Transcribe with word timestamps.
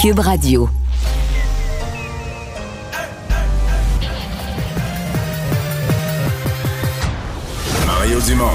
Cube 0.00 0.20
Radio. 0.20 0.66
Mario 7.86 8.20
Dumont. 8.22 8.54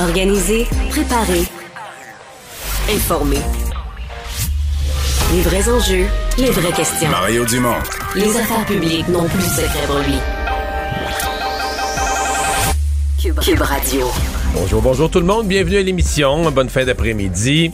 Organiser, 0.00 0.68
préparer, 0.90 1.42
informer. 2.88 3.40
Les 5.32 5.42
vrais 5.42 5.68
enjeux, 5.68 6.06
les 6.38 6.50
vraies 6.50 6.72
questions. 6.72 7.10
Mario 7.10 7.44
Dumont. 7.44 7.74
Les 8.14 8.36
affaires 8.36 8.64
publiques 8.66 9.08
n'ont 9.08 9.26
plus 9.26 9.38
de 9.38 9.42
secret 9.42 9.86
pour 9.88 9.98
lui. 9.98 10.18
Cube, 13.20 13.40
Cube 13.40 13.60
Radio. 13.60 14.06
Bonjour, 14.52 14.82
bonjour 14.82 15.10
tout 15.10 15.20
le 15.20 15.26
monde. 15.26 15.46
Bienvenue 15.46 15.76
à 15.76 15.82
l'émission. 15.82 16.50
Bonne 16.50 16.68
fin 16.68 16.84
d'après-midi. 16.84 17.70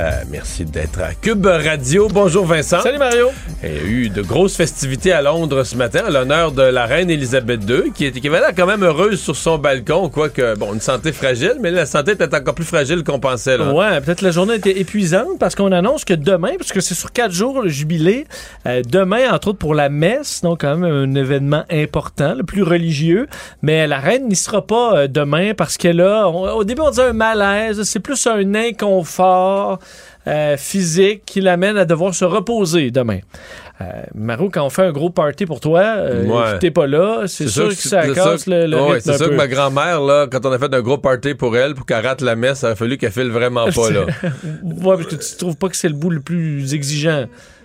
Euh, 0.00 0.10
merci 0.30 0.64
d'être 0.64 0.98
à 1.02 1.12
Cube 1.12 1.44
Radio. 1.44 2.08
Bonjour 2.10 2.46
Vincent. 2.46 2.80
Salut 2.80 2.96
Mario. 2.96 3.28
Il 3.62 3.68
y 3.74 3.78
a 3.78 3.82
eu 3.82 4.08
de 4.08 4.22
grosses 4.22 4.56
festivités 4.56 5.12
à 5.12 5.20
Londres 5.20 5.62
ce 5.64 5.76
matin 5.76 6.00
à 6.06 6.10
l'honneur 6.10 6.52
de 6.52 6.62
la 6.62 6.86
reine 6.86 7.10
Elisabeth 7.10 7.60
II, 7.68 7.92
qui, 7.92 8.06
était, 8.06 8.18
qui 8.18 8.28
avait 8.28 8.40
l'air 8.40 8.54
quand 8.56 8.64
même 8.64 8.82
heureuse 8.82 9.20
sur 9.20 9.36
son 9.36 9.58
balcon, 9.58 10.08
quoique, 10.08 10.56
bon, 10.56 10.72
une 10.72 10.80
santé 10.80 11.12
fragile, 11.12 11.56
mais 11.60 11.70
la 11.70 11.84
santé 11.84 12.12
était 12.12 12.34
encore 12.34 12.54
plus 12.54 12.64
fragile 12.64 13.04
qu'on 13.04 13.20
pensait. 13.20 13.58
Là. 13.58 13.74
Ouais, 13.74 14.00
peut-être 14.00 14.22
la 14.22 14.30
journée 14.30 14.54
était 14.54 14.80
épuisante 14.80 15.38
parce 15.38 15.54
qu'on 15.54 15.70
annonce 15.70 16.06
que 16.06 16.14
demain, 16.14 16.52
parce 16.56 16.72
que 16.72 16.80
c'est 16.80 16.94
sur 16.94 17.12
quatre 17.12 17.32
jours 17.32 17.60
le 17.60 17.68
jubilé, 17.68 18.26
euh, 18.66 18.80
demain, 18.88 19.30
entre 19.30 19.48
autres 19.48 19.58
pour 19.58 19.74
la 19.74 19.90
messe, 19.90 20.40
donc 20.40 20.62
quand 20.62 20.78
même 20.78 20.90
un 20.90 21.14
événement 21.14 21.64
important, 21.70 22.32
le 22.34 22.42
plus 22.44 22.62
religieux, 22.62 23.26
mais 23.60 23.86
la 23.86 23.98
reine 23.98 24.28
n'y 24.28 24.36
sera 24.36 24.66
pas 24.66 24.96
euh, 24.96 25.08
demain 25.08 25.52
parce 25.54 25.76
qu'elle 25.76 26.00
a, 26.00 26.26
on- 26.30 26.48
au 26.54 26.64
début 26.64 26.80
on 26.80 26.88
disait 26.88 27.02
un 27.08 27.12
malaise, 27.12 27.82
c'est 27.82 28.00
plus 28.00 28.26
un 28.26 28.54
inconfort 28.54 29.78
euh, 30.26 30.56
physique 30.56 31.22
qui 31.24 31.40
l'amène 31.40 31.76
à 31.76 31.84
devoir 31.84 32.14
se 32.14 32.24
reposer 32.24 32.90
demain. 32.90 33.20
Euh, 33.80 33.84
Maro, 34.14 34.50
quand 34.50 34.64
on 34.66 34.68
fait 34.70 34.82
un 34.82 34.92
gros 34.92 35.08
party 35.08 35.46
pour 35.46 35.60
toi, 35.60 35.80
euh, 35.80 36.24
Ouais. 36.26 36.58
t'es 36.58 36.70
pas 36.70 36.86
là, 36.86 37.22
c'est 37.26 37.48
sûr 37.48 37.68
que 37.68 37.74
ça 37.74 38.06
casse 38.08 38.46
le, 38.46 38.66
le 38.66 38.78
Ouais, 38.82 39.00
c'est 39.00 39.16
sûr 39.16 39.26
peu. 39.26 39.30
que 39.32 39.36
ma 39.36 39.48
grand-mère, 39.48 40.02
là, 40.02 40.26
quand 40.30 40.44
on 40.44 40.52
a 40.52 40.58
fait 40.58 40.74
un 40.74 40.82
gros 40.82 40.98
party 40.98 41.34
pour 41.34 41.56
elle, 41.56 41.74
pour 41.74 41.86
qu'elle 41.86 42.04
rate 42.06 42.20
la 42.20 42.36
messe, 42.36 42.58
ça 42.58 42.68
a 42.68 42.74
fallu 42.74 42.98
qu'elle 42.98 43.12
file 43.12 43.30
vraiment 43.30 43.64
pas, 43.66 43.90
là. 43.90 44.00
Ouais, 44.62 44.96
parce 44.96 45.06
que 45.06 45.14
tu 45.16 45.36
trouves 45.38 45.56
pas 45.56 45.68
que 45.70 45.76
c'est 45.76 45.88
le 45.88 45.94
bout 45.94 46.10
le 46.10 46.20
plus 46.20 46.74
exigeant. 46.74 47.24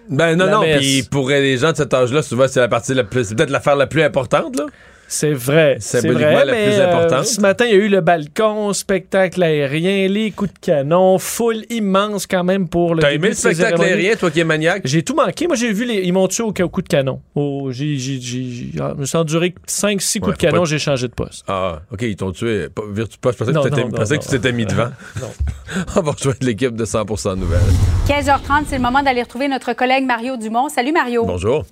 Ben 0.10 0.36
non, 0.38 0.46
La 0.46 0.52
non, 0.52 0.62
puis 0.78 1.04
pour 1.10 1.28
les 1.30 1.58
gens 1.58 1.72
de 1.72 1.78
cet 1.78 1.94
âge-là, 1.94 2.22
souvent, 2.22 2.46
c'est 2.48 2.60
la 2.62 2.68
partie 2.70 2.94
la 2.94 3.04
plus, 3.04 3.26
c'est 3.28 3.36
peut-être 3.36 3.50
l'affaire 3.50 3.76
la 3.76 3.88
plus 3.88 4.02
importante, 4.04 4.56
là. 4.56 4.66
C'est 5.08 5.34
vrai. 5.34 5.78
C'est 5.80 6.08
vrai, 6.08 6.46
la 6.46 6.52
mais, 6.52 6.66
plus 6.66 6.80
euh, 6.80 6.88
importante. 6.90 7.26
ce 7.26 7.40
matin, 7.40 7.66
il 7.66 7.72
y 7.72 7.74
a 7.74 7.78
eu 7.78 7.88
le 7.90 8.02
balcon, 8.02 8.74
spectacle 8.74 9.42
aérien, 9.44 10.08
les 10.08 10.32
coups 10.32 10.52
de 10.54 10.60
canon, 10.60 11.20
foule 11.20 11.64
immense 11.70 12.26
quand 12.28 12.44
même 12.44 12.68
pour 12.68 12.96
le 12.96 13.02
T'as 13.02 13.12
aimé 13.14 13.30
le 13.30 13.34
spectacle 13.36 13.82
aérien, 13.82 14.16
toi 14.16 14.32
qui 14.32 14.40
es 14.40 14.44
maniaque? 14.44 14.82
J'ai 14.86 15.04
tout 15.04 15.16
manqué. 15.16 15.48
Moi, 15.48 15.56
j'ai 15.56 15.72
vu 15.72 15.86
les. 15.86 16.02
Ils 16.02 16.12
m'ont 16.14 16.28
tué 16.28 16.44
au, 16.44 16.48
au 16.60 16.70
coup 16.70 16.82
de 16.82 16.88
canon. 16.88 17.22
Oh, 17.36 17.70
j'ai, 17.72 17.98
j'ai, 17.98 18.20
j'ai- 18.20 18.44
j'ai- 18.52 18.72
ah, 18.82 18.94
je 18.96 19.02
me 19.02 19.06
suis 19.06 19.18
enduré 19.18 19.54
5-6 19.68 20.20
coups 20.20 20.28
Ouais, 20.30 20.34
de 20.34 20.38
canon, 20.38 20.60
pas- 20.60 20.66
j'ai 20.66 20.80
changé 20.80 21.08
de 21.08 21.14
poste. 21.14 21.44
Ah, 21.48 21.82
OK, 21.92 22.02
ils 22.02 22.16
t'ont 22.16 22.32
tué. 22.32 22.68
Virtu- 22.92 23.18
pas- 23.20 23.32
je 23.32 23.38
pensais, 23.38 23.52
que, 23.52 23.56
Non, 23.56 23.64
non, 23.64 23.90
pensais 23.92 24.16
non, 24.16 24.20
que 24.20 24.26
tu 24.26 24.32
t'étais 24.32 24.52
mis 24.52 24.66
devant. 24.66 24.90
On 25.96 26.02
va 26.02 26.12
rejoindre 26.12 26.38
l'équipe 26.42 26.76
de 26.76 26.86
100% 26.86 27.36
Nouvelles. 27.38 27.60
15h30, 28.08 28.66
c'est 28.68 28.76
le 28.78 28.82
moment 28.82 29.02
d'aller 29.04 29.22
retrouver 29.22 29.48
notre 29.48 29.74
collègue 29.74 30.06
Mario 30.06 30.38
Dumont. 30.38 30.70
Salut 30.70 30.92
Mario. 30.92 31.26
Bonjour. 31.26 31.66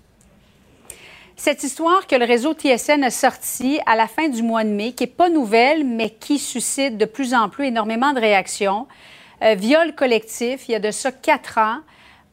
Cette 1.45 1.66
histoire 1.66 2.08
que 2.08 2.16
le 2.16 2.23
réseau 2.23 2.53
TSN 2.53 3.03
a 3.03 3.09
sortie 3.09 3.77
à 3.86 3.97
la 3.97 4.08
fin 4.08 4.30
du 4.30 4.41
mois 4.41 4.63
de 4.63 4.69
mai, 4.69 4.94
qui 4.94 5.03
n'est 5.03 5.08
pas 5.08 5.27
nouvelle, 5.27 5.83
mais 5.83 6.09
qui 6.09 6.39
suscite 6.39 6.97
de 6.97 7.03
plus 7.03 7.33
en 7.33 7.49
plus 7.49 7.66
énormément 7.66 8.13
de 8.13 8.22
réactions. 8.22 8.88
Euh, 9.41 9.53
viol 9.53 9.94
collectif, 9.94 10.69
il 10.69 10.71
y 10.71 10.75
a 10.75 10.80
de 10.80 10.89
ça 10.89 11.11
quatre 11.11 11.58
ans. 11.58 11.80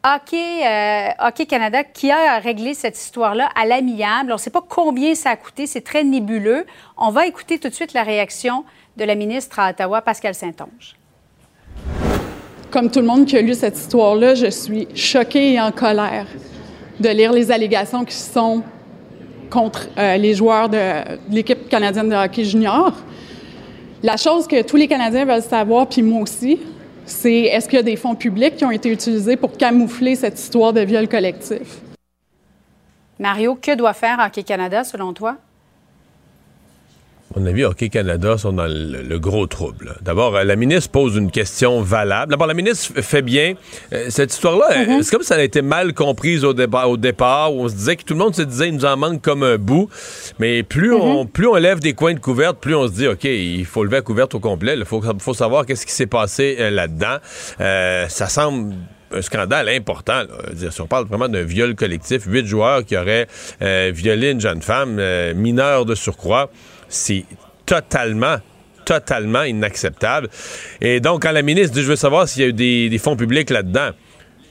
Hockey, 0.04 0.64
euh, 0.64 1.44
Canada 1.48 1.82
qui 1.82 2.12
a 2.12 2.38
réglé 2.38 2.72
cette 2.72 2.96
histoire-là 2.96 3.48
à 3.60 3.66
l'amiable. 3.66 4.30
On 4.30 4.36
ne 4.36 4.38
sait 4.38 4.48
pas 4.48 4.62
combien 4.62 5.16
ça 5.16 5.30
a 5.30 5.36
coûté, 5.36 5.66
c'est 5.66 5.80
très 5.80 6.04
nébuleux. 6.04 6.64
On 6.96 7.10
va 7.10 7.26
écouter 7.26 7.58
tout 7.58 7.68
de 7.68 7.74
suite 7.74 7.94
la 7.94 8.04
réaction 8.04 8.64
de 8.96 9.02
la 9.02 9.16
ministre 9.16 9.58
à 9.58 9.70
Ottawa, 9.70 10.02
Pascal 10.02 10.36
Saint-Onge. 10.36 10.94
Comme 12.70 12.88
tout 12.92 13.00
le 13.00 13.06
monde 13.06 13.26
qui 13.26 13.36
a 13.36 13.42
lu 13.42 13.54
cette 13.54 13.76
histoire-là, 13.76 14.36
je 14.36 14.50
suis 14.50 14.86
choquée 14.94 15.54
et 15.54 15.60
en 15.60 15.72
colère 15.72 16.28
de 17.00 17.08
lire 17.08 17.32
les 17.32 17.50
allégations 17.50 18.04
qui 18.04 18.14
sont 18.14 18.62
contre 19.50 19.88
euh, 19.98 20.16
les 20.16 20.34
joueurs 20.34 20.68
de, 20.68 20.76
de 20.76 21.34
l'équipe 21.34 21.68
canadienne 21.68 22.08
de 22.08 22.14
hockey 22.14 22.44
junior. 22.44 22.92
La 24.02 24.16
chose 24.16 24.46
que 24.46 24.62
tous 24.62 24.76
les 24.76 24.88
Canadiens 24.88 25.26
veulent 25.26 25.42
savoir, 25.42 25.86
puis 25.86 26.00
moi 26.00 26.22
aussi, 26.22 26.58
c'est 27.04 27.42
est-ce 27.42 27.68
qu'il 27.68 27.76
y 27.76 27.80
a 27.80 27.82
des 27.82 27.96
fonds 27.96 28.14
publics 28.14 28.56
qui 28.56 28.64
ont 28.64 28.70
été 28.70 28.90
utilisés 28.90 29.36
pour 29.36 29.52
camoufler 29.52 30.14
cette 30.14 30.38
histoire 30.38 30.72
de 30.72 30.80
viol 30.80 31.06
collectif? 31.06 31.80
Mario, 33.18 33.58
que 33.60 33.74
doit 33.76 33.92
faire 33.92 34.18
Hockey 34.24 34.42
Canada 34.42 34.84
selon 34.84 35.12
toi? 35.12 35.36
À 37.32 37.38
mon 37.38 37.46
avis, 37.46 37.64
Hockey 37.64 37.90
Canada 37.90 38.36
sont 38.38 38.52
dans 38.52 38.66
le, 38.66 39.02
le 39.02 39.18
gros 39.20 39.46
trouble. 39.46 39.94
D'abord, 40.02 40.34
euh, 40.34 40.42
la 40.42 40.56
ministre 40.56 40.90
pose 40.90 41.14
une 41.14 41.30
question 41.30 41.80
valable. 41.80 42.32
D'abord, 42.32 42.48
la 42.48 42.54
ministre 42.54 43.00
fait 43.02 43.22
bien. 43.22 43.54
Euh, 43.92 44.06
cette 44.08 44.32
histoire-là, 44.32 44.66
euh, 44.72 45.02
c'est 45.02 45.12
comme 45.12 45.22
si 45.22 45.32
elle 45.32 45.38
a 45.38 45.44
été 45.44 45.62
mal 45.62 45.94
comprise 45.94 46.44
au, 46.44 46.54
débat, 46.54 46.88
au 46.88 46.96
départ, 46.96 47.54
où 47.54 47.62
on 47.62 47.68
se 47.68 47.74
disait 47.74 47.94
que 47.94 48.02
tout 48.02 48.14
le 48.14 48.18
monde 48.18 48.34
se 48.34 48.42
disait 48.42 48.66
il 48.66 48.74
nous 48.74 48.84
en 48.84 48.96
manque 48.96 49.22
comme 49.22 49.44
un 49.44 49.58
bout. 49.58 49.88
Mais 50.40 50.64
plus, 50.64 50.92
on, 50.92 51.24
plus 51.24 51.46
on 51.46 51.54
lève 51.54 51.78
des 51.78 51.92
coins 51.92 52.14
de 52.14 52.18
couverte, 52.18 52.58
plus 52.58 52.74
on 52.74 52.88
se 52.88 52.92
dit, 52.94 53.06
OK, 53.06 53.22
il 53.22 53.64
faut 53.64 53.84
lever 53.84 53.98
la 53.98 54.02
couverte 54.02 54.34
au 54.34 54.40
complet. 54.40 54.74
Il 54.76 54.84
faut, 54.84 55.00
faut 55.20 55.34
savoir 55.34 55.66
qu'est-ce 55.66 55.86
qui 55.86 55.92
s'est 55.92 56.06
passé 56.08 56.56
euh, 56.58 56.70
là-dedans. 56.70 57.18
Euh, 57.60 58.08
ça 58.08 58.28
semble 58.28 58.74
un 59.12 59.22
scandale 59.22 59.68
important. 59.68 60.22
là. 60.22 60.70
Si 60.70 60.80
on 60.80 60.86
parle 60.86 61.06
vraiment 61.06 61.28
d'un 61.28 61.42
viol 61.42 61.74
collectif, 61.74 62.24
huit 62.26 62.46
joueurs 62.46 62.84
qui 62.84 62.96
auraient 62.96 63.26
euh, 63.62 63.90
violé 63.94 64.30
une 64.30 64.40
jeune 64.40 64.62
femme 64.62 64.98
euh, 64.98 65.34
mineure 65.34 65.84
de 65.84 65.94
surcroît, 65.94 66.50
c'est 66.90 67.24
totalement 67.64 68.36
totalement 68.84 69.44
inacceptable. 69.44 70.28
Et 70.80 70.98
donc, 70.98 71.22
quand 71.22 71.30
la 71.30 71.42
ministre 71.42 71.74
dit, 71.74 71.82
je 71.82 71.88
veux 71.88 71.96
savoir 71.96 72.28
s'il 72.28 72.42
y 72.42 72.44
a 72.44 72.48
eu 72.48 72.88
des, 72.88 72.98
fonds 72.98 73.14
publics 73.14 73.50
là-dedans, 73.50 73.90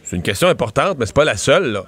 c'est 0.03 0.15
une 0.15 0.21
question 0.21 0.47
importante, 0.47 0.97
mais 0.97 1.05
c'est 1.05 1.15
pas 1.15 1.25
la 1.25 1.35
seule. 1.35 1.81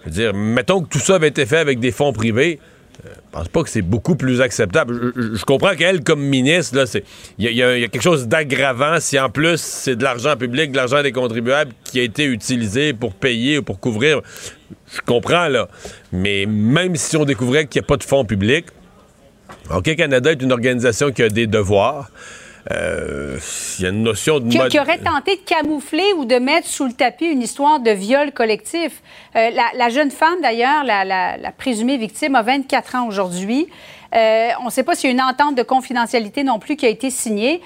Je 0.00 0.04
veux 0.06 0.10
dire, 0.10 0.34
mettons 0.34 0.82
que 0.82 0.88
tout 0.88 1.00
ça 1.00 1.16
avait 1.16 1.28
été 1.28 1.44
fait 1.44 1.58
avec 1.58 1.80
des 1.80 1.92
fonds 1.92 2.14
privés. 2.14 2.60
euh, 3.04 3.10
Je 3.14 3.30
pense 3.30 3.48
pas 3.48 3.62
que 3.62 3.68
c'est 3.68 3.82
beaucoup 3.82 4.16
plus 4.16 4.40
acceptable. 4.40 5.12
Je, 5.16 5.44
comprends 5.44 5.74
qu'elle, 5.74 6.02
comme 6.02 6.22
ministre, 6.22 6.82
il 7.38 7.50
y, 7.50 7.54
y 7.54 7.62
a 7.62 7.88
quelque 7.88 8.00
chose 8.00 8.26
d'aggravant 8.26 9.00
si 9.00 9.20
en 9.20 9.28
plus 9.28 9.60
c'est 9.60 9.96
de 9.96 10.02
l'argent 10.02 10.34
public, 10.36 10.72
de 10.72 10.76
l'argent 10.76 11.02
des 11.02 11.12
contribuables 11.12 11.72
qui 11.84 12.00
a 12.00 12.04
été 12.04 12.24
utilisé 12.24 12.94
pour 12.94 13.12
payer 13.12 13.58
ou 13.58 13.62
pour 13.62 13.80
couvrir. 13.80 14.22
Je 14.90 15.00
comprends 15.04 15.48
là, 15.48 15.68
mais 16.10 16.46
même 16.46 16.96
si 16.96 17.18
on 17.18 17.26
découvrait 17.26 17.66
qu'il 17.66 17.82
n'y 17.82 17.84
a 17.84 17.88
pas 17.88 17.98
de 17.98 18.04
fonds 18.04 18.24
publics, 18.24 18.66
OK 19.74 19.94
Canada 19.96 20.32
est 20.32 20.42
une 20.42 20.52
organisation 20.52 21.10
qui 21.12 21.22
a 21.22 21.28
des 21.28 21.46
devoirs. 21.46 22.10
Euh, 22.70 23.38
Il 23.78 23.82
y 23.84 23.86
a 23.86 23.90
une 23.90 24.02
notion 24.02 24.40
de 24.40 24.50
qui, 24.50 24.58
mode- 24.58 24.70
qui 24.70 24.78
aurait 24.78 24.98
tenté 24.98 25.36
de 25.36 25.40
camoufler 25.40 26.12
ou 26.16 26.24
de 26.24 26.36
mettre 26.36 26.66
sous 26.66 26.86
le 26.86 26.92
tapis 26.92 27.26
une 27.26 27.40
histoire 27.42 27.80
de 27.80 27.90
viol 27.90 28.32
collectif. 28.32 29.02
Euh, 29.36 29.50
la, 29.50 29.64
la 29.74 29.88
jeune 29.88 30.10
femme, 30.10 30.40
d'ailleurs, 30.42 30.84
la, 30.84 31.04
la- 31.04 31.36
la 31.38 31.52
présumée 31.52 31.96
victime, 31.96 32.34
a 32.34 32.42
24 32.42 32.94
ans 32.96 33.06
aujourd'hui. 33.08 33.68
Euh, 34.14 34.48
on 34.62 34.66
ne 34.66 34.70
sait 34.70 34.82
pas 34.82 34.94
s'il 34.94 35.08
y 35.10 35.12
a 35.12 35.14
une 35.14 35.22
entente 35.22 35.54
de 35.54 35.62
confidentialité 35.62 36.42
non 36.44 36.58
plus 36.58 36.76
qui 36.76 36.84
a 36.86 36.88
été 36.90 37.10
signée. 37.10 37.60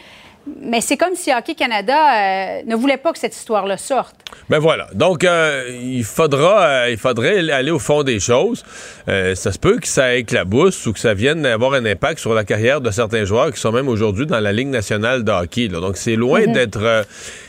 Mais 0.61 0.81
c'est 0.81 0.97
comme 0.97 1.15
si 1.15 1.33
Hockey 1.33 1.55
Canada 1.55 1.95
euh, 1.95 2.63
ne 2.67 2.75
voulait 2.75 2.97
pas 2.97 3.13
que 3.13 3.19
cette 3.19 3.35
histoire-là 3.35 3.77
sorte. 3.77 4.17
Ben 4.49 4.59
voilà. 4.59 4.89
Donc, 4.95 5.25
euh, 5.25 5.79
il 5.83 6.05
faudra, 6.05 6.63
euh, 6.63 6.91
il 6.91 6.97
faudrait 6.97 7.51
aller 7.51 7.71
au 7.71 7.79
fond 7.79 8.03
des 8.03 8.19
choses. 8.19 8.65
Ça 9.07 9.53
se 9.53 9.59
peut 9.59 9.79
que 9.79 9.87
ça 9.87 10.15
éclabousse 10.15 10.87
ou 10.87 10.93
que 10.93 10.99
ça 10.99 11.15
vienne 11.15 11.47
avoir 11.47 11.75
un 11.75 11.85
impact 11.85 12.19
sur 12.19 12.35
la 12.35 12.45
carrière 12.45 12.81
de 12.81 12.91
certains 12.91 13.25
joueurs 13.25 13.53
qui 13.53 13.61
sont 13.61 13.73
même 13.73 13.89
aujourd'hui 13.89 14.27
dans 14.27 14.41
la 14.41 14.53
Ligue 14.53 14.69
nationale 14.69 15.25
de 15.25 15.31
hockey. 15.33 15.69
là. 15.69 15.81
Donc, 15.81 15.97
c'est 15.97 16.17
loin 16.17 16.47
d'être, 16.47 16.83
euh, 16.83 17.03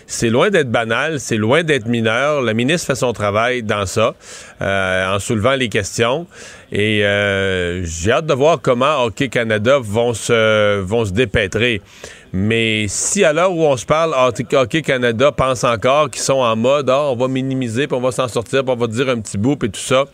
c'est 0.07 0.29
loin 0.29 0.49
d'être 0.49 0.69
banal, 0.69 1.19
c'est 1.19 1.37
loin 1.37 1.63
d'être 1.63 1.87
mineur. 1.87 2.41
La 2.41 2.53
ministre 2.53 2.87
fait 2.87 2.95
son 2.95 3.13
travail 3.13 3.63
dans 3.63 3.85
ça, 3.85 4.15
euh, 4.61 5.15
en 5.15 5.19
soulevant 5.19 5.55
les 5.55 5.69
questions. 5.69 6.27
Et 6.71 7.05
euh, 7.05 7.83
j'ai 7.83 8.11
hâte 8.11 8.25
de 8.25 8.33
voir 8.33 8.59
comment 8.61 9.03
Hockey 9.03 9.29
Canada 9.29 9.79
vont 9.81 10.13
se, 10.13 10.79
vont 10.81 11.05
se 11.05 11.11
dépêtrer. 11.11 11.81
Mais 12.35 12.87
si 12.87 13.23
à 13.23 13.31
l'heure 13.31 13.55
où 13.55 13.63
on 13.63 13.77
se 13.77 13.85
parle, 13.85 14.15
Hockey 14.53 14.81
Canada 14.81 15.31
pense 15.31 15.63
encore 15.63 16.09
qu'ils 16.09 16.23
sont 16.23 16.33
en 16.33 16.55
mode 16.55 16.89
Ah, 16.89 17.11
on 17.11 17.15
va 17.15 17.27
minimiser, 17.27 17.85
puis 17.85 17.95
on 17.95 18.01
va 18.01 18.11
s'en 18.11 18.27
sortir, 18.27 18.63
puis 18.63 18.73
on 18.73 18.75
va 18.75 18.87
dire 18.87 19.07
un 19.07 19.19
petit 19.19 19.37
bout, 19.37 19.63
et 19.63 19.69
tout 19.69 19.79
ça. 19.79 20.05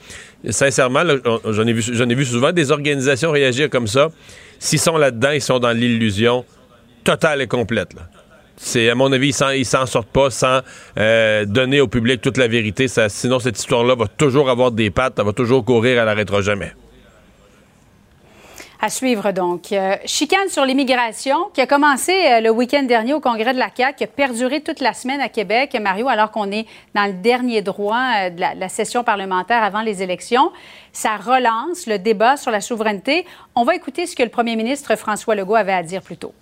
Sincèrement, 0.50 1.04
j'en 1.45 1.66
ai, 1.66 1.71
vu, 1.71 1.81
ai 2.01 2.16
vu 2.16 2.25
souvent 2.25 2.51
des 2.51 2.71
organisations 2.71 3.31
réagir 3.31 3.69
comme 3.69 3.88
ça. 3.88 4.10
S'ils 4.60 4.80
sont 4.80 4.98
là-dedans, 4.98 5.31
ils 5.31 5.42
sont 5.42 5.60
dans 5.60 5.71
l'illusion 5.71 6.44
totale 7.06 7.42
et 7.42 7.48
complète. 7.48 7.92
à 7.95 8.95
mon 8.95 9.13
avis, 9.13 9.33
ils 9.56 9.65
s'en, 9.65 9.86
sortent 9.86 10.12
pas 10.12 10.30
sans 10.30 10.60
euh, 10.98 11.45
donner 11.45 11.80
au 11.80 11.88
public 11.88 12.19
toute 12.19 12.36
la 12.36 12.50
vérité. 12.50 12.88
Sinon, 13.07 13.39
cette 13.39 13.57
histoire-là 13.57 13.95
va 13.95 14.07
toujours 14.07 14.50
avoir 14.50 14.72
des 14.74 14.89
pattes, 14.89 15.13
elle 15.19 15.25
va 15.25 15.31
toujours 15.31 15.63
courir, 15.63 15.98
elle 15.98 16.06
n'arrêtera 16.06 16.42
jamais. 16.42 16.74
À 18.81 18.88
suivre 18.88 19.34
donc. 19.34 19.74
Euh, 19.74 19.98
chicane 20.06 20.48
sur 20.48 20.64
l'immigration 20.64 21.50
qui 21.54 21.60
a 21.60 21.68
commencé 21.68 22.14
euh, 22.14 22.40
le 22.40 22.50
week-end 22.50 22.84
dernier 22.84 23.14
au 23.14 23.20
congrès 23.20 23.54
de 23.54 23.60
la 23.60 23.68
CAQ, 23.76 23.98
qui 23.98 24.04
a 24.06 24.08
perduré 24.08 24.62
toute 24.62 24.80
la 24.80 24.94
semaine 24.94 25.20
à 25.20 25.28
Québec, 25.28 25.78
Mario, 25.81 26.08
alors 26.08 26.31
qu'on 26.31 26.50
est 26.50 26.66
dans 26.96 27.06
le 27.06 27.12
dernier 27.12 27.62
droit 27.62 28.00
euh, 28.00 28.30
de 28.30 28.40
la, 28.40 28.70
session 28.70 29.04
parlementaire 29.04 29.64
avant 29.64 29.81
les 29.81 30.02
élections. 30.02 30.54
Ça 30.94 31.18
relance 31.18 31.88
le 31.88 32.00
débat 32.00 32.38
sur 32.38 32.52
la 32.52 32.62
souveraineté. 32.62 33.26
On 33.54 33.66
va 33.66 33.76
écouter 33.76 34.06
ce 34.06 34.16
que 34.16 34.24
le 34.24 34.30
premier 34.30 34.56
ministre 34.56 34.96
François 34.96 35.36
Legault 35.36 35.56
avait 35.56 35.74
à 35.74 35.84
dire 35.84 36.02
plus 36.02 36.16
tôt. 36.16 36.34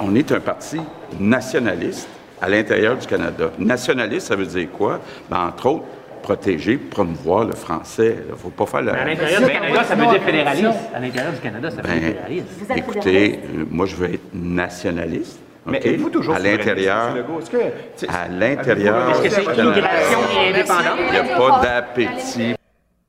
On 0.00 0.14
est 0.14 0.30
un 0.30 0.40
parti 0.40 0.78
nationaliste 1.18 2.08
à 2.40 2.48
l'intérieur 2.48 2.96
du 2.96 3.08
Canada. 3.08 3.50
Nationaliste, 3.58 4.28
ça 4.28 4.36
veut 4.36 4.46
dire 4.46 4.70
quoi? 4.70 5.00
Ben, 5.28 5.48
entre 5.48 5.66
autres, 5.66 5.84
protéger, 6.26 6.76
promouvoir 6.76 7.44
le 7.44 7.54
français. 7.54 8.16
Il 8.26 8.32
ne 8.32 8.36
faut 8.36 8.50
pas 8.50 8.66
faire 8.66 8.82
la... 8.82 8.94
à 8.94 9.04
l'intérieur 9.04 9.42
du 9.42 9.46
Canada, 9.46 9.84
ça 9.84 9.94
veut 9.94 10.06
dire 10.06 10.22
fédéraliste. 10.22 10.78
À 10.92 10.98
l'intérieur 10.98 11.32
du 11.32 11.40
Canada, 11.40 11.70
ça 11.70 11.76
veut 11.76 11.82
dire 11.82 12.00
ben, 12.00 12.06
fédéraliste. 12.08 12.48
Écoutez, 12.74 13.40
moi, 13.70 13.86
je 13.86 13.94
veux 13.94 14.14
être 14.14 14.34
nationaliste. 14.34 15.38
Mais 15.66 15.80
êtes-vous 15.84 16.10
toujours 16.10 16.34
à 16.34 16.40
l'intérieur? 16.40 17.14
À 18.08 18.28
l'intérieur. 18.28 19.10
Est-ce 19.10 19.22
que 19.22 19.28
c'est 19.30 19.62
immigration 19.62 20.18
et 20.34 20.48
indépendance? 20.48 20.98
Il 21.06 21.12
n'y 21.12 21.18
a 21.18 21.36
pas 21.36 21.60
d'appétit. 21.62 22.54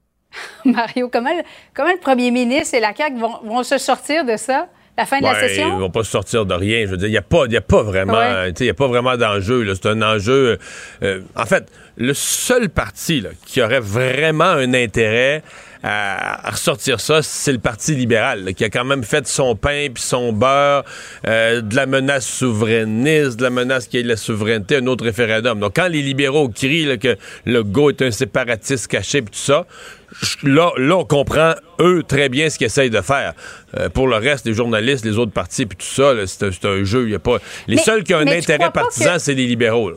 Mario, 0.65 1.09
comment 1.11 1.33
le, 1.33 1.41
comment 1.73 1.91
le 1.91 1.99
premier 1.99 2.29
ministre 2.29 2.75
et 2.75 2.79
la 2.79 2.93
CAQ 2.93 3.17
vont, 3.17 3.39
vont 3.43 3.63
se 3.63 3.79
sortir 3.79 4.25
de 4.25 4.37
ça? 4.37 4.67
La 4.97 5.05
fin 5.05 5.19
de 5.19 5.23
la 5.23 5.39
session? 5.39 5.77
Ils 5.77 5.79
vont 5.79 5.89
pas 5.89 6.03
sortir 6.03 6.45
de 6.45 6.53
rien. 6.53 6.85
Je 6.85 6.91
veux 6.91 6.97
dire, 6.97 7.07
il 7.07 7.11
n'y 7.11 7.17
a, 7.17 7.21
pas, 7.21 7.45
a 7.45 7.61
pas 7.61 7.83
vraiment, 7.83 8.17
a 8.17 8.73
pas 8.75 8.87
vraiment 8.87 9.17
d'enjeu. 9.17 9.73
C'est 9.75 9.87
un 9.87 10.01
enjeu. 10.01 10.57
Euh, 11.03 11.21
en 11.35 11.45
fait, 11.45 11.65
le 11.97 12.13
seul 12.13 12.69
parti 12.69 13.23
qui 13.45 13.61
aurait 13.61 13.79
vraiment 13.79 14.45
un 14.45 14.73
intérêt 14.73 15.43
à, 15.83 16.49
ressortir 16.51 16.99
ça, 16.99 17.21
c'est 17.21 17.51
le 17.51 17.59
Parti 17.59 17.95
libéral, 17.95 18.53
qui 18.53 18.63
a 18.63 18.69
quand 18.69 18.85
même 18.85 19.03
fait 19.03 19.27
son 19.27 19.55
pain 19.55 19.87
puis 19.93 20.03
son 20.03 20.33
beurre 20.33 20.83
euh, 21.27 21.61
de 21.61 21.75
la 21.75 21.85
menace 21.85 22.27
souverainiste, 22.27 23.37
de 23.37 23.43
la 23.43 23.49
menace 23.49 23.87
qui 23.87 23.97
est 23.97 24.03
la 24.03 24.17
souveraineté, 24.17 24.77
un 24.77 24.87
autre 24.87 25.03
référendum. 25.03 25.59
Donc, 25.59 25.75
quand 25.75 25.87
les 25.87 26.01
libéraux 26.01 26.49
crient 26.49 26.97
que 26.99 27.17
le 27.45 27.63
go 27.63 27.89
est 27.89 28.01
un 28.01 28.11
séparatiste 28.11 28.87
caché 28.87 29.21
puis 29.21 29.31
tout 29.31 29.39
ça, 29.39 29.65
là, 30.43 30.71
là, 30.77 30.97
on 30.97 31.05
comprend, 31.05 31.53
eux, 31.79 32.03
très 32.07 32.29
bien 32.29 32.49
ce 32.49 32.57
qu'ils 32.57 32.67
essayent 32.67 32.89
de 32.89 33.01
faire. 33.01 33.33
Euh, 33.77 33.89
pour 33.89 34.07
le 34.07 34.17
reste, 34.17 34.45
les 34.45 34.53
journalistes, 34.53 35.05
les 35.05 35.17
autres 35.17 35.31
partis, 35.31 35.65
puis 35.65 35.77
tout 35.77 35.85
ça, 35.85 36.13
c'est 36.25 36.65
un, 36.65 36.83
jeu. 36.83 37.09
Y 37.09 37.15
a 37.15 37.19
pas... 37.19 37.37
Les 37.67 37.77
seuls 37.77 38.03
qui 38.03 38.13
ont 38.13 38.19
un 38.19 38.27
intérêt 38.27 38.71
partisan, 38.71 39.19
c'est 39.19 39.33
les 39.33 39.47
libéraux. 39.47 39.91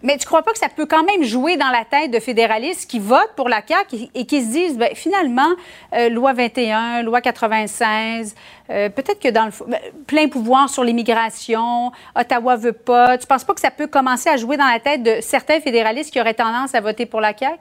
Mais 0.00 0.16
tu 0.16 0.26
crois 0.26 0.42
pas 0.42 0.52
que 0.52 0.58
ça 0.58 0.68
peut 0.68 0.86
quand 0.86 1.02
même 1.02 1.24
jouer 1.24 1.56
dans 1.56 1.70
la 1.70 1.84
tête 1.84 2.12
de 2.12 2.20
fédéralistes 2.20 2.88
qui 2.88 3.00
votent 3.00 3.34
pour 3.34 3.48
la 3.48 3.62
CAQ 3.66 4.08
et, 4.14 4.26
qui 4.26 4.42
se 4.42 4.52
disent, 4.52 4.78
ben, 4.78 4.90
finalement, 4.94 5.50
euh, 5.92 6.08
loi 6.08 6.32
21, 6.34 7.02
loi 7.02 7.20
96, 7.20 8.36
euh, 8.70 8.90
peut-être 8.90 9.18
que 9.18 9.28
dans 9.28 9.46
le 9.46 9.50
ben, 9.66 9.80
plein 10.06 10.28
pouvoir 10.28 10.68
sur 10.68 10.84
l'immigration, 10.84 11.90
Ottawa 12.14 12.54
veut 12.54 12.72
pas. 12.72 13.18
Tu 13.18 13.26
penses 13.26 13.42
pas 13.42 13.54
que 13.54 13.60
ça 13.60 13.72
peut 13.72 13.88
commencer 13.88 14.28
à 14.28 14.36
jouer 14.36 14.56
dans 14.56 14.68
la 14.68 14.78
tête 14.78 15.02
de 15.02 15.16
certains 15.20 15.60
fédéralistes 15.60 16.12
qui 16.12 16.20
auraient 16.20 16.34
tendance 16.34 16.76
à 16.76 16.80
voter 16.80 17.04
pour 17.04 17.20
la 17.20 17.36
CAQ? 17.36 17.58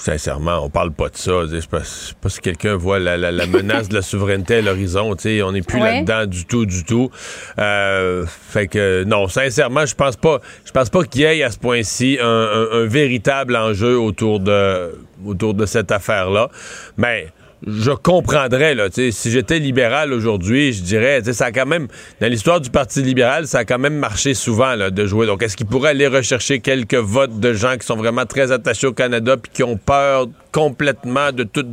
Sincèrement, 0.00 0.64
on 0.64 0.70
parle 0.70 0.92
pas 0.92 1.10
de 1.10 1.16
ça. 1.16 1.42
Je 1.50 1.60
sais 1.60 1.66
pas, 1.66 1.82
pas 2.22 2.28
si 2.30 2.40
quelqu'un 2.40 2.74
voit 2.74 2.98
la, 2.98 3.18
menace 3.46 3.90
de 3.90 3.94
la 3.94 4.00
souveraineté 4.00 4.56
à 4.56 4.62
l'horizon. 4.62 5.14
On 5.14 5.52
n'est 5.52 5.60
plus 5.60 5.78
là-dedans 5.78 6.24
du 6.24 6.46
tout, 6.46 6.64
du 6.64 6.84
tout. 6.84 7.10
Euh, 7.58 8.24
fait 8.26 8.66
que 8.66 9.04
non, 9.04 9.28
sincèrement, 9.28 9.84
je 9.84 9.94
pense 9.94 10.16
pas. 10.16 10.40
Je 10.64 10.70
pense 10.72 10.88
pas 10.88 11.04
qu'il 11.04 11.20
y 11.20 11.24
ait 11.24 11.42
à 11.42 11.50
ce 11.50 11.58
point-ci 11.58 12.18
un, 12.18 12.86
véritable 12.86 13.56
enjeu 13.56 13.98
autour 13.98 14.40
de 14.40 14.98
autour 15.26 15.52
de 15.52 15.66
cette 15.66 15.92
affaire-là. 15.92 16.48
Mais 16.96 17.28
je 17.66 17.90
comprendrais, 17.90 18.74
là, 18.74 18.88
si 18.90 19.30
j'étais 19.30 19.58
libéral 19.58 20.12
aujourd'hui, 20.12 20.72
je 20.72 20.82
dirais, 20.82 21.22
ça 21.32 21.46
a 21.46 21.52
quand 21.52 21.66
même, 21.66 21.88
dans 22.20 22.28
l'histoire 22.28 22.60
du 22.60 22.70
Parti 22.70 23.02
libéral, 23.02 23.46
ça 23.46 23.58
a 23.58 23.64
quand 23.64 23.78
même 23.78 23.96
marché 23.96 24.34
souvent 24.34 24.74
là, 24.74 24.90
de 24.90 25.06
jouer. 25.06 25.26
Donc, 25.26 25.42
est-ce 25.42 25.56
qu'il 25.56 25.66
pourrait 25.66 25.90
aller 25.90 26.06
rechercher 26.06 26.60
quelques 26.60 26.94
votes 26.94 27.38
de 27.38 27.52
gens 27.52 27.76
qui 27.76 27.86
sont 27.86 27.96
vraiment 27.96 28.26
très 28.26 28.52
attachés 28.52 28.86
au 28.86 28.92
Canada 28.92 29.36
puis 29.36 29.52
qui 29.52 29.62
ont 29.62 29.76
peur 29.76 30.26
complètement 30.52 31.32
de 31.32 31.44
tout 31.44 31.66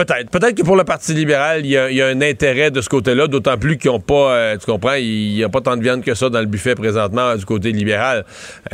Peut-être. 0.00 0.30
Peut-être 0.30 0.54
que 0.54 0.62
pour 0.62 0.76
le 0.76 0.84
Parti 0.84 1.12
libéral, 1.12 1.66
il 1.66 1.72
y, 1.72 1.76
a, 1.76 2.06
un 2.06 2.22
intérêt 2.22 2.70
de 2.70 2.80
ce 2.80 2.88
côté-là, 2.88 3.26
d'autant 3.26 3.58
plus 3.58 3.76
qu'ils 3.76 3.90
n'ont 3.90 4.00
pas, 4.00 4.32
euh, 4.32 4.56
tu 4.56 4.64
comprends, 4.64 4.94
il 4.94 5.34
n'y 5.34 5.44
a 5.44 5.50
pas 5.50 5.60
tant 5.60 5.76
de 5.76 5.82
viande 5.82 6.02
que 6.02 6.14
ça 6.14 6.30
dans 6.30 6.40
le 6.40 6.46
buffet 6.46 6.74
présentement 6.74 7.36
du 7.36 7.44
côté 7.44 7.70
libéral. 7.70 8.24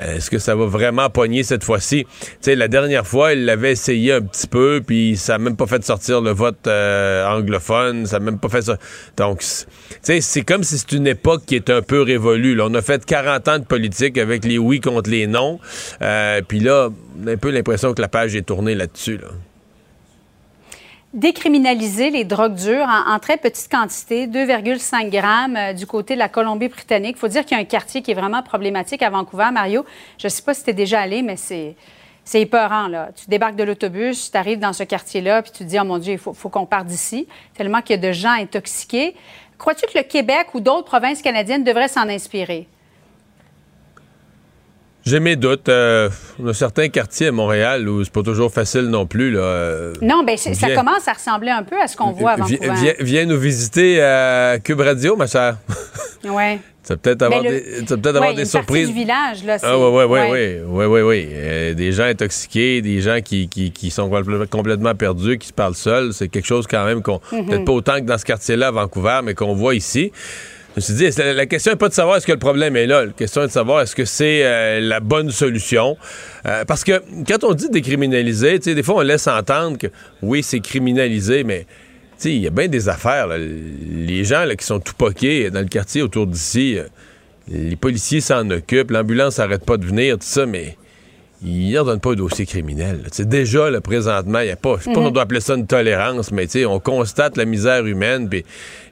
Euh, 0.00 0.18
est-ce 0.18 0.30
que 0.30 0.38
ça 0.38 0.54
va 0.54 0.66
vraiment 0.66 1.10
pogner 1.10 1.42
cette 1.42 1.64
fois-ci? 1.64 2.04
Tu 2.04 2.28
sais, 2.42 2.54
la 2.54 2.68
dernière 2.68 3.04
fois, 3.04 3.32
il 3.32 3.44
l'avait 3.44 3.72
essayé 3.72 4.12
un 4.12 4.20
petit 4.20 4.46
peu, 4.46 4.80
puis 4.86 5.16
ça 5.16 5.32
n'a 5.32 5.38
même 5.38 5.56
pas 5.56 5.66
fait 5.66 5.82
sortir 5.82 6.20
le 6.20 6.30
vote 6.30 6.64
euh, 6.68 7.26
anglophone, 7.26 8.06
ça 8.06 8.20
n'a 8.20 8.26
même 8.26 8.38
pas 8.38 8.48
fait 8.48 8.62
ça. 8.62 8.78
Donc, 9.16 9.40
tu 9.40 9.66
sais, 10.02 10.20
c'est 10.20 10.42
comme 10.42 10.62
si 10.62 10.78
c'est 10.78 10.92
une 10.92 11.08
époque 11.08 11.42
qui 11.44 11.56
est 11.56 11.70
un 11.70 11.82
peu 11.82 12.02
révolue. 12.02 12.56
On 12.60 12.72
a 12.74 12.82
fait 12.82 13.04
40 13.04 13.48
ans 13.48 13.58
de 13.58 13.64
politique 13.64 14.16
avec 14.16 14.44
les 14.44 14.58
oui 14.58 14.80
contre 14.80 15.10
les 15.10 15.26
non, 15.26 15.58
puis 16.46 16.60
là, 16.60 16.90
on 17.20 17.26
a 17.26 17.32
un 17.32 17.36
peu 17.36 17.50
l'impression 17.50 17.94
que 17.94 18.00
la 18.00 18.08
page 18.08 18.36
est 18.36 18.46
tournée 18.46 18.76
là-dessus. 18.76 19.16
Là 19.16 19.26
décriminaliser 21.16 22.10
les 22.10 22.24
drogues 22.24 22.54
dures 22.54 22.86
en, 22.86 23.18
très 23.18 23.38
petite 23.38 23.70
quantité, 23.70 24.26
2,5 24.26 25.08
grammes 25.08 25.56
euh, 25.56 25.72
du 25.72 25.86
côté 25.86 26.14
de 26.14 26.18
la 26.18 26.28
Colombie-Britannique. 26.28 27.16
Il 27.16 27.18
faut 27.18 27.28
dire 27.28 27.44
qu'il 27.44 27.56
y 27.56 27.60
a 27.60 27.62
un 27.62 27.66
quartier 27.66 28.02
qui 28.02 28.10
est 28.10 28.14
vraiment 28.14 28.42
problématique 28.42 29.02
à 29.02 29.08
Vancouver. 29.08 29.48
Mario, 29.50 29.84
je 30.18 30.26
ne 30.26 30.28
sais 30.28 30.42
pas 30.42 30.52
si 30.52 30.62
tu 30.62 30.70
es 30.70 30.74
déjà 30.74 31.00
allé, 31.00 31.22
mais 31.22 31.36
c'est... 31.36 31.74
C'est 32.28 32.40
épeurant, 32.40 32.88
là. 32.88 33.10
Tu 33.14 33.30
débarques 33.30 33.54
de 33.54 33.62
l'autobus, 33.62 34.32
tu 34.32 34.36
arrives 34.36 34.58
dans 34.58 34.72
ce 34.72 34.82
quartier-là, 34.82 35.42
puis 35.42 35.52
tu 35.52 35.64
dis, 35.64 35.78
oh 35.78 35.84
mon 35.84 35.98
Dieu, 35.98 36.14
il 36.14 36.18
faut 36.18 36.48
qu'on 36.48 36.66
parte 36.66 36.86
d'ici, 36.86 37.28
tellement 37.54 37.82
qu'il 37.82 37.94
y 37.94 37.98
a 38.00 38.02
de 38.08 38.10
gens 38.10 38.32
intoxiqués. 38.32 39.14
Crois-tu 39.58 39.86
que 39.86 39.96
le 39.96 40.02
Québec 40.02 40.48
ou 40.52 40.58
d'autres 40.58 40.86
provinces 40.86 41.22
canadiennes 41.22 41.62
devraient 41.62 41.86
s'en 41.86 42.08
inspirer? 42.08 42.66
J'ai 45.06 45.20
mes 45.20 45.36
doutes. 45.36 45.68
Euh, 45.68 46.10
on 46.42 46.48
a 46.48 46.52
certains 46.52 46.88
quartiers 46.88 47.28
à 47.28 47.32
Montréal 47.32 47.88
où 47.88 48.02
c'est 48.02 48.12
pas 48.12 48.24
toujours 48.24 48.52
facile 48.52 48.86
non 48.86 49.06
plus. 49.06 49.30
Là. 49.30 49.40
Euh, 49.40 49.92
non, 50.02 50.24
bien, 50.24 50.36
ça 50.36 50.74
commence 50.74 51.06
à 51.06 51.12
ressembler 51.12 51.50
un 51.50 51.62
peu 51.62 51.80
à 51.80 51.86
ce 51.86 51.96
qu'on 51.96 52.10
voit 52.10 52.32
à 52.32 52.36
Vancouver. 52.36 52.96
Viens, 52.98 53.24
nous 53.24 53.38
visiter 53.38 54.02
à 54.02 54.58
Cube 54.58 54.80
Radio, 54.80 55.16
ma 55.16 55.26
chère. 55.26 55.58
Oui. 56.24 56.58
Ça 56.82 56.96
peut 56.96 57.14
peut-être 57.14 57.22
avoir, 57.22 57.42
des, 57.42 57.84
peut 57.86 58.08
avoir 58.08 58.34
des 58.34 58.46
surprises. 58.46 58.88
du 58.88 58.94
village, 58.94 59.44
là. 59.44 59.58
Ah, 59.62 59.78
oui, 59.78 60.04
oui, 60.08 60.18
oui, 60.30 60.56
oui, 60.66 60.84
oui, 60.86 61.00
oui, 61.02 61.74
des 61.76 61.92
gens 61.92 62.04
intoxiqués, 62.04 62.82
des 62.82 63.00
gens 63.00 63.20
qui, 63.20 63.48
qui, 63.48 63.70
qui, 63.70 63.90
sont 63.90 64.10
complètement 64.50 64.94
perdus, 64.94 65.38
qui 65.38 65.48
se 65.48 65.52
parlent 65.52 65.76
seuls. 65.76 66.12
C'est 66.14 66.26
quelque 66.28 66.46
chose 66.46 66.66
quand 66.66 66.84
même 66.84 67.02
qu'on, 67.02 67.20
mm-hmm. 67.30 67.46
peut-être 67.46 67.64
pas 67.64 67.72
autant 67.72 67.94
que 67.96 68.06
dans 68.06 68.18
ce 68.18 68.24
quartier-là 68.24 68.68
à 68.68 68.70
Vancouver, 68.72 69.20
mais 69.22 69.34
qu'on 69.34 69.54
voit 69.54 69.76
ici. 69.76 70.10
Me 70.76 70.82
suis 70.82 70.92
dit, 70.92 71.08
la 71.16 71.46
question 71.46 71.72
n'est 71.72 71.78
pas 71.78 71.88
de 71.88 71.94
savoir 71.94 72.18
est-ce 72.18 72.26
que 72.26 72.32
le 72.32 72.38
problème 72.38 72.76
est 72.76 72.86
là. 72.86 73.06
La 73.06 73.12
question 73.12 73.42
est 73.42 73.46
de 73.46 73.52
savoir 73.52 73.80
est-ce 73.80 73.96
que 73.96 74.04
c'est 74.04 74.44
euh, 74.44 74.78
la 74.80 75.00
bonne 75.00 75.30
solution. 75.30 75.96
Euh, 76.44 76.66
parce 76.66 76.84
que 76.84 77.02
quand 77.26 77.44
on 77.44 77.54
dit 77.54 77.70
décriminaliser, 77.70 78.58
des 78.58 78.82
fois, 78.82 78.96
on 78.96 79.00
laisse 79.00 79.26
entendre 79.26 79.78
que 79.78 79.86
oui, 80.20 80.42
c'est 80.42 80.60
criminalisé, 80.60 81.44
mais 81.44 81.66
il 82.24 82.42
y 82.42 82.46
a 82.46 82.50
bien 82.50 82.68
des 82.68 82.90
affaires. 82.90 83.28
Les 83.38 84.24
gens 84.24 84.46
qui 84.58 84.66
sont 84.66 84.78
tout 84.78 84.92
poqués 84.92 85.50
dans 85.50 85.60
le 85.60 85.66
quartier 85.66 86.02
autour 86.02 86.26
d'ici, 86.26 86.76
euh, 86.76 86.84
les 87.48 87.76
policiers 87.76 88.20
s'en 88.20 88.50
occupent, 88.50 88.90
l'ambulance 88.90 89.38
n'arrête 89.38 89.64
pas 89.64 89.78
de 89.78 89.86
venir, 89.86 90.18
tout 90.18 90.26
ça, 90.26 90.44
mais 90.44 90.76
il 91.46 91.72
ne 91.72 91.82
donne 91.84 92.00
pas 92.00 92.10
un 92.10 92.14
dossier 92.14 92.44
criminel. 92.44 93.02
C'est 93.12 93.28
déjà, 93.28 93.70
là, 93.70 93.80
présentement, 93.80 94.40
il 94.40 94.46
n'y 94.46 94.50
a 94.50 94.56
pas, 94.56 94.76
je 94.78 94.84
sais 94.84 94.92
pas 94.92 95.00
mhm. 95.00 95.06
on 95.06 95.10
doit 95.10 95.22
appeler 95.22 95.40
ça 95.40 95.54
une 95.54 95.66
tolérance, 95.66 96.32
mais 96.32 96.48
on 96.66 96.80
constate 96.80 97.36
la 97.36 97.44
misère 97.44 97.86
humaine, 97.86 98.28
puis 98.28 98.44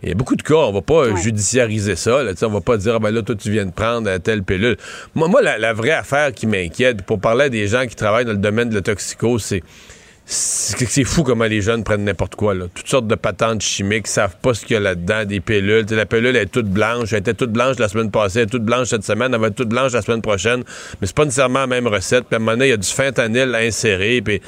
il 0.03 0.11
y 0.11 0.13
a 0.13 0.15
beaucoup 0.15 0.37
de 0.37 0.43
cas, 0.43 0.55
on 0.55 0.73
va 0.73 0.81
pas 0.81 1.17
judiciariser 1.17 1.97
ça, 1.97 2.23
là, 2.23 2.33
on 2.43 2.49
va 2.49 2.61
pas 2.61 2.77
dire, 2.77 2.95
ah, 2.95 2.99
ben 3.01 3.11
là, 3.11 3.23
toi, 3.23 3.35
tu 3.35 3.51
viens 3.51 3.67
de 3.67 3.73
prendre 3.73 4.17
telle 4.19 4.45
pilule. 4.45 4.77
Moi, 5.15 5.27
moi 5.27 5.43
la, 5.43 5.59
la 5.59 5.73
vraie 5.73 5.91
affaire 5.91 6.33
qui 6.33 6.47
m'inquiète, 6.47 7.03
pour 7.03 7.19
parler 7.19 7.47
à 7.47 7.49
des 7.49 7.67
gens 7.67 7.87
qui 7.87 7.97
travaillent 7.97 8.25
dans 8.25 8.33
le 8.33 8.39
domaine 8.39 8.69
de 8.69 8.77
la 8.77 8.83
toxico, 8.83 9.39
c'est 9.39 9.63
c'est 10.27 11.05
fou 11.05 11.23
comment 11.23 11.45
les 11.45 11.61
jeunes 11.61 11.85
prennent 11.85 12.05
n'importe 12.05 12.35
quoi. 12.35 12.55
Toutes 12.75 12.89
sortes 12.89 13.07
de 13.07 13.15
patentes 13.15 13.61
chimiques, 13.61 14.07
savent 14.07 14.37
pas 14.41 14.55
ce 14.55 14.65
qu'il 14.65 14.75
y 14.75 14.77
a 14.77 14.81
là-dedans, 14.81 15.25
des 15.27 15.41
pilules. 15.41 15.85
la 15.91 16.07
pilule 16.07 16.37
est 16.37 16.47
toute 16.47 16.69
blanche. 16.69 17.13
Elle 17.13 17.19
était 17.19 17.35
toute 17.35 17.53
blanche 17.53 17.79
la 17.79 17.89
semaine 17.89 18.11
passée, 18.11 18.41
elle 18.41 18.45
est 18.45 18.51
toute 18.51 18.65
blanche 18.65 18.89
cette 18.89 19.05
semaine, 19.05 19.35
elle 19.35 19.41
va 19.41 19.49
être 19.49 19.55
toute 19.55 19.69
blanche 19.69 19.93
la 19.93 20.01
semaine 20.01 20.23
prochaine. 20.23 20.65
Mais 21.01 21.07
c'est 21.07 21.15
pas 21.15 21.27
nécessairement 21.27 21.61
la 21.61 21.67
même 21.67 21.87
recette. 21.87 22.25
Puis 22.25 22.35
à 22.35 22.37
un 22.37 22.39
moment 22.39 22.53
donné, 22.53 22.67
il 22.67 22.71
y 22.71 22.73
a 22.73 22.79
du 22.79 22.89
fentanyl 22.89 23.55
inséré, 23.55 24.23
puis 24.23 24.41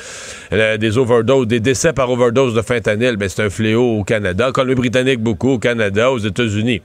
euh, 0.52 0.78
des 0.78 0.96
overdoses, 0.96 1.46
des 1.46 1.60
décès 1.60 1.92
par 1.92 2.10
overdose 2.10 2.54
de 2.54 2.62
fentanyl. 2.62 3.16
Ben, 3.16 3.28
c'est 3.28 3.42
un 3.42 3.50
fléau 3.50 3.98
au 3.98 4.04
Canada. 4.04 4.52
Comme 4.52 4.68
le 4.68 4.74
britannique 4.74 5.20
beaucoup 5.20 5.50
au 5.50 5.58
Canada, 5.58 6.10
aux 6.10 6.18
États-Unis. 6.18 6.80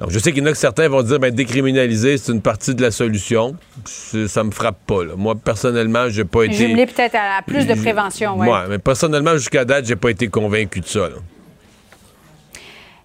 Donc, 0.00 0.10
je 0.10 0.18
sais 0.18 0.32
qu'il 0.32 0.42
y 0.42 0.46
en 0.46 0.48
a 0.48 0.52
que 0.52 0.58
certains 0.58 0.88
vont 0.88 1.02
dire, 1.02 1.18
ben, 1.18 1.32
décriminaliser, 1.32 2.16
c'est 2.16 2.32
une 2.32 2.40
partie 2.40 2.74
de 2.74 2.80
la 2.80 2.90
solution. 2.90 3.54
Ça 3.84 4.42
me 4.42 4.50
frappe 4.50 4.78
pas. 4.86 5.04
Moi, 5.14 5.34
personnellement, 5.34 6.08
j'ai 6.08 6.24
pas 6.24 6.44
été. 6.44 6.54
Jumelé 6.54 6.86
peut-être 6.86 7.16
à 7.16 7.42
plus 7.42 7.66
de 7.66 7.74
prévention, 7.74 8.34
oui. 8.38 8.48
Ouais, 8.48 8.66
mais 8.68 8.78
personnellement, 8.78 9.34
jusqu'à 9.34 9.66
date, 9.66 9.84
j'ai 9.84 9.96
pas 9.96 10.10
été 10.10 10.28
convaincu 10.28 10.80
de 10.80 10.86
ça. 10.86 11.08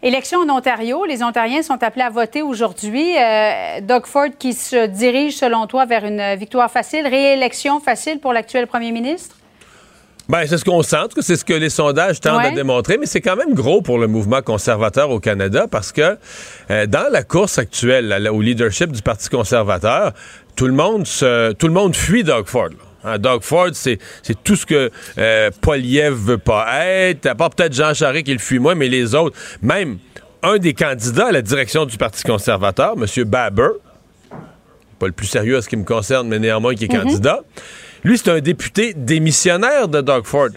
Élection 0.01 0.39
en 0.39 0.49
Ontario. 0.49 1.03
Les 1.03 1.21
Ontariens 1.21 1.63
sont 1.63 1.83
appelés 1.83 2.05
à 2.05 2.09
voter 2.09 2.43
aujourd'hui. 2.43 3.17
Euh, 3.17 3.81
Doug 3.81 4.05
Ford 4.05 4.29
qui 4.37 4.53
se 4.53 4.85
dirige, 4.85 5.35
selon 5.35 5.67
toi, 5.67 5.85
vers 5.85 6.05
une 6.05 6.35
victoire 6.35 6.71
facile. 6.71 7.07
Réélection 7.07 7.81
facile 7.81 8.19
pour 8.19 8.31
l'actuel 8.31 8.67
premier 8.67 8.91
ministre? 8.93 9.35
Ben, 10.27 10.45
c'est 10.47 10.57
ce 10.57 10.65
qu'on 10.65 10.81
sent, 10.81 10.97
cas, 11.15 11.21
c'est 11.21 11.35
ce 11.35 11.45
que 11.45 11.53
les 11.53 11.69
sondages 11.69 12.19
tentent 12.19 12.39
Ouais. 12.39 12.47
à 12.47 12.51
démontrer, 12.51 12.97
mais 12.97 13.05
c'est 13.05 13.21
quand 13.21 13.35
même 13.35 13.53
gros 13.53 13.81
pour 13.83 13.99
le 13.99 14.07
mouvement 14.07 14.41
conservateur 14.41 15.11
au 15.11 15.19
Canada 15.19 15.67
parce 15.69 15.91
que 15.91 16.17
euh, 16.71 16.87
dans 16.87 17.11
la 17.11 17.21
course 17.21 17.59
actuelle 17.59 18.07
là, 18.07 18.33
au 18.33 18.41
leadership 18.41 18.91
du 18.91 19.03
Parti 19.03 19.29
conservateur, 19.29 20.13
tout 20.55 20.65
le 20.65 20.73
monde 20.73 21.05
se, 21.05 21.51
tout 21.53 21.67
le 21.67 21.73
monde 21.73 21.95
fuit 21.95 22.23
Doug 22.23 22.47
Ford. 22.47 22.69
là. 22.69 23.11
Hein, 23.13 23.19
Doug 23.19 23.43
Ford, 23.43 23.69
c'est 23.73 23.99
tout 24.43 24.55
ce 24.55 24.65
que 24.65 24.89
euh, 25.19 25.51
Poiliev 25.61 26.13
veut 26.15 26.39
pas 26.39 26.65
être, 26.85 27.27
à 27.27 27.35
part 27.35 27.51
peut-être 27.51 27.73
Jean 27.73 27.93
Charest 27.93 28.25
qui 28.25 28.33
le 28.33 28.39
fuit 28.39 28.57
moins, 28.57 28.73
mais 28.73 28.87
les 28.87 29.13
autres, 29.13 29.37
même 29.61 29.99
un 30.41 30.57
des 30.57 30.73
candidats 30.73 31.27
à 31.27 31.31
la 31.31 31.43
direction 31.43 31.85
du 31.85 31.97
Parti 31.97 32.23
conservateur, 32.23 32.95
M. 32.97 33.05
Baber, 33.25 33.67
pas 34.97 35.05
le 35.05 35.11
plus 35.11 35.27
sérieux 35.27 35.57
à 35.57 35.61
ce 35.61 35.69
qui 35.69 35.77
me 35.77 35.83
concerne, 35.83 36.27
mais 36.27 36.39
néanmoins 36.39 36.73
qui 36.73 36.85
est 36.85 36.87
candidat. 36.87 37.41
Lui, 38.03 38.17
c'est 38.17 38.29
un 38.29 38.39
député 38.39 38.93
démissionnaire 38.93 39.87
de 39.87 40.01
Doug 40.01 40.25
Ford 40.25 40.49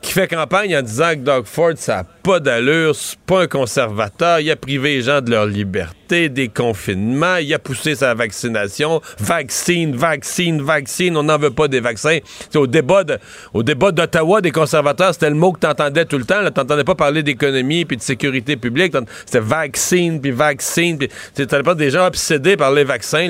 qui 0.00 0.12
fait 0.12 0.28
campagne 0.28 0.76
en 0.76 0.82
disant 0.82 1.10
que 1.12 1.20
Doug 1.20 1.44
Ford, 1.46 1.72
ça 1.76 1.96
n'a 1.96 2.04
pas 2.04 2.40
d'allure, 2.40 2.94
c'est 2.94 3.18
pas 3.20 3.42
un 3.42 3.46
conservateur, 3.46 4.40
il 4.40 4.50
a 4.50 4.56
privé 4.56 4.96
les 4.96 5.02
gens 5.02 5.20
de 5.20 5.30
leur 5.30 5.46
liberté, 5.46 6.28
des 6.28 6.48
confinements, 6.48 7.36
il 7.36 7.52
a 7.52 7.58
poussé 7.58 7.94
sa 7.94 8.14
vaccination, 8.14 9.00
vaccine, 9.18 9.94
vaccine, 9.96 10.62
vaccine, 10.62 11.16
on 11.16 11.24
n'en 11.24 11.38
veut 11.38 11.50
pas 11.50 11.68
des 11.68 11.80
vaccins. 11.80 12.18
C'est 12.50 12.58
au 12.58 12.66
débat 12.66 13.04
au 13.52 13.62
débat 13.62 13.92
d'Ottawa 13.92 14.40
des 14.40 14.50
conservateurs, 14.50 15.12
c'était 15.12 15.30
le 15.30 15.36
mot 15.36 15.52
que 15.52 15.60
t'entendais 15.60 16.04
tout 16.04 16.18
le 16.18 16.24
temps, 16.24 16.50
t'entendais 16.50 16.84
pas 16.84 16.94
parler 16.94 17.22
d'économie 17.22 17.84
puis 17.84 17.96
de 17.96 18.02
sécurité 18.02 18.56
publique, 18.56 18.94
c'était 19.26 19.40
vaccine 19.40 20.20
puis 20.20 20.30
vaccine, 20.30 20.98
puis 20.98 21.08
tu 21.34 21.46
t'avais 21.46 21.62
pas 21.62 21.74
des 21.74 21.90
gens 21.90 22.06
obsédés 22.06 22.56
par 22.56 22.72
les 22.72 22.84
vaccins, 22.84 23.28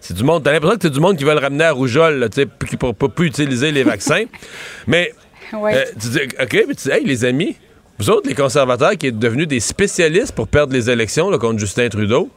c'est 0.00 0.14
du 0.14 0.24
monde, 0.24 0.44
t'as 0.44 0.52
l'impression 0.52 0.76
que 0.76 0.82
c'est 0.82 0.90
du 0.90 1.00
monde 1.00 1.16
qui 1.16 1.24
veut 1.24 1.34
le 1.34 1.40
ramener 1.40 1.64
à 1.64 1.72
rougeole, 1.72 2.18
là, 2.18 2.28
qui 2.28 2.40
ne 2.40 2.92
peut 2.92 3.08
plus 3.08 3.26
utiliser 3.26 3.72
les 3.72 3.82
vaccins. 3.82 4.24
Mais 4.86 5.12
Ouais. 5.52 5.76
euh, 5.76 5.84
tu 6.00 6.08
dis, 6.08 6.18
OK, 6.40 6.48
puis 6.48 6.76
tu 6.76 6.88
dis, 6.88 6.90
hey, 6.90 7.04
les 7.04 7.24
amis, 7.24 7.56
vous 7.98 8.10
autres, 8.10 8.28
les 8.28 8.34
conservateurs 8.34 8.96
qui 8.96 9.08
êtes 9.08 9.18
devenus 9.18 9.46
des 9.48 9.60
spécialistes 9.60 10.32
pour 10.32 10.48
perdre 10.48 10.72
les 10.72 10.90
élections 10.90 11.30
là, 11.30 11.38
contre 11.38 11.58
Justin 11.58 11.88
Trudeau, 11.88 12.30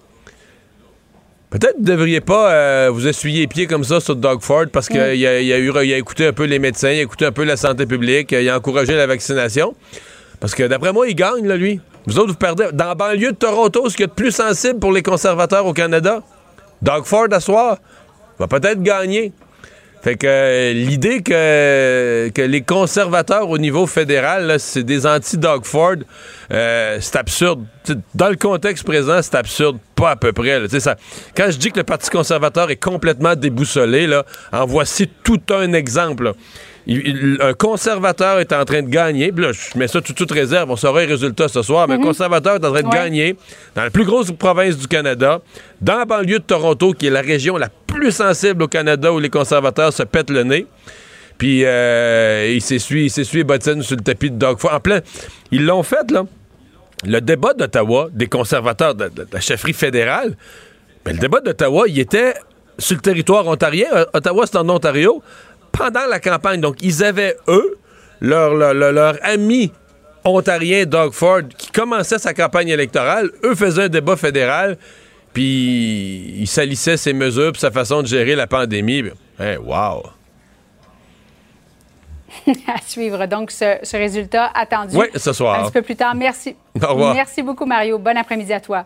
peut-être 1.50 1.80
ne 1.80 1.86
devriez 1.86 2.22
pas 2.22 2.52
euh, 2.52 2.90
vous 2.92 3.08
essuyer 3.08 3.42
les 3.42 3.48
pieds 3.48 3.68
comme 3.68 3.84
ça 3.84 4.00
sur 4.00 4.16
Doug 4.16 4.42
Ford 4.42 4.66
parce 4.72 4.88
qu'il 4.88 5.00
a, 5.00 5.14
il 5.14 5.26
a, 5.26 5.58
eu, 5.58 5.72
il 5.84 5.94
a 5.94 5.98
écouté 5.98 6.28
un 6.28 6.34
peu 6.34 6.44
les 6.44 6.60
médecins, 6.60 6.92
il 6.92 7.00
a 7.00 7.04
écouté 7.04 7.26
un 7.26 7.32
peu 7.32 7.44
la 7.44 7.58
santé 7.58 7.86
publique, 7.86 8.32
il 8.32 8.50
a 8.50 8.58
encouragé 8.58 8.96
la 8.96 9.08
vaccination. 9.08 9.74
Parce 10.40 10.54
que 10.54 10.64
d'après 10.64 10.92
moi, 10.92 11.08
il 11.08 11.16
gagne, 11.16 11.48
là, 11.48 11.56
lui. 11.56 11.80
Vous 12.06 12.20
autres, 12.20 12.30
vous 12.30 12.38
perdez. 12.38 12.68
Dans 12.74 12.86
la 12.86 12.96
banlieue 12.96 13.32
de 13.32 13.38
Toronto, 13.38 13.90
ce 13.90 13.96
qu'il 13.96 14.04
y 14.04 14.06
a 14.06 14.08
de 14.08 14.14
plus 14.14 14.32
sensible 14.32 14.80
pour 14.80 14.92
les 14.92 15.02
conservateurs 15.02 15.66
au 15.66 15.74
Canada, 15.74 16.22
Doug 16.82 17.06
Ford, 17.06 17.28
à 17.32 17.40
soir, 17.40 17.78
va 18.38 18.48
peut-être 18.48 18.84
gagner. 18.84 19.32
Fait 20.06 20.18
que 20.18 20.28
euh, 20.28 20.72
l'idée 20.74 21.24
que, 21.24 22.30
que 22.30 22.42
les 22.44 22.62
conservateurs 22.62 23.50
au 23.50 23.58
niveau 23.58 23.88
fédéral, 23.88 24.58
c'est 24.60 24.84
des 24.84 25.08
anti-Doug 25.08 25.66
Ford, 25.66 25.96
euh, 26.54 27.00
c'est 27.02 27.16
absurde. 27.16 27.66
Dans 28.14 28.30
le 28.30 28.36
contexte 28.36 28.84
présent, 28.84 29.20
c'est 29.24 29.34
absurde. 29.34 29.80
Pas 29.96 30.12
à 30.12 30.16
peu 30.16 30.32
près. 30.32 30.60
là. 30.60 30.68
Ça, 30.80 30.96
quand 31.36 31.48
je 31.50 31.58
dis 31.58 31.72
que 31.72 31.80
le 31.80 31.84
Parti 31.84 32.12
conservateur 32.12 32.70
est 32.70 32.76
complètement 32.76 33.36
déboussolé, 33.36 34.06
là, 34.06 34.28
en 34.54 34.68
voici 34.68 35.10
tout 35.24 35.42
un 35.50 35.74
exemple. 35.74 36.26
là. 36.26 36.34
Il- 36.88 37.38
un 37.42 37.54
conservateur 37.54 38.40
est 38.40 38.54
en 38.54 38.64
train 38.64 38.84
de 38.84 38.90
gagner. 38.90 39.32
Puis 39.32 39.44
là, 39.44 39.52
je 39.52 39.78
mets 39.78 39.88
ça 39.88 40.02
tout 40.02 40.14
toute 40.14 40.32
réserve. 40.32 40.70
On 40.70 40.76
saura 40.76 41.00
les 41.02 41.08
résultats 41.08 41.48
ce 41.48 41.62
soir. 41.64 41.88
Mais 41.88 41.96
un 41.96 42.00
conservateur 42.02 42.56
est 42.56 42.66
en 42.66 42.72
train 42.72 42.82
de 42.84 42.88
Ouais. 42.88 42.94
gagner 42.94 43.36
dans 43.74 43.84
la 43.84 43.90
plus 43.90 44.06
grosse 44.06 44.32
province 44.32 44.78
du 44.78 44.88
Canada, 44.88 45.42
dans 45.82 45.98
la 45.98 46.06
banlieue 46.06 46.40
de 46.40 46.44
Toronto, 46.44 46.94
qui 46.94 47.08
est 47.08 47.12
la 47.12 47.22
région 47.22 47.58
la 47.58 47.70
plus 47.88 48.12
sensible 48.12 48.62
au 48.64 48.68
Canada 48.68 49.12
où 49.12 49.20
les 49.20 49.30
conservateurs 49.30 49.92
se 49.94 50.04
pètent 50.04 50.30
le 50.30 50.44
nez. 50.44 50.68
Puis 51.38 51.64
euh, 51.66 52.52
il 52.54 52.62
s'essuie, 52.62 53.06
il 53.06 53.10
s'essuie 53.10 53.44
sur 53.82 53.98
le 53.98 54.04
tapis 54.04 54.30
de 54.32 54.38
Doug 54.38 54.60
Ford. 54.60 54.74
En 54.74 54.80
plein, 54.80 55.02
ils 55.52 55.66
l'ont 55.66 55.84
fait, 55.84 56.10
là. 56.12 56.26
Le 57.06 57.20
débat 57.20 57.54
d'Ottawa, 57.54 58.08
des 58.14 58.28
conservateurs 58.28 58.96
de, 58.96 59.06
de- 59.10 59.24
de 59.24 59.28
la 59.34 59.42
chefferie 59.42 59.74
fédérale, 59.74 60.38
ben, 61.04 61.12
le 61.14 61.20
débat 61.20 61.42
d'Ottawa, 61.42 61.86
il 61.88 62.00
était 62.00 62.34
sur 62.80 62.96
le 62.96 63.02
territoire 63.02 63.46
ontarien. 63.48 63.88
Euh, 63.94 64.06
Ottawa, 64.14 64.46
c'est 64.46 64.58
en 64.58 64.70
Ontario. 64.70 65.22
Pendant 65.78 66.06
la 66.10 66.20
campagne, 66.20 66.62
donc, 66.62 66.78
ils 66.82 67.04
avaient, 67.04 67.36
eux, 67.48 67.78
leur, 68.22 68.54
leur, 68.54 68.74
leur- 68.74 68.92
leur 68.92 69.16
ami 69.24 69.72
ontarien, 70.24 70.86
Doug 70.86 71.12
Ford, 71.14 71.42
qui 71.58 71.72
commençait 71.72 72.18
sa 72.20 72.34
campagne 72.34 72.70
électorale. 72.70 73.30
Eux 73.44 73.56
faisaient 73.56 73.84
un 73.84 73.90
débat 73.90 74.16
fédéral, 74.16 74.78
puis 75.34 76.36
ils 76.40 76.48
salissaient 76.48 76.98
ses 76.98 77.14
mesures, 77.14 77.52
puis 77.52 77.62
sa 77.62 77.72
façon 77.72 78.02
de 78.02 78.08
gérer 78.08 78.36
la 78.36 78.48
pandémie. 78.48 79.04
Hey, 79.40 79.58
wow! 79.58 80.04
à 82.68 82.82
suivre 82.86 83.26
donc 83.28 83.50
ce, 83.52 83.78
ce 83.84 83.96
résultat 83.98 84.52
attendu. 84.54 84.96
Oui, 84.96 85.06
ce 85.16 85.32
soir. 85.34 85.60
Un 85.60 85.64
petit 85.66 85.72
peu 85.74 85.82
plus 85.82 85.96
tard. 85.96 86.14
Merci. 86.16 86.56
Au 86.82 86.88
revoir. 86.88 87.14
Merci 87.14 87.42
beaucoup, 87.42 87.66
Mario. 87.66 87.98
Bon 87.98 88.16
après-midi 88.18 88.52
à 88.54 88.60
toi. 88.60 88.86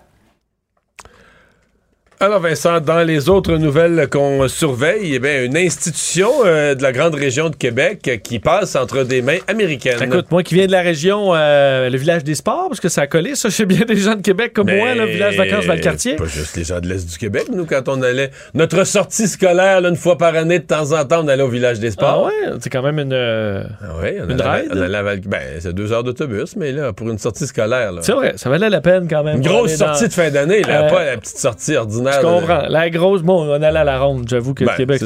Alors 2.22 2.42
Vincent, 2.42 2.82
dans 2.82 3.02
les 3.02 3.30
autres 3.30 3.56
nouvelles 3.56 4.10
qu'on 4.10 4.46
surveille, 4.50 5.14
eh 5.16 5.20
bien, 5.20 5.42
une 5.46 5.56
institution 5.56 6.30
euh, 6.44 6.76
de 6.76 6.84
la 6.84 6.92
grande 6.92 7.16
région 7.16 7.50
de 7.50 7.56
Québec 7.56 8.02
euh, 8.10 8.18
qui 8.18 8.40
passe 8.40 8.76
entre 8.76 9.06
des 9.06 9.22
mains 9.22 9.38
américaines. 9.48 10.04
Écoute, 10.04 10.26
moi 10.30 10.44
qui 10.44 10.54
viens 10.56 10.68
de 10.68 10.72
la 10.74 10.82
région, 10.82 11.34
euh, 11.34 11.90
le 11.90 11.98
village 11.98 12.26
des 12.26 12.36
sports, 12.36 12.66
parce 12.68 12.82
que 12.82 12.90
ça 12.90 13.04
a 13.04 13.08
collé, 13.08 13.36
ça, 13.36 13.50
chez 13.50 13.66
bien 13.66 13.86
des 13.88 13.96
gens 13.96 14.16
de 14.16 14.22
Québec 14.22 14.52
comme 14.54 14.70
moi, 14.70 14.96
le 14.96 15.06
village 15.06 15.38
vacances 15.38 15.64
Valcartier. 15.64 16.18
Pas 16.18 16.26
juste 16.26 16.58
les 16.58 16.66
gens 16.66 16.82
de 16.82 16.90
l'Est 16.90 17.10
du 17.10 17.18
Québec, 17.18 17.46
nous, 17.54 17.66
quand 17.66 17.88
on 17.88 18.02
allait... 18.02 18.32
Notre 18.54 18.84
sortie 18.84 19.30
scolaire, 19.30 19.80
là, 19.80 19.88
une 19.88 19.96
fois 19.96 20.18
par 20.18 20.36
année, 20.36 20.60
de 20.60 20.66
temps 20.66 20.92
en 20.92 21.06
temps, 21.06 21.24
on 21.24 21.28
allait 21.30 21.44
au 21.44 21.48
village 21.48 21.80
des 21.80 21.88
Ah 21.88 21.92
sports. 21.92 22.26
ouais, 22.26 22.52
c'est 22.60 22.70
quand 22.70 22.84
même 22.84 23.00
une. 23.00 23.14
euh, 23.14 23.64
Ah 23.82 23.98
ouais, 24.02 24.18
on 24.22 24.30
Une 24.30 24.42
allait, 24.42 24.64
ride? 24.64 24.72
on 24.76 24.82
allait 24.82 24.98
à 24.98 25.04
Val- 25.04 25.22
Ben, 25.26 25.40
c'est 25.62 25.72
deux 25.74 25.94
heures 25.94 26.04
d'autobus, 26.04 26.58
mais 26.58 26.74
là, 26.74 26.92
pour 26.92 27.10
une 27.10 27.18
sortie 27.18 27.48
scolaire. 27.48 27.94
C'est 28.02 28.12
vrai, 28.12 28.34
ça 28.36 28.50
valait 28.50 28.70
la 28.70 28.82
peine 28.82 29.08
quand 29.10 29.24
même. 29.24 29.38
Une 29.38 29.48
grosse 29.48 29.78
dans- 29.78 29.86
sortie 29.94 30.10
de 30.10 30.14
fin 30.14 30.30
d'année, 30.30 30.64
là, 30.64 30.84
pas 30.84 31.06
la 31.06 31.16
petite 31.16 31.38
sortie 31.38 31.78
ordinaire. 31.78 32.09
Je 32.12 32.22
comprends. 32.22 32.62
La 32.70 32.90
grosse, 32.90 33.22
bon, 33.22 33.44
on 33.50 33.62
allait 33.62 33.80
à 33.80 33.84
la 33.84 34.00
ronde. 34.00 34.26
J'avoue 34.30 34.54
que 34.54 34.64
Ben, 34.66 34.72
le 34.72 34.78
Québec, 34.78 35.02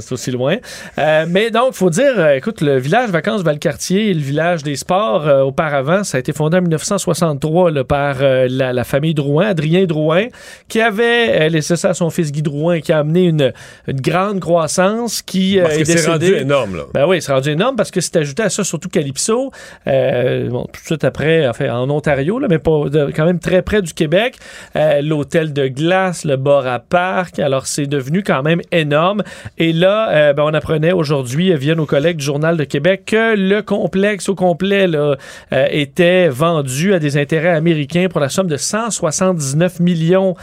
c'est 0.00 0.12
aussi 0.12 0.30
loin. 0.30 0.56
Euh, 0.98 1.26
mais 1.28 1.50
donc, 1.50 1.72
faut 1.74 1.90
dire, 1.90 2.12
euh, 2.18 2.34
écoute, 2.34 2.60
le 2.60 2.78
village 2.78 3.10
vacances 3.10 3.42
Valcartier, 3.42 4.12
le 4.14 4.20
village 4.20 4.62
des 4.62 4.76
sports, 4.76 5.26
euh, 5.26 5.42
auparavant, 5.42 6.04
ça 6.04 6.16
a 6.16 6.20
été 6.20 6.32
fondé 6.32 6.56
en 6.58 6.62
1963 6.62 7.70
là, 7.70 7.84
par 7.84 8.16
euh, 8.20 8.46
la, 8.50 8.72
la 8.72 8.84
famille 8.84 9.14
Drouin, 9.14 9.46
Adrien 9.48 9.84
Drouin, 9.84 10.26
qui 10.68 10.80
avait 10.80 11.42
euh, 11.42 11.48
laissé 11.48 11.76
ça 11.76 11.90
à 11.90 11.94
son 11.94 12.10
fils 12.10 12.32
Guy 12.32 12.42
Drouin, 12.42 12.80
qui 12.80 12.92
a 12.92 12.98
amené 12.98 13.24
une, 13.24 13.52
une 13.86 14.00
grande 14.00 14.40
croissance, 14.40 15.22
qui 15.22 15.58
euh, 15.58 15.64
Parce 15.64 15.76
que 15.78 15.84
c'est 15.84 16.10
rendu 16.10 16.34
énorme, 16.34 16.76
là. 16.76 16.82
Ben 16.94 17.06
oui, 17.06 17.20
c'est 17.22 17.32
rendu 17.32 17.50
énorme 17.50 17.76
parce 17.76 17.90
que 17.90 18.00
c'est 18.00 18.16
ajouté 18.16 18.42
à 18.42 18.50
ça 18.50 18.64
surtout 18.64 18.88
Calypso, 18.88 19.50
euh, 19.86 20.48
bon, 20.48 20.64
tout 20.72 20.80
de 20.80 20.86
suite 20.86 21.04
après, 21.04 21.46
enfin, 21.48 21.70
en 21.74 21.88
Ontario, 21.90 22.38
là, 22.38 22.46
mais 22.48 22.58
pas 22.58 22.88
de- 22.88 23.10
quand 23.14 23.24
même 23.24 23.38
très 23.38 23.62
près 23.62 23.82
du 23.82 23.92
Québec. 23.94 24.36
Euh, 24.76 25.00
L'hôtel 25.02 25.52
de 25.52 25.68
glace, 25.68 26.24
le 26.24 26.35
bar 26.36 26.66
à 26.66 26.78
parc, 26.78 27.38
alors 27.38 27.66
c'est 27.66 27.86
devenu 27.86 28.22
quand 28.22 28.42
même 28.42 28.60
énorme. 28.72 29.22
Et 29.58 29.72
là, 29.72 30.10
euh, 30.10 30.32
ben, 30.32 30.44
on 30.44 30.54
apprenait 30.54 30.92
aujourd'hui 30.92 31.54
via 31.54 31.74
nos 31.74 31.86
collègues 31.86 32.18
du 32.18 32.24
Journal 32.24 32.56
de 32.56 32.64
Québec 32.64 33.04
que 33.06 33.36
le 33.36 33.62
complexe 33.62 34.28
au 34.28 34.34
complet 34.34 34.86
euh, 34.94 35.16
était 35.50 36.28
vendu 36.28 36.94
à 36.94 36.98
des 36.98 37.16
intérêts 37.16 37.54
américains 37.54 38.06
pour 38.10 38.20
la 38.20 38.28
somme 38.28 38.48
de 38.48 38.56
179 38.56 39.80
millions 39.80 40.34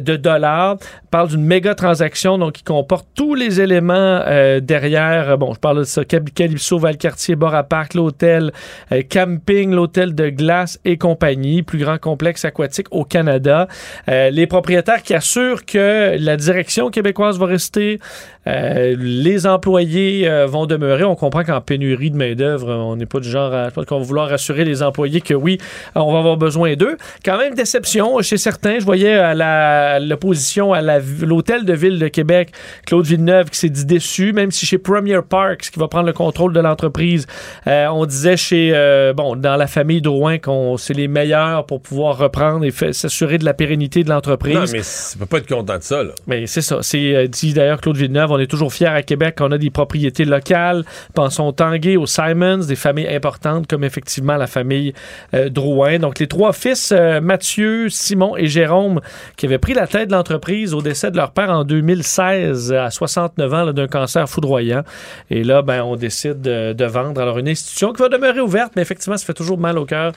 de 0.00 0.16
dollars. 0.16 0.76
Parle 1.10 1.28
d'une 1.28 1.44
méga 1.44 1.74
transaction 1.74 2.38
donc 2.38 2.52
qui 2.52 2.62
comporte 2.62 3.06
tous 3.14 3.34
les 3.34 3.60
éléments 3.60 3.94
euh, 3.94 4.60
derrière. 4.60 5.30
Euh, 5.30 5.36
Bon, 5.36 5.52
je 5.52 5.60
parle 5.60 5.78
de 5.80 5.84
ça, 5.84 6.02
Calypso, 6.04 6.78
Valcartier, 6.78 7.36
Bora 7.36 7.62
Park, 7.62 7.94
l'hôtel, 7.94 8.52
euh, 8.90 9.02
camping, 9.08 9.72
l'hôtel 9.72 10.14
de 10.14 10.30
glace 10.30 10.80
et 10.84 10.96
compagnie, 10.96 11.62
plus 11.62 11.78
grand 11.78 11.98
complexe 11.98 12.44
aquatique 12.44 12.86
au 12.90 13.04
Canada. 13.04 13.68
Euh, 14.08 14.30
les 14.30 14.46
propriétaires 14.46 15.02
qui 15.02 15.14
assurent 15.14 15.64
que 15.64 16.16
la 16.18 16.36
direction 16.36 16.90
québécoise 16.90 17.38
va 17.38 17.46
rester, 17.46 18.00
euh, 18.48 18.94
les 18.98 19.46
employés 19.46 20.28
euh, 20.28 20.46
vont 20.46 20.66
demeurer. 20.66 21.04
On 21.04 21.14
comprend 21.16 21.42
qu'en 21.44 21.60
pénurie 21.60 22.10
de 22.10 22.16
main-d'œuvre, 22.16 22.68
on 22.72 22.96
n'est 22.96 23.06
pas 23.06 23.20
du 23.20 23.28
genre 23.28 23.52
à. 23.52 23.70
Qu'on 23.70 23.98
va 23.98 24.04
vouloir 24.04 24.28
rassurer 24.28 24.64
les 24.64 24.82
employés 24.82 25.20
que 25.20 25.34
oui, 25.34 25.58
on 25.94 26.12
va 26.12 26.18
avoir 26.18 26.36
besoin 26.36 26.74
d'eux. 26.74 26.96
Quand 27.24 27.38
même, 27.38 27.54
déception 27.54 28.20
chez 28.22 28.36
certains. 28.36 28.78
Je 28.78 28.84
voyais 28.84 29.14
à 29.14 29.34
la- 29.34 29.98
l'opposition 30.00 30.72
à 30.72 30.80
la- 30.80 30.98
l'hôtel 31.22 31.64
de 31.64 31.72
ville 31.72 31.98
de 31.98 32.08
Québec, 32.08 32.50
Claude 32.86 33.04
Villeneuve, 33.06 33.50
qui 33.50 33.58
s'est 33.58 33.68
dit 33.68 33.84
déçu, 33.84 34.32
même 34.32 34.50
si 34.50 34.66
chez 34.66 34.78
Premier 34.78 35.20
Parks, 35.28 35.70
qui 35.72 35.78
va 35.78 35.88
prendre 35.88 36.06
le 36.06 36.12
contrôle 36.12 36.52
de 36.52 36.60
l'entreprise, 36.60 37.26
euh, 37.66 37.86
on 37.88 38.06
disait 38.06 38.36
chez, 38.36 38.70
euh, 38.74 39.12
bon, 39.12 39.36
dans 39.36 39.56
la 39.56 39.66
famille 39.66 40.00
Drouin 40.00 40.38
qu'on 40.38 40.76
c'est 40.76 40.94
les 40.94 41.08
meilleurs 41.08 41.66
pour 41.66 41.80
pouvoir 41.80 42.18
reprendre 42.18 42.64
et 42.64 42.70
s'assurer 42.92 43.38
de 43.38 43.44
la 43.44 43.54
pérennité 43.54 44.04
de 44.04 44.08
l'entreprise. 44.10 44.54
Non, 44.54 44.64
mais 44.72 44.80
tu 44.80 45.18
peux 45.18 45.26
pas 45.26 45.38
être 45.38 45.48
content 45.48 45.78
de 45.78 45.82
ça, 45.82 46.02
là. 46.02 46.10
Mais 46.26 46.46
c'est 46.46 46.62
ça. 46.62 46.78
C'est 46.82 47.14
euh, 47.14 47.26
dit 47.28 47.52
d'ailleurs 47.54 47.80
Claude 47.80 47.96
Villeneuve. 47.96 48.35
On 48.36 48.38
est 48.38 48.46
toujours 48.46 48.70
fiers 48.70 48.88
à 48.88 49.02
Québec 49.02 49.36
qu'on 49.38 49.50
a 49.50 49.56
des 49.56 49.70
propriétés 49.70 50.26
locales. 50.26 50.84
Pensons 51.14 51.44
au 51.44 51.52
Tanguay, 51.52 51.96
aux 51.96 52.04
Simons, 52.04 52.58
des 52.58 52.76
familles 52.76 53.08
importantes 53.08 53.66
comme 53.66 53.82
effectivement 53.82 54.36
la 54.36 54.46
famille 54.46 54.92
euh, 55.32 55.48
Drouin. 55.48 55.98
Donc 55.98 56.18
les 56.18 56.26
trois 56.26 56.52
fils, 56.52 56.92
euh, 56.92 57.22
Mathieu, 57.22 57.88
Simon 57.88 58.36
et 58.36 58.46
Jérôme, 58.46 59.00
qui 59.38 59.46
avaient 59.46 59.56
pris 59.56 59.72
la 59.72 59.86
tête 59.86 60.08
de 60.10 60.12
l'entreprise 60.12 60.74
au 60.74 60.82
décès 60.82 61.10
de 61.10 61.16
leur 61.16 61.30
père 61.30 61.48
en 61.48 61.64
2016 61.64 62.74
à 62.74 62.90
69 62.90 63.54
ans 63.54 63.72
d'un 63.72 63.88
cancer 63.88 64.28
foudroyant. 64.28 64.82
Et 65.30 65.42
là, 65.42 65.62
ben, 65.62 65.82
on 65.82 65.96
décide 65.96 66.42
de, 66.42 66.84
vendre. 66.84 67.18
Alors, 67.18 67.38
une 67.38 67.48
institution 67.48 67.94
qui 67.94 68.02
va 68.02 68.10
demeurer 68.10 68.40
ouverte, 68.40 68.74
mais 68.76 68.82
effectivement, 68.82 69.16
ça 69.16 69.24
fait 69.24 69.32
toujours 69.32 69.56
mal 69.56 69.78
au 69.78 69.86
cœur 69.86 70.12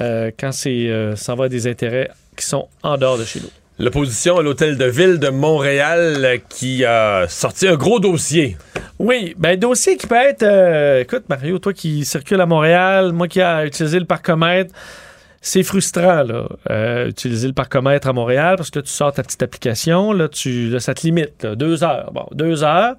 euh, 0.00 0.32
quand 0.36 0.50
c'est, 0.50 0.90
ça 1.14 1.36
va 1.36 1.48
des 1.48 1.68
intérêts 1.68 2.10
qui 2.36 2.44
sont 2.44 2.68
en 2.82 2.98
dehors 2.98 3.16
de 3.16 3.24
chez 3.24 3.38
nous. 3.38 3.59
L'opposition 3.80 4.36
à 4.36 4.42
l'hôtel 4.42 4.76
de 4.76 4.84
ville 4.84 5.18
de 5.18 5.30
Montréal 5.30 6.22
euh, 6.22 6.36
qui 6.50 6.84
a 6.84 7.26
sorti 7.28 7.66
un 7.66 7.76
gros 7.76 7.98
dossier. 7.98 8.58
Oui, 8.98 9.34
ben 9.38 9.58
dossier 9.58 9.96
qui 9.96 10.06
peut 10.06 10.16
être... 10.16 10.42
euh, 10.42 11.00
écoute, 11.00 11.24
Mario, 11.30 11.58
toi 11.58 11.72
qui 11.72 12.04
circule 12.04 12.42
à 12.42 12.46
Montréal, 12.46 13.12
moi 13.12 13.26
qui 13.26 13.40
a 13.40 13.64
utilisé 13.64 13.98
le 13.98 14.04
parcomètre, 14.04 14.74
c'est 15.40 15.62
frustrant, 15.62 16.24
là, 16.24 16.46
euh, 16.68 17.08
utiliser 17.08 17.48
le 17.48 17.54
parcomètre 17.54 18.06
à 18.06 18.12
Montréal, 18.12 18.56
parce 18.58 18.68
que 18.68 18.80
là, 18.80 18.82
tu 18.82 18.90
sors 18.90 19.14
ta 19.14 19.22
petite 19.22 19.42
application, 19.42 20.12
là, 20.12 20.28
tu, 20.28 20.68
là, 20.68 20.78
ça 20.78 20.92
te 20.92 21.00
limite, 21.00 21.42
là, 21.42 21.54
deux 21.54 21.82
heures. 21.82 22.10
Bon, 22.12 22.26
deux 22.32 22.62
heures. 22.62 22.96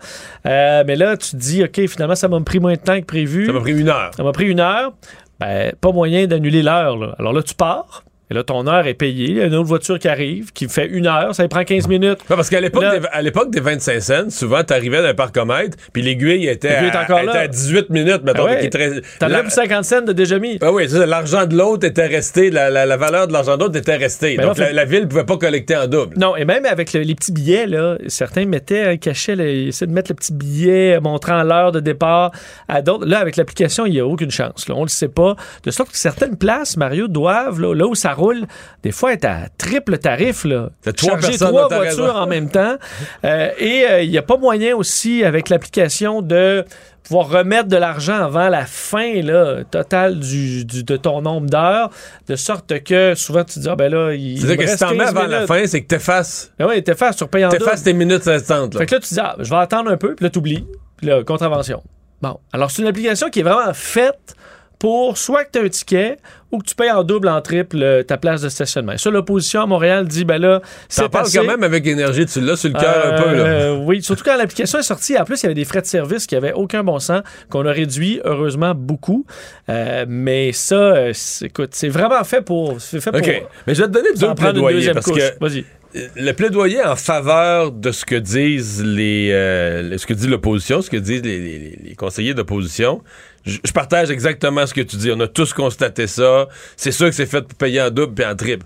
Euh, 0.48 0.84
mais 0.88 0.96
là, 0.96 1.16
tu 1.16 1.30
te 1.30 1.36
dis, 1.36 1.64
OK, 1.64 1.86
finalement, 1.86 2.16
ça 2.16 2.28
m'a 2.28 2.42
pris 2.42 2.60
moins 2.60 2.74
de 2.74 2.80
temps 2.80 3.00
que 3.00 3.06
prévu. 3.06 3.46
Ça 3.46 3.54
m'a 3.54 3.60
pris 3.60 3.80
une 3.80 3.90
heure. 3.90 4.10
Ça 4.18 4.24
m'a 4.24 4.32
pris 4.32 4.48
une 4.48 4.60
heure. 4.60 4.94
Ben, 5.40 5.74
pas 5.80 5.92
moyen 5.92 6.26
d'annuler 6.26 6.64
l'heure, 6.64 6.98
là. 6.98 7.16
Alors 7.20 7.34
là, 7.34 7.44
tu 7.44 7.54
pars. 7.54 8.04
Et 8.32 8.34
là, 8.34 8.44
ton 8.44 8.66
heure 8.66 8.88
est 8.88 8.94
payée. 8.94 9.26
Il 9.32 9.36
y 9.38 9.42
a 9.42 9.46
une 9.46 9.56
autre 9.56 9.68
voiture 9.68 10.00
qui 10.00 10.08
arrive, 10.08 10.54
qui 10.54 10.70
fait 10.70 10.88
une 10.88 11.06
heure, 11.06 11.36
ça 11.36 11.44
lui 11.44 11.50
prend 11.50 11.66
15 11.66 11.90
minutes. 11.90 12.20
Ouais, 12.30 12.36
parce 12.38 12.50
qu'à 12.50 12.62
l'époque, 12.62 12.84
des, 12.90 13.06
à 13.12 13.22
l'époque 13.22 13.52
des 13.52 13.60
25 13.60 14.00
cents, 14.02 14.30
souvent, 14.30 14.64
t'arrivais 14.64 15.02
d'un 15.02 15.14
parcomètre, 15.14 15.78
puis 15.92 16.02
l'aiguille 16.02 16.48
était, 16.48 16.82
L'aiguille 16.82 16.98
à, 16.98 17.24
était 17.24 17.38
à 17.38 17.48
18 17.50 17.90
minutes, 17.90 18.24
mettons. 18.24 18.46
Ah 18.48 18.54
ouais. 18.56 18.70
T'en 19.20 19.28
la- 19.28 19.44
pour 19.44 19.52
50 19.52 19.84
cents 19.84 20.02
de 20.02 20.14
déjà 20.14 20.40
mis. 20.40 20.58
Ah 20.62 20.72
oui, 20.72 20.84
c'est 20.88 20.98
ça, 21.00 21.06
l'argent 21.06 21.46
de 21.46 21.58
l'autre 21.58 21.86
était 21.86 22.08
resté, 22.08 22.50
la, 22.52 22.70
la- 22.70 22.86
la 22.86 22.96
valeur 22.96 23.28
de 23.28 23.34
l'argent 23.34 23.58
de 23.58 23.64
l'autre 23.64 23.78
était 23.78 23.98
restée. 23.98 24.38
Ben 24.38 24.48
Donc, 24.48 24.58
là, 24.58 24.72
la, 24.72 24.86
ville 24.86 25.10
pouvait 25.10 25.26
pas 25.26 25.36
collecter 25.38 25.76
en 25.76 25.88
double. 25.88 26.18
Non, 26.18 26.38
et 26.38 26.46
même 26.46 26.66
avec 26.66 26.94
le- 26.94 27.02
les 27.02 27.16
petits 27.16 27.34
billets, 27.34 27.68
là, 27.68 27.98
certains 28.08 28.46
mettaient 28.46 28.84
un 28.86 28.96
cachet, 28.96 29.36
là, 29.36 29.46
ils 29.46 29.68
essaient 29.68 29.88
de 29.88 29.92
mettre 29.92 30.10
le 30.10 30.16
petit 30.16 30.32
billet 30.32 30.96
euh, 30.96 31.02
montrant 31.02 31.44
l'heure 31.44 31.74
de 31.74 31.82
départ 31.82 32.32
à 32.70 32.82
d'autres. 32.82 33.06
Là, 33.06 33.20
avec 33.20 33.36
l'application, 33.36 33.86
il 33.86 33.92
n'y 33.92 34.00
a 34.00 34.06
aucune 34.08 34.32
chance. 34.32 34.70
Là. 34.70 34.76
On 34.76 34.80
ne 34.82 34.86
le 34.86 34.90
sait 34.90 35.10
pas. 35.10 35.36
De 35.66 35.72
sorte 35.72 35.92
que 35.92 35.98
certaines 35.98 36.38
places, 36.38 36.78
Mario, 36.78 37.10
doivent, 37.10 37.60
là, 37.60 37.74
là 37.76 37.88
où 37.88 37.94
ça 37.96 38.14
roule, 38.22 38.46
des 38.84 38.92
fois 38.92 39.14
être 39.14 39.26
à 39.26 39.48
triple 39.58 39.98
tarif. 39.98 40.44
Là. 40.46 40.70
Trois 40.96 41.20
Charger 41.20 41.38
trois 41.38 41.68
voitures 41.68 41.80
raison. 42.06 42.08
en 42.16 42.28
même 42.28 42.50
temps. 42.50 42.76
Euh, 43.26 43.50
et 43.58 43.86
euh, 43.90 44.02
il 44.04 44.10
n'y 44.10 44.18
a 44.18 44.22
pas 44.22 44.38
moyen 44.38 44.76
aussi, 44.76 45.24
avec 45.24 45.50
l'application, 45.50 46.22
de 46.22 46.64
pouvoir 47.04 47.30
remettre 47.30 47.68
de 47.68 47.78
l'argent 47.78 48.24
avant 48.24 48.48
la 48.48 48.66
fin 48.66 49.22
là, 49.24 49.64
totale 49.70 50.20
du, 50.20 50.64
du- 50.66 50.84
de 50.84 50.98
ton 50.98 51.22
nombre 51.22 51.50
d'heures, 51.50 51.90
de 52.28 52.36
sorte 52.36 52.82
que 52.84 53.16
souvent 53.16 53.44
tu 53.44 53.56
te 53.56 53.60
dis, 53.62 53.70
ah 53.70 53.76
ben 53.76 53.92
là, 53.92 54.14
il 54.14 54.40
C'est-à-dire 54.40 54.66
que 54.66 54.72
si 54.72 54.78
t'en 54.78 54.92
mets 54.92 54.98
15 55.00 55.08
avant 55.10 55.28
la 55.28 55.48
fin, 55.48 55.66
c'est 55.66 55.82
que 55.82 55.88
t'effaces. 55.88 56.52
Ben 56.60 56.68
oui, 56.70 56.84
t'es 56.84 56.94
fait 56.96 57.12
sur 57.14 57.28
paye 57.28 57.44
en. 57.46 57.50
T'effaces 57.50 57.84
tes 57.84 57.94
minutes 57.94 58.24
restantes. 58.26 58.78
Fait 58.78 58.86
que 58.86 58.96
là, 58.96 59.02
tu 59.02 59.14
dis, 59.14 59.20
ah, 59.20 59.36
je 59.40 59.50
vais 59.50 59.56
attendre 59.58 59.90
un 59.90 59.98
peu, 59.98 60.14
puis 60.16 60.24
là, 60.24 60.30
t'oublies. 60.30 60.66
Puis 60.98 61.08
là, 61.08 61.24
contravention. 61.24 61.82
Bon. 62.22 62.40
Alors, 62.54 62.70
c'est 62.70 62.84
une 62.84 62.88
application 62.88 63.30
qui 63.32 63.40
est 63.40 63.44
vraiment 63.44 63.74
faite 63.74 64.36
pour 64.82 65.16
soit 65.20 65.46
que 65.46 65.52
tu 65.54 65.60
as 65.60 65.62
un 65.62 65.70
ticket 65.70 66.18
ou 66.52 66.58
que 66.58 66.66
tu 66.66 66.74
payes 66.74 66.90
en 66.90 67.04
double, 67.04 67.28
en 67.30 67.40
triple 67.40 67.78
euh, 67.84 68.02
ta 68.02 68.18
place 68.18 68.42
de 68.42 68.50
stationnement. 68.50 68.98
Ça, 68.98 69.12
l'opposition 69.12 69.62
à 69.62 69.68
Montréal 69.68 70.08
dit, 70.08 70.26
ben 70.26 70.40
là, 70.42 70.60
c'est 70.90 71.08
parles 71.08 71.28
assez. 71.28 71.38
quand 71.38 71.46
même 71.46 71.62
avec 71.64 71.86
énergie, 71.86 72.26
tu 72.26 72.42
l'as 72.42 72.56
sur 72.56 72.70
le 72.74 72.80
cœur 72.80 73.14
un 73.14 73.22
peu. 73.22 73.36
Là. 73.36 73.44
Euh, 73.44 73.78
oui, 73.86 74.02
surtout 74.02 74.24
quand 74.26 74.36
l'application 74.36 74.80
est 74.80 74.84
sortie. 74.84 75.16
En 75.20 75.24
plus, 75.24 75.40
il 75.42 75.44
y 75.44 75.46
avait 75.46 75.54
des 75.54 75.66
frais 75.66 75.82
de 75.82 75.86
service 75.86 76.26
qui 76.26 76.36
avaient 76.36 76.52
aucun 76.54 76.84
bon 76.84 76.98
sens, 76.98 77.22
qu'on 77.50 77.66
a 77.68 77.72
réduit, 77.72 78.20
heureusement, 78.26 78.74
beaucoup. 78.76 79.24
Euh, 79.70 80.06
mais 80.10 80.52
ça, 80.52 81.10
écoute, 81.44 81.70
c'est 81.74 81.90
vraiment 81.90 82.24
fait 82.24 82.42
pour. 82.42 82.82
C'est 82.82 83.00
fait 83.02 83.12
pour. 83.12 83.20
OK. 83.22 83.44
Mais 83.68 83.76
je 83.76 83.82
vais 83.84 83.88
te 83.88 83.94
donner 83.94 84.10
deux 84.16 84.34
plaidoyers 84.34 84.92
parce 84.94 85.06
couche. 85.06 85.20
que 85.20 85.40
Vas-y. 85.40 85.64
le 86.16 86.32
plaidoyer 86.34 86.84
en 86.84 86.96
faveur 86.96 87.72
de 87.72 87.92
ce 87.92 88.04
que 88.04 88.16
disent 88.16 88.84
les, 88.84 89.30
euh, 89.32 89.98
ce 89.98 90.06
que 90.08 90.14
dit 90.14 90.28
l'opposition, 90.28 90.82
ce 90.82 90.90
que 90.90 90.98
disent 90.98 91.22
les, 91.24 91.40
les- 91.40 91.80
les 91.84 91.96
conseillers 91.96 92.34
d'opposition, 92.34 93.02
je 93.46 93.72
partage 93.72 94.12
exactement 94.12 94.66
ce 94.68 94.74
que 94.74 94.82
tu 94.82 94.98
dis. 94.98 95.12
On 95.12 95.20
a 95.20 95.28
tous 95.28 95.54
constaté 95.54 96.08
ça. 96.08 96.48
C'est 96.78 96.92
sûr 96.92 97.08
que 97.08 97.16
c'est 97.16 97.26
fait 97.26 97.42
pour 97.42 97.58
payer 97.58 97.82
en 97.82 97.90
double 97.90 98.14
puis 98.14 98.26
en 98.26 98.36
triple. 98.36 98.66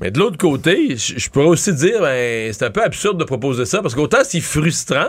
Mais 0.00 0.10
de 0.10 0.18
l'autre 0.18 0.38
côté, 0.38 0.96
je 0.96 1.28
pourrais 1.30 1.46
aussi 1.46 1.72
dire, 1.74 2.00
ben, 2.00 2.52
c'est 2.52 2.64
un 2.64 2.70
peu 2.70 2.82
absurde 2.82 3.18
de 3.18 3.24
proposer 3.24 3.64
ça 3.66 3.82
parce 3.82 3.94
qu'autant 3.94 4.22
c'est 4.24 4.40
frustrant, 4.40 5.08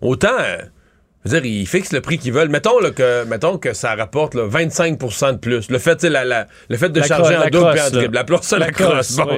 autant, 0.00 0.28
euh, 0.40 0.56
je 1.24 1.30
veux 1.30 1.40
dire, 1.40 1.50
ils 1.50 1.66
fixent 1.66 1.92
le 1.92 2.00
prix 2.00 2.16
qu'ils 2.18 2.32
veulent. 2.32 2.48
Mettons, 2.48 2.80
là, 2.80 2.90
que, 2.90 3.24
mettons 3.24 3.58
que 3.58 3.74
ça 3.74 3.94
rapporte 3.94 4.34
là, 4.34 4.48
25% 4.48 5.32
de 5.32 5.36
plus. 5.36 5.68
Le 5.70 5.78
fait, 5.78 5.96
tu 5.96 6.02
sais, 6.02 6.10
la, 6.10 6.24
la- 6.24 6.46
le 6.68 6.76
fait 6.76 6.88
de 6.88 7.00
La 7.00 7.06
charger 7.06 7.36
en 7.36 7.48
double 7.48 7.70
puis 7.72 7.80
en 7.80 7.90
triple. 7.90 8.16
Appelons 8.16 8.40
ça 8.42 8.58
la, 8.58 8.66
La 8.66 8.72
crosse. 8.72 9.14
crosse, 9.14 9.16
Bon. 9.16 9.28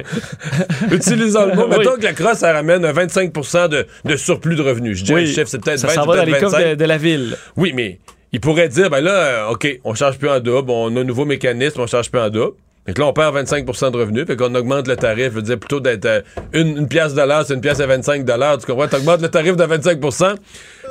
oui. 0.91 0.91
Utilisons 0.95 1.47
le 1.47 1.55
mot. 1.55 1.67
Oui. 1.69 1.77
Mettons 1.77 1.95
que 1.97 2.03
la 2.03 2.13
crosse, 2.13 2.37
ça 2.37 2.53
ramène 2.53 2.85
un 2.85 2.91
25 2.93 3.33
de, 3.69 3.85
de 4.05 4.15
surplus 4.15 4.55
de 4.55 4.61
revenus. 4.61 4.99
Je 4.99 5.03
dirais, 5.03 5.21
Oui. 5.21 5.27
le 5.27 5.33
chiffre, 5.33 5.47
c'est 5.49 5.61
peut-être 5.61 5.79
Ça 5.79 5.87
20, 5.87 5.93
s'en 5.93 6.01
c'est 6.03 6.07
va 6.07 6.15
dans 6.17 6.23
peut-être 6.23 6.33
les 6.35 6.39
coffres 6.41 6.55
25. 6.57 6.69
de, 6.69 6.75
de 6.75 6.85
la 6.85 6.97
ville. 6.97 7.37
Oui, 7.57 7.73
mais 7.75 7.99
il 8.33 8.39
pourrait 8.39 8.69
dire, 8.69 8.89
ben 8.89 9.01
là, 9.01 9.11
euh, 9.11 9.49
OK, 9.51 9.67
on 9.83 9.93
charge 9.93 10.17
plus 10.17 10.29
en 10.29 10.39
double, 10.39 10.71
on 10.71 10.95
a 10.95 11.01
un 11.01 11.03
nouveau 11.03 11.25
mécanisme, 11.25 11.81
on 11.81 11.87
charge 11.87 12.09
plus 12.11 12.19
en 12.19 12.29
double. 12.29 12.53
Fait 12.85 12.93
que 12.93 12.99
là, 13.01 13.07
on 13.07 13.13
perd 13.13 13.35
25% 13.35 13.91
de 13.91 13.97
revenus, 13.97 14.25
fait 14.25 14.35
qu'on 14.35 14.55
augmente 14.55 14.87
le 14.87 14.95
tarif, 14.95 15.29
veut 15.33 15.43
dire 15.43 15.59
plutôt 15.59 15.79
d'être 15.79 16.05
euh, 16.05 16.21
une, 16.51 16.77
une 16.77 16.87
pièce 16.87 17.13
de 17.13 17.21
l'heure, 17.21 17.45
c'est 17.45 17.53
une 17.53 17.61
pièce 17.61 17.79
à 17.79 17.85
25 17.85 18.25
tu 18.25 18.65
comprends? 18.65 18.87
Tu 18.87 18.95
augmentes 18.95 19.21
le 19.21 19.27
tarif 19.29 19.55
de 19.55 19.63
25% 19.63 20.35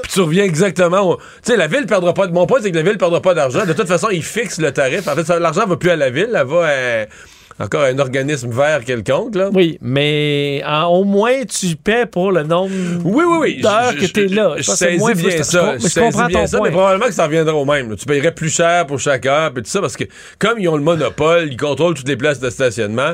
puis 0.03 0.12
tu 0.12 0.20
reviens 0.20 0.44
exactement. 0.44 1.16
Tu 1.16 1.22
sais, 1.42 1.57
la 1.57 1.66
ville 1.66 1.87
perdra 1.87 2.14
pas... 2.14 2.26
de- 2.29 2.33
Mon 2.33 2.46
point, 2.46 2.61
c'est 2.62 2.70
que 2.70 2.76
la 2.76 2.83
ville 2.83 2.96
perdra 2.96 3.20
pas 3.20 3.35
d'argent. 3.35 3.66
De 3.66 3.72
toute 3.72 3.88
façon, 3.88 4.09
ils 4.11 4.22
fixent 4.22 4.61
le 4.61 4.70
tarif. 4.72 5.07
En 5.09 5.14
fait, 5.16 5.29
l'argent 5.40 5.66
va 5.66 5.76
plus 5.76 5.90
à 5.90 5.96
la 5.96 6.11
ville, 6.11 6.31
elle 6.35 6.46
va 6.46 6.66
à- 6.68 7.07
encore 7.61 7.83
un 7.83 7.99
organisme 7.99 8.51
vert 8.51 8.85
quelconque, 8.85 9.35
là. 9.35 9.51
Oui, 9.53 9.79
mais 9.83 10.62
en- 10.66 10.87
au 10.87 11.05
moins 11.05 11.44
tu 11.44 11.77
paies 11.77 12.07
pour 12.07 12.33
le 12.33 12.42
nombre 12.42 12.73
Oui, 13.05 13.25
oui, 13.29 13.37
oui. 13.40 13.61
d'heures 13.61 13.92
Je- 13.92 14.01
que 14.01 14.07
tu 14.07 14.25
es 14.25 14.29
je- 14.29 14.35
là. 14.35 14.53
Je 14.57 14.62
que 14.62 14.62
c'est 14.64 14.77
saisis 14.77 14.99
moins 14.99 15.12
bien 15.12 15.42
ça. 15.42 15.75
Je 15.79 15.83
Je 15.85 15.88
je 15.88 16.01
comprends 16.01 16.27
bien 16.27 16.40
ton 16.40 16.46
ça, 16.46 16.59
point. 16.59 16.68
mais 16.68 16.73
probablement 16.73 17.07
que 17.07 17.12
ça 17.12 17.25
reviendra 17.27 17.55
au 17.55 17.64
même. 17.64 17.90
là. 17.90 17.96
Tu 17.96 18.07
payerais 18.07 18.33
plus 18.35 18.49
cher 18.51 18.87
pour 18.87 18.99
chaque 18.99 19.27
heure, 19.27 19.53
puis 19.53 19.62
tout 19.62 19.70
ça, 19.70 19.81
parce 19.81 19.96
que 19.96 20.05
comme 20.38 20.59
ils 20.59 20.68
ont 20.68 20.77
le 20.77 20.83
monopole, 20.83 21.49
ils 21.51 21.57
contrôlent 21.57 21.94
toutes 21.94 22.09
les 22.09 22.16
places 22.16 22.40
de 22.40 22.49
stationnement, 22.51 23.12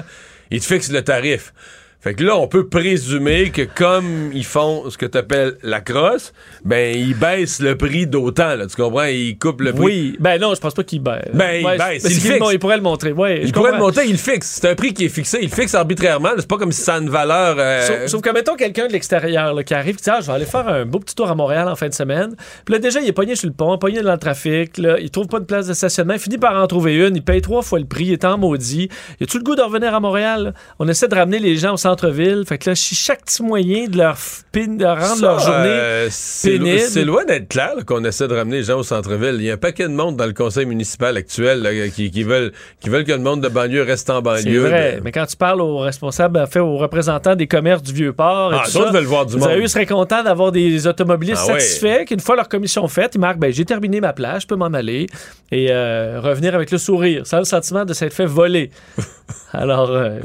ils 0.51 0.61
te 0.61 0.67
fixent 0.67 0.93
le 0.93 1.03
tarif. 1.03 1.53
Fait 2.01 2.15
que 2.15 2.23
là, 2.23 2.37
on 2.37 2.47
peut 2.47 2.69
présumer 2.69 3.51
que 3.51 3.63
comme 3.63 4.31
ils 4.33 4.45
font 4.45 4.89
ce 4.91 4.97
que 4.97 5.07
tu 5.07 5.19
appelles 5.19 5.55
la 5.63 5.81
crosse, 5.81 6.33
ben 6.65 6.97
ils 6.97 7.15
baissent 7.19 7.61
le 7.61 7.77
prix 7.77 8.07
d'autant, 8.07 8.55
là, 8.55 8.67
tu 8.67 8.77
comprends? 8.77 9.05
Ils 9.05 9.37
coupent 9.39 9.61
le 9.63 9.73
prix. 9.73 9.85
Oui, 9.85 10.17
ben 10.21 10.41
non, 10.41 10.55
je 10.55 10.61
pense 10.61 10.75
pas 10.75 10.85
qu'il 10.85 11.01
baisse. 11.03 11.25
Ben, 11.35 11.61
il 11.61 11.67
Ouais, 11.67 11.77
baisse, 11.79 12.05
mais 12.05 12.11
il 12.35 12.39
bon, 12.39 12.51
il 12.51 12.59
pourrait 12.61 12.77
le 12.77 12.83
montrer. 12.83 13.11
Ouais, 13.13 13.41
Ils 13.43 13.53
pourraient 13.53 13.73
le 13.73 13.79
monter, 13.79 14.03
ils 14.07 14.13
le 14.13 14.19
fixent. 14.19 14.59
C'est 14.61 14.69
un 14.71 14.75
prix 14.77 14.95
qui 14.95 15.07
est 15.07 15.09
fixé. 15.09 15.39
Ils 15.43 15.49
le 15.51 15.55
fixent 15.55 15.75
arbitrairement. 15.75 16.29
C'est 16.37 16.47
pas 16.47 16.59
comme 16.59 16.71
si 16.71 16.83
ça 16.83 16.95
a 16.95 16.99
une 16.99 17.09
valeur. 17.09 17.57
euh, 17.59 17.83
Sauf, 17.87 18.07
sauf 18.07 18.21
que, 18.21 18.31
mettons, 18.31 18.55
quelqu'un 18.55 18.87
de 18.87 18.93
l'extérieur 18.93 19.65
qui 19.65 19.75
arrive, 19.75 19.97
qui 19.97 20.05
dit 20.05 20.11
Ah, 20.11 20.21
je 20.21 20.27
vais 20.27 20.33
aller 20.33 20.45
faire 20.47 20.69
un 20.69 20.85
beau 20.85 21.01
petit 21.01 21.15
tour 21.15 21.29
à 21.31 21.35
Montréal 21.35 21.69
en 21.69 21.75
fin 21.75 21.89
de 21.89 21.95
semaine. 21.95 22.37
Puis 22.65 22.73
là, 22.75 22.79
déjà, 22.79 23.01
il 23.01 23.09
est 23.09 23.13
pogné 23.13 23.35
sur 23.35 23.49
le 23.49 23.55
pont, 23.55 23.77
pogné 23.79 24.03
dans 24.03 24.13
le 24.13 24.19
trafic. 24.19 24.79
Là, 24.79 24.97
il 25.01 25.11
trouve 25.11 25.27
pas 25.27 25.41
de 25.41 25.45
place 25.45 25.67
de 25.67 25.73
stationnement. 25.75 26.15
Il 26.15 26.21
finit 26.21 26.39
par 26.39 26.55
en 26.63 26.67
trouver 26.69 26.95
une. 26.95 27.17
Il 27.17 27.23
paye 27.23 27.41
trois 27.43 27.63
fois 27.63 27.79
le 27.81 27.87
prix. 27.87 28.05
Il 28.07 28.13
est 28.13 28.25
en 28.25 28.39
maudit. 28.39 28.89
Il 29.19 29.25
a-tu 29.25 29.39
le 29.39 29.43
goût 29.45 29.57
de 29.57 29.63
revenir 29.63 29.93
à 29.95 29.99
Montréal? 30.01 30.55
On 30.79 30.87
essaie 30.89 31.09
de 31.09 31.15
ramener 31.15 31.39
les 31.39 31.57
gens 31.57 31.75
au 31.75 31.77
centre-ville. 31.87 32.45
Fait 32.47 32.59
que 32.59 32.71
là, 32.71 32.75
chaque 32.75 33.25
petit 33.25 33.43
moyen 33.43 33.87
de 33.87 33.97
leur, 33.97 34.17
de 34.55 34.85
rendre 34.85 35.23
leur 35.23 35.39
journée. 35.41 35.69
euh, 35.69 36.09
c'est 36.11 36.59
pénible. 36.59 36.81
c'est 36.81 37.05
loin 37.05 37.25
d'être 37.25 37.49
clair 37.49 37.73
qu'on 37.87 38.05
essaie 38.05 38.27
de 38.29 38.35
ramener 38.35 38.57
les 38.59 38.63
gens 38.65 38.79
au 38.79 38.83
centre-ville. 38.83 39.37
Il 39.39 39.45
y 39.45 39.51
a 39.51 39.55
un 39.55 39.59
paquet 39.59 39.85
de 39.85 39.93
monde 39.95 40.17
dans 40.17 40.27
le 40.27 40.33
conseil 40.33 40.67
municipal 40.67 41.17
actuel 41.17 41.63
là, 41.63 41.89
qui, 41.89 42.11
qui 42.11 42.23
veulent, 42.23 42.53
qui 42.81 42.89
veulent 42.89 43.05
que 43.05 43.13
le 43.13 43.19
monde 43.19 43.41
de 43.41 43.49
banlieue 43.49 43.83
reste 43.83 44.11
en 44.11 44.17
C'est 44.17 44.23
banlieue. 44.23 44.61
vrai, 44.61 44.93
Ben, 44.97 45.01
mais 45.05 45.13
quand 45.13 45.27
tu 45.27 45.37
parles 45.37 45.61
aux 45.61 45.79
responsables, 45.79 46.45
fait, 46.51 46.59
aux 46.61 46.77
représentants 46.77 47.37
des 47.37 47.47
commerces 47.47 47.83
du 47.83 47.93
Vieux-Port, 47.93 48.53
Ah, 48.55 48.65
ça, 48.69 48.91
veulent 48.91 49.05
voir 49.05 49.27
du 49.27 49.37
monde. 49.37 49.49
ils 49.59 49.69
seraient 49.69 49.87
contents 49.87 50.23
d'avoir 50.23 50.53
des 50.53 50.87
automobilistes 50.87 51.43
Ah 51.49 51.53
ouais. 51.53 51.61
satisfaits, 51.61 52.05
qu'une 52.07 52.21
fois 52.21 52.37
leur 52.37 52.49
commission 52.49 52.87
faite, 52.89 53.13
ils 53.15 53.21
marquent, 53.21 53.39
ben, 53.39 53.53
j'ai 53.53 53.65
terminé 53.65 54.01
ma 54.01 54.13
plage, 54.13 54.43
je 54.43 54.47
peux 54.47 54.57
m'en 54.57 54.67
aller, 54.67 55.07
et 55.53 55.69
euh, 55.71 56.21
revenir 56.21 56.55
avec 56.55 56.71
le 56.71 56.79
sourire, 56.79 57.27
sans 57.27 57.39
le 57.39 57.45
sentiment 57.45 57.85
de 57.85 57.93
s'être 57.95 58.13
fait 58.15 58.27
voler. 58.27 58.71
Alors, 59.53 59.91
euh, 59.91 60.19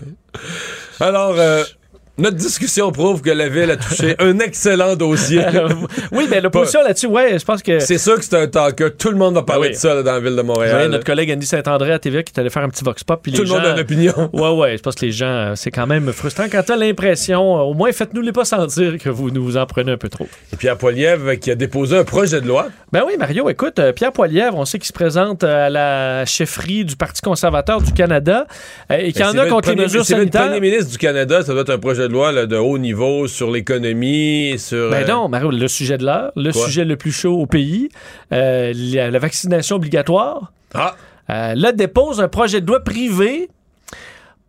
Alors, 1.01 1.39
euh, 1.39 1.63
notre 2.21 2.37
discussion 2.37 2.91
prouve 2.91 3.21
que 3.21 3.29
la 3.31 3.49
ville 3.49 3.69
a 3.71 3.77
touché 3.77 4.15
un 4.19 4.39
excellent 4.39 4.95
dossier. 4.95 5.41
oui, 6.11 6.27
mais 6.29 6.41
l'opposition 6.41 6.81
là-dessus, 6.83 7.07
ouais, 7.07 7.37
je 7.39 7.43
pense 7.45 7.61
que... 7.63 7.79
C'est 7.79 7.97
sûr 7.97 8.15
que 8.17 8.23
c'est 8.23 8.35
un 8.37 8.47
talker. 8.47 8.89
Tout 8.97 9.09
le 9.09 9.17
monde 9.17 9.35
va 9.35 9.43
parler 9.43 9.67
Ah 9.67 9.69
oui. 9.69 9.75
de 9.75 9.79
ça 9.79 9.93
là, 9.95 10.03
dans 10.03 10.13
la 10.13 10.19
ville 10.19 10.35
de 10.35 10.41
Montréal. 10.41 10.89
notre 10.89 11.03
collègue 11.05 11.31
Andy 11.31 11.45
Saint-André 11.45 11.91
à 11.93 11.99
TVA 11.99 12.23
qui 12.23 12.33
est 12.35 12.39
allé 12.39 12.49
faire 12.49 12.63
un 12.63 12.69
petit 12.69 12.83
vox 12.83 13.03
pop. 13.03 13.19
Puis 13.21 13.31
Tout 13.31 13.43
les 13.43 13.49
le 13.49 13.53
monde 13.55 13.65
a 13.65 13.71
une 13.73 13.79
opinion. 13.79 14.13
Ouais, 14.33 14.49
ouais, 14.49 14.77
je 14.77 14.81
pense 14.81 14.95
que 14.95 15.05
les 15.05 15.11
gens, 15.11 15.25
euh, 15.27 15.53
c'est 15.55 15.71
quand 15.71 15.87
même 15.87 16.11
frustrant. 16.13 16.45
Quand 16.51 16.63
t'as 16.65 16.75
l'impression, 16.75 17.57
euh, 17.57 17.61
au 17.63 17.73
moins 17.73 17.91
faites-nous 17.91 18.21
les 18.21 18.31
pas 18.31 18.45
sentir 18.45 18.97
que 18.97 19.09
vous 19.09 19.29
nous 19.31 19.57
en 19.57 19.65
prenez 19.65 19.91
un 19.91 19.97
peu 19.97 20.09
trop. 20.09 20.27
Et 20.53 20.55
Pierre 20.57 20.77
Poilievre 20.77 21.33
qui 21.39 21.51
a 21.51 21.55
déposé 21.55 21.97
un 21.97 22.03
projet 22.03 22.41
de 22.41 22.47
loi. 22.47 22.69
Ben 22.91 23.03
oui, 23.05 23.13
Mario, 23.17 23.49
écoute, 23.49 23.79
euh, 23.79 23.91
Pierre 23.93 24.11
Poilièvre, 24.11 24.57
on 24.57 24.65
sait 24.65 24.77
qu'il 24.79 24.87
se 24.87 24.93
présente 24.93 25.43
à 25.43 25.69
la 25.69 26.25
chefferie 26.25 26.85
du 26.85 26.95
Parti 26.95 27.21
conservateur 27.21 27.81
du 27.81 27.93
Canada 27.93 28.45
et 28.89 29.11
qu'il 29.11 29.21
y 29.21 29.23
Ben, 29.23 29.39
en 29.39 29.43
a 29.43 29.45
contre 29.47 29.69
les 29.69 29.75
mesures 29.75 30.05
sanitaires. 30.05 30.47
premier 30.47 30.59
ministre 30.59 30.91
du 30.91 30.97
Canada, 30.97 31.41
ça 31.43 31.53
doit 31.53 31.61
être 31.61 31.69
un 31.71 31.77
projet 31.79 32.07
de 32.07 32.10
loi 32.11 32.31
là, 32.31 32.45
de 32.45 32.55
haut 32.57 32.77
niveau 32.77 33.27
sur 33.27 33.49
l'économie, 33.51 34.55
sur... 34.59 34.89
Ben 34.91 35.03
euh, 35.03 35.07
non, 35.07 35.29
Mario, 35.29 35.49
le 35.51 35.67
sujet 35.67 35.97
de 35.97 36.05
l'heure, 36.05 36.31
le 36.35 36.51
Quoi? 36.51 36.65
sujet 36.65 36.85
le 36.85 36.95
plus 36.97 37.11
chaud 37.11 37.33
au 37.39 37.45
pays, 37.47 37.89
euh, 38.33 38.71
la, 38.75 39.09
la 39.11 39.19
vaccination 39.19 39.75
obligatoire. 39.77 40.51
Ah, 40.73 40.95
Euh, 41.29 41.53
là, 41.55 41.71
dépose 41.71 42.19
un 42.19 42.27
projet 42.27 42.59
de 42.61 42.67
loi 42.67 42.83
privé 42.83 43.49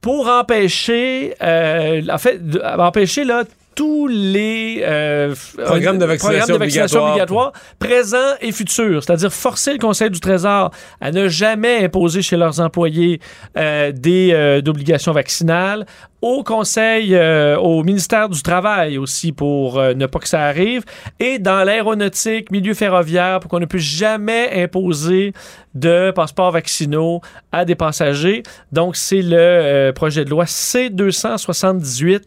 pour 0.00 0.28
empêcher, 0.28 1.34
euh, 1.42 2.02
en 2.10 2.18
fait, 2.18 2.44
de- 2.44 2.60
empêcher 2.80 3.24
là 3.24 3.44
tous 3.74 4.06
les 4.06 4.82
euh, 4.82 5.34
Programmes 5.64 5.96
de 5.98 6.04
vaccination 6.04 6.56
obligatoires. 6.56 7.10
obligatoires 7.12 7.52
présents 7.78 8.34
et 8.42 8.52
futurs, 8.52 9.02
c'est-à-dire 9.02 9.32
forcer 9.32 9.72
le 9.72 9.78
Conseil 9.78 10.10
du 10.10 10.20
Trésor 10.20 10.72
à 11.00 11.10
ne 11.10 11.26
jamais 11.28 11.82
imposer 11.84 12.20
chez 12.20 12.36
leurs 12.36 12.60
employés 12.60 13.18
euh, 13.56 13.90
des 13.92 14.30
euh, 14.32 14.60
d'obligations 14.60 15.12
vaccinales, 15.12 15.86
au 16.22 16.42
Conseil, 16.44 17.14
euh, 17.16 17.56
au 17.58 17.82
ministère 17.82 18.28
du 18.28 18.40
Travail 18.42 18.96
aussi 18.96 19.32
pour 19.32 19.78
euh, 19.78 19.92
ne 19.92 20.06
pas 20.06 20.20
que 20.20 20.28
ça 20.28 20.42
arrive, 20.42 20.82
et 21.18 21.38
dans 21.40 21.64
l'aéronautique, 21.64 22.50
milieu 22.52 22.74
ferroviaire, 22.74 23.40
pour 23.40 23.50
qu'on 23.50 23.58
ne 23.60 23.66
puisse 23.66 23.82
jamais 23.84 24.62
imposer 24.62 25.32
de 25.74 26.10
passeports 26.12 26.52
vaccinaux 26.52 27.20
à 27.50 27.64
des 27.64 27.74
passagers. 27.74 28.42
Donc, 28.70 28.94
c'est 28.94 29.22
le 29.22 29.36
euh, 29.36 29.92
projet 29.92 30.24
de 30.24 30.30
loi 30.30 30.46
C-278 30.46 32.20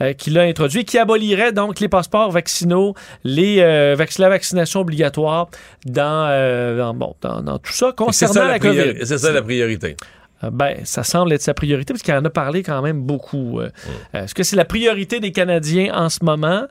euh, 0.00 0.12
qui 0.12 0.30
l'a 0.30 0.42
introduit, 0.42 0.84
qui 0.84 0.98
abolirait 0.98 1.52
donc 1.52 1.80
les 1.80 1.88
passeports 1.88 2.30
vaccinaux, 2.30 2.94
les, 3.24 3.56
vac- 3.96 4.18
la 4.18 4.28
vaccination 4.28 4.80
obligatoire 4.80 5.48
dans, 5.86 6.76
dans, 6.76 6.94
bon, 6.94 7.14
dans, 7.20 7.40
dans 7.42 7.58
tout 7.58 7.72
ça 7.72 7.92
concernant 7.96 8.34
ça, 8.34 8.44
la, 8.46 8.52
la 8.52 8.58
COVID. 8.58 8.94
c'est 9.06 9.18
ça 9.18 9.32
la 9.32 9.42
priorité. 9.42 9.96
Euh, 10.42 10.50
Ben, 10.50 10.78
ça 10.84 11.02
semble 11.02 11.32
être 11.32 11.42
sa 11.42 11.54
priorité 11.54 11.92
parce 11.92 12.02
qu'il 12.02 12.14
en 12.14 12.24
a 12.24 12.30
parlé 12.30 12.62
quand 12.62 12.80
même 12.82 13.02
beaucoup. 13.02 13.60
Euh, 13.60 13.70
euh, 14.14 14.24
Est-ce 14.24 14.34
que 14.34 14.42
c'est 14.42 14.56
la 14.56 14.64
priorité 14.64 15.20
des 15.20 15.32
Canadiens 15.32 15.92
en 15.94 16.08
ce 16.08 16.24
moment? 16.24 16.66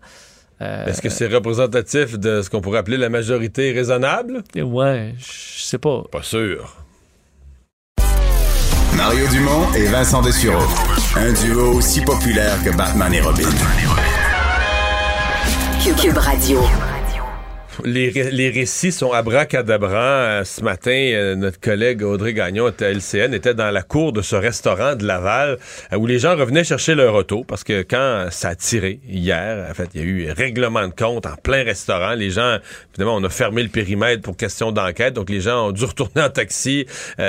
Euh, 0.62 0.86
Est-ce 0.88 1.02
que 1.02 1.10
c'est 1.10 1.28
représentatif 1.28 2.18
de 2.20 2.42
ce 2.42 2.50
qu'on 2.50 2.62
pourrait 2.62 2.80
appeler 2.80 2.98
la 2.98 3.10
majorité 3.10 3.72
raisonnable? 3.72 4.44
Ouais, 4.56 5.14
je 5.18 5.64
sais 5.64 5.78
pas. 5.78 6.04
Pas 6.12 6.24
sûr. 6.24 6.76
Mario 8.98 9.26
Dumont 9.28 9.72
et 9.78 9.86
Vincent 9.86 10.22
Dessureau. 10.22 10.68
Un 11.16 11.32
duo 11.32 11.76
aussi 11.78 12.02
populaire 12.02 12.62
que 12.64 12.76
Batman 12.76 13.14
et 13.14 13.22
Robin. 13.22 13.48
Cube, 15.82 15.96
Cube 15.96 16.18
Radio. 16.18 16.60
Les, 17.86 18.12
les 18.12 18.50
récits 18.50 18.92
sont 18.92 19.12
abracadabrants. 19.12 19.90
Euh, 19.94 20.44
ce 20.44 20.62
matin, 20.62 20.92
euh, 20.92 21.36
notre 21.36 21.60
collègue 21.60 22.04
Audrey 22.04 22.34
Gagnon 22.34 22.68
à 22.68 22.84
LCN 22.84 23.34
était 23.34 23.54
dans 23.54 23.72
la 23.72 23.84
cour 23.84 24.12
de 24.12 24.22
ce 24.22 24.36
restaurant 24.36 24.96
de 24.96 25.06
Laval 25.06 25.58
euh, 25.94 25.98
où 25.98 26.06
les 26.06 26.20
gens 26.20 26.36
revenaient 26.36 26.64
chercher 26.64 26.96
leur 26.96 27.16
auto 27.16 27.44
parce 27.48 27.64
que 27.64 27.82
quand 27.84 28.28
ça 28.32 28.50
a 28.50 28.56
tiré 28.56 29.00
hier, 29.08 29.66
en 29.70 29.74
fait, 29.74 29.90
il 29.94 30.02
y 30.02 30.04
a 30.04 30.08
eu 30.08 30.32
règlement 30.32 30.88
de 30.88 30.94
compte 30.94 31.26
en 31.26 31.36
plein 31.36 31.64
restaurant. 31.64 32.14
Les 32.16 32.32
gens, 32.32 32.58
évidemment, 32.94 33.16
on 33.16 33.24
a 33.24 33.30
fermé 33.30 33.64
le 33.64 33.70
périmètre 33.70 34.22
pour 34.22 34.36
question 34.36 34.72
d'enquête, 34.72 35.14
donc 35.14 35.30
les 35.30 35.42
gens 35.42 35.68
ont 35.68 35.72
dû 35.72 35.86
retourner 35.86 36.22
en 36.22 36.30
taxi, 36.30 36.86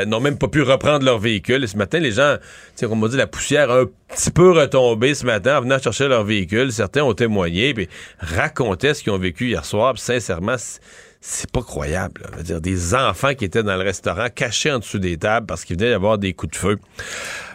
n'ont 0.06 0.20
même 0.20 0.38
pas 0.38 0.48
pu 0.48 0.62
reprendre 0.62 1.04
leur 1.04 1.18
véhicule. 1.18 1.64
Et 1.64 1.66
ce 1.66 1.76
matin, 1.76 1.98
les 1.98 2.12
gens, 2.12 2.36
on 2.82 3.08
dit, 3.08 3.16
la 3.16 3.26
poussière 3.26 3.70
a 3.70 3.80
un 3.80 3.86
petit 4.08 4.30
peu 4.30 4.50
retombé 4.50 5.14
ce 5.14 5.24
matin 5.24 5.58
en 5.58 5.60
venant 5.62 5.78
chercher 5.78 6.08
leur 6.08 6.24
véhicule. 6.24 6.72
Certains 6.72 7.02
ont 7.02 7.14
témoigné, 7.14 7.74
puis 7.74 7.88
racontaient 8.18 8.94
ce 8.94 9.02
qu'ils 9.02 9.12
ont 9.12 9.18
vécu 9.18 9.48
hier 9.48 9.64
soir. 9.64 9.94
Sincèrement, 9.98 10.39
c'est- 10.58 10.80
c'est 11.20 11.50
pas 11.50 11.62
croyable. 11.62 12.22
là. 12.22 12.28
Je 12.32 12.36
veux 12.38 12.42
dire, 12.44 12.60
des 12.60 12.94
enfants 12.94 13.34
qui 13.34 13.44
étaient 13.44 13.62
dans 13.62 13.76
le 13.76 13.82
restaurant, 13.82 14.26
cachés 14.34 14.72
en 14.72 14.78
dessous 14.78 14.98
des 14.98 15.16
tables 15.18 15.46
parce 15.46 15.64
qu'il 15.64 15.76
venait 15.78 15.90
y 15.90 15.94
avoir 15.94 16.18
des 16.18 16.32
coups 16.32 16.52
de 16.52 16.56
feu. 16.56 16.78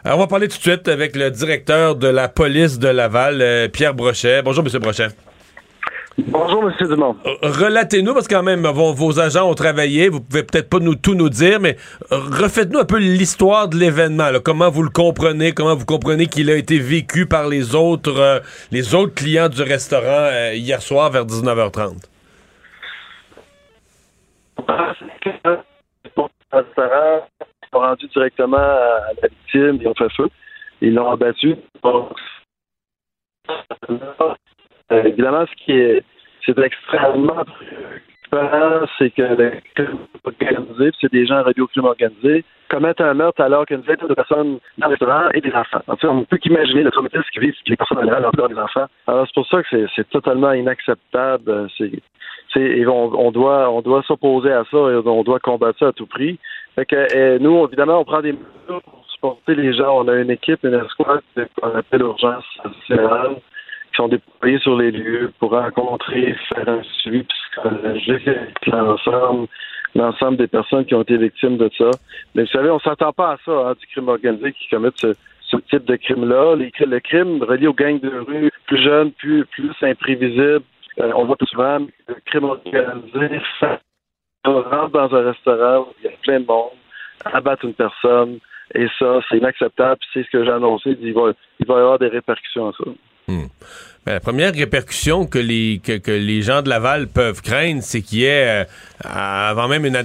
Alors, 0.04 0.17
on 0.19 0.21
va 0.21 0.28
parler 0.28 0.48
tout 0.48 0.58
de 0.58 0.62
suite 0.62 0.88
avec 0.88 1.15
le 1.15 1.32
directeur 1.32 1.95
de 1.95 2.08
la 2.08 2.28
police 2.30 2.78
de 2.80 2.88
Laval, 2.88 3.41
euh, 3.41 3.67
Pierre 3.67 3.93
Brochet. 3.95 4.41
Bonjour, 4.43 4.63
Monsieur 4.63 4.80
Brochet. 4.80 5.08
Bonjour, 6.17 6.63
M. 6.63 6.88
Dumont. 6.88 7.17
Euh, 7.26 7.32
Relatez-nous, 7.41 8.13
parce 8.13 8.28
que 8.30 8.36
quand 8.36 8.43
même, 8.43 8.65
vos, 8.67 8.93
vos 8.93 9.19
agents 9.19 9.50
ont 9.50 9.54
travaillé, 9.54 10.08
vous 10.08 10.21
pouvez 10.21 10.43
peut-être 10.43 10.69
pas 10.69 10.80
nous, 10.80 10.95
tout 10.95 11.13
nous 11.13 11.28
dire, 11.28 11.60
mais 11.60 11.76
euh, 12.13 12.17
refaites-nous 12.32 12.80
un 12.80 12.86
peu 12.86 13.00
l'histoire 13.00 13.67
de 13.67 13.76
l'événement. 13.78 14.30
Comment 14.41 14.69
vous 14.69 14.84
le 14.84 14.89
comprenez, 14.89 15.52
comment 15.52 15.76
vous 15.76 15.84
comprenez 15.86 16.28
qu'il 16.28 16.50
a 16.50 16.56
été 16.56 16.80
vécu 16.80 17.26
par 17.26 17.50
les 17.50 17.76
autres, 17.76 18.17
euh, 18.17 18.39
les 18.71 18.95
autres 18.95 19.13
clients 19.13 19.50
du 19.50 19.62
restaurant 19.62 20.06
euh, 20.08 20.54
hier 20.56 20.82
soir 20.82 21.12
vers 21.12 21.26
19h30. 21.26 21.95
Ils 25.25 26.12
sont 26.15 27.80
rendus 27.80 28.08
directement 28.08 28.58
à 28.58 29.12
la 29.21 29.28
victime, 29.28 29.80
ils 29.82 29.88
ont 29.88 29.95
fait 29.95 30.12
feu, 30.15 30.30
ils 30.82 30.93
l'ont 30.93 31.12
abattu. 31.12 31.56
Euh, 34.91 35.04
évidemment, 35.04 35.45
ce 35.45 35.63
qui 35.63 35.71
est, 35.71 36.04
c'est 36.45 36.58
extrêmement 36.60 37.43
c'est 38.97 39.12
que 39.12 39.21
le 39.21 39.51
crime 39.75 39.97
organisé, 40.23 40.91
c'est 40.99 41.12
des 41.12 41.25
gens 41.25 41.43
radio 41.43 41.67
crime 41.67 41.86
organisé, 41.86 42.43
commettent 42.69 43.01
un 43.01 43.13
meurtre 43.13 43.41
alors 43.41 43.65
qu'une 43.65 43.82
vingtaine 43.82 44.08
de 44.08 44.13
personnes 44.13 44.60
dans 44.78 44.88
le 44.88 44.91
restaurant 44.91 45.30
et 45.34 45.41
des 45.41 45.54
enfants. 45.54 45.82
On 45.88 46.13
ne 46.15 46.25
peut 46.25 46.38
qu'imaginer 46.38 46.84
le 46.84 46.91
traumatisme 46.91 47.23
qui 47.34 47.39
vivent 47.39 47.56
les 47.67 47.75
personnes 47.75 47.99
en 47.99 48.01
général, 48.01 48.25
des 48.49 48.60
enfants. 48.60 48.88
Alors, 49.08 49.25
c'est 49.28 49.34
pour 49.36 49.47
ça 49.47 49.63
que 49.63 49.88
c'est, 49.95 50.10
totalement 50.10 50.51
inacceptable. 50.51 51.67
C'est, 51.78 51.91
c'est, 51.91 52.01
on, 52.56 53.32
doit, 53.32 54.04
s'opposer 54.08 54.52
à 54.52 54.64
ça 54.72 54.78
et 54.78 54.96
on 55.06 55.24
doit 55.24 55.40
combattre 55.40 55.80
ça 55.80 55.88
à 55.88 55.92
tout 55.92 56.06
prix. 56.06 56.40
Fait 56.76 56.88
euh, 56.94 57.40
nous, 57.40 57.66
évidemment, 57.66 58.00
on 58.00 58.06
prend 58.06 58.22
des 58.22 58.34
mesures 58.34 58.82
pour 58.84 59.06
supporter 59.08 59.56
les 59.56 59.74
gens. 59.74 60.02
On 60.04 60.08
a 60.08 60.16
une 60.16 60.30
équipe, 60.30 60.64
une 60.64 60.74
escouade 60.74 61.22
qu'on 61.62 61.76
appelle 61.76 62.02
urgence 62.02 62.44
nationale 62.64 63.36
qui 63.92 63.96
sont 63.96 64.10
déployés 64.10 64.60
sur 64.60 64.78
les 64.78 64.92
lieux 64.92 65.32
pour 65.40 65.52
rencontrer, 65.52 66.36
faire 66.50 66.68
un 66.68 66.84
suivi 67.00 67.24
psychologique 67.24 68.28
avec 68.28 68.66
l'ensemble, 68.68 69.48
l'ensemble 69.96 70.38
des 70.38 70.48
personnes 70.48 70.86
qui 70.86 70.96
ont 70.96 71.02
été 71.02 71.18
victimes 71.18 71.58
de 71.58 71.70
ça. 71.78 71.92
Mais 72.36 72.44
vous 72.44 72.50
savez, 72.50 72.70
on 72.70 72.80
s'attend 72.80 73.14
pas 73.14 73.34
à 73.34 73.38
ça, 73.46 73.52
hein, 73.52 73.74
du 73.80 73.88
crime 73.88 74.10
organisé 74.10 74.52
qui 74.52 74.68
commettent 74.70 75.00
ce, 75.00 75.16
type 75.70 75.86
de 75.86 75.96
crime-là. 75.96 76.56
Les 76.58 76.70
le 76.86 77.00
crime 77.00 77.42
relié 77.42 77.68
aux 77.68 77.74
gangs 77.74 78.02
de 78.02 78.10
rue, 78.10 78.52
plus 78.68 78.84
jeunes, 78.84 79.12
plus, 79.12 79.46
plus. 79.46 79.72
Euh, 81.00 81.12
on 81.16 81.26
voit 81.26 81.36
plus 81.36 81.48
souvent 81.48 81.80
le 81.80 82.16
crime 82.26 82.46
organisé 82.46 83.42
on 84.46 84.62
rentre 84.62 84.92
dans 84.92 85.16
un 85.16 85.32
restaurant 85.32 85.82
où 85.82 85.88
il 86.00 86.06
y 86.06 86.14
a 86.14 86.18
plein 86.22 86.40
de 86.40 86.46
monde, 86.46 86.70
abattre 87.26 87.66
une 87.66 87.74
personne, 87.74 88.40
et 88.74 88.88
ça, 88.98 89.20
c'est 89.30 89.38
inacceptable. 89.38 90.00
C'est 90.14 90.24
ce 90.24 90.30
que 90.30 90.44
j'ai 90.44 90.52
annoncé. 90.52 90.98
Il 91.02 91.14
va, 91.14 91.34
y 91.60 91.72
avoir 91.72 92.00
des 92.00 92.08
répercussions 92.08 92.70
à 92.70 92.72
ça. 92.74 92.84
Ben, 93.28 94.14
la 94.14 94.20
première 94.20 94.54
répercussion 94.54 95.26
que 95.26 95.40
les, 95.40 95.80
que, 95.84 96.12
les 96.12 96.42
gens 96.42 96.62
de 96.62 96.70
Laval 96.70 97.08
peuvent 97.08 97.42
craindre, 97.42 97.82
c'est 97.82 98.02
qu'il 98.02 98.20
y 98.20 98.26
ait, 98.26 98.62
euh, 98.62 98.66
avant 99.04 99.68
même 99.68 99.86
une, 99.86 99.96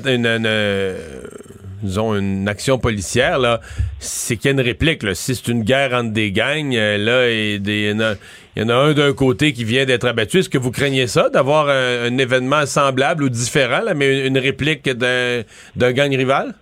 disons, 1.83 2.15
une 2.15 2.49
action 2.49 2.79
policière, 2.79 3.39
là, 3.39 3.61
c'est 3.99 4.37
qu'il 4.37 4.47
y 4.47 4.49
a 4.49 4.53
une 4.53 4.61
réplique. 4.61 5.03
Si 5.15 5.35
c'est 5.35 5.51
une 5.51 5.63
guerre 5.63 5.93
entre 5.95 6.13
des 6.13 6.33
gangs, 6.33 6.75
euh, 6.75 6.99
là, 6.99 7.31
il 7.31 7.69
y 7.69 7.93
en 7.93 8.01
a- 8.01 8.15
y 8.57 8.63
en 8.63 8.69
a 8.69 8.75
un 8.75 8.93
d'un 8.93 9.13
côté 9.13 9.53
qui 9.53 9.65
vient 9.65 9.85
d'être 9.85 10.07
abattu. 10.07 10.39
Est-ce 10.39 10.49
que 10.49 10.59
vous 10.59 10.71
craignez 10.71 11.07
ça, 11.07 11.31
d'avoir 11.31 11.69
un, 11.69 12.19
événement 12.19 12.67
semblable 12.67 13.25
ou 13.25 13.29
différent, 13.29 13.83
mais 13.95 14.27
une, 14.27 14.39
réplique 14.39 14.89
d'un 14.89 15.93
gang 15.93 16.15
rival? 16.15 16.55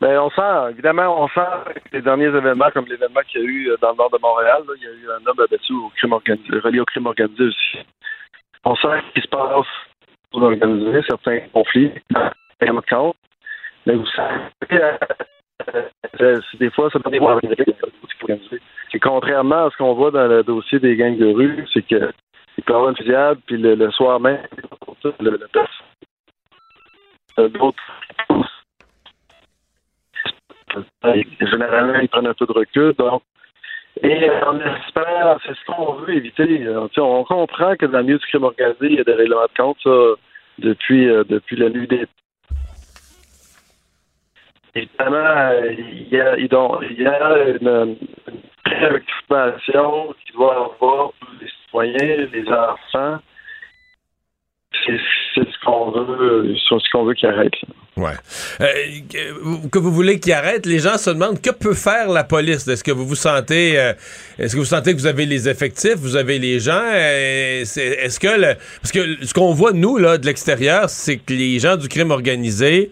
Ben, 0.00 0.18
on 0.18 0.30
sent, 0.30 0.70
évidemment, 0.72 1.22
on 1.22 1.28
sent 1.28 1.46
les 1.92 2.02
derniers 2.02 2.26
événements, 2.26 2.70
comme 2.74 2.86
l'événement 2.86 3.20
qu'il 3.30 3.40
y 3.40 3.44
a 3.44 3.46
eu 3.46 3.70
euh, 3.70 3.76
dans 3.80 3.90
le 3.90 3.96
nord 3.96 4.10
de 4.10 4.18
Montréal, 4.20 4.62
il 4.76 4.82
y 4.82 4.86
a 4.86 4.90
eu 4.90 5.08
un 5.12 5.24
homme 5.28 5.38
abattu 5.38 5.72
au 5.74 5.92
crime 5.96 6.12
organisé, 6.12 6.58
relié 6.58 6.80
au 6.80 6.84
crime 6.84 7.06
organisé 7.06 7.44
aussi. 7.44 7.78
On 8.64 8.74
sent 8.74 8.88
qu'il 9.14 9.22
se 9.22 9.28
passe 9.28 9.66
pour 10.32 10.42
organisé 10.42 11.02
certains 11.08 11.40
conflits. 11.52 11.92
Mais 13.86 13.94
vous 13.94 14.06
savez, 14.06 14.40
euh, 14.72 14.96
euh, 16.20 16.40
des 16.58 16.70
fois, 16.70 16.90
ça 16.90 16.98
organisé. 17.04 17.64
Et 18.94 19.00
contrairement 19.00 19.66
à 19.66 19.70
ce 19.70 19.76
qu'on 19.76 19.94
voit 19.94 20.10
dans 20.10 20.26
le 20.26 20.42
dossier 20.42 20.78
des 20.78 20.96
gangs 20.96 21.16
de 21.16 21.32
rue, 21.32 21.66
c'est 21.72 21.86
que 21.86 22.12
il 22.58 22.64
peut 22.64 22.74
avoir 22.74 22.90
une 22.90 22.96
fusillade, 22.96 23.38
puis 23.46 23.56
le, 23.56 23.90
soir 23.92 24.20
même, 24.20 24.46
le, 25.20 25.30
le, 27.38 27.48
d'autres 27.48 27.82
Généralement, 31.40 31.98
ils 32.00 32.08
prennent 32.08 32.26
un 32.26 32.34
peu 32.34 32.46
de 32.46 32.52
recul. 32.52 32.92
Donc, 32.94 33.22
et 34.02 34.30
on 34.46 34.58
espère, 34.58 35.38
c'est 35.44 35.54
ce 35.54 35.64
qu'on 35.66 35.94
veut 35.94 36.14
éviter. 36.14 36.64
Sais, 36.94 37.00
On 37.00 37.24
comprend 37.24 37.76
que 37.76 37.86
dans 37.86 37.98
le 37.98 38.04
milieu 38.04 38.18
du 38.18 38.26
crime 38.26 38.44
organisé, 38.44 38.86
il 38.86 38.94
y 38.94 39.00
a 39.00 39.04
des 39.04 39.12
règlements 39.12 39.42
de 39.42 39.62
compte, 39.62 39.76
ça, 39.82 39.90
depuis, 40.58 41.08
euh, 41.08 41.24
depuis 41.24 41.56
la 41.56 41.68
nuit 41.68 41.86
des 41.86 42.06
Évidemment, 44.74 45.16
euh, 45.16 45.72
il 45.72 46.08
y 46.08 46.20
a, 46.20 46.36
une, 46.36 47.96
préoccupation 48.64 50.14
qui 50.24 50.32
doit 50.32 50.72
avoir 50.74 51.10
les 51.40 51.48
citoyens, 51.48 52.26
les 52.32 52.48
enfants. 52.48 53.18
C'est 54.86 54.98
ce 55.36 55.64
qu'on 55.64 55.90
veut, 55.90 56.54
ce 56.56 56.90
qu'on 56.90 57.04
veut 57.04 57.14
qu'il 57.14 57.28
arrête. 57.28 57.54
Ouais. 57.94 58.14
Euh, 58.62 58.66
que 59.70 59.78
vous 59.78 59.92
voulez 59.92 60.18
qu'il 60.18 60.32
arrête, 60.32 60.64
les 60.64 60.78
gens 60.78 60.96
se 60.96 61.10
demandent 61.10 61.42
que 61.42 61.50
peut 61.50 61.74
faire 61.74 62.08
la 62.08 62.24
police? 62.24 62.66
Est-ce 62.66 62.82
que 62.82 62.90
vous 62.90 63.06
vous 63.06 63.16
sentez, 63.16 63.78
euh, 63.78 63.92
est-ce 64.38 64.54
que 64.54 64.60
vous 64.60 64.64
sentez 64.64 64.94
que 64.94 64.98
vous 64.98 65.06
avez 65.06 65.26
les 65.26 65.46
effectifs, 65.46 65.96
vous 65.96 66.16
avez 66.16 66.38
les 66.38 66.58
gens? 66.58 66.82
Euh, 66.82 67.60
Est-ce 67.60 68.18
que 68.18 68.28
le, 68.28 68.54
parce 68.80 68.92
que 68.92 69.26
ce 69.26 69.34
qu'on 69.34 69.52
voit 69.52 69.72
nous 69.72 69.98
là 69.98 70.16
de 70.16 70.24
l'extérieur, 70.24 70.88
c'est 70.88 71.18
que 71.18 71.34
les 71.34 71.58
gens 71.58 71.76
du 71.76 71.88
crime 71.88 72.12
organisé 72.12 72.90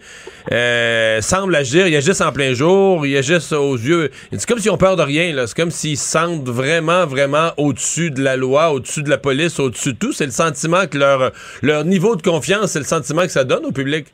semblent 1.21 1.55
agir, 1.55 1.87
ils 1.87 1.95
agissent 1.95 2.21
en 2.21 2.31
plein 2.31 2.53
jour, 2.53 3.03
ils 3.03 3.17
agissent 3.17 3.53
aux 3.53 3.77
yeux. 3.77 4.11
C'est 4.31 4.45
comme 4.45 4.59
s'ils 4.59 4.71
ont 4.71 4.77
peur 4.77 4.97
de 4.97 5.03
rien. 5.03 5.33
C'est 5.47 5.55
comme 5.55 5.71
s'ils 5.71 5.97
se 5.97 6.07
sentent 6.07 6.47
vraiment, 6.47 7.07
vraiment 7.07 7.53
au-dessus 7.57 8.11
de 8.11 8.21
la 8.21 8.37
loi, 8.37 8.71
au-dessus 8.71 9.01
de 9.01 9.09
la 9.09 9.17
police, 9.17 9.59
au-dessus 9.59 9.93
de 9.93 9.97
tout. 9.97 10.13
C'est 10.13 10.25
le 10.25 10.31
sentiment 10.31 10.85
que 10.85 10.99
leur 10.99 11.31
leur 11.63 11.85
niveau 11.85 12.15
de 12.15 12.21
confiance, 12.21 12.71
c'est 12.71 12.79
le 12.79 12.85
sentiment 12.85 13.23
que 13.23 13.31
ça 13.31 13.43
donne 13.43 13.65
au 13.65 13.71
public. 13.71 14.05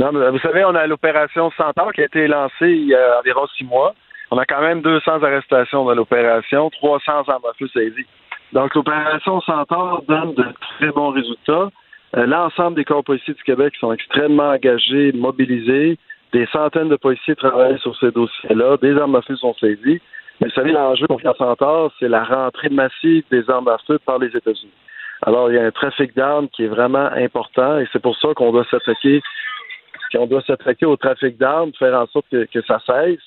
Mais 0.00 0.30
vous 0.30 0.38
savez, 0.38 0.64
on 0.64 0.74
a 0.74 0.86
l'opération 0.86 1.50
Centaure 1.58 1.92
qui 1.92 2.00
a 2.00 2.06
été 2.06 2.26
lancée 2.26 2.70
il 2.70 2.86
y 2.86 2.94
a 2.94 3.18
environ 3.18 3.46
six 3.58 3.64
mois. 3.64 3.94
On 4.30 4.38
a 4.38 4.46
quand 4.46 4.62
même 4.62 4.80
200 4.80 5.22
arrestations 5.22 5.84
dans 5.84 5.94
l'opération, 5.94 6.70
300 6.70 7.28
armes 7.28 7.44
à 7.44 7.52
feu 7.58 7.68
saisies. 7.68 8.06
Donc, 8.54 8.74
l'opération 8.74 9.42
Centaure 9.42 10.02
donne 10.08 10.34
de 10.34 10.46
très 10.78 10.90
bons 10.90 11.10
résultats. 11.10 11.68
Euh, 12.16 12.26
l'ensemble 12.26 12.76
des 12.76 12.84
corps 12.84 13.04
policiers 13.04 13.34
du 13.34 13.42
Québec 13.42 13.74
sont 13.78 13.92
extrêmement 13.92 14.50
engagés, 14.50 15.12
mobilisés. 15.12 15.98
Des 16.32 16.46
centaines 16.46 16.88
de 16.88 16.96
policiers 16.96 17.36
travaillent 17.36 17.78
sur 17.80 17.94
ces 17.98 18.10
dossiers-là. 18.10 18.78
Des 18.78 18.96
armes 18.96 19.16
à 19.16 19.22
feu 19.22 19.36
sont 19.36 19.54
saisies. 19.54 20.00
Mais 20.40 20.48
vous 20.48 20.54
savez, 20.54 20.72
l'enjeu 20.72 21.06
pour 21.08 21.20
Centaure, 21.20 21.92
c'est 22.00 22.08
la 22.08 22.24
rentrée 22.24 22.70
massive 22.70 23.24
des 23.30 23.50
armes 23.50 23.68
à 23.68 23.76
feu 23.86 23.98
par 23.98 24.18
les 24.18 24.28
États-Unis. 24.28 24.72
Alors, 25.22 25.50
il 25.50 25.56
y 25.56 25.58
a 25.58 25.64
un 25.64 25.70
trafic 25.70 26.16
d'armes 26.16 26.48
qui 26.48 26.64
est 26.64 26.68
vraiment 26.68 27.10
important 27.12 27.78
et 27.78 27.86
c'est 27.92 28.00
pour 28.00 28.16
ça 28.16 28.28
qu'on 28.34 28.52
doit 28.52 28.64
s'attaquer 28.70 29.20
on 30.18 30.26
doit 30.26 30.42
s'attaquer 30.42 30.86
au 30.86 30.96
trafic 30.96 31.38
d'armes, 31.38 31.72
faire 31.78 31.94
en 31.94 32.06
sorte 32.06 32.26
que, 32.30 32.62
ça 32.66 32.80
cesse. 32.86 33.20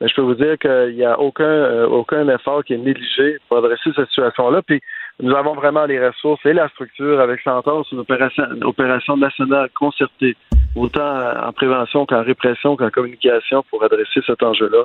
Mais 0.00 0.08
je 0.08 0.14
peux 0.14 0.22
vous 0.22 0.34
dire 0.34 0.58
qu'il 0.58 0.94
n'y 0.96 1.04
a 1.04 1.20
aucun, 1.20 1.44
euh, 1.44 1.86
aucun 1.86 2.26
effort 2.28 2.64
qui 2.64 2.72
est 2.72 2.78
négligé 2.78 3.36
pour 3.48 3.58
adresser 3.58 3.90
cette 3.94 4.08
situation-là. 4.08 4.62
Puis 4.62 4.80
nous 5.20 5.34
avons 5.34 5.54
vraiment 5.54 5.84
les 5.84 6.04
ressources 6.04 6.44
et 6.46 6.54
la 6.54 6.68
structure 6.70 7.20
avec 7.20 7.40
sur 7.40 7.62
une 7.92 8.64
opération, 8.64 9.16
nationale 9.18 9.68
concertée, 9.78 10.36
autant 10.74 11.20
en 11.46 11.52
prévention 11.52 12.06
qu'en 12.06 12.22
répression 12.22 12.76
qu'en 12.76 12.88
communication 12.88 13.62
pour 13.68 13.84
adresser 13.84 14.20
cet 14.26 14.42
enjeu-là. 14.42 14.84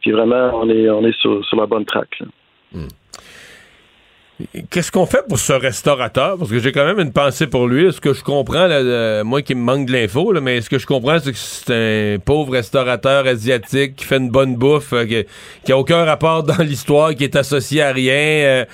Puis 0.00 0.10
vraiment, 0.10 0.50
on 0.54 0.68
est, 0.68 0.90
on 0.90 1.04
est 1.04 1.16
sur, 1.20 1.40
la 1.56 1.66
bonne 1.66 1.84
traque. 1.84 2.20
Qu'est-ce 4.70 4.92
qu'on 4.92 5.06
fait 5.06 5.24
pour 5.26 5.38
ce 5.38 5.54
restaurateur? 5.54 6.36
Parce 6.36 6.50
que 6.50 6.58
j'ai 6.58 6.70
quand 6.70 6.84
même 6.84 7.00
une 7.00 7.12
pensée 7.12 7.46
pour 7.46 7.66
lui. 7.66 7.90
Ce 7.90 8.00
que 8.02 8.12
je 8.12 8.22
comprends, 8.22 8.68
moi 9.24 9.40
qui 9.40 9.54
me 9.54 9.62
manque 9.62 9.86
de 9.86 9.92
l'info, 9.92 10.34
mais 10.42 10.60
ce 10.60 10.68
que 10.68 10.78
je 10.78 10.86
comprends, 10.86 11.18
c'est 11.18 11.32
que 11.32 11.38
c'est 11.38 12.16
un 12.16 12.18
pauvre 12.18 12.52
restaurateur 12.52 13.26
asiatique 13.26 13.96
qui 13.96 14.04
fait 14.04 14.18
une 14.18 14.28
bonne 14.28 14.56
bouffe, 14.56 14.92
euh, 14.92 15.24
qui, 15.64 15.72
a 15.72 15.78
aucun 15.78 16.04
rapport 16.04 16.42
dans 16.42 16.62
l'histoire, 16.62 17.14
qui 17.14 17.24
est 17.24 17.34
associé 17.34 17.80
à 17.82 17.92
rien. 17.92 18.14
Euh, 18.14 18.64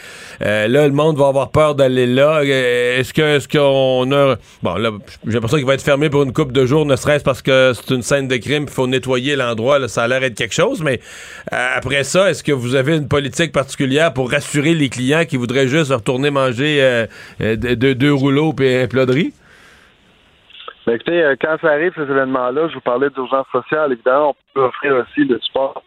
euh, 0.43 0.69
là, 0.69 0.87
le 0.87 0.93
monde 0.93 1.17
va 1.17 1.29
avoir 1.29 1.51
peur 1.51 1.77
d'aller 1.77 2.07
là. 2.07 2.43
Est-ce 2.43 3.15
que 3.15 3.23
est-ce 3.23 3.47
qu'on 3.47 4.11
a. 4.13 4.37
Bon, 4.63 4.75
là, 4.75 4.91
j'ai 5.27 5.35
l'impression 5.35 5.59
qu'il 5.59 5.67
va 5.67 5.75
être 5.75 5.83
fermé 5.83 6.11
pour 6.11 6.25
une 6.25 6.33
coupe 6.33 6.53
de 6.53 6.67
jours, 6.67 6.87
ne 6.87 6.97
serait-ce 6.97 7.23
parce 7.23 7.43
que 7.43 7.73
c'est 7.75 7.95
une 7.95 8.03
scène 8.03 8.27
de 8.27 8.37
crime, 8.37 8.65
il 8.65 8.73
faut 8.73 8.89
nettoyer 8.89 9.37
l'endroit. 9.37 9.87
Ça 9.89 10.03
a 10.03 10.09
l'air 10.09 10.21
d'être 10.21 10.35
quelque 10.35 10.55
chose. 10.55 10.83
Mais 10.83 11.01
après 11.51 12.03
ça, 12.03 12.31
est-ce 12.31 12.43
que 12.43 12.53
vous 12.53 12.75
avez 12.75 12.97
une 12.97 13.09
politique 13.09 13.53
particulière 13.53 14.13
pour 14.13 14.31
rassurer 14.31 14.75
les 14.75 14.89
clients 14.89 15.25
qui 15.25 15.37
voudraient 15.53 15.69
juste 15.69 15.93
retourner 15.93 16.31
manger 16.31 16.83
euh, 16.83 17.07
euh, 17.41 17.57
deux, 17.57 18.15
rouleaux 18.15 18.55
et 18.61 18.83
un 18.83 18.87
plat 18.87 19.07
de 19.07 19.13
riz? 19.13 19.35
Ben, 20.87 20.95
écoutez, 20.95 21.23
euh, 21.23 21.37
quand 21.41 21.57
ça 21.61 21.69
arrive, 21.69 21.93
ces 21.95 22.11
événements-là, 22.11 22.69
je 22.69 22.75
vous 22.75 22.81
parlais 22.81 23.11
d'urgence 23.11 23.47
sociale. 23.53 23.93
Évidemment, 23.93 24.31
on 24.31 24.35
peut 24.55 24.65
offrir 24.67 24.97
aussi 24.97 25.25
le 25.25 25.39
support 25.41 25.83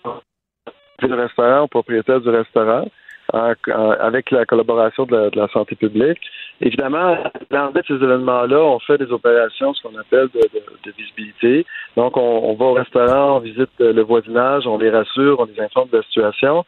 du 1.01 1.13
restaurant 1.13 1.63
au 1.63 1.67
propriétaire 1.67 2.21
du 2.21 2.29
restaurant 2.29 2.85
avec 3.33 4.29
la 4.31 4.45
collaboration 4.45 5.05
de 5.05 5.31
la, 5.33 5.47
santé 5.47 5.75
publique. 5.75 6.19
Évidemment, 6.61 7.17
dans 7.49 7.73
ces 7.85 7.95
événements-là, 7.95 8.59
on 8.59 8.79
fait 8.79 8.99
des 8.99 9.11
opérations, 9.11 9.73
ce 9.73 9.81
qu'on 9.81 9.97
appelle 9.97 10.29
de, 10.33 10.91
visibilité. 10.95 11.65
Donc, 11.97 12.15
on, 12.15 12.53
va 12.53 12.65
au 12.65 12.73
restaurant, 12.73 13.37
on 13.37 13.39
visite 13.39 13.71
le 13.79 14.01
voisinage, 14.03 14.67
on 14.67 14.77
les 14.77 14.91
rassure, 14.91 15.39
on 15.39 15.45
les 15.45 15.59
informe 15.59 15.89
de 15.89 15.97
la 15.97 16.03
situation. 16.03 16.63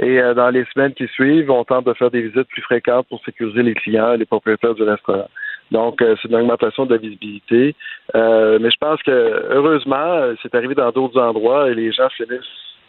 Et 0.00 0.20
euh, 0.20 0.34
dans 0.34 0.50
les 0.50 0.64
semaines 0.72 0.94
qui 0.94 1.08
suivent, 1.08 1.50
on 1.50 1.64
tente 1.64 1.86
de 1.86 1.92
faire 1.94 2.10
des 2.10 2.22
visites 2.22 2.48
plus 2.48 2.62
fréquentes 2.62 3.08
pour 3.08 3.20
sécuriser 3.24 3.62
les 3.62 3.74
clients 3.74 4.12
et 4.12 4.16
les 4.16 4.26
propriétaires 4.26 4.74
du 4.74 4.84
restaurant. 4.84 5.28
Donc, 5.72 6.00
euh, 6.00 6.14
c'est 6.22 6.28
une 6.28 6.36
augmentation 6.36 6.86
de 6.86 6.94
la 6.94 7.00
visibilité. 7.00 7.74
Euh, 8.14 8.58
mais 8.60 8.70
je 8.70 8.76
pense 8.78 9.02
que, 9.02 9.10
heureusement, 9.50 10.32
c'est 10.42 10.54
arrivé 10.54 10.74
dans 10.74 10.90
d'autres 10.92 11.20
endroits 11.20 11.70
et 11.70 11.74
les 11.74 11.92
gens 11.92 12.08
finissent 12.10 12.38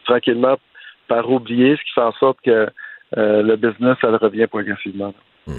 tranquillement 0.05 0.57
par 1.07 1.29
oublier, 1.29 1.75
ce 1.75 1.81
qui 1.81 1.91
fait 1.95 2.01
en 2.01 2.13
sorte 2.13 2.37
que 2.45 2.67
le 3.15 3.55
business, 3.55 3.97
revient 4.03 4.45
progressivement. 4.45 5.13
Mmh. 5.47 5.53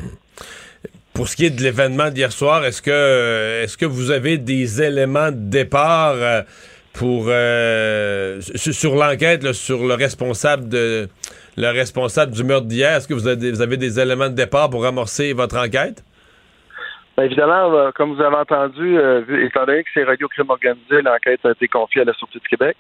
Pour 1.13 1.27
ce 1.27 1.35
qui 1.35 1.47
est 1.47 1.51
de 1.51 1.61
l'événement 1.61 2.09
d'hier 2.09 2.31
soir, 2.31 2.65
est-ce 2.65 2.81
que, 2.81 3.65
est-ce 3.65 3.77
que 3.77 3.85
vous 3.85 4.13
avez 4.13 4.39
des 4.39 4.81
éléments 4.81 5.33
de 5.33 5.51
départ 5.51 6.15
pour 7.01 7.25
sur 8.45 8.95
l'enquête 8.95 9.53
sur 9.53 9.87
le 9.87 9.95
responsable 9.95 10.69
de 10.69 11.09
le 11.57 11.69
responsable 11.69 12.33
du 12.33 12.45
meurtre 12.45 12.67
d'hier. 12.67 12.97
Est-ce 12.97 13.09
que 13.09 13.15
vous 13.15 13.27
avez, 13.27 13.51
vous 13.51 13.63
avez, 13.63 13.77
des 13.77 13.99
éléments 13.99 14.29
de 14.29 14.35
départ 14.35 14.71
pour 14.71 14.85
amorcer 14.87 15.33
votre 15.33 15.57
enquête? 15.57 16.05
Bien, 17.17 17.27
évidemment, 17.27 17.75
euh, 17.75 17.91
comme 17.95 18.15
vous 18.15 18.23
avez 18.23 18.37
entendu, 18.37 18.99
euh, 18.99 19.23
étant 19.45 19.67
donné 19.67 19.83
que 19.83 19.91
c'est 19.93 20.05
Radio 20.05 20.29
Crime 20.29 20.51
Organisé, 20.51 21.03
l'enquête 21.03 21.41
a 21.45 21.51
été 21.51 21.69
confiée 21.69 22.03
à 22.03 22.05
la 22.05 22.15
Sûreté 22.15 22.39
du 22.39 22.49
Québec. 22.49 22.77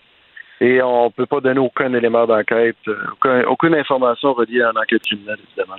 Et 0.60 0.82
on 0.82 1.06
ne 1.06 1.10
peut 1.10 1.26
pas 1.26 1.40
donner 1.40 1.58
aucun 1.58 1.92
élément 1.94 2.26
d'enquête, 2.26 2.76
euh, 2.88 3.42
aucune 3.46 3.74
information 3.74 4.34
reliée 4.34 4.62
à 4.62 4.72
l'enquête 4.72 5.02
criminelle, 5.02 5.38
évidemment. 5.48 5.78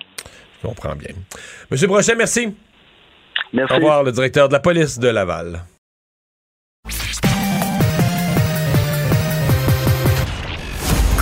Je 0.61 0.67
comprends 0.67 0.95
bien. 0.95 1.13
Monsieur 1.69 1.87
Brochet, 1.87 2.15
merci. 2.15 2.55
Merci. 3.53 3.73
Au 3.73 3.77
revoir, 3.77 4.03
le 4.03 4.11
directeur 4.11 4.47
de 4.47 4.53
la 4.53 4.59
police 4.59 4.97
de 4.97 5.09
Laval. 5.09 5.61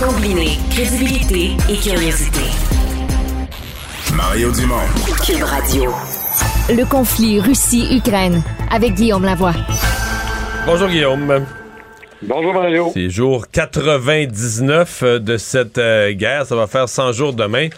Combiner 0.00 0.56
crédibilité 0.70 1.50
et 1.68 1.76
curiosité. 1.76 2.40
Mario 4.16 4.50
Dumont. 4.50 4.76
Cube 5.26 5.42
Radio. 5.42 5.90
Le 6.70 6.88
conflit 6.88 7.38
Russie-Ukraine 7.38 8.42
avec 8.70 8.94
Guillaume 8.94 9.26
Lavoie. 9.26 9.52
Bonjour 10.64 10.88
Guillaume. 10.88 11.44
Bonjour 12.22 12.54
Mario. 12.54 12.90
C'est 12.94 13.10
jour 13.10 13.46
99 13.50 15.02
euh, 15.02 15.18
de 15.18 15.36
cette 15.36 15.76
euh, 15.76 16.12
guerre. 16.12 16.46
Ça 16.46 16.56
va 16.56 16.66
faire 16.66 16.88
100 16.88 17.12
jours 17.12 17.34
demain. 17.34 17.68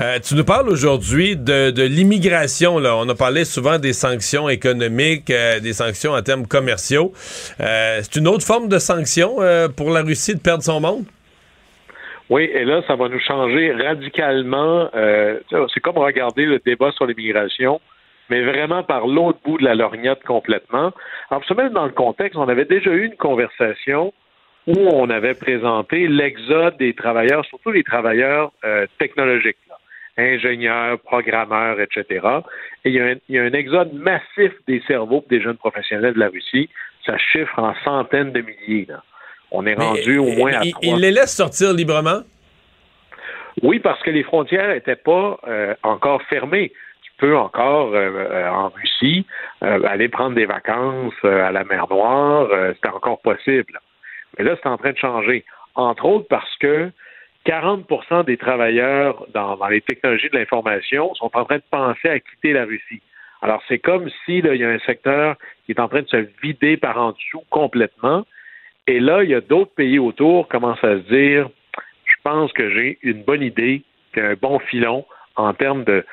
Euh, 0.00 0.18
tu 0.18 0.34
nous 0.34 0.44
parles 0.44 0.68
aujourd'hui 0.68 1.36
de, 1.36 1.70
l'immigration. 1.82 2.74
On 2.74 3.08
a 3.08 3.14
parlé 3.14 3.44
souvent 3.44 3.78
des 3.78 3.92
sanctions 3.92 4.48
économiques, 4.48 5.32
des 5.62 5.72
sanctions 5.72 6.14
en 6.14 6.22
termes 6.22 6.46
commerciaux. 6.48 7.12
c'est 7.58 8.16
une 8.16 8.26
autre 8.26 8.44
forme 8.44 8.68
de 8.68 8.80
sanction 8.80 9.36
pour 9.76 9.90
la 9.90 10.02
Russie 10.02 10.34
de 10.34 10.40
perdre 10.40 10.64
son 10.64 10.80
monde? 10.80 11.04
Oui, 12.30 12.42
et 12.52 12.64
là, 12.64 12.82
ça 12.86 12.94
va 12.94 13.08
nous 13.08 13.20
changer 13.20 13.72
radicalement. 13.72 14.90
Euh, 14.94 15.40
c'est 15.72 15.80
comme 15.80 15.96
regarder 15.96 16.44
le 16.44 16.58
débat 16.58 16.92
sur 16.92 17.06
l'immigration, 17.06 17.80
mais 18.28 18.42
vraiment 18.42 18.82
par 18.82 19.06
l'autre 19.06 19.38
bout 19.44 19.56
de 19.56 19.64
la 19.64 19.74
lorgnette 19.74 20.22
complètement. 20.24 20.92
Alors, 21.30 21.40
pour 21.40 21.44
se 21.44 21.54
mettre 21.54 21.72
dans 21.72 21.86
le 21.86 21.92
contexte, 21.92 22.36
on 22.36 22.48
avait 22.48 22.66
déjà 22.66 22.90
eu 22.90 23.06
une 23.06 23.16
conversation 23.16 24.12
où 24.66 24.76
on 24.76 25.08
avait 25.08 25.34
présenté 25.34 26.06
l'exode 26.06 26.76
des 26.76 26.92
travailleurs, 26.92 27.46
surtout 27.46 27.70
les 27.70 27.82
travailleurs 27.82 28.52
euh, 28.64 28.86
technologiques, 28.98 29.56
ingénieurs, 30.18 30.98
programmeurs, 31.00 31.80
etc. 31.80 32.04
Et 32.84 32.90
il 32.90 32.94
y, 32.94 33.00
a 33.00 33.06
un, 33.06 33.14
il 33.30 33.36
y, 33.36 33.38
a 33.38 33.44
un, 33.44 33.52
exode 33.52 33.94
massif 33.94 34.52
des 34.66 34.82
cerveaux 34.86 35.24
des 35.30 35.40
jeunes 35.40 35.56
professionnels 35.56 36.12
de 36.12 36.18
la 36.18 36.28
Russie. 36.28 36.68
Ça 37.06 37.16
chiffre 37.16 37.58
en 37.58 37.74
centaines 37.82 38.32
de 38.32 38.42
milliers. 38.42 38.84
Là. 38.86 39.02
On 39.50 39.66
est 39.66 39.74
rendu 39.74 40.18
au 40.18 40.30
moins 40.30 40.52
à 40.52 40.64
il, 40.64 40.74
il 40.82 40.96
les 40.96 41.10
laisse 41.10 41.34
sortir 41.34 41.72
librement? 41.72 42.22
Oui, 43.62 43.80
parce 43.80 44.00
que 44.02 44.10
les 44.10 44.22
frontières 44.22 44.68
n'étaient 44.68 44.96
pas 44.96 45.38
euh, 45.46 45.74
encore 45.82 46.22
fermées. 46.24 46.72
Tu 47.02 47.10
peux 47.18 47.36
encore, 47.36 47.94
euh, 47.94 48.10
euh, 48.10 48.48
en 48.50 48.68
Russie, 48.68 49.26
aller 49.60 50.08
prendre 50.08 50.36
des 50.36 50.46
vacances 50.46 51.14
à 51.24 51.50
la 51.50 51.64
mer 51.64 51.86
Noire. 51.90 52.48
c'est 52.80 52.88
encore 52.90 53.20
possible. 53.20 53.80
Mais 54.36 54.44
là, 54.44 54.54
c'est 54.62 54.68
en 54.68 54.78
train 54.78 54.92
de 54.92 54.98
changer. 54.98 55.44
Entre 55.74 56.04
autres 56.04 56.28
parce 56.28 56.56
que 56.58 56.90
40% 57.46 58.24
des 58.24 58.36
travailleurs 58.36 59.26
dans, 59.34 59.56
dans 59.56 59.68
les 59.68 59.80
technologies 59.80 60.28
de 60.28 60.38
l'information 60.38 61.12
sont 61.14 61.30
en 61.34 61.44
train 61.44 61.56
de 61.56 61.62
penser 61.70 62.08
à 62.08 62.20
quitter 62.20 62.52
la 62.52 62.64
Russie. 62.64 63.02
Alors, 63.42 63.62
c'est 63.68 63.78
comme 63.78 64.08
si 64.24 64.38
il 64.38 64.56
y 64.56 64.64
a 64.64 64.68
un 64.68 64.78
secteur 64.80 65.36
qui 65.64 65.72
est 65.72 65.80
en 65.80 65.88
train 65.88 66.02
de 66.02 66.08
se 66.08 66.26
vider 66.42 66.76
par 66.76 66.98
en 66.98 67.12
dessous 67.12 67.42
complètement. 67.50 68.24
Et 68.88 69.00
là, 69.00 69.22
il 69.22 69.28
y 69.28 69.34
a 69.34 69.42
d'autres 69.42 69.74
pays 69.74 69.98
autour 69.98 70.46
qui 70.46 70.52
commencent 70.52 70.82
à 70.82 70.96
se 70.96 71.14
dire 71.14 71.48
je 72.06 72.14
pense 72.24 72.50
que 72.54 72.70
j'ai 72.70 72.98
une 73.02 73.22
bonne 73.22 73.42
idée, 73.42 73.82
puis 74.12 74.20
un 74.22 74.34
bon 74.34 74.58
filon 74.58 75.04
en 75.36 75.52
termes 75.52 75.84
de, 75.84 76.04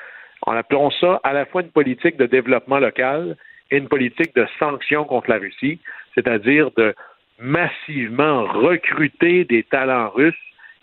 en 0.42 0.52
appelant 0.52 0.92
ça 0.92 1.22
à 1.24 1.32
la 1.32 1.46
fois 1.46 1.62
une 1.62 1.72
politique 1.72 2.18
de 2.18 2.26
développement 2.26 2.80
local 2.80 3.38
et 3.72 3.78
une 3.78 3.88
politique 3.88 4.36
de 4.36 4.46
sanctions 4.60 5.06
contre 5.06 5.30
la 5.30 5.38
Russie. 5.38 5.80
c'est-à-dire 6.14 6.70
de 6.78 6.94
massivement 7.40 8.44
recruter 8.44 9.46
des 9.46 9.64
talents 9.64 10.10
russes 10.10 10.36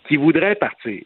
qui 0.07 0.17
voudraient 0.17 0.55
partir. 0.55 1.03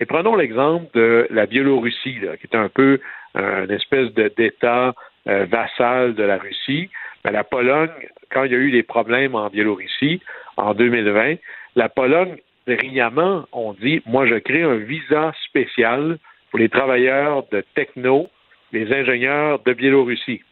Et 0.00 0.06
prenons 0.06 0.36
l'exemple 0.36 0.86
de 0.94 1.26
la 1.30 1.46
Biélorussie, 1.46 2.18
qui 2.20 2.46
est 2.46 2.56
un 2.56 2.68
peu 2.68 3.00
euh, 3.36 3.64
une 3.64 3.70
espèce 3.72 4.12
d'État 4.14 4.94
euh, 5.28 5.46
vassal 5.46 6.14
de 6.14 6.22
la 6.22 6.38
Russie. 6.38 6.90
Ben, 7.24 7.30
la 7.30 7.44
Pologne, 7.44 7.90
quand 8.30 8.44
il 8.44 8.52
y 8.52 8.54
a 8.54 8.58
eu 8.58 8.70
des 8.70 8.82
problèmes 8.82 9.34
en 9.34 9.48
Biélorussie 9.48 10.20
en 10.56 10.74
2020, 10.74 11.36
la 11.76 11.88
Pologne, 11.88 12.36
brillamment, 12.66 13.46
on 13.52 13.72
dit, 13.74 14.02
moi 14.06 14.26
je 14.26 14.34
crée 14.34 14.62
un 14.62 14.76
visa 14.76 15.32
spécial 15.44 16.18
pour 16.50 16.58
les 16.58 16.68
travailleurs 16.68 17.44
de 17.50 17.64
techno, 17.74 18.28
les 18.72 18.92
ingénieurs 18.92 19.60
de 19.60 19.72
Biélorussie. 19.72 20.42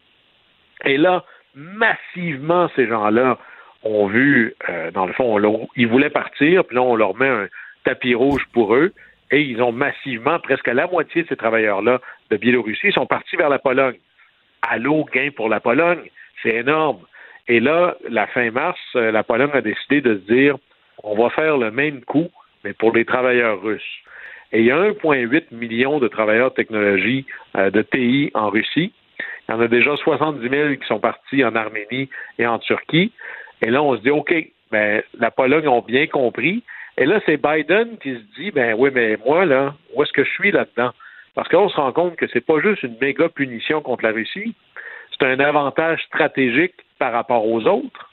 Et 0.85 0.97
là, 0.97 1.23
massivement, 1.55 2.69
ces 2.75 2.87
gens-là 2.87 3.37
ont 3.83 4.07
vu, 4.07 4.55
euh, 4.69 4.91
dans 4.91 5.05
le 5.05 5.13
fond, 5.13 5.67
ils 5.75 5.87
voulaient 5.87 6.09
partir, 6.09 6.65
puis 6.65 6.75
là, 6.75 6.81
on 6.81 6.95
leur 6.95 7.15
met 7.15 7.27
un 7.27 7.47
tapis 7.83 8.15
rouge 8.15 8.43
pour 8.53 8.75
eux, 8.75 8.93
et 9.31 9.41
ils 9.41 9.61
ont 9.61 9.71
massivement, 9.71 10.39
presque 10.39 10.67
la 10.67 10.87
moitié 10.87 11.23
de 11.23 11.27
ces 11.27 11.35
travailleurs-là 11.35 11.99
de 12.29 12.37
Biélorussie 12.37 12.91
sont 12.91 13.05
partis 13.05 13.35
vers 13.37 13.49
la 13.49 13.59
Pologne. 13.59 13.97
Allô, 14.61 15.05
gain 15.13 15.29
pour 15.35 15.49
la 15.49 15.59
Pologne, 15.59 16.09
c'est 16.41 16.55
énorme. 16.55 16.99
Et 17.47 17.59
là, 17.59 17.95
la 18.09 18.27
fin 18.27 18.49
mars, 18.51 18.79
euh, 18.95 19.11
la 19.11 19.23
Pologne 19.23 19.51
a 19.53 19.61
décidé 19.61 20.01
de 20.01 20.15
se 20.15 20.33
dire, 20.33 20.57
on 21.03 21.15
va 21.15 21.29
faire 21.29 21.57
le 21.57 21.71
même 21.71 22.01
coup, 22.01 22.29
mais 22.63 22.73
pour 22.73 22.93
les 22.93 23.05
travailleurs 23.05 23.61
russes. 23.61 23.99
Et 24.51 24.59
il 24.59 24.65
y 24.65 24.71
a 24.71 24.77
1,8 24.77 25.45
million 25.51 25.99
de 25.99 26.07
travailleurs 26.07 26.51
de 26.51 26.55
technologie 26.55 27.25
euh, 27.57 27.71
de 27.71 27.81
TI 27.81 28.31
en 28.33 28.49
Russie. 28.49 28.93
Il 29.47 29.51
y 29.51 29.55
en 29.55 29.61
a 29.61 29.67
déjà 29.67 29.95
70 29.95 30.47
000 30.47 30.75
qui 30.75 30.87
sont 30.87 30.99
partis 30.99 31.43
en 31.43 31.55
Arménie 31.55 32.09
et 32.37 32.45
en 32.45 32.59
Turquie. 32.59 33.11
Et 33.61 33.69
là, 33.69 33.81
on 33.81 33.95
se 33.95 34.01
dit, 34.01 34.11
OK, 34.11 34.33
ben, 34.71 35.01
la 35.17 35.31
Pologne 35.31 35.67
ont 35.67 35.81
bien 35.81 36.07
compris. 36.07 36.63
Et 36.97 37.05
là, 37.05 37.19
c'est 37.25 37.37
Biden 37.37 37.97
qui 37.97 38.13
se 38.13 38.41
dit, 38.41 38.51
ben 38.51 38.75
oui, 38.77 38.91
mais 38.93 39.17
moi, 39.25 39.45
là, 39.45 39.73
où 39.93 40.03
est-ce 40.03 40.11
que 40.11 40.23
je 40.23 40.29
suis 40.29 40.51
là-dedans? 40.51 40.91
Parce 41.33 41.47
qu'on 41.47 41.69
se 41.69 41.75
rend 41.75 41.91
compte 41.93 42.17
que 42.17 42.27
c'est 42.27 42.45
pas 42.45 42.59
juste 42.59 42.83
une 42.83 42.97
méga 42.99 43.29
punition 43.29 43.81
contre 43.81 44.03
la 44.03 44.11
Russie, 44.11 44.53
c'est 45.21 45.27
un 45.27 45.39
avantage 45.39 46.01
stratégique 46.03 46.73
par 46.97 47.13
rapport 47.13 47.45
aux 47.47 47.63
autres 47.67 48.09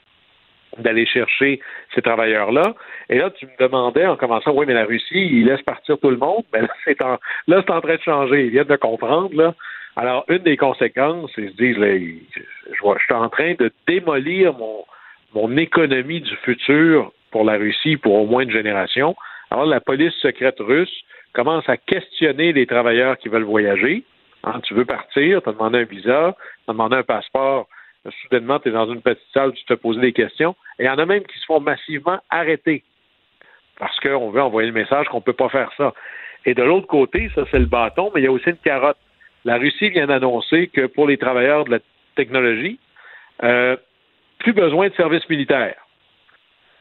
d'aller 0.77 1.07
chercher 1.07 1.59
ces 1.95 2.01
travailleurs-là. 2.01 2.75
Et 3.09 3.17
là, 3.17 3.31
tu 3.31 3.47
me 3.47 3.51
demandais 3.59 4.05
en 4.05 4.15
commençant, 4.15 4.51
oui, 4.53 4.65
mais 4.67 4.75
la 4.75 4.85
Russie, 4.85 5.27
il 5.31 5.45
laisse 5.45 5.61
partir 5.63 5.97
tout 5.97 6.11
le 6.11 6.17
monde. 6.17 6.43
Mais 6.53 6.61
là, 6.61 6.69
c'est 6.85 7.01
en, 7.01 7.17
là, 7.47 7.63
c'est 7.65 7.71
en 7.71 7.81
train 7.81 7.95
de 7.95 8.01
changer. 8.01 8.45
Ils 8.45 8.51
viennent 8.51 8.65
de 8.65 8.75
comprendre. 8.75 9.55
Alors, 9.95 10.25
une 10.29 10.39
des 10.39 10.57
conséquences, 10.57 11.31
ils 11.37 11.49
se 11.49 11.55
disent, 11.55 11.77
je, 11.77 12.73
suis 12.73 13.13
en 13.13 13.29
train 13.29 13.55
de 13.55 13.71
démolir 13.87 14.53
mon, 14.53 14.85
mon 15.33 15.57
économie 15.57 16.21
du 16.21 16.35
futur 16.43 17.11
pour 17.31 17.43
la 17.43 17.57
Russie 17.57 17.97
pour 17.97 18.13
au 18.13 18.27
moins 18.27 18.43
une 18.43 18.51
génération. 18.51 19.15
Alors, 19.49 19.65
la 19.65 19.81
police 19.81 20.13
secrète 20.21 20.59
russe 20.59 21.03
commence 21.33 21.67
à 21.67 21.77
questionner 21.77 22.53
les 22.53 22.67
travailleurs 22.67 23.17
qui 23.17 23.29
veulent 23.29 23.43
voyager. 23.43 24.03
Hein, 24.43 24.59
tu 24.63 24.73
veux 24.73 24.85
partir, 24.85 25.41
tu 25.41 25.49
as 25.49 25.51
demandé 25.51 25.79
un 25.79 25.83
visa, 25.83 26.35
tu 26.65 26.71
as 26.71 26.73
demandé 26.73 26.95
un 26.97 27.03
passeport. 27.03 27.67
Soudainement, 28.21 28.59
tu 28.59 28.69
es 28.69 28.71
dans 28.71 28.91
une 28.91 29.01
petite 29.01 29.27
salle, 29.33 29.51
tu 29.53 29.65
te 29.65 29.73
poses 29.73 29.97
des 29.97 30.13
questions. 30.13 30.55
Et 30.79 30.83
il 30.83 30.85
y 30.85 30.89
en 30.89 30.97
a 30.97 31.05
même 31.05 31.23
qui 31.23 31.37
se 31.37 31.45
font 31.45 31.59
massivement 31.59 32.19
arrêter 32.29 32.83
parce 33.79 33.97
qu'on 34.01 34.29
veut 34.29 34.41
envoyer 34.41 34.67
le 34.67 34.73
message 34.73 35.07
qu'on 35.07 35.17
ne 35.17 35.23
peut 35.23 35.33
pas 35.33 35.49
faire 35.49 35.71
ça. 35.77 35.93
Et 36.45 36.53
de 36.53 36.61
l'autre 36.61 36.87
côté, 36.87 37.31
ça 37.33 37.43
c'est 37.49 37.59
le 37.59 37.65
bâton, 37.65 38.11
mais 38.13 38.21
il 38.21 38.25
y 38.25 38.27
a 38.27 38.31
aussi 38.31 38.49
une 38.49 38.57
carotte. 38.57 38.97
La 39.45 39.57
Russie 39.57 39.89
vient 39.89 40.07
d'annoncer 40.07 40.67
que 40.67 40.85
pour 40.85 41.07
les 41.07 41.17
travailleurs 41.17 41.65
de 41.65 41.71
la 41.71 41.79
technologie, 42.15 42.77
euh, 43.43 43.77
plus 44.39 44.53
besoin 44.53 44.89
de 44.89 44.93
service 44.93 45.27
militaire. 45.29 45.75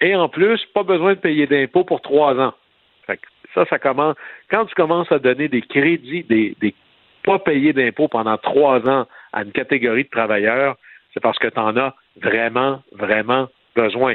Et 0.01 0.15
en 0.15 0.29
plus, 0.29 0.65
pas 0.75 0.83
besoin 0.83 1.15
de 1.15 1.19
payer 1.19 1.47
d'impôts 1.47 1.85
pour 1.85 2.01
trois 2.03 2.39
ans. 2.39 2.55
ça, 3.55 3.65
ça 3.67 3.79
commence. 3.79 4.17
Quand 4.51 4.67
tu 4.67 4.75
commences 4.75 5.11
à 5.11 5.19
donner 5.19 5.49
des 5.49 5.63
crédits, 5.63 6.25
des, 6.25 6.57
des 6.61 6.75
pas 7.37 7.53
d'impôts 7.73 8.09
pendant 8.09 8.39
trois 8.39 8.89
ans 8.89 9.07
à 9.33 9.43
une 9.43 9.53
catégorie 9.53 10.05
de 10.05 10.09
travailleurs, 10.09 10.77
c'est 11.13 11.21
parce 11.21 11.39
que 11.39 11.49
tu 11.49 11.59
en 11.59 11.77
as 11.77 11.95
vraiment, 12.23 12.83
vraiment 12.93 13.49
besoin. 13.77 14.15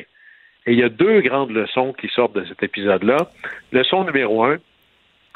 Et 0.66 0.74
il 0.74 0.80
y 0.80 0.84
a 0.84 0.90
deux 0.90 1.22
grandes 1.22 1.52
leçons 1.52 1.94
qui 1.94 2.08
sortent 2.08 2.34
de 2.34 2.46
cet 2.46 2.64
épisode-là. 2.64 3.18
Leçon 3.72 4.06
numéro 4.06 4.44
un, 4.44 4.58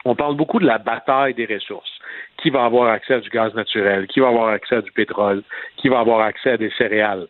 on 0.06 0.16
parle 0.16 0.36
beaucoup 0.36 0.60
de 0.60 0.66
la 0.66 0.78
bataille 0.78 1.34
des 1.34 1.46
ressources. 1.46 1.92
Qui 2.38 2.50
va 2.50 2.66
avoir 2.66 2.90
accès 2.90 3.16
à 3.16 3.20
du 3.20 3.30
gaz 3.30 3.54
naturel? 3.54 4.08
Qui 4.08 4.22
va 4.22 4.30
avoir 4.30 4.48
accès 4.48 4.78
à 4.78 4.82
du 4.82 4.92
pétrole? 4.92 5.44
Qui 5.78 5.90
va 5.90 6.00
avoir 6.00 6.22
accès 6.22 6.52
à 6.52 6.58
des 6.58 6.72
céréales? 6.78 7.28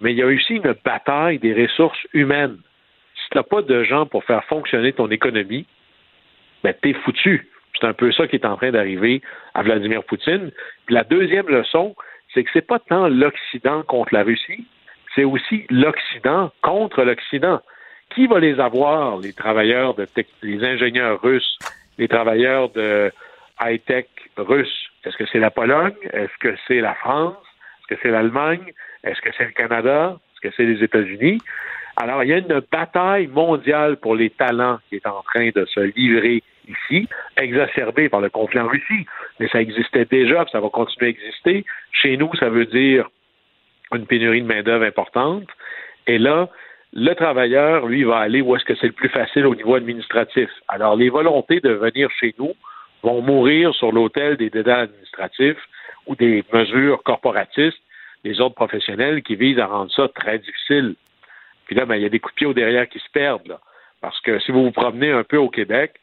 Mais 0.00 0.12
il 0.12 0.18
y 0.18 0.22
a 0.22 0.26
aussi 0.26 0.56
une 0.56 0.74
bataille 0.84 1.38
des 1.38 1.54
ressources 1.54 2.06
humaines. 2.12 2.58
Si 3.14 3.30
tu 3.30 3.38
n'as 3.38 3.44
pas 3.44 3.62
de 3.62 3.82
gens 3.84 4.04
pour 4.04 4.24
faire 4.24 4.44
fonctionner 4.44 4.92
ton 4.92 5.10
économie, 5.10 5.66
ben, 6.62 6.74
t'es 6.82 6.92
foutu. 6.92 7.48
C'est 7.74 7.86
un 7.86 7.92
peu 7.92 8.12
ça 8.12 8.26
qui 8.26 8.36
est 8.36 8.44
en 8.44 8.56
train 8.56 8.70
d'arriver 8.70 9.22
à 9.54 9.62
Vladimir 9.62 10.04
Poutine. 10.04 10.50
Puis 10.86 10.94
la 10.94 11.04
deuxième 11.04 11.48
leçon, 11.48 11.94
c'est 12.32 12.44
que 12.44 12.50
c'est 12.52 12.66
pas 12.66 12.78
tant 12.78 13.08
l'Occident 13.08 13.82
contre 13.82 14.14
la 14.14 14.22
Russie, 14.22 14.66
c'est 15.14 15.24
aussi 15.24 15.66
l'Occident 15.70 16.50
contre 16.62 17.02
l'Occident. 17.02 17.60
Qui 18.14 18.26
va 18.26 18.40
les 18.40 18.60
avoir, 18.60 19.18
les 19.18 19.32
travailleurs 19.32 19.94
de 19.94 20.06
les 20.42 20.62
ingénieurs 20.64 21.20
russes, 21.22 21.58
les 21.96 22.08
travailleurs 22.08 22.68
de 22.70 23.10
high-tech 23.62 24.06
russes? 24.36 24.90
Est-ce 25.04 25.16
que 25.16 25.24
c'est 25.26 25.38
la 25.38 25.50
Pologne? 25.50 25.94
Est-ce 26.12 26.36
que 26.38 26.54
c'est 26.68 26.80
la 26.80 26.94
France? 26.94 27.36
Est-ce 27.80 27.94
que 27.94 28.00
c'est 28.02 28.10
l'Allemagne? 28.10 28.72
Est-ce 29.02 29.20
que 29.22 29.30
c'est 29.36 29.44
le 29.44 29.52
Canada? 29.52 30.18
Est-ce 30.32 30.48
que 30.48 30.54
c'est 30.56 30.64
les 30.64 30.84
États-Unis? 30.84 31.38
Alors, 31.96 32.22
il 32.22 32.30
y 32.30 32.32
a 32.32 32.38
une 32.38 32.62
bataille 32.70 33.28
mondiale 33.28 33.96
pour 33.96 34.14
les 34.14 34.30
talents 34.30 34.78
qui 34.88 34.96
est 34.96 35.06
en 35.06 35.22
train 35.22 35.50
de 35.54 35.64
se 35.66 35.80
livrer 35.80 36.42
ici, 36.72 37.08
exacerbée 37.36 38.08
par 38.08 38.20
le 38.20 38.30
conflit 38.30 38.60
en 38.60 38.68
Russie. 38.68 39.06
Mais 39.40 39.48
ça 39.48 39.60
existait 39.60 40.04
déjà, 40.04 40.44
ça 40.50 40.60
va 40.60 40.68
continuer 40.68 41.06
à 41.06 41.10
exister. 41.10 41.64
Chez 41.92 42.16
nous, 42.16 42.34
ça 42.36 42.48
veut 42.48 42.66
dire 42.66 43.08
une 43.94 44.06
pénurie 44.06 44.42
de 44.42 44.46
main-d'œuvre 44.46 44.84
importante. 44.84 45.48
Et 46.06 46.18
là, 46.18 46.48
le 46.92 47.14
travailleur, 47.14 47.86
lui, 47.86 48.04
va 48.04 48.18
aller 48.18 48.40
où 48.40 48.54
est-ce 48.56 48.64
que 48.64 48.74
c'est 48.74 48.86
le 48.86 48.92
plus 48.92 49.08
facile 49.08 49.46
au 49.46 49.54
niveau 49.54 49.74
administratif. 49.74 50.50
Alors, 50.68 50.96
les 50.96 51.08
volontés 51.08 51.60
de 51.60 51.70
venir 51.70 52.10
chez 52.20 52.34
nous 52.38 52.54
vont 53.02 53.22
mourir 53.22 53.74
sur 53.74 53.92
l'autel 53.92 54.36
des 54.36 54.50
dédans 54.50 54.80
administratifs 54.80 55.58
ou 56.06 56.16
des 56.16 56.44
mesures 56.52 57.02
corporatistes 57.02 57.80
des 58.24 58.40
autres 58.40 58.54
professionnels 58.54 59.22
qui 59.22 59.36
visent 59.36 59.58
à 59.58 59.66
rendre 59.66 59.90
ça 59.90 60.08
très 60.08 60.38
difficile. 60.38 60.94
Puis 61.66 61.74
là, 61.74 61.86
ben, 61.86 61.96
il 61.96 62.02
y 62.02 62.06
a 62.06 62.08
des 62.08 62.20
coups 62.20 62.34
de 62.34 62.38
pied 62.38 62.46
au 62.46 62.54
derrière 62.54 62.88
qui 62.88 62.98
se 62.98 63.10
perdent. 63.12 63.58
Parce 64.00 64.20
que 64.20 64.38
si 64.40 64.52
vous 64.52 64.64
vous 64.64 64.72
promenez 64.72 65.10
un 65.10 65.24
peu 65.24 65.36
au 65.36 65.48
Québec, 65.48 65.94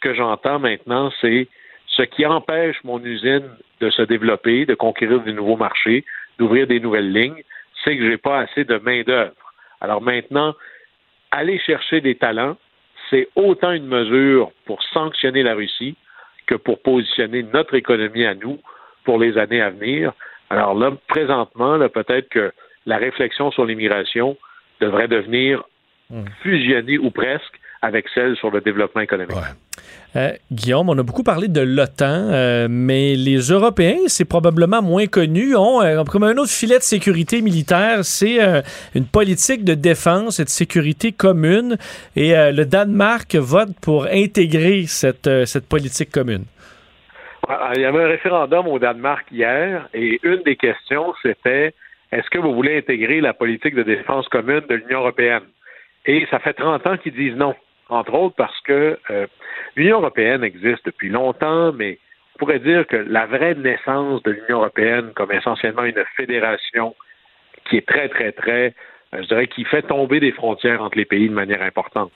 ce 0.00 0.08
que 0.08 0.14
j'entends 0.14 0.58
maintenant, 0.58 1.10
c'est 1.20 1.46
ce 1.86 2.02
qui 2.02 2.24
empêche 2.24 2.76
mon 2.84 3.02
usine 3.04 3.50
de 3.80 3.90
se 3.90 4.02
développer, 4.02 4.64
de 4.64 4.74
conquérir 4.74 5.20
de 5.20 5.32
nouveaux 5.32 5.56
marchés, 5.56 6.04
d'ouvrir 6.38 6.66
des 6.66 6.80
nouvelles 6.80 7.12
lignes, 7.12 7.42
c'est 7.84 7.96
que 7.96 8.08
j'ai 8.08 8.16
pas 8.16 8.40
assez 8.40 8.64
de 8.64 8.78
main-d'œuvre. 8.78 9.34
Alors 9.80 10.00
maintenant, 10.00 10.54
aller 11.30 11.58
chercher 11.58 12.00
des 12.00 12.14
talents, 12.14 12.56
c'est 13.10 13.28
autant 13.34 13.72
une 13.72 13.86
mesure 13.86 14.52
pour 14.64 14.82
sanctionner 14.82 15.42
la 15.42 15.54
Russie 15.54 15.96
que 16.46 16.54
pour 16.54 16.80
positionner 16.82 17.42
notre 17.42 17.74
économie 17.74 18.24
à 18.24 18.34
nous 18.34 18.58
pour 19.04 19.18
les 19.18 19.36
années 19.38 19.60
à 19.60 19.70
venir. 19.70 20.12
Alors 20.48 20.74
là, 20.74 20.92
présentement, 21.08 21.76
là, 21.76 21.88
peut-être 21.88 22.28
que 22.28 22.52
la 22.86 22.96
réflexion 22.96 23.50
sur 23.50 23.64
l'immigration 23.64 24.36
devrait 24.80 25.08
devenir 25.08 25.62
hmm. 26.10 26.24
fusionnée 26.42 26.98
ou 26.98 27.10
presque 27.10 27.60
avec 27.82 28.06
celle 28.14 28.36
sur 28.36 28.50
le 28.50 28.60
développement 28.60 29.00
économique. 29.00 29.36
Euh, 30.16 30.32
Guillaume, 30.50 30.88
on 30.88 30.98
a 30.98 31.02
beaucoup 31.02 31.22
parlé 31.22 31.48
de 31.48 31.60
l'OTAN, 31.60 32.30
euh, 32.30 32.66
mais 32.68 33.14
les 33.14 33.38
Européens, 33.38 33.98
c'est 34.06 34.28
probablement 34.28 34.82
moins 34.82 35.06
connu, 35.06 35.54
ont 35.54 35.80
euh, 35.82 36.02
comme 36.04 36.24
un 36.24 36.36
autre 36.36 36.50
filet 36.50 36.78
de 36.78 36.82
sécurité 36.82 37.42
militaire, 37.42 38.04
c'est 38.04 38.38
une 38.94 39.06
politique 39.06 39.64
de 39.64 39.74
défense 39.74 40.40
et 40.40 40.44
de 40.44 40.48
sécurité 40.48 41.12
commune, 41.12 41.76
et 42.16 42.32
le 42.32 42.64
Danemark 42.64 43.34
vote 43.36 43.70
pour 43.80 44.06
intégrer 44.06 44.84
cette, 44.86 45.46
cette 45.46 45.68
politique 45.68 46.10
commune. 46.10 46.44
Ah, 47.48 47.72
il 47.74 47.82
y 47.82 47.84
avait 47.84 48.04
un 48.04 48.08
référendum 48.08 48.66
au 48.66 48.78
Danemark 48.78 49.26
hier 49.30 49.88
et 49.94 50.20
une 50.22 50.42
des 50.42 50.56
questions, 50.56 51.14
c'était 51.22 51.72
est-ce 52.12 52.28
que 52.30 52.38
vous 52.38 52.54
voulez 52.54 52.78
intégrer 52.78 53.20
la 53.20 53.34
politique 53.34 53.74
de 53.74 53.82
défense 53.82 54.28
commune 54.28 54.62
de 54.68 54.74
l'Union 54.74 55.00
européenne? 55.00 55.44
Et 56.06 56.26
ça 56.30 56.40
fait 56.40 56.54
30 56.54 56.86
ans 56.86 56.96
qu'ils 56.96 57.14
disent 57.14 57.36
non, 57.36 57.54
entre 57.92 58.14
autres 58.14 58.36
parce 58.36 58.58
que 58.60 58.98
euh, 59.10 59.26
l'Union 59.76 59.98
européenne 59.98 60.44
existe 60.44 60.84
depuis 60.86 61.08
longtemps, 61.08 61.72
mais 61.72 61.98
on 62.34 62.38
pourrait 62.38 62.58
dire 62.58 62.86
que 62.86 62.96
la 62.96 63.26
vraie 63.26 63.54
naissance 63.54 64.22
de 64.22 64.32
l'Union 64.32 64.58
européenne 64.58 65.12
comme 65.14 65.32
essentiellement 65.32 65.84
une 65.84 66.02
fédération 66.16 66.94
qui 67.68 67.76
est 67.76 67.86
très, 67.86 68.08
très, 68.08 68.32
très, 68.32 68.74
euh, 69.14 69.22
je 69.22 69.26
dirais, 69.26 69.46
qui 69.46 69.64
fait 69.64 69.82
tomber 69.82 70.20
des 70.20 70.32
frontières 70.32 70.82
entre 70.82 70.96
les 70.96 71.04
pays 71.04 71.28
de 71.28 71.34
manière 71.34 71.62
importante. 71.62 72.12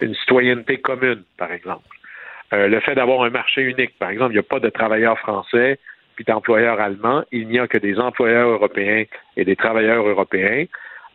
Une 0.00 0.14
citoyenneté 0.14 0.78
commune, 0.78 1.24
par 1.38 1.52
exemple. 1.52 1.86
Euh, 2.52 2.68
le 2.68 2.80
fait 2.80 2.94
d'avoir 2.94 3.22
un 3.22 3.30
marché 3.30 3.62
unique, 3.62 3.98
par 3.98 4.10
exemple, 4.10 4.32
il 4.32 4.34
n'y 4.34 4.40
a 4.40 4.42
pas 4.42 4.60
de 4.60 4.68
travailleurs 4.68 5.18
français 5.18 5.78
puis 6.14 6.24
d'employeurs 6.24 6.80
allemands, 6.80 7.24
il 7.32 7.48
n'y 7.48 7.58
a 7.58 7.66
que 7.66 7.78
des 7.78 7.98
employeurs 7.98 8.48
européens 8.48 9.04
et 9.36 9.44
des 9.44 9.56
travailleurs 9.56 10.06
européens. 10.06 10.66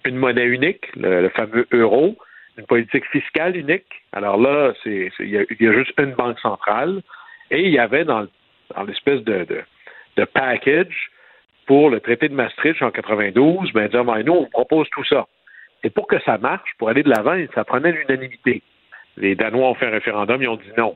une 0.05 0.16
monnaie 0.16 0.45
unique, 0.45 0.88
le, 0.95 1.22
le 1.22 1.30
fameux 1.30 1.68
euro, 1.72 2.18
une 2.58 2.66
politique 2.66 3.05
fiscale 3.12 3.55
unique. 3.55 3.86
Alors 4.14 4.38
là, 4.38 4.74
il 4.86 5.10
y, 5.20 5.38
a- 5.68 5.74
juste 5.74 5.93
une 5.99 6.14
banque 6.14 6.39
centrale. 6.39 7.01
Et 7.51 7.62
il 7.62 7.70
y 7.72 7.80
avait 7.80 8.03
dans, 8.03 8.28
dans 8.76 8.84
l'espèce 8.84 9.22
de 9.24 9.45
package 10.34 11.10
pour 11.68 11.89
le 11.89 11.99
traité 11.99 12.30
de 12.30 12.34
Maastricht 12.34 12.82
en 12.82 12.91
92, 12.91 13.72
ben 13.74 13.88
dire, 13.89 14.03
ben, 14.03 14.24
nous, 14.24 14.34
on 14.34 14.45
propose 14.45 14.89
tout 14.89 15.03
ça. 15.03 15.28
Et 15.84 15.89
pour 15.89 16.08
que 16.08 16.20
ça 16.22 16.38
marche, 16.38 16.72
pour 16.80 16.89
aller 16.89 17.03
de 17.03 17.10
l'avant, 17.10 17.38
ça 17.53 17.64
prenait 17.64 17.91
l'unanimité. 17.91 18.64
Les 19.18 19.36
Danois 19.36 19.70
ont 19.70 19.76
fait 19.76 19.86
un 19.88 19.91
référendum, 19.91 20.41
ils 20.41 20.47
ont 20.47 20.55
dit 20.55 20.72
non. 20.78 20.95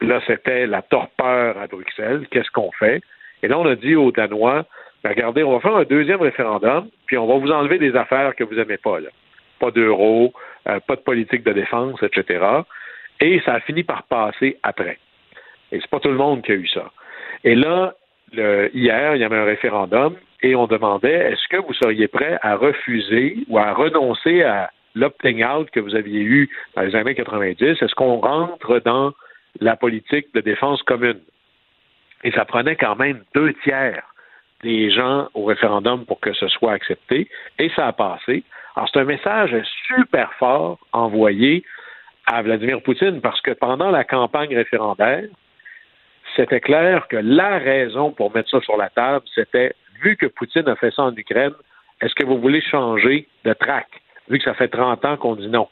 Là, 0.00 0.20
c'était 0.26 0.66
la 0.66 0.82
torpeur 0.82 1.56
à 1.58 1.66
Bruxelles. 1.66 2.26
Qu'est-ce 2.30 2.50
qu'on 2.50 2.70
fait? 2.72 3.00
Et 3.42 3.48
là, 3.48 3.58
on 3.58 3.66
a 3.66 3.74
dit 3.74 3.96
aux 3.96 4.12
Danois, 4.12 4.66
ben, 5.02 5.10
regardez, 5.10 5.42
on 5.42 5.52
va 5.52 5.60
faire 5.60 5.76
un 5.76 5.84
deuxième 5.84 6.20
référendum, 6.20 6.88
puis 7.06 7.16
on 7.16 7.26
va 7.26 7.36
vous 7.36 7.50
enlever 7.50 7.78
des 7.78 7.96
affaires 7.96 8.36
que 8.36 8.44
vous 8.44 8.54
n'aimez 8.54 8.76
pas. 8.78 9.00
Là. 9.00 9.08
Pas 9.62 9.70
d'euro, 9.70 10.32
euh, 10.68 10.80
pas 10.80 10.96
de 10.96 11.02
politique 11.02 11.44
de 11.44 11.52
défense, 11.52 12.02
etc. 12.02 12.44
Et 13.20 13.40
ça 13.44 13.54
a 13.54 13.60
fini 13.60 13.84
par 13.84 14.02
passer 14.02 14.58
après. 14.64 14.98
Et 15.70 15.78
c'est 15.80 15.90
pas 15.90 16.00
tout 16.00 16.08
le 16.08 16.16
monde 16.16 16.42
qui 16.42 16.50
a 16.50 16.56
eu 16.56 16.66
ça. 16.66 16.90
Et 17.44 17.54
là, 17.54 17.94
hier, 18.34 19.14
il 19.14 19.20
y 19.20 19.24
avait 19.24 19.36
un 19.36 19.44
référendum 19.44 20.16
et 20.42 20.56
on 20.56 20.66
demandait 20.66 21.30
est-ce 21.32 21.46
que 21.48 21.58
vous 21.58 21.74
seriez 21.74 22.08
prêt 22.08 22.38
à 22.42 22.56
refuser 22.56 23.44
ou 23.48 23.58
à 23.58 23.72
renoncer 23.72 24.42
à 24.42 24.70
l'opting 24.96 25.44
out 25.44 25.70
que 25.70 25.80
vous 25.80 25.94
aviez 25.94 26.22
eu 26.22 26.50
dans 26.74 26.82
les 26.82 26.96
années 26.96 27.14
90? 27.14 27.62
Est-ce 27.80 27.94
qu'on 27.94 28.16
rentre 28.16 28.80
dans 28.80 29.12
la 29.60 29.76
politique 29.76 30.34
de 30.34 30.40
défense 30.40 30.82
commune? 30.82 31.20
Et 32.24 32.32
ça 32.32 32.44
prenait 32.44 32.76
quand 32.76 32.96
même 32.96 33.22
deux 33.34 33.52
tiers 33.62 34.02
des 34.62 34.90
gens 34.90 35.28
au 35.34 35.44
référendum 35.44 36.04
pour 36.04 36.20
que 36.20 36.32
ce 36.32 36.48
soit 36.48 36.72
accepté, 36.72 37.28
et 37.58 37.68
ça 37.70 37.88
a 37.88 37.92
passé. 37.92 38.44
Alors, 38.74 38.88
c'est 38.92 39.00
un 39.00 39.04
message 39.04 39.54
super 39.86 40.32
fort 40.34 40.78
envoyé 40.92 41.64
à 42.26 42.42
Vladimir 42.42 42.82
Poutine 42.82 43.20
parce 43.20 43.40
que 43.40 43.50
pendant 43.50 43.90
la 43.90 44.04
campagne 44.04 44.54
référendaire, 44.54 45.24
c'était 46.36 46.60
clair 46.60 47.06
que 47.08 47.16
la 47.16 47.58
raison 47.58 48.12
pour 48.12 48.34
mettre 48.34 48.48
ça 48.48 48.60
sur 48.60 48.76
la 48.76 48.88
table, 48.88 49.24
c'était 49.34 49.74
vu 50.02 50.16
que 50.16 50.26
Poutine 50.26 50.68
a 50.68 50.76
fait 50.76 50.90
ça 50.92 51.02
en 51.02 51.14
Ukraine, 51.14 51.52
est-ce 52.00 52.14
que 52.14 52.24
vous 52.24 52.38
voulez 52.38 52.62
changer 52.62 53.28
de 53.44 53.52
track, 53.52 53.88
vu 54.28 54.38
que 54.38 54.44
ça 54.44 54.54
fait 54.54 54.68
30 54.68 55.04
ans 55.04 55.16
qu'on 55.16 55.36
dit 55.36 55.48
non? 55.48 55.68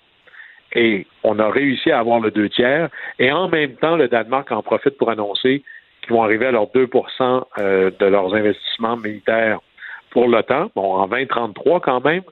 Et 0.73 1.07
on 1.25 1.39
a 1.39 1.51
réussi 1.51 1.91
à 1.91 1.99
avoir 1.99 2.21
le 2.21 2.31
deux 2.31 2.49
tiers, 2.49 2.91
et 3.19 3.33
en 3.33 3.49
même 3.49 3.75
temps, 3.77 3.97
le 3.97 4.09
Danemark 4.09 4.53
en 4.53 4.63
profite 4.63 4.97
pour 4.99 5.11
annoncer 5.11 5.65
qu'ils 6.03 6.13
vont 6.13 6.23
arriver 6.23 6.47
à 6.47 6.53
leurs 6.53 6.67
2% 6.67 7.45
euh, 7.59 7.91
de 7.99 8.07
leurs 8.07 8.35
investissements 8.35 8.97
militaires 8.97 9.59
pour 10.11 10.29
l'OTAN, 10.29 10.71
bon, 10.75 10.95
en 10.95 11.09
2033 11.09 11.81
quand 11.81 12.05
même, 12.05 12.23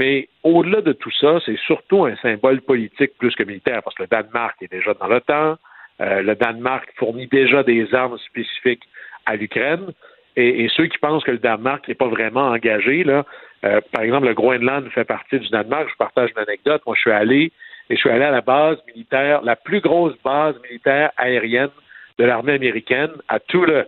mais 0.00 0.28
au-delà 0.44 0.80
de 0.80 0.94
tout 0.94 1.10
ça, 1.20 1.40
c'est 1.44 1.58
surtout 1.58 2.06
un 2.06 2.16
symbole 2.16 2.62
politique 2.62 3.12
plus 3.18 3.34
que 3.34 3.42
militaire, 3.42 3.82
parce 3.82 3.94
que 3.94 4.04
le 4.04 4.08
Danemark 4.08 4.56
est 4.62 4.72
déjà 4.72 4.94
dans 4.94 5.06
l'OTAN, 5.06 5.58
euh, 6.00 6.22
le 6.22 6.34
Danemark 6.36 6.88
fournit 6.96 7.26
déjà 7.26 7.62
des 7.62 7.94
armes 7.94 8.16
spécifiques 8.18 8.84
à 9.26 9.36
l'Ukraine, 9.36 9.92
et, 10.36 10.68
ceux 10.74 10.86
qui 10.86 10.96
pensent 10.96 11.22
que 11.24 11.32
le 11.32 11.38
Danemark 11.38 11.86
n'est 11.86 11.94
pas 11.94 12.08
vraiment 12.08 12.48
engagé, 12.48 13.04
là, 13.04 13.26
euh, 13.66 13.82
par 13.92 14.02
exemple, 14.02 14.26
le 14.26 14.32
Groenland 14.32 14.88
fait 14.88 15.04
partie 15.04 15.38
du 15.38 15.50
Danemark, 15.50 15.90
je 15.90 15.96
partage 15.96 16.30
une 16.30 16.42
anecdote, 16.44 16.80
moi 16.86 16.96
je 16.96 17.00
suis 17.02 17.10
allé, 17.10 17.52
et 17.90 17.96
je 17.96 18.00
suis 18.00 18.08
allé 18.08 18.24
à 18.24 18.30
la 18.30 18.40
base 18.40 18.78
militaire, 18.86 19.42
la 19.42 19.56
plus 19.56 19.80
grosse 19.80 20.14
base 20.24 20.54
militaire 20.62 21.10
aérienne 21.18 21.68
de 22.16 22.24
l'armée 22.24 22.54
américaine, 22.54 23.10
à 23.28 23.38
tout 23.38 23.66
le 23.66 23.84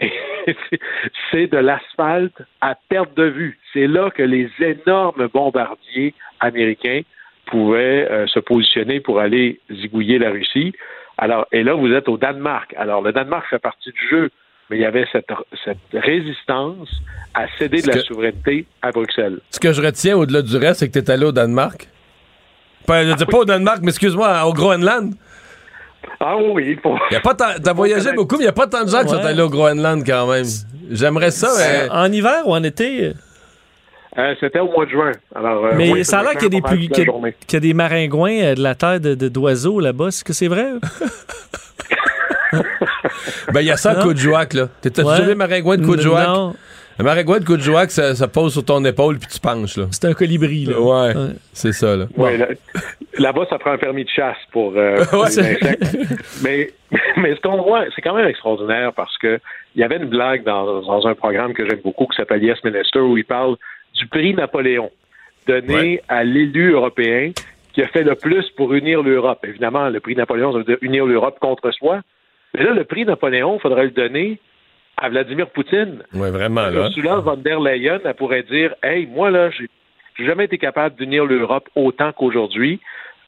c'est 1.30 1.46
de 1.46 1.58
l'asphalte 1.58 2.42
à 2.60 2.74
perte 2.88 3.16
de 3.16 3.24
vue. 3.24 3.58
C'est 3.72 3.86
là 3.86 4.10
que 4.10 4.22
les 4.22 4.48
énormes 4.60 5.28
bombardiers 5.32 6.14
américains 6.40 7.02
pouvaient 7.46 8.08
euh, 8.10 8.26
se 8.26 8.38
positionner 8.38 9.00
pour 9.00 9.18
aller 9.20 9.60
zigouiller 9.70 10.18
la 10.18 10.30
Russie. 10.30 10.72
Alors, 11.18 11.46
et 11.52 11.62
là, 11.62 11.74
vous 11.74 11.92
êtes 11.92 12.08
au 12.08 12.16
Danemark. 12.16 12.72
Alors, 12.78 13.02
le 13.02 13.12
Danemark 13.12 13.46
fait 13.50 13.58
partie 13.58 13.90
du 13.92 14.08
jeu, 14.08 14.30
mais 14.70 14.76
il 14.78 14.82
y 14.82 14.86
avait 14.86 15.06
cette, 15.12 15.26
cette 15.64 15.78
résistance 15.92 16.88
à 17.34 17.46
céder 17.58 17.82
de 17.82 17.88
la 17.88 17.94
que- 17.94 18.00
souveraineté 18.00 18.66
à 18.82 18.90
Bruxelles. 18.90 19.40
Ce 19.50 19.60
que 19.60 19.72
je 19.72 19.82
retiens 19.82 20.16
au-delà 20.16 20.42
du 20.42 20.56
reste, 20.56 20.80
c'est 20.80 20.88
que 20.88 20.98
tu 20.98 21.04
es 21.04 21.10
allé 21.10 21.24
au 21.26 21.32
Danemark. 21.32 21.88
Pas, 22.86 23.04
je 23.04 23.12
dis 23.14 23.26
pas 23.26 23.38
au 23.38 23.44
Danemark, 23.44 23.80
mais 23.82 23.90
excuse-moi, 23.90 24.46
au 24.46 24.52
Groenland. 24.54 25.12
Ah 26.18 26.36
oui, 26.36 26.76
pour... 26.76 26.98
Y 27.10 27.16
a 27.16 27.20
pas 27.20 27.34
tant- 27.34 27.58
T'as 27.62 27.72
voyagé 27.72 28.12
beaucoup, 28.12 28.36
mais 28.36 28.42
il 28.42 28.46
n'y 28.46 28.48
a 28.48 28.52
pas 28.52 28.66
tant 28.66 28.84
de 28.84 28.88
gens 28.90 29.02
qui 29.02 29.08
sont 29.10 29.16
allés 29.24 29.42
au 29.42 29.48
Groenland 29.48 30.02
quand 30.04 30.26
même. 30.30 30.44
J'aimerais 30.90 31.30
ça, 31.30 31.48
mais. 31.58 31.88
En 31.90 32.10
hiver 32.12 32.42
ou 32.46 32.52
en 32.54 32.62
été? 32.62 33.12
Euh, 34.18 34.34
C'était 34.40 34.58
au 34.58 34.70
mois 34.70 34.86
de 34.86 34.90
juin. 34.90 35.12
Alors, 35.34 35.66
euh, 35.66 35.72
Mais 35.76 35.92
oui, 35.92 36.04
ça 36.04 36.18
a 36.18 36.22
l'air 36.22 36.32
qu'il 36.32 36.42
y 36.42 36.46
a 36.46 36.48
des, 36.48 36.60
plus, 36.62 36.84
y 36.84 36.86
a- 36.86 37.74
maringouins 37.74 38.40
euh, 38.42 38.54
de 38.56 38.62
la 38.62 38.74
terre 38.74 38.98
de- 39.00 39.14
de- 39.14 39.28
d'oiseaux 39.28 39.78
là-bas. 39.78 40.08
Est-ce 40.08 40.24
que 40.24 40.32
c'est 40.32 40.48
vrai? 40.48 40.66
Ben, 43.52 43.60
il 43.60 43.66
y 43.66 43.70
a 43.70 43.76
ça 43.76 43.92
à? 43.92 44.02
Coudjouac, 44.02 44.54
là. 44.54 44.68
T'as 44.82 45.02
Ouais. 45.02 45.34
maringouin 45.34 45.76
de 45.76 45.86
Coudjouac? 45.86 46.26
Non, 46.26 46.54
Un 47.00 47.02
maringouin 47.02 47.38
de 47.40 47.44
Coudjouac, 47.44 47.90
ça, 47.90 48.14
ça 48.14 48.28
pose 48.28 48.52
sur 48.52 48.64
ton 48.64 48.84
épaule 48.84 49.18
puis 49.18 49.28
tu 49.32 49.40
penches, 49.40 49.76
là. 49.78 49.86
c'est 49.90 50.04
un 50.06 50.12
colibri. 50.12 50.66
Là. 50.66 50.78
Ouais, 50.80 51.16
Ouais. 51.16 51.30
c'est 51.52 51.72
ça, 51.72 51.96
là. 51.96 52.04
Ouais, 52.16 52.36
là- 52.36 52.48
Là-bas, 53.18 53.46
ça 53.50 53.58
prend 53.58 53.72
un 53.72 53.78
permis 53.78 54.04
de 54.04 54.10
chasse 54.10 54.36
pour, 54.52 54.74
euh, 54.76 55.04
pour 55.10 55.20
Ouais. 55.22 55.28
les 55.30 55.38
insectes. 55.40 55.96
mais, 56.44 56.70
mais 57.16 57.34
ce 57.34 57.40
qu'on 57.40 57.60
voit, 57.62 57.84
c'est 57.94 58.02
quand 58.02 58.14
même 58.14 58.28
extraordinaire 58.28 58.92
parce 58.94 59.16
que 59.18 59.40
il 59.74 59.80
y 59.80 59.84
avait 59.84 59.96
une 59.96 60.06
blague 60.08 60.44
dans, 60.44 60.82
dans 60.82 61.06
un 61.06 61.14
programme 61.14 61.52
que 61.54 61.66
j'aime 61.68 61.80
beaucoup 61.82 62.06
qui 62.06 62.16
s'appelle 62.16 62.42
Yes 62.44 62.62
Minister 62.64 62.98
où 63.00 63.16
il 63.16 63.24
parle 63.24 63.56
du 63.94 64.06
prix 64.06 64.34
Napoléon 64.34 64.90
donné 65.46 65.72
Ouais. 65.74 66.02
à 66.08 66.22
l'élu 66.24 66.72
européen 66.72 67.32
qui 67.72 67.82
a 67.82 67.88
fait 67.88 68.02
le 68.02 68.14
plus 68.14 68.48
pour 68.56 68.74
unir 68.74 69.02
l'Europe. 69.02 69.38
Évidemment, 69.46 69.88
le 69.88 70.00
prix 70.00 70.16
Napoléon, 70.16 70.52
ça 70.52 70.58
veut 70.58 70.64
dire 70.64 70.78
unir 70.82 71.06
l'Europe 71.06 71.38
contre 71.40 71.70
soi. 71.72 72.00
Mais 72.54 72.64
là, 72.64 72.72
le 72.72 72.84
prix 72.84 73.04
Napoléon, 73.04 73.56
il 73.56 73.60
faudrait 73.60 73.84
le 73.84 73.90
donner 73.90 74.38
à 75.00 75.08
Vladimir 75.08 75.48
Poutine. 75.50 76.02
Ouais, 76.12 76.30
vraiment, 76.30 76.66
là. 76.66 76.86
Ursula 76.86 77.16
von 77.16 77.36
der 77.36 77.58
Leyen, 77.58 78.00
elle 78.04 78.14
pourrait 78.14 78.42
dire 78.42 78.74
Hey, 78.82 79.06
moi, 79.06 79.30
là, 79.30 79.50
j'ai 79.50 79.68
jamais 80.18 80.44
été 80.44 80.58
capable 80.58 80.96
d'unir 80.96 81.24
l'Europe 81.24 81.68
autant 81.74 82.12
qu'aujourd'hui. 82.12 82.80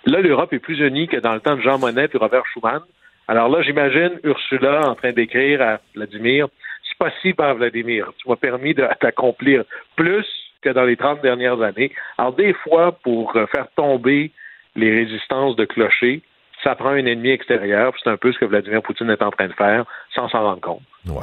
Là, 0.04 0.20
l'Europe 0.20 0.52
est 0.52 0.58
plus 0.58 0.80
unie 0.80 1.08
que 1.08 1.16
dans 1.16 1.32
le 1.32 1.40
temps 1.40 1.56
de 1.56 1.62
Jean 1.62 1.78
Monnet 1.78 2.08
et 2.12 2.18
Robert 2.18 2.44
Schuman. 2.52 2.80
Alors 3.28 3.48
là, 3.48 3.62
j'imagine 3.62 4.18
Ursula 4.24 4.88
en 4.88 4.94
train 4.94 5.12
d'écrire 5.12 5.62
à 5.62 5.78
Vladimir 5.94 6.48
C'est 6.88 6.98
possible, 6.98 7.42
hein, 7.42 7.54
Vladimir. 7.54 8.12
Tu 8.18 8.28
m'as 8.28 8.36
permis 8.36 8.74
de 8.74 8.86
t'accomplir 9.00 9.64
plus 9.96 10.26
que 10.60 10.70
dans 10.70 10.84
les 10.84 10.96
30 10.96 11.22
dernières 11.22 11.60
années. 11.62 11.92
Alors, 12.18 12.34
des 12.34 12.52
fois, 12.52 12.92
pour 13.02 13.34
euh, 13.36 13.46
faire 13.46 13.68
tomber 13.74 14.30
les 14.76 14.90
résistances 14.90 15.56
de 15.56 15.64
clocher, 15.64 16.22
ça 16.62 16.74
prend 16.74 16.90
un 16.90 17.06
ennemi 17.06 17.30
extérieur. 17.30 17.94
C'est 18.02 18.10
un 18.10 18.16
peu 18.16 18.32
ce 18.32 18.38
que 18.38 18.44
Vladimir 18.44 18.82
Poutine 18.82 19.10
est 19.10 19.22
en 19.22 19.30
train 19.30 19.48
de 19.48 19.52
faire 19.54 19.84
sans 20.14 20.28
s'en 20.28 20.42
rendre 20.42 20.60
compte. 20.60 20.82
Ouais. 21.06 21.22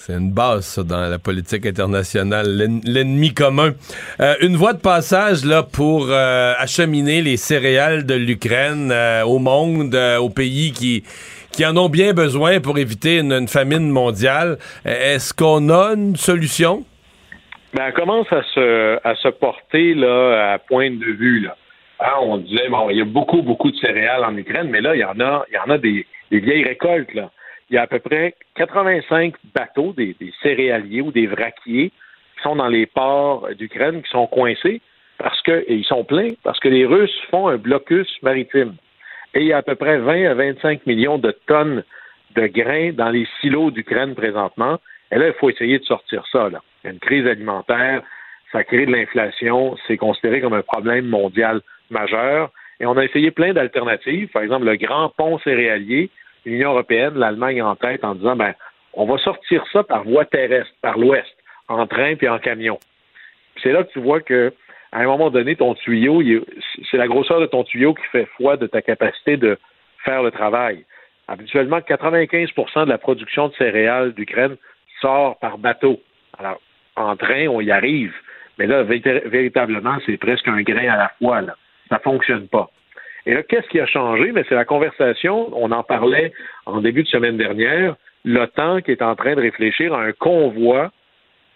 C'est 0.00 0.12
une 0.14 0.30
base, 0.30 0.64
ça, 0.64 0.84
dans 0.84 1.10
la 1.10 1.18
politique 1.18 1.66
internationale, 1.66 2.46
l'en- 2.56 2.80
l'ennemi 2.84 3.34
commun. 3.34 3.74
Euh, 4.20 4.34
une 4.40 4.54
voie 4.56 4.72
de 4.72 4.78
passage, 4.80 5.44
là, 5.44 5.64
pour 5.64 6.06
euh, 6.08 6.54
acheminer 6.56 7.20
les 7.20 7.36
céréales 7.36 8.06
de 8.06 8.14
l'Ukraine 8.14 8.90
euh, 8.92 9.24
au 9.24 9.38
monde, 9.38 9.94
euh, 9.94 10.18
aux 10.18 10.30
pays 10.30 10.70
qui, 10.72 11.02
qui 11.50 11.66
en 11.66 11.76
ont 11.76 11.88
bien 11.88 12.12
besoin 12.14 12.60
pour 12.60 12.78
éviter 12.78 13.18
une, 13.18 13.32
une 13.32 13.48
famine 13.48 13.90
mondiale. 13.90 14.58
Euh, 14.86 15.14
Est-ce 15.14 15.34
qu'on 15.34 15.68
a 15.68 15.94
une 15.94 16.14
solution? 16.16 16.84
Ben, 17.74 17.86
elle 17.88 17.92
commence 17.92 18.32
à 18.32 18.42
se, 18.54 18.98
à 19.06 19.14
se 19.16 19.28
porter 19.28 19.94
là, 19.94 20.52
à 20.54 20.58
pointe 20.58 20.98
de 21.00 21.12
vue. 21.12 21.40
Là. 21.40 21.56
Hein, 22.00 22.14
on 22.22 22.38
disait, 22.38 22.68
bon, 22.70 22.88
il 22.88 22.98
y 22.98 23.02
a 23.02 23.04
beaucoup, 23.04 23.42
beaucoup 23.42 23.70
de 23.72 23.76
céréales 23.76 24.24
en 24.24 24.36
Ukraine, 24.36 24.68
mais 24.70 24.80
là, 24.80 24.94
il 24.94 25.00
y 25.00 25.04
en 25.04 25.18
a, 25.20 25.44
il 25.50 25.54
y 25.54 25.58
en 25.58 25.70
a 25.74 25.76
des, 25.76 26.06
des 26.30 26.38
vieilles 26.38 26.64
récoltes. 26.64 27.12
Là. 27.14 27.30
Il 27.70 27.74
y 27.74 27.78
a 27.78 27.82
à 27.82 27.86
peu 27.86 27.98
près 27.98 28.34
85 28.56 29.34
bateaux, 29.54 29.92
des, 29.92 30.16
céréaliers 30.42 31.02
ou 31.02 31.12
des 31.12 31.26
vraquiers 31.26 31.90
qui 31.90 32.42
sont 32.42 32.56
dans 32.56 32.68
les 32.68 32.86
ports 32.86 33.48
d'Ukraine, 33.58 34.02
qui 34.02 34.10
sont 34.10 34.26
coincés 34.26 34.80
parce 35.18 35.40
que, 35.42 35.64
et 35.66 35.74
ils 35.74 35.84
sont 35.84 36.04
pleins, 36.04 36.30
parce 36.44 36.60
que 36.60 36.68
les 36.68 36.86
Russes 36.86 37.20
font 37.30 37.48
un 37.48 37.56
blocus 37.56 38.08
maritime. 38.22 38.76
Et 39.34 39.40
il 39.40 39.46
y 39.46 39.52
a 39.52 39.58
à 39.58 39.62
peu 39.62 39.74
près 39.74 39.98
20 39.98 40.30
à 40.30 40.34
25 40.34 40.86
millions 40.86 41.18
de 41.18 41.32
tonnes 41.46 41.82
de 42.36 42.46
grains 42.46 42.92
dans 42.92 43.10
les 43.10 43.26
silos 43.40 43.70
d'Ukraine 43.70 44.14
présentement. 44.14 44.78
Et 45.10 45.18
là, 45.18 45.28
il 45.28 45.32
faut 45.34 45.50
essayer 45.50 45.78
de 45.78 45.84
sortir 45.84 46.24
ça. 46.30 46.48
Là. 46.48 46.60
Il 46.82 46.86
y 46.86 46.90
a 46.90 46.92
une 46.92 47.00
crise 47.00 47.26
alimentaire, 47.26 48.02
ça 48.52 48.64
crée 48.64 48.86
de 48.86 48.92
l'inflation, 48.92 49.76
c'est 49.86 49.96
considéré 49.96 50.40
comme 50.40 50.54
un 50.54 50.62
problème 50.62 51.06
mondial 51.06 51.60
majeur. 51.90 52.50
Et 52.80 52.86
on 52.86 52.96
a 52.96 53.04
essayé 53.04 53.30
plein 53.30 53.52
d'alternatives. 53.52 54.28
Par 54.28 54.42
exemple, 54.42 54.66
le 54.66 54.76
grand 54.76 55.10
pont 55.10 55.38
céréalier, 55.40 56.10
l'Union 56.48 56.70
européenne, 56.70 57.14
l'Allemagne 57.14 57.62
en 57.62 57.76
tête, 57.76 58.04
en 58.04 58.14
disant, 58.14 58.36
ben, 58.36 58.54
on 58.94 59.06
va 59.06 59.18
sortir 59.18 59.64
ça 59.72 59.82
par 59.84 60.04
voie 60.04 60.24
terrestre, 60.24 60.72
par 60.82 60.98
l'ouest, 60.98 61.28
en 61.68 61.86
train 61.86 62.16
puis 62.16 62.28
en 62.28 62.38
camion. 62.38 62.78
C'est 63.62 63.72
là 63.72 63.84
que 63.84 63.92
tu 63.92 64.00
vois 64.00 64.20
que 64.20 64.52
à 64.92 65.00
un 65.00 65.04
moment 65.04 65.30
donné, 65.30 65.54
ton 65.56 65.74
tuyau, 65.74 66.22
c'est 66.90 66.96
la 66.96 67.08
grosseur 67.08 67.40
de 67.40 67.46
ton 67.46 67.64
tuyau 67.64 67.94
qui 67.94 68.04
fait 68.10 68.26
foi 68.36 68.56
de 68.56 68.66
ta 68.66 68.80
capacité 68.80 69.36
de 69.36 69.58
faire 70.04 70.22
le 70.22 70.30
travail. 70.30 70.84
Habituellement, 71.26 71.78
95% 71.78 72.84
de 72.86 72.88
la 72.88 72.96
production 72.96 73.48
de 73.48 73.54
céréales 73.54 74.14
d'Ukraine 74.14 74.56
sort 75.02 75.38
par 75.38 75.58
bateau. 75.58 76.00
Alors, 76.38 76.60
en 76.96 77.16
train, 77.16 77.48
on 77.48 77.60
y 77.60 77.70
arrive, 77.70 78.14
Mais 78.58 78.66
là, 78.66 78.82
véritablement, 78.82 79.98
c'est 80.06 80.16
presque 80.16 80.48
un 80.48 80.62
grain 80.62 80.88
à 80.88 80.96
la 80.96 81.12
fois. 81.18 81.42
Ça 81.90 81.98
fonctionne 81.98 82.48
pas. 82.48 82.70
Et 83.28 83.34
là, 83.34 83.42
qu'est-ce 83.42 83.68
qui 83.68 83.78
a 83.78 83.84
changé? 83.84 84.32
Mais 84.32 84.42
c'est 84.48 84.54
la 84.54 84.64
conversation, 84.64 85.50
on 85.52 85.70
en 85.70 85.82
parlait 85.82 86.32
en 86.64 86.80
début 86.80 87.02
de 87.02 87.08
semaine 87.08 87.36
dernière, 87.36 87.94
l'OTAN 88.24 88.80
qui 88.80 88.90
est 88.90 89.02
en 89.02 89.14
train 89.16 89.34
de 89.34 89.42
réfléchir 89.42 89.92
à 89.92 90.00
un 90.00 90.12
convoi 90.12 90.90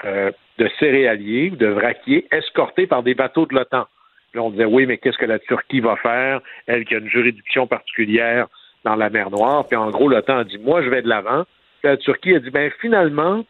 euh, 0.05 0.31
de 0.59 0.69
céréaliers 0.79 1.49
ou 1.51 1.57
de 1.57 1.69
vraquiers 1.69 2.27
escortés 2.31 2.87
par 2.87 3.03
des 3.03 3.15
bateaux 3.15 3.47
de 3.47 3.55
l'OTAN. 3.55 3.87
Là, 4.35 4.43
on 4.43 4.51
disait, 4.51 4.67
oui, 4.67 4.85
mais 4.85 4.99
qu'est-ce 4.99 5.17
que 5.17 5.25
la 5.25 5.39
Turquie 5.39 5.81
va 5.81 5.97
faire? 5.97 6.43
Elle 6.67 6.85
qui 6.85 6.95
a 6.95 6.99
une 6.99 7.09
juridiction 7.09 7.67
particulière 7.67 8.49
dans 8.85 8.97
la 8.97 9.09
mer 9.09 9.31
Noire. 9.31 9.67
Puis 9.67 9.79
en 9.79 9.89
gros, 9.89 10.11
l'OTAN 10.11 10.41
a 10.41 10.45
dit, 10.45 10.59
moi, 10.59 10.83
je 10.83 10.91
vais 10.91 11.01
de 11.01 11.09
l'avant. 11.09 11.45
La 11.85 11.97
Turquie 11.97 12.35
a 12.35 12.39
dit, 12.39 12.51
ben 12.51 12.71
finalement, 12.83 13.47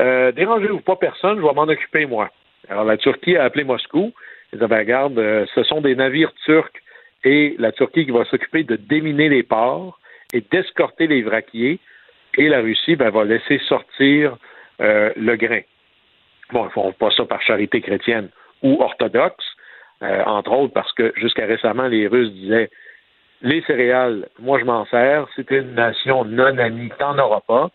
euh, 0.00 0.32
dérangez-vous 0.32 0.80
pas 0.80 0.96
personne, 0.96 1.36
je 1.36 1.46
vais 1.46 1.54
m'en 1.54 1.62
occuper 1.62 2.06
moi. 2.06 2.28
Alors 2.68 2.82
la 2.82 2.96
Turquie 2.96 3.36
a 3.36 3.44
appelé 3.44 3.62
Moscou. 3.62 4.12
Ils 4.52 4.58
ben, 4.58 4.78
regarde, 4.78 5.16
euh, 5.16 5.46
ce 5.54 5.62
sont 5.62 5.80
des 5.80 5.94
navires 5.94 6.32
turcs 6.44 6.81
et 7.24 7.54
la 7.58 7.72
Turquie 7.72 8.04
qui 8.04 8.10
va 8.10 8.24
s'occuper 8.24 8.64
de 8.64 8.76
déminer 8.76 9.28
les 9.28 9.42
ports 9.42 9.98
et 10.32 10.42
d'escorter 10.50 11.06
les 11.06 11.22
vraquiers. 11.22 11.78
Et 12.38 12.48
la 12.48 12.60
Russie 12.60 12.96
ben, 12.96 13.10
va 13.10 13.24
laisser 13.24 13.58
sortir 13.68 14.36
euh, 14.80 15.12
le 15.16 15.36
grain. 15.36 15.60
Bon, 16.52 16.62
ils 16.62 16.66
ne 16.66 16.70
font 16.70 16.92
pas 16.92 17.10
ça 17.10 17.24
par 17.24 17.42
charité 17.42 17.80
chrétienne 17.80 18.28
ou 18.62 18.80
orthodoxe, 18.80 19.44
euh, 20.02 20.22
entre 20.24 20.52
autres 20.52 20.72
parce 20.72 20.92
que 20.92 21.12
jusqu'à 21.16 21.46
récemment, 21.46 21.88
les 21.88 22.06
Russes 22.06 22.32
disaient 22.32 22.70
les 23.42 23.60
céréales, 23.62 24.28
moi 24.38 24.58
je 24.58 24.64
m'en 24.64 24.86
sers, 24.86 25.26
c'est 25.34 25.50
une 25.50 25.74
nation 25.74 26.24
non 26.24 26.56
amie, 26.58 26.90
t'en 26.98 27.18
auras 27.18 27.40
pas. 27.40 27.70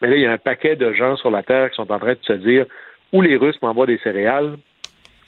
Mais 0.00 0.08
là, 0.08 0.16
il 0.16 0.22
y 0.22 0.26
a 0.26 0.32
un 0.32 0.38
paquet 0.38 0.74
de 0.74 0.92
gens 0.92 1.16
sur 1.16 1.30
la 1.30 1.42
Terre 1.42 1.70
qui 1.70 1.76
sont 1.76 1.90
en 1.92 1.98
train 1.98 2.14
de 2.14 2.18
se 2.22 2.32
dire 2.32 2.66
où 3.12 3.22
les 3.22 3.36
Russes 3.36 3.60
m'envoient 3.62 3.86
des 3.86 3.98
céréales, 3.98 4.56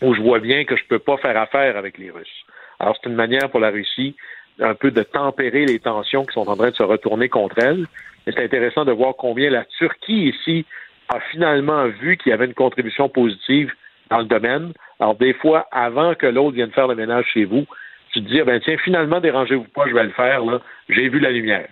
où 0.03 0.15
je 0.15 0.21
vois 0.21 0.41
bien 0.41 0.65
que 0.65 0.77
je 0.77 0.83
ne 0.83 0.89
peux 0.89 0.99
pas 0.99 1.17
faire 1.19 1.37
affaire 1.37 1.77
avec 1.77 1.97
les 1.99 2.11
Russes. 2.11 2.44
Alors, 2.85 2.99
c'est 3.03 3.09
une 3.09 3.17
manière 3.17 3.49
pour 3.51 3.61
la 3.61 3.71
Russie 3.71 4.15
un 4.61 4.75
peu 4.75 4.91
de 4.91 5.03
tempérer 5.03 5.65
les 5.65 5.79
tensions 5.79 6.27
qui 6.27 6.35
sont 6.35 6.47
en 6.51 6.55
train 6.55 6.69
de 6.69 6.77
se 6.77 6.83
retourner 6.83 7.31
contre 7.31 7.59
elle. 7.59 7.87
Mais 8.27 8.35
c'est 8.37 8.45
intéressant 8.45 8.85
de 8.85 8.93
voir 8.93 9.15
combien 9.17 9.49
la 9.49 9.65
Turquie 9.79 10.29
ici 10.29 10.67
a 11.09 11.19
finalement 11.33 11.87
vu 11.87 12.19
qu'il 12.19 12.29
y 12.29 12.33
avait 12.35 12.45
une 12.45 12.53
contribution 12.53 13.09
positive 13.09 13.73
dans 14.11 14.19
le 14.19 14.27
domaine. 14.27 14.75
Alors, 15.01 15.15
des 15.15 15.33
fois, 15.33 15.67
avant 15.73 16.15
que 16.15 16.27
l'autre 16.27 16.57
vienne 16.57 16.73
faire 16.73 16.87
le 16.87 16.95
ménage 16.95 17.25
chez 17.33 17.47
vous, 17.47 17.65
tu 18.13 18.23
te 18.23 18.29
dis, 18.29 18.39
ah 18.39 18.45
ben 18.45 18.61
tiens, 18.63 18.77
finalement, 18.85 19.19
dérangez-vous 19.19 19.65
pas, 19.75 19.89
je 19.89 19.95
vais 19.95 20.05
le 20.05 20.11
faire, 20.11 20.45
là. 20.45 20.61
J'ai 20.91 21.09
vu 21.09 21.21
la 21.21 21.31
lumière. 21.31 21.69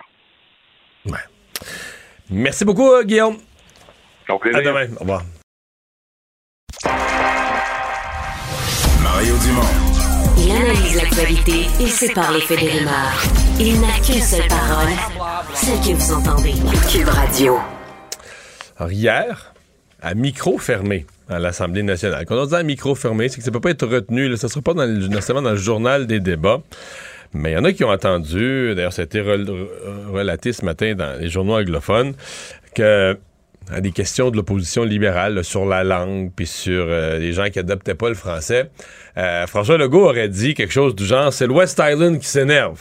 Ouais. 1.05 1.19
Merci 2.31 2.65
beaucoup, 2.65 2.91
euh, 2.91 3.05
Guillaume. 3.05 3.37
À 4.31 4.63
demain. 4.63 4.87
Au 4.97 5.01
revoir. 5.01 5.23
Mario 9.03 9.35
Dumont. 9.45 9.92
Il 10.45 10.51
analyse 10.51 10.97
l'actualité 10.97 11.67
et 11.81 11.87
sépare 11.87 12.33
les 12.33 12.41
faits 12.41 12.59
des 12.59 12.69
rumeurs. 12.69 13.23
Il 13.61 13.81
n'a 13.81 13.95
qu'une 14.05 14.21
seule 14.21 14.49
parole, 14.49 14.91
celle 15.55 15.79
que 15.79 15.97
vous 15.97 16.13
entendez. 16.15 16.55
Cube 16.91 17.09
Radio. 17.09 17.59
Alors, 18.77 18.91
hier, 18.91 19.55
à 20.01 20.15
micro 20.15 20.59
fermé 20.59 21.07
à 21.29 21.39
l'Assemblée 21.39 21.85
nationale. 21.85 22.25
Quand 22.27 22.37
on 22.37 22.47
dit 22.47 22.55
à 22.57 22.63
micro 22.65 22.97
fermé, 22.97 23.29
c'est 23.29 23.37
que 23.37 23.45
ça 23.45 23.51
ne 23.51 23.55
peut 23.55 23.61
pas 23.61 23.71
être 23.71 23.87
retenu. 23.87 24.37
Ça 24.37 24.49
ne 24.49 24.51
sera 24.51 24.63
pas 24.63 24.75
dans 24.75 24.85
le, 24.85 25.07
nécessairement 25.07 25.43
dans 25.43 25.51
le 25.51 25.57
journal 25.57 26.09
des 26.09 26.19
débats. 26.19 26.61
Mais 27.35 27.53
il 27.53 27.55
y 27.55 27.57
en 27.57 27.65
a 27.65 27.73
qui 27.73 27.85
ont 27.85 27.91
entendu, 27.91 28.75
d'ailleurs, 28.75 28.93
ça 28.93 29.03
a 29.03 29.05
été 29.05 29.21
relaté 29.21 30.53
ce 30.53 30.65
matin 30.65 30.95
dans 30.95 31.21
les 31.21 31.29
journaux 31.31 31.57
anglophones, 31.57 32.15
que 32.75 33.17
à 33.71 33.81
des 33.81 33.93
questions 33.93 34.31
de 34.31 34.37
l'opposition 34.37 34.85
libérale 34.85 35.45
sur 35.45 35.67
la 35.67 35.85
langue 35.85 36.31
puis 36.35 36.47
sur 36.47 36.87
euh, 36.89 37.19
les 37.19 37.33
gens 37.33 37.49
qui 37.51 37.59
adoptaient 37.59 37.95
pas 37.95 38.09
le 38.09 38.15
français, 38.15 38.71
euh, 39.17 39.47
François 39.47 39.79
Legault 39.79 40.05
aurait 40.05 40.29
dit 40.29 40.55
quelque 40.55 40.73
chose 40.73 40.95
du 40.95 41.05
genre 41.05 41.33
c'est 41.33 41.47
le 41.47 41.53
West 41.53 41.81
Island 41.83 42.19
qui 42.19 42.27
s'énerve. 42.27 42.81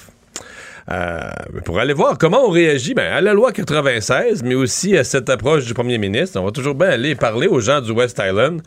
Euh, 0.90 1.20
pour 1.64 1.80
aller 1.80 1.94
voir 1.94 2.18
comment 2.18 2.46
on 2.46 2.50
réagit 2.50 2.94
ben, 2.94 3.14
à 3.14 3.22
la 3.22 3.34
loi 3.34 3.52
96, 3.52 4.44
mais 4.44 4.56
aussi 4.56 4.98
à 4.98 5.04
cette 5.04 5.30
approche 5.30 5.66
du 5.66 5.74
premier 5.74 5.98
ministre. 5.98 6.40
On 6.40 6.46
va 6.46 6.52
toujours 6.52 6.76
bien 6.76 6.90
aller 6.90 7.16
parler 7.16 7.48
aux 7.48 7.60
gens 7.60 7.82
du 7.82 7.92
West 7.92 8.22
Island. 8.24 8.62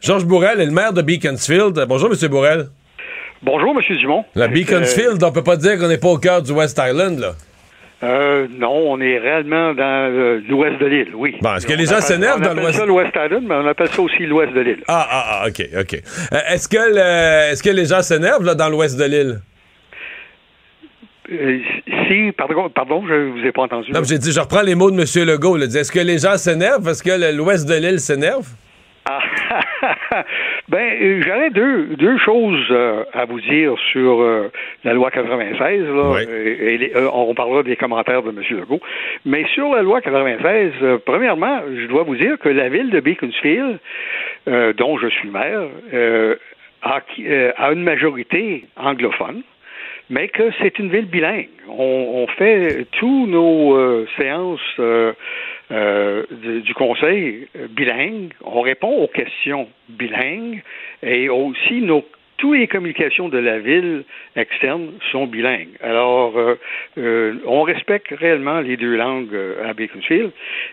Georges 0.00 0.24
Bourrel 0.24 0.60
est 0.60 0.66
le 0.66 0.72
maire 0.72 0.92
de 0.92 1.02
Beaconsfield. 1.02 1.84
Bonjour, 1.86 2.10
M. 2.10 2.28
Bourrel. 2.28 2.68
Bonjour, 3.42 3.74
M. 3.76 3.96
Dumont. 3.98 4.24
La 4.34 4.48
Beaconsfield, 4.48 5.22
on 5.22 5.32
peut 5.32 5.44
pas 5.44 5.56
dire 5.56 5.78
qu'on 5.78 5.88
n'est 5.88 5.98
pas 5.98 6.08
au 6.08 6.18
cœur 6.18 6.42
du 6.42 6.52
West 6.52 6.80
Island, 6.82 7.18
là. 7.18 7.34
Euh, 8.04 8.46
non, 8.58 8.92
on 8.92 9.00
est 9.00 9.18
réellement 9.18 9.72
dans 9.72 10.10
euh, 10.12 10.40
l'ouest 10.48 10.78
de 10.78 10.86
l'île, 10.86 11.12
oui. 11.14 11.36
Bon, 11.40 11.54
est-ce 11.54 11.66
que 11.66 11.72
les 11.72 11.86
gens 11.86 12.00
s'énervent 12.00 12.42
dans 12.42 12.52
l'ouest? 12.52 12.58
On 12.58 12.68
appelle 12.68 12.74
ça 12.74 12.86
l'Ouest 12.86 13.12
Island, 13.16 13.44
mais 13.48 13.54
on 13.54 13.66
appelle 13.66 13.88
ça 13.88 14.02
aussi 14.02 14.26
l'ouest 14.26 14.52
de 14.52 14.60
l'île. 14.60 14.82
Ah, 14.88 15.06
ah, 15.10 15.24
ah, 15.30 15.48
OK, 15.48 15.62
OK. 15.80 15.94
Euh, 15.94 16.38
est-ce 16.50 16.68
que, 16.68 17.50
est-ce 17.50 17.62
que 17.62 17.70
les 17.70 17.86
gens 17.86 18.02
s'énervent 18.02 18.54
dans 18.54 18.68
l'ouest 18.68 18.98
de 18.98 19.04
l'île? 19.04 19.40
Si, 21.26 22.32
pardon, 22.36 22.68
pardon, 22.68 23.02
je 23.08 23.14
vous 23.30 23.46
ai 23.46 23.52
pas 23.52 23.62
entendu. 23.62 23.90
Non, 23.90 24.02
j'ai 24.04 24.18
dit, 24.18 24.30
je 24.30 24.40
reprends 24.40 24.60
les 24.60 24.74
mots 24.74 24.90
de 24.90 25.00
M. 25.00 25.26
Legault. 25.26 25.56
Est-ce 25.56 25.90
que 25.90 26.00
les 26.00 26.18
gens 26.18 26.36
s'énervent? 26.36 26.84
Parce 26.84 27.00
que 27.00 27.32
l'ouest 27.34 27.66
de 27.66 27.74
l'île 27.74 28.00
s'énerve? 28.00 28.46
Ah, 29.06 29.20
ben, 30.68 30.78
euh, 30.78 31.22
j'aurais 31.22 31.50
deux, 31.50 31.96
deux 31.96 32.16
choses 32.18 32.66
euh, 32.70 33.04
à 33.12 33.26
vous 33.26 33.40
dire 33.40 33.74
sur 33.92 34.24
la 34.84 34.92
loi 34.92 35.10
96. 35.10 35.82
Là, 35.82 36.20
et, 36.22 36.92
on 37.12 37.34
parlera 37.34 37.62
des 37.62 37.76
commentaires 37.76 38.22
de 38.22 38.30
M. 38.30 38.42
Legault. 38.50 38.80
Mais 39.24 39.44
sur 39.54 39.74
la 39.74 39.82
loi 39.82 40.00
96, 40.00 40.72
premièrement, 41.04 41.60
je 41.74 41.86
dois 41.86 42.04
vous 42.04 42.16
dire 42.16 42.38
que 42.38 42.48
la 42.48 42.68
ville 42.68 42.90
de 42.90 43.00
Beaconsfield, 43.00 43.78
dont 44.46 44.98
je 44.98 45.08
suis 45.08 45.28
maire, 45.28 45.68
a, 46.82 47.00
a 47.56 47.72
une 47.72 47.82
majorité 47.82 48.64
anglophone 48.76 49.42
mais 50.10 50.28
que 50.28 50.50
c'est 50.60 50.78
une 50.78 50.90
ville 50.90 51.06
bilingue. 51.06 51.48
On, 51.68 52.26
fait 52.36 52.86
tous 52.92 53.26
nos 53.26 53.74
euh, 53.74 54.06
séances 54.16 54.60
euh, 54.78 55.12
euh, 55.70 56.24
du, 56.30 56.74
conseil 56.74 57.48
bilingue. 57.70 58.32
On 58.42 58.60
répond 58.60 59.02
aux 59.02 59.08
questions 59.08 59.68
bilingues 59.88 60.62
et 61.02 61.28
aussi 61.28 61.80
nos 61.80 62.04
toutes 62.36 62.58
les 62.58 62.66
communications 62.66 63.28
de 63.28 63.38
la 63.38 63.60
ville 63.60 64.02
externe 64.34 64.90
sont 65.12 65.26
bilingues. 65.26 65.76
Alors, 65.80 66.34
on 66.96 67.62
respecte 67.62 68.08
réellement 68.10 68.58
les 68.58 68.76
deux 68.76 68.96
langues 68.96 69.38
à 69.64 69.72
Beaconsfield. 69.72 70.32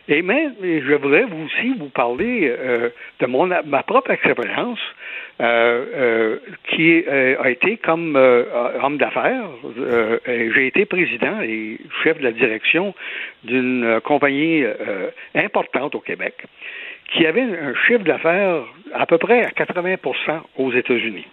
Et 0.09 0.23
même, 0.23 0.55
je 0.61 0.93
voudrais 0.95 1.23
aussi 1.23 1.73
vous 1.77 1.89
parler 1.89 2.51
de 3.19 3.25
mon, 3.27 3.45
ma 3.45 3.83
propre 3.83 4.09
expérience 4.09 4.79
euh, 5.41 5.85
euh, 5.95 6.39
qui 6.69 7.03
euh, 7.07 7.35
a 7.41 7.49
été 7.49 7.77
comme 7.77 8.15
homme 8.15 8.97
d'affaires. 8.97 9.49
J'ai 10.27 10.67
été 10.67 10.85
président 10.85 11.41
et 11.41 11.79
chef 12.03 12.19
de 12.19 12.23
la 12.23 12.31
direction 12.31 12.93
d'une 13.43 13.99
compagnie 14.03 14.63
importante 15.33 15.95
au 15.95 15.99
Québec 15.99 16.45
qui 17.11 17.25
avait 17.25 17.41
un 17.41 17.73
chiffre 17.87 18.03
d'affaires 18.03 18.65
à 18.93 19.07
peu 19.07 19.17
près 19.17 19.43
à 19.43 19.49
80 19.49 19.95
aux 20.57 20.71
États-Unis. 20.73 21.25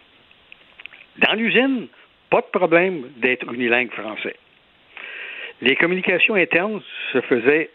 Dans 1.19 1.35
l'usine, 1.35 1.89
pas 2.31 2.41
de 2.41 2.59
problème 2.59 3.03
d'être 3.19 3.53
unilingue 3.53 3.91
français. 3.91 4.37
Les 5.61 5.77
communications 5.77 6.35
internes 6.35 6.81
se 7.13 7.21
faisaient 7.21 7.69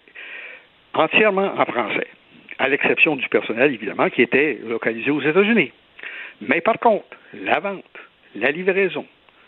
entièrement 0.95 1.53
en 1.59 1.65
français, 1.65 2.07
à 2.57 2.69
l'exception 2.69 3.15
du 3.15 3.27
personnel, 3.29 3.71
évidemment, 3.71 4.09
qui 4.09 4.23
était 4.23 4.57
localisé 4.65 5.11
aux 5.11 5.21
États-Unis. 5.21 5.71
Mais 6.41 6.61
par 6.61 6.79
contre, 6.79 7.05
la 7.34 7.59
vente, 7.59 7.84
la 8.36 8.51
livraison, 8.51 9.05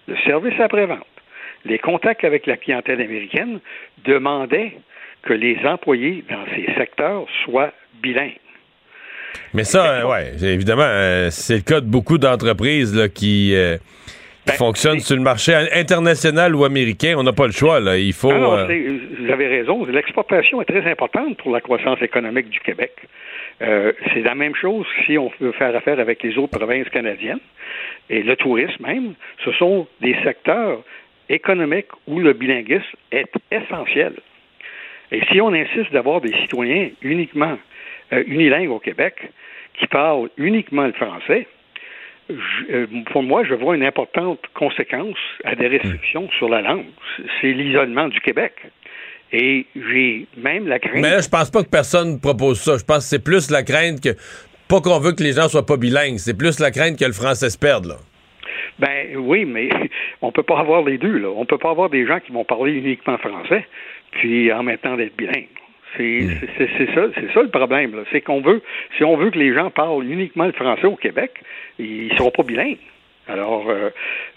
le 0.07 0.15
service 0.25 0.59
après-vente, 0.59 1.05
les 1.65 1.79
contacts 1.79 2.23
avec 2.23 2.45
la 2.45 2.57
clientèle 2.57 3.01
américaine 3.01 3.59
demandaient 4.05 4.77
que 5.23 5.33
les 5.33 5.57
employés 5.65 6.23
dans 6.29 6.45
ces 6.55 6.71
secteurs 6.75 7.25
soient 7.43 7.73
bilingues. 8.01 8.39
Mais 9.53 9.63
ça, 9.63 10.07
oui, 10.07 10.47
évidemment, 10.47 10.83
euh, 10.83 11.29
c'est 11.29 11.55
le 11.55 11.61
cas 11.61 11.81
de 11.81 11.87
beaucoup 11.87 12.17
d'entreprises 12.17 13.09
qui, 13.13 13.53
euh, 13.55 13.77
ben, 14.45 14.53
fonctionnent 14.53 14.99
sur 14.99 15.15
le 15.15 15.21
marché 15.21 15.53
international 15.73 16.55
ou 16.55 16.63
américain. 16.63 17.15
On 17.17 17.23
n'a 17.23 17.33
pas 17.33 17.47
le 17.47 17.51
choix. 17.51 17.79
Là. 17.79 17.97
Il 17.97 18.13
faut. 18.13 18.31
Euh, 18.31 18.67
vous 19.19 19.31
avez 19.31 19.47
raison. 19.47 19.83
L'exportation 19.85 20.61
est 20.61 20.65
très 20.65 20.89
importante 20.89 21.37
pour 21.37 21.51
la 21.51 21.61
croissance 21.61 22.01
économique 22.01 22.49
du 22.49 22.59
Québec. 22.59 22.93
Euh, 23.61 23.93
c'est 24.13 24.21
la 24.21 24.35
même 24.35 24.55
chose 24.55 24.85
si 25.05 25.17
on 25.17 25.31
veut 25.39 25.53
faire 25.53 25.75
affaire 25.75 25.99
avec 25.99 26.23
les 26.23 26.37
autres 26.37 26.57
provinces 26.57 26.89
canadiennes. 26.89 27.39
Et 28.09 28.21
le 28.21 28.35
tourisme 28.35 28.85
même, 28.85 29.13
ce 29.43 29.51
sont 29.53 29.87
des 30.01 30.15
secteurs 30.23 30.83
économiques 31.29 31.91
où 32.07 32.19
le 32.19 32.33
bilinguisme 32.33 32.83
est 33.11 33.31
essentiel. 33.51 34.13
Et 35.11 35.21
si 35.31 35.39
on 35.39 35.53
insiste 35.53 35.91
d'avoir 35.91 36.21
des 36.21 36.33
citoyens 36.41 36.89
uniquement 37.01 37.57
euh, 38.13 38.23
unilingues 38.27 38.71
au 38.71 38.79
Québec, 38.79 39.15
qui 39.79 39.87
parlent 39.87 40.29
uniquement 40.37 40.85
le 40.85 40.93
français, 40.93 41.47
euh, 42.29 42.87
pour 43.11 43.23
moi, 43.23 43.43
je 43.43 43.53
vois 43.53 43.75
une 43.75 43.83
importante 43.83 44.39
conséquence 44.53 45.17
à 45.43 45.55
des 45.55 45.67
restrictions 45.67 46.29
sur 46.37 46.49
la 46.49 46.61
langue. 46.61 46.87
C'est 47.39 47.51
l'isolement 47.51 48.07
du 48.07 48.19
Québec. 48.19 48.53
Et 49.37 49.65
j'ai 49.75 50.27
même 50.37 50.65
la 50.65 50.79
crainte. 50.79 51.01
Mais 51.01 51.09
là, 51.09 51.19
je 51.19 51.27
pense 51.27 51.51
pas 51.51 51.61
que 51.61 51.67
personne 51.69 52.21
propose 52.21 52.61
ça. 52.61 52.77
Je 52.77 52.85
pense 52.85 52.99
que 52.99 53.03
c'est 53.03 53.23
plus 53.23 53.51
la 53.51 53.63
crainte 53.63 54.01
que 54.01 54.15
pas 54.69 54.79
qu'on 54.79 54.97
veut 54.99 55.11
que 55.11 55.21
les 55.21 55.33
gens 55.33 55.49
soient 55.49 55.65
pas 55.65 55.75
bilingues, 55.75 56.17
c'est 56.17 56.37
plus 56.37 56.59
la 56.59 56.71
crainte 56.71 56.97
que 56.97 57.05
le 57.05 57.11
français 57.11 57.49
se 57.49 57.57
perde, 57.57 57.85
là. 57.85 57.95
Ben 58.79 59.17
oui, 59.17 59.43
mais 59.45 59.69
on 60.21 60.31
peut 60.31 60.43
pas 60.43 60.59
avoir 60.59 60.83
les 60.83 60.97
deux, 60.97 61.17
là. 61.17 61.29
On 61.35 61.45
peut 61.45 61.57
pas 61.57 61.71
avoir 61.71 61.89
des 61.89 62.07
gens 62.07 62.19
qui 62.21 62.31
vont 62.31 62.45
parler 62.45 62.73
uniquement 62.73 63.17
français, 63.17 63.67
puis 64.11 64.51
en 64.53 64.63
même 64.63 64.77
temps 64.77 64.95
d'être 64.95 65.17
bilingues. 65.17 65.47
C'est 65.97 66.27
c'est 66.57 66.93
ça, 66.93 67.07
c'est 67.15 67.33
ça 67.33 67.41
le 67.41 67.49
problème. 67.49 68.03
C'est 68.11 68.21
qu'on 68.21 68.41
veut, 68.41 68.61
si 68.97 69.03
on 69.03 69.17
veut 69.17 69.31
que 69.31 69.39
les 69.39 69.53
gens 69.53 69.69
parlent 69.69 70.03
uniquement 70.05 70.45
le 70.45 70.53
français 70.53 70.87
au 70.87 70.95
Québec, 70.95 71.31
ils 71.77 72.11
seront 72.17 72.31
pas 72.31 72.43
bilingues. 72.43 72.77
Alors, 73.27 73.69
euh, 73.69 73.89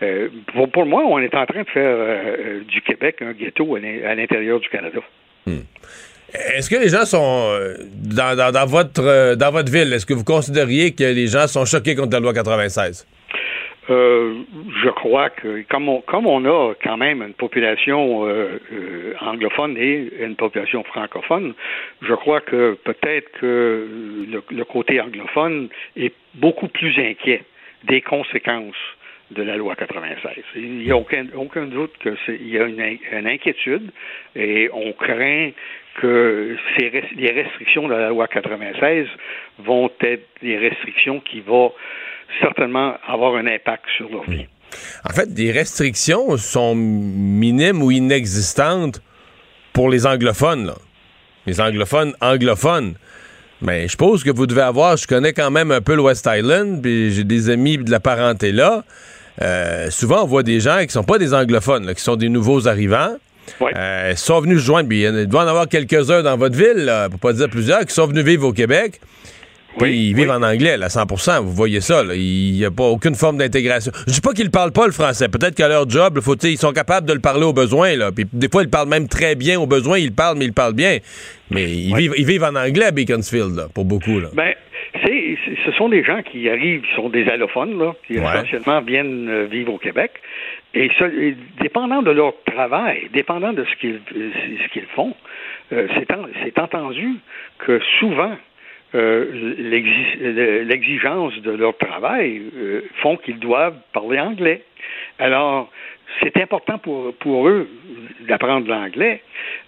euh, 0.03 0.29
pour, 0.73 0.87
moi, 0.87 1.03
on 1.05 1.19
est 1.19 1.35
en 1.35 1.47
train 1.47 1.63
de 1.63 1.69
faire 1.69 1.97
euh, 1.99 2.61
du 2.67 2.81
Québec 2.83 3.17
un 3.21 3.33
ghetto 3.33 3.77
à 3.77 4.15
l'intérieur 4.15 4.61
du 4.61 4.69
Canada. 4.69 5.01
Hmm. 5.47 5.61
Est-ce 6.57 6.69
que 6.69 6.77
les 6.77 6.89
gens 6.89 7.05
sont 7.05 7.59
dans, 7.95 8.53
dans, 8.53 8.67
votre 8.67 9.35
dans 9.35 9.51
votre 9.51 9.73
ville, 9.73 9.93
est-ce 9.95 10.05
que 10.05 10.13
vous 10.13 10.25
considériez 10.25 10.95
que 10.95 11.05
les 11.05 11.27
gens 11.27 11.47
sont 11.47 11.65
choqués 11.65 11.95
contre 11.95 12.13
la 12.13 12.21
loi 12.21 12.35
96? 12.35 13.07
Euh, 13.91 14.35
je 14.85 14.91
crois 14.91 15.31
que 15.31 15.63
comme 15.71 15.89
on, 15.89 16.03
comme 16.03 16.27
on 16.27 16.45
a 16.45 16.75
quand 16.83 16.99
même 16.99 17.23
une 17.23 17.33
population 17.33 18.27
euh, 18.27 18.61
euh, 18.73 19.15
anglophone 19.21 19.77
et 19.79 20.11
une 20.21 20.37
population 20.37 20.85
francophone, 20.85 21.55
je 22.03 22.13
crois 22.13 22.43
que 22.43 22.77
peut-être 22.85 23.31
que 23.41 23.87
le, 24.51 24.65
côté 24.65 25.01
anglophone 25.01 25.69
est 25.97 26.13
beaucoup 26.35 26.69
plus 26.69 26.99
inquiet 26.99 27.45
des 27.85 28.01
conséquences 28.01 28.75
de 29.31 29.43
la 29.43 29.57
loi 29.57 29.77
96. 29.77 30.43
Il 30.57 30.79
n'y 30.79 30.91
a 30.91 30.97
aucun, 30.97 31.25
doute 31.67 31.93
qu'il 32.03 32.49
y 32.49 32.59
a 32.59 32.65
une, 32.65 33.27
inquiétude 33.27 33.91
et 34.35 34.71
on 34.73 34.93
craint 34.93 35.51
que 36.01 36.57
les 36.79 37.31
restrictions 37.33 37.89
de 37.89 37.95
la 37.95 38.09
loi 38.09 38.27
96 38.29 39.07
vont 39.59 39.91
être 40.01 40.27
des 40.41 40.57
restrictions 40.57 41.21
qui 41.21 41.41
vont 41.41 41.73
certainement 42.41 42.95
avoir 43.07 43.37
un 43.37 43.47
impact 43.47 43.85
sur 43.97 44.09
leur 44.09 44.23
vie. 44.25 44.47
En 45.05 45.13
fait, 45.13 45.33
des 45.33 45.51
restrictions 45.51 46.37
sont 46.37 46.75
minimes 46.75 47.83
ou 47.83 47.91
inexistantes 47.91 49.03
pour 49.73 49.91
les 49.91 50.07
anglophones, 50.07 50.73
les 51.47 51.61
anglophones 51.61 52.15
anglophones. 52.21 52.95
Mais 53.61 53.85
je 53.85 53.93
suppose 53.93 54.23
que 54.23 54.31
vous 54.31 54.47
devez 54.47 54.63
avoir, 54.63 54.97
je 54.97 55.07
connais 55.07 55.33
quand 55.33 55.51
même 55.51 55.71
un 55.71 55.81
peu 55.81 55.97
le 55.97 56.03
West 56.03 56.29
Island, 56.31 56.81
puis 56.81 57.13
j'ai 57.13 57.25
des 57.25 57.51
amis 57.51 57.79
de 57.79 57.91
la 57.91 58.01
parenté 58.01 58.53
là. 58.53 58.85
Euh, 59.43 59.91
souvent, 59.91 60.23
on 60.25 60.27
voit 60.27 60.43
des 60.43 60.61
gens 60.61 60.81
qui 60.83 60.91
sont 60.91 61.05
pas 61.05 61.19
des 61.19 61.35
anglophones, 61.35 61.95
qui 61.95 62.03
sont 62.03 62.17
des 62.17 62.29
nouveaux 62.29 62.69
arrivants. 62.69 63.17
Euh, 63.63 64.15
sont 64.15 64.41
venus 64.41 64.59
se 64.61 64.65
joindre. 64.65 64.93
il 64.93 65.27
doit 65.27 65.45
en 65.45 65.49
avoir 65.49 65.69
quelques-uns 65.69 66.23
dans 66.23 66.37
votre 66.37 66.57
ville, 66.57 66.93
pour 67.11 67.19
pas 67.19 67.33
dire 67.33 67.49
plusieurs, 67.49 67.85
qui 67.87 67.95
sont 67.95 68.07
venus 68.07 68.25
vivre 68.25 68.47
au 68.47 68.53
Québec. 68.53 69.01
Oui, 69.81 70.09
ils 70.09 70.15
vivent 70.15 70.31
en 70.31 70.43
anglais, 70.43 70.83
à 70.83 70.89
100 70.89 71.43
Vous 71.43 71.53
voyez 71.53 71.81
ça, 71.81 72.03
il 72.15 72.53
n'y 72.53 72.65
a 72.65 72.71
pas 72.71 72.85
aucune 72.85 73.15
forme 73.15 73.39
d'intégration. 73.39 73.93
Je 74.07 74.13
dis 74.13 74.21
pas 74.21 74.33
qu'ils 74.33 74.47
ne 74.47 74.51
parlent 74.51 74.73
pas 74.73 74.87
le 74.87 74.93
français. 74.93 75.29
Peut-être 75.29 75.55
qu'à 75.55 75.69
leur 75.69 75.89
job, 75.89 76.21
faut, 76.21 76.37
ils 76.37 76.59
sont 76.59 76.73
capables 76.73 77.07
de 77.07 77.13
le 77.13 77.21
parler 77.21 77.45
aux 77.45 77.53
besoins. 77.53 77.95
Là. 77.95 78.11
Puis 78.11 78.25
des 78.33 78.49
fois, 78.49 78.63
ils 78.63 78.71
parlent 78.71 78.89
même 78.89 79.09
très 79.09 79.35
bien 79.35 79.61
aux 79.61 79.67
besoins. 79.67 79.99
Ils 79.99 80.13
parlent, 80.13 80.39
mais 80.39 80.47
ils 80.47 80.53
parlent 80.53 80.75
bien. 80.75 80.99
Mais 81.51 81.65
ils, 81.65 81.95
vivent, 81.95 82.15
ils 82.17 82.27
vivent 82.27 82.45
en 82.45 82.57
anglais 82.57 82.87
à 82.87 82.91
Beaconsfield, 82.91 83.69
pour 83.75 83.85
beaucoup. 83.85 84.19
Là. 84.19 84.29
Ben, 84.35 84.55
ce 85.65 85.73
sont 85.73 85.89
des 85.89 86.03
gens 86.03 86.23
qui 86.23 86.49
arrivent, 86.49 86.83
qui 86.83 86.95
sont 86.95 87.09
des 87.09 87.29
allophones, 87.29 87.79
là, 87.79 87.95
qui 88.07 88.15
essentiellement 88.15 88.81
viennent 88.81 89.29
euh, 89.29 89.45
vivre 89.45 89.75
au 89.75 89.79
Québec. 89.79 90.13
Et, 90.75 90.91
dépendant 91.61 92.03
de 92.03 92.11
leur 92.11 92.33
travail, 92.45 93.09
dépendant 93.13 93.53
de 93.53 93.65
ce 93.65 93.81
qu'ils 93.81 94.01
ce 94.13 94.73
qu'ils 94.73 94.87
font, 94.95 95.15
euh, 95.73 95.87
c'est 96.45 96.59
entendu 96.59 97.17
que 97.59 97.81
souvent, 97.99 98.37
euh, 98.95 100.65
l'exigence 100.65 101.37
de 101.43 101.51
leur 101.51 101.77
travail 101.77 102.41
euh, 102.57 102.81
font 103.03 103.19
qu'ils 103.19 103.39
doivent 103.39 103.77
parler 103.93 104.19
anglais. 104.19 104.63
Alors, 105.19 105.71
c'est 106.23 106.39
important 106.39 106.79
pour, 106.79 107.15
pour 107.17 107.49
eux 107.49 107.69
d'apprendre 108.27 108.67
l'anglais 108.67 109.21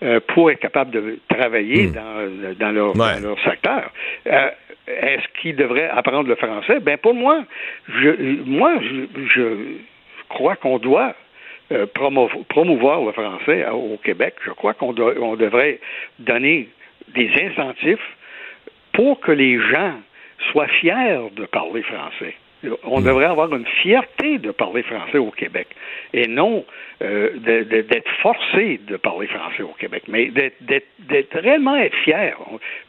euh, 0.03 0.21
pour 0.29 0.51
être 0.51 0.61
capable 0.61 0.93
de 0.93 1.19
travailler 1.29 1.89
hmm. 1.89 1.93
dans, 1.93 2.55
dans, 2.59 2.71
leur, 2.71 2.95
dans, 2.95 3.21
leur, 3.21 3.39
secteur. 3.41 3.91
Est-ce 4.25 5.41
qu'ils 5.41 5.57
devraient 5.57 5.91
apprendre 5.91 6.27
le 6.27 6.37
français? 6.37 6.81
Ben 6.81 6.97
pour 6.97 7.13
moi, 7.13 7.45
je, 7.89 8.43
moi, 8.47 8.73
je, 8.81 9.23
je 9.35 9.57
crois 10.31 10.57
qu'on 10.57 10.79
doit 10.79 11.15
promouvoir 12.49 13.05
le 13.05 13.13
français 13.13 13.67
au 13.69 13.99
Québec. 14.03 14.35
Je 14.47 14.51
crois 14.53 14.73
qu'on 14.73 14.95
on 14.99 15.37
devrait 15.37 15.79
donner 16.19 16.69
des 17.15 17.31
incentifs 17.43 18.01
pour 19.01 19.19
que 19.21 19.33
les 19.33 19.59
gens 19.59 19.95
soient 20.51 20.69
fiers 20.69 21.31
de 21.35 21.47
parler 21.47 21.81
français. 21.81 22.35
On 22.85 23.01
devrait 23.01 23.25
avoir 23.25 23.51
une 23.55 23.65
fierté 23.65 24.37
de 24.37 24.51
parler 24.51 24.83
français 24.83 25.17
au 25.17 25.31
Québec 25.31 25.69
et 26.13 26.27
non 26.27 26.67
euh, 27.01 27.31
d'être 27.39 28.11
forcé 28.21 28.79
de 28.87 28.99
parler 28.99 29.27
français 29.29 29.63
au 29.63 29.73
Québec, 29.79 30.03
mais 30.09 30.31
d'être 30.31 31.39
réellement 31.39 31.77
être 31.77 31.97
fier. 32.05 32.37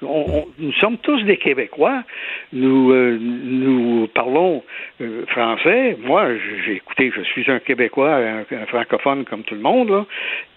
nous 0.02 0.74
sommes 0.82 0.98
tous 0.98 1.24
des 1.24 1.38
Québécois. 1.38 2.04
Nous, 2.52 2.92
euh, 2.92 4.10
parlons 4.14 4.66
euh, 5.00 5.26
français. 5.28 5.96
Moi, 6.02 6.32
j'ai 6.66 6.74
écouté, 6.74 7.10
je 7.16 7.22
suis 7.22 7.50
un 7.50 7.60
Québécois, 7.60 8.18
un, 8.52 8.66
francophone 8.66 9.24
comme 9.24 9.44
tout 9.44 9.56
le 9.56 9.62
monde, 9.62 10.06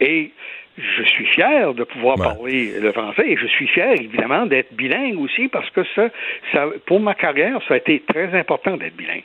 et 0.00 0.32
je 0.76 1.02
suis 1.04 1.26
fier 1.26 1.72
de 1.74 1.84
pouvoir 1.84 2.16
parler 2.16 2.72
le 2.80 2.92
français 2.92 3.24
et 3.26 3.36
je 3.36 3.46
suis 3.46 3.68
fier 3.68 3.92
évidemment 3.92 4.46
d'être 4.46 4.74
bilingue 4.74 5.20
aussi 5.20 5.48
parce 5.48 5.68
que 5.70 5.82
ça, 5.94 6.08
ça, 6.52 6.66
pour 6.86 7.00
ma 7.00 7.14
carrière, 7.14 7.60
ça 7.68 7.74
a 7.74 7.76
été 7.76 8.02
très 8.06 8.36
important 8.38 8.76
d'être 8.76 8.96
bilingue. 8.96 9.22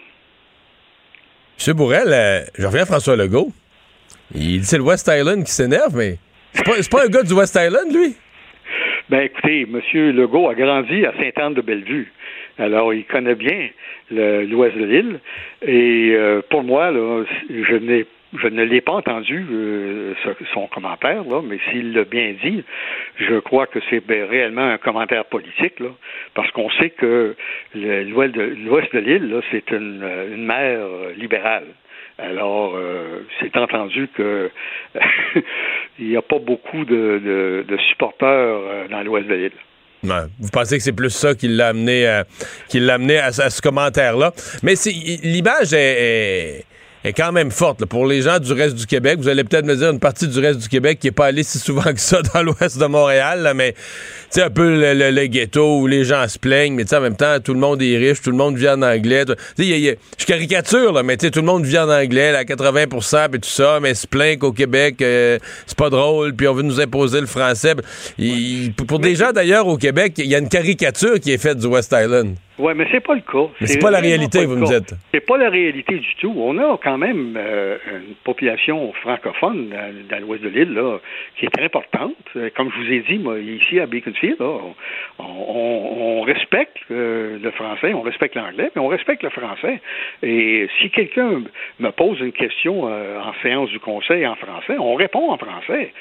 M. 1.68 1.74
Bourrel, 1.74 2.08
euh, 2.08 2.41
je 2.58 2.66
reviens 2.66 2.84
à 2.84 2.86
François 2.86 3.16
Legault. 3.16 3.50
Il 4.34 4.60
dit 4.60 4.66
c'est 4.66 4.78
le 4.78 4.84
West 4.84 5.10
Island 5.12 5.43
qui 5.43 5.52
s'énerve, 5.52 5.95
mais 5.95 6.18
c'est 6.54 6.64
pas, 6.64 6.97
pas 6.97 7.06
un 7.06 7.10
gars 7.10 7.24
du 7.24 7.34
West 7.34 7.58
Island, 7.60 7.91
lui? 7.91 8.16
Ben 9.10 9.22
écoutez, 9.22 9.62
M. 9.62 9.82
Legault 10.16 10.50
a 10.50 10.54
grandi 10.54 11.04
à 11.06 11.14
Sainte-Anne-de-Bellevue. 11.18 12.12
Alors, 12.60 12.93
il 12.93 13.06
connaît 13.06 13.36
bien 13.36 13.70
l'ouest 14.12 14.78
de 14.78 14.86
l'île. 14.86 15.20
Et 15.66 16.12
euh, 16.14 16.41
pour 16.50 16.64
moi, 16.64 16.91
là, 16.91 17.24
je 17.50 17.76
n'ai 17.76 18.06
je 18.38 18.48
ne 18.48 18.64
l'ai 18.64 18.82
pas 18.82 18.94
entendu, 18.94 19.46
euh, 19.52 20.14
son 20.54 20.68
commentaire, 20.68 21.24
là, 21.24 21.42
mais 21.44 21.60
s'il 21.70 21.94
l'a 21.94 22.04
bien 22.04 22.36
dit, 22.44 22.64
je 23.18 23.40
crois 23.40 23.66
que 23.68 23.80
c'est 23.90 24.06
ben, 24.06 24.28
réellement 24.30 24.68
un 24.68 24.78
commentaire 24.78 25.26
politique, 25.26 25.80
là, 25.80 25.90
parce 26.36 26.52
qu'on 26.52 26.70
sait 26.72 26.92
que 26.92 27.36
l'ouest 27.74 28.34
de, 28.36 29.00
l'île, 29.00 29.42
c'est 29.52 29.72
une, 29.72 30.04
une 30.34 30.46
mer 30.46 30.80
libérale. 31.18 31.66
Alors, 32.20 32.76
euh, 32.76 33.26
c'est 33.40 33.56
entendu 33.56 34.10
que 34.16 34.52
il 36.00 36.10
n'y 36.10 36.18
a 36.18 36.22
pas 36.22 36.40
beaucoup 36.40 36.84
de, 36.84 37.66
supporters 37.90 38.28
euh, 38.28 38.88
dans 38.90 39.02
l'ouest 39.04 39.28
de 39.28 39.36
l'île. 39.36 39.52
Vous 40.40 40.50
pensez 40.52 40.78
que 40.78 40.84
c'est 40.84 40.96
plus 40.96 41.10
ça 41.10 41.34
qui 41.34 41.48
l'a 41.48 41.70
amené, 41.70 42.22
qui 42.70 42.90
amené 42.90 43.18
à, 43.18 43.32
ce 43.32 43.62
commentaire-là? 43.62 44.32
Mais 44.64 44.74
l'image 45.24 45.74
est 45.74 46.66
quand 47.14 47.32
même 47.32 47.51
forte. 47.51 47.86
Pour 47.86 48.05
les 48.05 48.22
gens 48.22 48.39
du 48.39 48.53
reste 48.53 48.76
du 48.76 48.86
Québec, 48.86 49.20
vous 49.20 49.28
allez 49.28 49.43
peut-être 49.43 49.66
me 49.66 49.76
dire 49.76 49.89
une 49.89 49.99
partie 49.99 50.28
du 50.28 50.39
reste 50.39 50.60
du 50.60 50.68
Québec 50.68 50.99
qui 50.99 51.07
n'est 51.07 51.12
pas 51.12 51.28
allé 51.28 51.43
si 51.43 51.60
souvent 51.60 51.93
que 51.93 51.99
ça 51.99 52.22
dans 52.22 52.41
l'ouest 52.43 52.78
de 52.78 52.86
Montréal, 52.86 53.41
là, 53.41 53.53
mais 53.53 53.76
c'est 54.30 54.44
un 54.44 54.50
peu 54.50 54.94
le, 54.94 55.26
ghetto 55.28 55.80
où 55.80 55.88
les 55.88 56.04
gens 56.04 56.28
se 56.28 56.38
plaignent, 56.40 56.76
mais 56.76 56.94
en 56.94 57.02
même 57.02 57.16
temps, 57.16 57.40
tout 57.44 57.54
le 57.54 57.60
monde 57.60 57.82
est 57.82 57.98
riche, 57.98 58.22
tout 58.22 58.32
le 58.32 58.38
monde 58.38 58.56
vit 58.58 58.70
en 58.70 58.82
anglais. 58.82 59.26
je 59.58 60.26
caricature, 60.26 60.94
là, 60.94 61.04
mais 61.04 61.18
tout 61.18 61.30
le 61.34 61.46
monde 61.46 61.66
vit 61.66 61.80
en 61.80 61.90
anglais, 61.90 62.36
à 62.36 62.44
80% 62.44 63.36
et 63.36 63.40
tout 63.40 63.50
ça, 63.50 63.80
mais 63.82 63.94
se 63.94 64.08
plaint 64.08 64.40
qu'au 64.40 64.52
Québec, 64.52 65.02
euh, 65.02 65.38
c'est 65.66 65.78
pas 65.78 65.90
drôle, 65.90 66.34
puis 66.36 66.48
on 66.48 66.54
veut 66.54 66.64
nous 66.64 66.80
imposer 66.80 67.20
le 67.20 67.28
français. 67.28 67.76
pour 68.88 69.00
des 69.00 69.16
gens 69.16 69.32
d'ailleurs 69.32 69.68
au 69.68 69.78
Québec, 69.78 70.14
il 70.18 70.28
y 70.28 70.36
a 70.36 70.40
une 70.40 70.50
caricature 70.50 71.20
qui 71.20 71.32
est 71.32 71.42
faite 71.42 71.58
du 71.58 71.68
West 71.68 71.96
Island. 71.98 72.36
Oui, 72.60 72.74
mais 72.76 72.86
c'est 72.92 73.00
pas 73.00 73.16
le 73.16 73.22
cas. 73.22 73.50
Mais 73.62 73.68
c'est 73.68 73.80
pas 73.80 73.90
la 73.90 74.00
réalité, 74.00 74.46
vous 74.46 74.58
me 74.58 74.66
dites. 74.66 74.94
C'est 75.14 75.26
pas 75.26 75.38
la 75.38 75.50
réalité 75.50 75.98
du 75.98 76.16
tout. 76.20 76.34
On 76.36 76.58
a 76.58 76.78
quand 76.84 76.98
même 76.98 77.36
euh, 77.38 77.78
une 77.90 78.16
population 78.26 78.92
francophone 79.02 79.74
dans, 80.10 80.20
l'ouest 80.20 80.44
de 80.44 80.50
l'île 80.50 80.74
là, 80.74 81.00
qui 81.38 81.46
est 81.46 81.50
très 81.50 81.64
importante. 81.64 82.16
Euh, 82.36 82.50
comme 82.58 82.70
je 82.70 82.84
vous 82.84 82.92
ai 82.92 83.00
dit, 83.10 83.18
moi, 83.18 83.40
ici 83.40 83.80
à 83.80 83.86
Beaconsfield, 83.86 84.18
on, 85.20 86.22
respecte 86.22 86.78
euh, 86.91 87.39
le 87.41 87.51
français, 87.51 87.93
on 87.93 88.01
respecte 88.01 88.36
l'anglais, 88.36 88.72
mais 88.76 88.82
on 88.82 88.88
respecte 88.88 89.24
le 89.24 89.30
français. 89.30 89.80
Et 90.22 90.67
si 90.80 90.89
quelqu'un 90.89 91.41
me 91.80 91.89
pose 91.91 92.20
une 92.20 92.32
question 92.32 92.84
en 92.84 93.34
séance 93.41 93.70
du 93.70 93.80
conseil 93.80 94.28
en 94.28 94.36
français, 94.36 94.78
on 94.78 94.95
répond 94.95 95.32
en 95.32 95.38
français. 95.38 95.93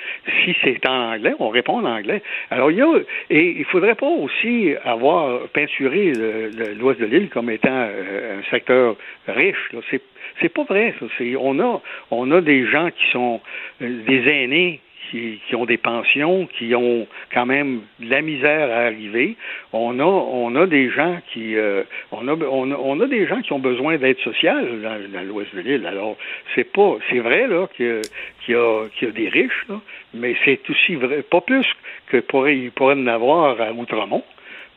Si 0.44 0.54
c'est 0.62 0.86
en 0.86 1.12
anglais, 1.12 1.34
on 1.38 1.48
répond 1.48 1.78
en 1.78 1.84
anglais. 1.84 2.22
Alors, 2.50 2.70
il 2.70 2.78
y 2.78 2.82
a, 2.82 2.98
et 3.30 3.56
il 3.58 3.64
faudrait 3.64 3.94
pas 3.94 4.06
aussi 4.06 4.74
avoir 4.84 5.48
peinturé 5.48 6.12
l'ouest 6.78 7.00
de 7.00 7.06
l'île 7.06 7.28
comme 7.28 7.50
étant 7.50 7.68
euh, 7.70 8.40
un 8.40 8.50
secteur 8.50 8.96
riche. 9.26 9.70
C'est 9.90 10.02
c'est 10.40 10.48
pas 10.48 10.64
vrai. 10.64 10.94
On 11.38 11.58
a 11.58 11.80
on 12.10 12.30
a 12.30 12.40
des 12.40 12.66
gens 12.66 12.90
qui 12.90 13.10
sont 13.10 13.40
euh, 13.82 14.02
des 14.06 14.28
aînés 14.28 14.80
qui, 15.10 15.40
qui, 15.46 15.56
ont 15.56 15.64
des 15.64 15.76
pensions, 15.76 16.46
qui 16.58 16.74
ont 16.74 17.06
quand 17.32 17.46
même 17.46 17.80
de 18.00 18.10
la 18.10 18.22
misère 18.22 18.70
à 18.70 18.86
arriver. 18.86 19.36
On 19.72 19.98
a, 19.98 20.04
on 20.04 20.54
a 20.56 20.66
des 20.66 20.90
gens 20.90 21.18
qui, 21.32 21.56
euh, 21.56 21.82
on, 22.12 22.28
a, 22.28 22.32
on, 22.34 22.70
a, 22.70 22.76
on, 22.76 23.00
a, 23.00 23.06
des 23.06 23.26
gens 23.26 23.40
qui 23.42 23.52
ont 23.52 23.58
besoin 23.58 23.96
d'aide 23.96 24.18
sociale 24.18 24.80
dans, 24.82 25.12
dans 25.12 25.26
l'ouest 25.26 25.54
de 25.54 25.60
l'île. 25.60 25.86
Alors, 25.86 26.16
c'est 26.54 26.70
pas, 26.72 26.96
c'est 27.10 27.20
vrai 27.20 27.46
là 27.46 27.66
qu'il 27.76 27.86
y, 28.48 28.54
a, 28.54 28.88
qu'il 28.96 29.08
y 29.08 29.10
a 29.10 29.14
des 29.14 29.28
riches, 29.28 29.64
là, 29.68 29.80
mais 30.14 30.34
c'est 30.44 30.60
aussi 30.70 30.94
vrai, 30.94 31.22
pas 31.22 31.40
plus 31.40 31.66
que 32.08 32.18
pourrait, 32.18 32.56
il 32.56 32.70
pourrait 32.70 32.94
en 32.94 33.06
avoir 33.06 33.60
à 33.60 33.72
Outremont 33.72 34.24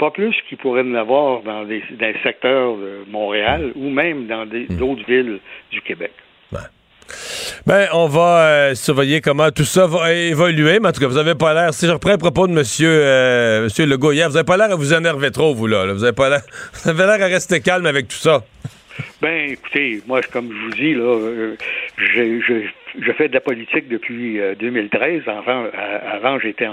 pas 0.02 0.10
plus 0.10 0.36
qu'il 0.50 0.58
pourrait 0.58 0.82
en 0.82 0.96
avoir 0.96 1.44
dans 1.44 1.64
des, 1.64 1.84
dans 1.92 2.08
les 2.08 2.20
secteurs 2.24 2.76
de 2.76 3.04
Montréal 3.08 3.72
ou 3.76 3.88
même 3.92 4.26
dans 4.26 4.48
d'autres 4.48 5.06
villes 5.06 5.38
du 5.72 5.80
Québec. 5.82 6.12
Ben, 7.66 7.88
on 7.94 8.08
va 8.08 8.40
euh, 8.40 8.76
surveiller 8.76 9.22
comment 9.22 9.52
tout 9.52 9.66
ça 9.66 9.88
va 9.88 10.14
évoluer, 10.14 10.80
mais 10.80 10.90
en 10.90 10.92
tout 10.92 11.02
cas, 11.02 11.08
vous 11.08 11.18
avez 11.18 11.36
pas 11.36 11.54
l'air, 11.54 11.74
si 11.74 11.86
je 11.86 11.92
reprends 11.92 12.12
le 12.12 12.18
propos 12.18 12.48
de 12.48 12.54
monsieur, 12.54 12.90
euh, 12.90 13.64
monsieur 13.64 13.86
Legault 13.86 14.12
hier, 14.12 14.30
vous 14.30 14.38
avez 14.38 14.46
pas 14.46 14.58
l'air 14.58 14.72
à 14.72 14.76
vous 14.76 14.94
énerver 14.94 15.32
trop, 15.32 15.54
vous, 15.54 15.68
là. 15.68 15.92
Vous 15.94 16.04
avez 16.04 16.14
pas 16.14 16.30
l'air, 16.30 16.42
vous 16.74 16.90
avez 16.90 17.04
l'air 17.04 17.22
à 17.22 17.28
rester 17.28 17.60
calme 17.60 17.86
avec 17.86 18.08
tout 18.08 18.18
ça. 18.18 18.44
Ben, 19.22 19.52
écoutez, 19.52 20.02
moi, 20.08 20.22
comme 20.32 20.50
je 20.52 20.66
vous 20.66 20.72
dis, 20.72 20.94
là, 20.94 21.04
euh, 21.04 21.56
fais 23.14 23.28
de 23.28 23.34
la 23.34 23.42
politique 23.42 23.88
depuis 23.88 24.40
2013. 24.60 25.24
Euh, 25.28 25.32
avant, 25.32 25.66
avant 26.12 26.40
j'étais 26.40 26.68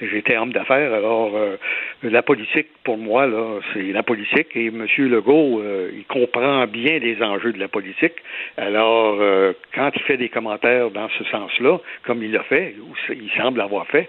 j'étais 0.00 0.36
homme 0.36 0.52
d'affaires. 0.52 0.92
Alors, 0.92 1.36
euh, 1.36 1.56
la 2.02 2.22
politique, 2.22 2.68
pour 2.84 2.98
moi, 2.98 3.26
là, 3.26 3.60
c'est 3.72 3.92
la 3.92 4.02
politique. 4.02 4.48
Et 4.54 4.66
M. 4.66 4.86
Legault, 4.98 5.60
euh, 5.60 5.90
il 5.94 6.04
comprend 6.04 6.66
bien 6.66 6.98
les 6.98 7.20
enjeux 7.22 7.52
de 7.52 7.58
la 7.58 7.68
politique. 7.68 8.14
Alors, 8.56 9.18
quand 9.74 9.90
il 9.94 10.02
fait 10.02 10.16
des 10.16 10.28
commentaires 10.28 10.90
dans 10.90 11.08
ce 11.18 11.24
sens-là, 11.24 11.78
comme 12.04 12.22
il 12.22 12.32
l'a 12.32 12.42
fait, 12.44 12.74
ou 12.80 12.94
il 13.10 13.30
semble 13.36 13.60
avoir 13.60 13.86
fait, 13.86 14.08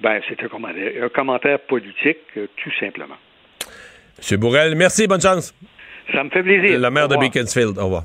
ben, 0.00 0.20
c'est 0.28 0.42
un 0.42 0.48
commentaire, 0.48 0.92
un 1.02 1.08
commentaire 1.08 1.60
politique, 1.60 2.18
tout 2.34 2.72
simplement. 2.78 3.16
M. 4.30 4.38
Bourrel, 4.38 4.74
merci, 4.74 5.06
bonne 5.06 5.20
chance. 5.20 5.54
Ça 6.12 6.24
me 6.24 6.30
fait 6.30 6.42
plaisir. 6.42 6.78
La 6.78 6.90
maire 6.90 7.08
de 7.08 7.16
Beaconsfield, 7.16 7.78
au 7.78 7.84
revoir. 7.84 8.04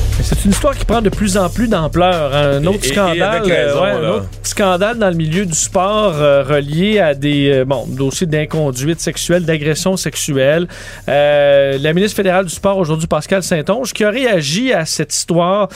C'est 0.19 0.45
une 0.45 0.51
histoire 0.51 0.75
qui 0.75 0.85
prend 0.85 1.01
de 1.01 1.09
plus 1.09 1.37
en 1.37 1.49
plus 1.49 1.67
d'ampleur. 1.67 2.35
Un 2.35 2.63
autre 2.65 2.83
scandale, 2.83 3.43
euh, 3.47 3.75
un 3.75 4.09
autre 4.17 4.25
scandale 4.43 4.97
dans 4.97 5.09
le 5.09 5.15
milieu 5.15 5.45
du 5.45 5.55
sport 5.55 6.13
euh, 6.15 6.43
relié 6.43 6.99
à 6.99 7.13
des 7.13 7.51
euh, 7.51 7.65
bon, 7.65 7.85
dossiers 7.87 8.27
d'inconduite 8.27 8.99
sexuelle, 8.99 9.45
d'agression 9.45 9.97
sexuelle. 9.97 10.67
la 11.07 11.93
ministre 11.93 12.15
fédérale 12.15 12.45
du 12.45 12.53
sport 12.53 12.77
aujourd'hui, 12.77 13.07
Pascal 13.07 13.41
Saint-Onge, 13.41 13.93
qui 13.93 14.03
a 14.03 14.09
réagi 14.09 14.73
à 14.73 14.85
cette 14.85 15.13
histoire 15.13 15.69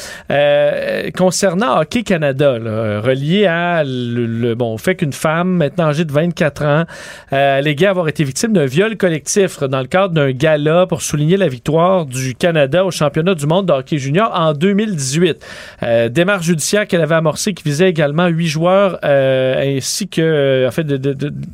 concernant 1.18 1.80
Hockey 1.80 2.04
Canada, 2.04 2.54
relié 3.02 3.46
à 3.46 3.84
le, 3.86 4.54
bon, 4.54 4.74
au 4.74 4.78
fait 4.78 4.96
qu'une 4.96 5.14
femme, 5.14 5.50
maintenant 5.50 5.86
âgée 5.86 6.06
de 6.06 6.12
24 6.12 6.66
ans, 6.66 6.84
alléguait 7.32 7.88
avoir 7.88 8.08
été 8.08 8.24
victime 8.24 8.54
d'un 8.54 8.66
viol 8.66 8.98
collectif 8.98 9.62
dans 9.62 9.80
le 9.80 9.88
cadre 9.88 10.14
d'un 10.14 10.32
gala 10.32 10.86
pour 10.88 11.02
souligner 11.02 11.38
la 11.38 11.48
victoire 11.48 12.06
du 12.06 12.36
Canada 12.36 12.86
au 12.86 12.92
championnat 12.92 13.36
du 13.36 13.48
monde 13.48 13.68
de 13.68 13.74
hockey 13.74 13.98
junior 13.98 14.25
en 14.34 14.54
2018. 14.54 15.46
Euh, 15.84 16.10
démarche 16.10 16.46
judiciaire 16.46 16.88
qu'elle 16.88 17.02
avait 17.02 17.16
amorcée 17.16 17.54
qui 17.54 17.64
visait 17.64 17.90
également 17.90 18.28
huit 18.28 18.48
joueurs 18.48 19.00
euh, 19.04 19.78
ainsi 19.78 20.08
que 20.08 20.22
euh, 20.22 20.68
en 20.68 20.72
fait 20.72 20.86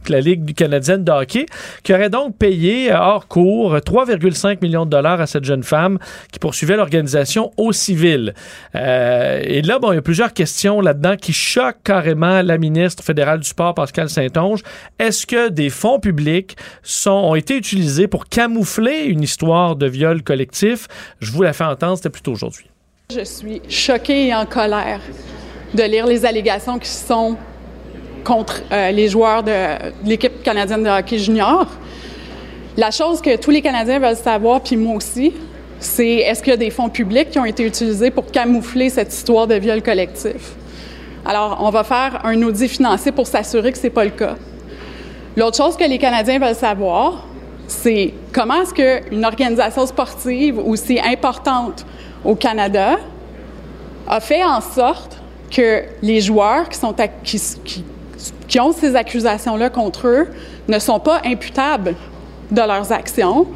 la 0.09 0.19
Ligue 0.19 0.53
canadienne 0.55 1.03
de 1.03 1.11
hockey 1.11 1.45
qui 1.83 1.93
aurait 1.93 2.09
donc 2.09 2.37
payé 2.37 2.93
hors 2.93 3.27
cours 3.27 3.75
3,5 3.75 4.59
millions 4.61 4.85
de 4.85 4.91
dollars 4.91 5.21
à 5.21 5.27
cette 5.27 5.43
jeune 5.43 5.63
femme 5.63 5.97
qui 6.31 6.39
poursuivait 6.39 6.77
l'organisation 6.77 7.51
au 7.57 7.71
civil. 7.71 8.33
et 8.73 9.61
là, 9.61 9.79
bon, 9.79 9.91
il 9.91 9.95
y 9.95 9.97
a 9.97 10.01
plusieurs 10.01 10.33
questions 10.33 10.81
là-dedans 10.81 11.15
qui 11.15 11.33
choquent 11.33 11.83
carrément 11.83 12.41
la 12.41 12.57
ministre 12.57 13.03
fédérale 13.03 13.39
du 13.39 13.47
sport, 13.47 13.73
Pascal 13.73 14.09
Saint-Onge. 14.09 14.61
Est-ce 14.99 15.25
que 15.25 15.49
des 15.49 15.69
fonds 15.69 15.99
publics 15.99 16.55
sont, 16.83 17.11
ont 17.11 17.35
été 17.35 17.55
utilisés 17.55 18.07
pour 18.07 18.27
camoufler 18.27 19.03
une 19.05 19.21
histoire 19.21 19.75
de 19.75 19.87
viol 19.87 20.23
collectif? 20.23 20.87
Je 21.19 21.31
vous 21.31 21.43
la 21.43 21.53
fais 21.53 21.63
entendre, 21.63 21.97
c'était 21.97 22.09
plutôt 22.09 22.31
aujourd'hui. 22.31 22.70
Je 23.13 23.25
suis 23.25 23.61
choquée 23.67 24.27
et 24.27 24.33
en 24.33 24.45
colère 24.45 25.01
de 25.73 25.83
lire 25.83 26.05
les 26.05 26.25
allégations 26.25 26.79
qui 26.79 26.87
sont 26.87 27.35
contre 28.23 28.61
euh, 28.71 28.91
les 28.91 29.09
joueurs 29.09 29.43
de, 29.43 29.51
l'équipe 30.05 30.41
canadienne 30.43 30.83
de 30.83 30.89
hockey 30.89 31.17
junior. 31.17 31.67
La 32.77 32.89
chose 32.89 33.19
que 33.19 33.35
tous 33.35 33.51
les 33.51 33.61
Canadiens 33.61 33.99
veulent 33.99 34.15
savoir, 34.15 34.61
puis 34.61 34.77
moi 34.77 34.95
aussi, 34.95 35.33
c'est 35.79 36.17
est-ce 36.17 36.41
qu'il 36.41 36.51
y 36.51 36.53
a 36.53 36.57
des 36.57 36.69
fonds 36.69 36.87
publics 36.87 37.31
qui 37.31 37.39
ont 37.39 37.45
été 37.45 37.65
utilisés 37.65 38.11
pour 38.11 38.27
camoufler 38.27 38.89
cette 38.89 39.13
histoire 39.13 39.45
de 39.45 39.55
viol 39.55 39.81
collectif? 39.81 40.53
Alors, 41.25 41.57
on 41.61 41.69
va 41.69 41.83
faire 41.83 42.21
un 42.23 42.41
audit 42.43 42.69
financier 42.69 43.11
pour 43.11 43.27
s'assurer 43.27 43.73
que 43.73 43.77
ce 43.77 43.83
n'est 43.83 43.89
pas 43.89 44.05
le 44.05 44.11
cas. 44.11 44.35
L'autre 45.35 45.57
chose 45.57 45.75
que 45.75 45.83
les 45.83 45.97
Canadiens 45.97 46.39
veulent 46.39 46.55
savoir, 46.55 47.27
c'est 47.67 48.13
comment 48.31 48.61
est-ce 48.61 48.73
qu'une 48.73 49.25
organisation 49.25 49.85
sportive 49.85 50.59
aussi 50.59 50.97
importante 50.99 51.85
au 52.23 52.35
Canada 52.35 52.97
a 54.07 54.19
fait 54.19 54.43
en 54.43 54.61
sorte 54.61 55.21
que 55.49 55.83
les 56.01 56.21
joueurs 56.21 56.69
qui, 56.69 56.77
sont 56.77 56.95
qui, 57.23 58.59
ont 58.59 58.71
ces 58.71 58.95
accusations-là 58.95 59.69
contre 59.69 60.07
eux 60.07 60.27
ne 60.67 60.79
sont 60.79 60.99
pas 60.99 61.21
imputables 61.25 61.95
de 62.51 62.61
leurs 62.61 62.91
actions 62.91 63.47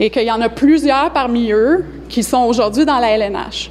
et 0.00 0.10
qu'il 0.10 0.24
y 0.24 0.30
en 0.30 0.40
a 0.40 0.48
plusieurs 0.48 1.12
parmi 1.12 1.52
eux 1.52 1.84
qui 2.08 2.22
sont 2.22 2.42
aujourd'hui 2.42 2.84
dans 2.84 2.98
la 2.98 3.16
LNH. 3.16 3.70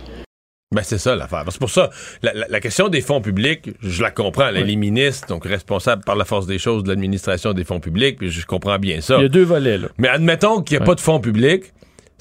Ben 0.74 0.82
c'est 0.84 0.98
ça 0.98 1.16
l'affaire. 1.16 1.44
C'est 1.50 1.60
pour 1.60 1.70
ça, 1.70 1.91
la, 2.24 2.60
question 2.60 2.89
des 2.89 3.02
fonds 3.02 3.22
publics, 3.22 3.70
je 3.84 4.02
la 4.02 4.10
comprends. 4.10 4.48
Elle 4.48 4.70
est 4.70 4.76
ministre, 4.76 5.28
donc 5.28 5.46
responsable 5.46 6.04
par 6.04 6.16
la 6.16 6.26
force 6.26 6.48
des 6.48 6.58
choses 6.58 6.84
de 6.84 6.89
l'administration 6.89 7.54
des 7.54 7.64
fonds 7.64 7.80
publics, 7.80 8.18
puis 8.18 8.32
je 8.32 8.46
comprends 8.46 8.80
bien 8.80 9.00
ça. 9.00 9.18
Il 9.18 9.22
y 9.22 9.26
a 9.26 9.30
deux 9.30 9.44
volets, 9.44 9.78
là. 9.78 9.89
Mais 10.00 10.08
admettons 10.08 10.62
qu'il 10.62 10.78
n'y 10.78 10.84
a 10.84 10.86
pas 10.86 10.96
de 10.96 11.00
fonds 11.00 11.20
publics 11.20 11.66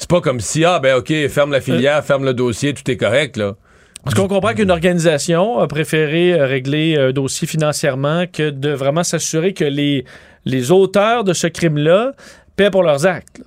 c'est 0.03 0.11
pas 0.11 0.21
comme 0.21 0.41
si, 0.41 0.65
ah, 0.65 0.81
ben, 0.81 0.97
OK, 0.97 1.13
ferme 1.29 1.53
la 1.53 1.61
filière, 1.61 1.99
euh. 1.99 2.03
ferme 2.03 2.25
le 2.25 2.35
dossier, 2.35 2.75
tout 2.75 2.89
est 2.91 2.97
correct, 2.97 3.37
là. 3.37 3.55
Parce 4.03 4.17
qu'on 4.17 4.27
comprend 4.27 4.53
qu'une 4.53 4.73
organisation 4.73 5.61
a 5.61 5.69
préféré 5.69 6.33
euh, 6.33 6.45
régler 6.45 6.97
un 6.97 7.13
dossier 7.13 7.47
financièrement 7.47 8.25
que 8.27 8.51
de 8.51 8.71
vraiment 8.71 9.05
s'assurer 9.05 9.55
que 9.55 9.63
les, 9.65 10.05
les 10.45 10.73
auteurs 10.73 11.23
de 11.23 11.33
ce 11.33 11.47
crime-là 11.47 12.15
paient 12.57 12.71
pour 12.71 12.83
leurs 12.83 13.07
actes. 13.07 13.43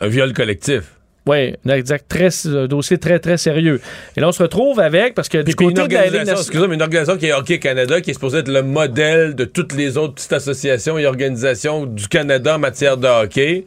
Un 0.00 0.06
viol 0.06 0.32
collectif. 0.32 0.92
Oui, 1.26 1.54
un, 1.68 1.82
très, 2.08 2.46
un 2.46 2.66
dossier 2.68 2.98
très, 2.98 3.18
très 3.18 3.36
sérieux. 3.36 3.80
Et 4.16 4.20
là, 4.20 4.28
on 4.28 4.32
se 4.32 4.40
retrouve 4.40 4.78
avec, 4.78 5.14
parce 5.14 5.28
que 5.28 5.38
du 5.38 5.56
côté 5.56 5.72
une 5.72 5.80
organisation, 5.80 6.72
une 6.72 6.82
organisation 6.82 7.16
qui 7.16 7.26
est 7.26 7.32
Hockey 7.32 7.58
Canada, 7.58 8.00
qui 8.00 8.10
est 8.10 8.14
supposée 8.14 8.38
être 8.38 8.48
le 8.48 8.62
modèle 8.62 9.34
de 9.34 9.44
toutes 9.44 9.72
les 9.72 9.96
autres 9.96 10.14
petites 10.14 10.34
associations 10.34 10.98
et 10.98 11.06
organisations 11.06 11.84
du 11.84 12.06
Canada 12.06 12.54
en 12.54 12.58
matière 12.60 12.96
de 12.96 13.08
hockey 13.08 13.64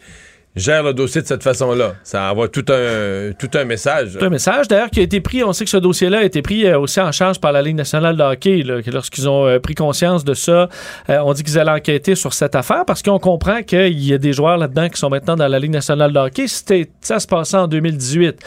gère 0.60 0.84
le 0.84 0.94
dossier 0.94 1.22
de 1.22 1.28
cette 1.28 1.44
façon-là. 1.44 1.96
Ça 2.04 2.32
envoie 2.32 2.48
tout 2.48 2.66
un, 2.70 3.32
tout 3.38 3.50
un 3.54 3.66
message. 3.66 4.18
Tout 4.18 4.26
un 4.26 4.30
message, 4.30 4.68
d'ailleurs, 4.68 4.90
qui 4.90 5.00
a 5.00 5.04
été 5.04 5.22
pris, 5.22 5.44
on 5.44 5.54
sait 5.54 5.64
que 5.64 5.70
ce 5.70 5.78
dossier-là 5.78 6.20
a 6.20 6.24
été 6.24 6.42
pris 6.42 6.66
euh, 6.66 6.80
aussi 6.80 7.00
en 7.00 7.12
charge 7.12 7.40
par 7.40 7.52
la 7.52 7.62
Ligue 7.62 7.76
nationale 7.76 8.16
de 8.16 8.24
hockey. 8.24 8.64
lorsqu'ils 8.92 9.28
ont 9.28 9.48
euh, 9.48 9.60
pris 9.60 9.76
conscience 9.76 10.24
de 10.24 10.34
ça, 10.34 10.70
euh, 11.10 11.20
on 11.24 11.34
dit 11.34 11.44
qu'ils 11.44 11.58
allaient 11.58 11.72
enquêter 11.72 12.16
sur 12.16 12.34
cette 12.34 12.56
affaire 12.56 12.84
parce 12.86 13.02
qu'on 13.02 13.20
comprend 13.20 13.64
qu'il 13.64 14.00
y 14.00 14.14
a 14.14 14.18
des 14.18 14.34
joueurs 14.34 14.58
là-dedans 14.58 14.90
qui 14.90 15.00
sont 15.00 15.10
maintenant 15.10 15.36
dans 15.36 15.48
la 15.48 15.60
Ligue 15.60 15.72
nationale 15.72 16.14
de 16.14 16.20
hockey. 16.20 16.48
C'était, 16.48 16.90
ça 17.02 17.20
se 17.20 17.28
passait 17.28 17.58
en 17.58 17.68
2018. 17.68 18.40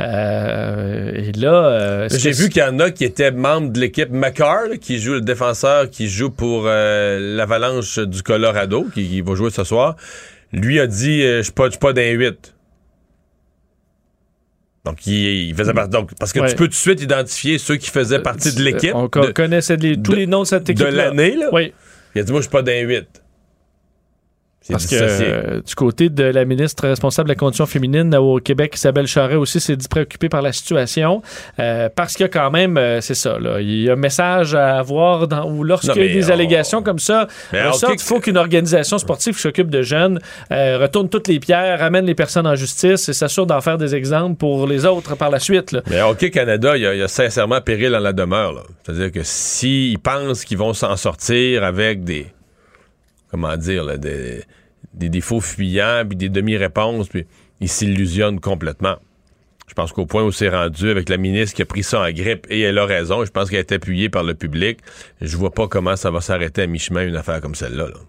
et 0.00 1.32
là... 1.36 2.08
J'ai 2.08 2.32
vu 2.32 2.48
qu'il 2.48 2.62
y 2.62 2.64
en 2.64 2.78
a 2.80 2.90
qui 2.90 3.04
étaient 3.04 3.30
membres 3.30 3.70
de 3.70 3.80
l'équipe 3.80 4.10
McCarr, 4.10 4.78
qui 4.80 4.98
joue 4.98 5.14
le 5.14 5.20
défenseur, 5.20 5.88
qui 5.90 6.08
joue 6.08 6.30
pour 6.30 6.64
l'Avalanche 6.64 7.98
du 7.98 8.22
Colorado, 8.22 8.86
qui, 8.94 9.08
qui 9.08 9.20
va 9.20 9.34
jouer 9.34 9.50
ce 9.50 9.64
soir 9.64 9.96
lui 10.52 10.80
a 10.80 10.86
dit 10.86 11.22
euh, 11.22 11.38
je 11.38 11.42
suis 11.44 11.52
pas, 11.52 11.68
pas 11.70 11.92
d'un 11.92 12.10
8. 12.10 12.54
Donc, 14.84 15.06
il, 15.06 15.54
faisait 15.54 15.74
partie. 15.74 15.90
Donc, 15.90 16.10
parce 16.18 16.32
que 16.32 16.40
tu 16.48 16.56
peux 16.56 16.64
tout 16.64 16.68
de 16.68 16.74
suite 16.74 17.02
identifier 17.02 17.58
ceux 17.58 17.76
qui 17.76 17.90
faisaient 17.90 18.18
euh, 18.18 18.22
partie 18.22 18.54
de 18.54 18.62
l'équipe. 18.62 18.94
On 18.94 19.08
connaissait 19.08 19.76
tous 19.76 20.12
les 20.12 20.26
noms 20.26 20.42
de 20.42 20.46
cette 20.46 20.68
équipe. 20.70 20.86
De 20.86 20.90
l'année, 20.90 21.36
là. 21.36 21.50
Oui. 21.52 21.72
Il 22.14 22.20
a 22.20 22.24
dit 22.24 22.32
Moi, 22.32 22.40
je 22.40 22.44
suis 22.44 22.50
pas 22.50 22.62
d'un 22.62 22.80
8. 22.80 23.06
Parce 24.68 24.86
que 24.86 24.94
euh, 25.00 25.60
du 25.66 25.74
côté 25.74 26.10
de 26.10 26.22
la 26.22 26.44
ministre 26.44 26.86
responsable 26.86 27.28
de 27.28 27.32
la 27.32 27.36
condition 27.36 27.66
féminine 27.66 28.14
au 28.14 28.38
Québec, 28.38 28.72
Isabelle 28.76 29.06
Charret 29.06 29.34
aussi 29.34 29.58
s'est 29.58 29.74
dit 29.76 29.88
préoccupée 29.88 30.28
par 30.28 30.42
la 30.42 30.52
situation. 30.52 31.22
euh, 31.58 31.88
parce 31.94 32.12
qu'il 32.14 32.24
y 32.24 32.26
a 32.26 32.28
quand 32.28 32.50
même, 32.50 32.76
euh, 32.76 33.00
c'est 33.00 33.14
ça, 33.14 33.38
là, 33.38 33.60
il 33.60 33.82
y 33.82 33.88
a 33.90 33.94
un 33.94 33.96
message 33.96 34.54
à 34.54 34.78
avoir 34.78 35.26
dans, 35.26 35.50
Non, 35.50 35.62
lorsqu'il 35.62 36.02
y 36.02 36.10
a 36.10 36.12
des 36.12 36.26
on- 36.28 36.32
allégations 36.32 36.82
comme 36.82 36.98
ça, 36.98 37.26
ressortent, 37.52 37.94
il 37.94 38.00
faut 38.00 38.20
qu'une 38.20 38.36
organisation 38.36 38.98
sportive 38.98 39.34
qui 39.34 39.40
s'occupe 39.40 39.70
de 39.70 39.82
jeunes 39.82 40.20
retourne 40.50 41.08
toutes 41.08 41.26
les 41.28 41.40
pierres, 41.40 41.78
ramène 41.80 42.04
les 42.04 42.14
personnes 42.14 42.46
en 42.46 42.54
justice 42.54 43.08
et 43.08 43.12
s'assure 43.12 43.46
d'en 43.46 43.60
faire 43.60 43.78
des 43.78 43.94
exemples 43.94 44.36
pour 44.36 44.66
les 44.66 44.84
autres 44.86 45.16
par 45.16 45.30
la 45.30 45.38
suite. 45.40 45.72
là. 45.72 45.80
Mais 45.90 46.00
Hockey 46.02 46.30
Canada, 46.30 46.76
il 46.76 46.82
y, 46.82 46.86
a, 46.86 46.94
il 46.94 47.00
y 47.00 47.02
a 47.02 47.08
sincèrement 47.08 47.60
péril 47.60 47.94
en 47.96 48.00
la 48.00 48.12
demeure. 48.12 48.66
C'est-à-dire 48.84 49.10
que 49.10 49.20
s'ils 49.22 49.98
pensent 49.98 50.44
qu'ils 50.44 50.58
vont 50.58 50.74
s'en 50.74 50.96
sortir 50.96 51.64
avec 51.64 52.04
des. 52.04 52.26
Comment 53.30 53.56
dire, 53.56 53.84
là, 53.84 53.96
des, 53.96 54.42
des 54.94 55.08
défauts 55.08 55.40
fuyants, 55.40 56.04
puis 56.08 56.16
des 56.16 56.28
demi-réponses, 56.28 57.08
puis 57.08 57.26
ils 57.60 57.68
s'illusionnent 57.68 58.40
complètement. 58.40 58.96
Je 59.68 59.74
pense 59.74 59.92
qu'au 59.92 60.04
point 60.04 60.24
où 60.24 60.32
c'est 60.32 60.48
rendu 60.48 60.90
avec 60.90 61.08
la 61.08 61.16
ministre 61.16 61.54
qui 61.54 61.62
a 61.62 61.64
pris 61.64 61.84
ça 61.84 62.00
en 62.00 62.10
grippe, 62.10 62.46
et 62.50 62.60
elle 62.60 62.78
a 62.78 62.86
raison, 62.86 63.24
je 63.24 63.30
pense 63.30 63.50
qu'elle 63.50 63.60
est 63.60 63.72
appuyée 63.72 64.08
par 64.08 64.24
le 64.24 64.34
public, 64.34 64.80
je 65.20 65.36
vois 65.36 65.52
pas 65.52 65.68
comment 65.68 65.94
ça 65.94 66.10
va 66.10 66.20
s'arrêter 66.20 66.62
à 66.62 66.66
mi-chemin 66.66 67.06
une 67.06 67.16
affaire 67.16 67.40
comme 67.40 67.54
celle-là. 67.54 67.86
là. 67.86 68.00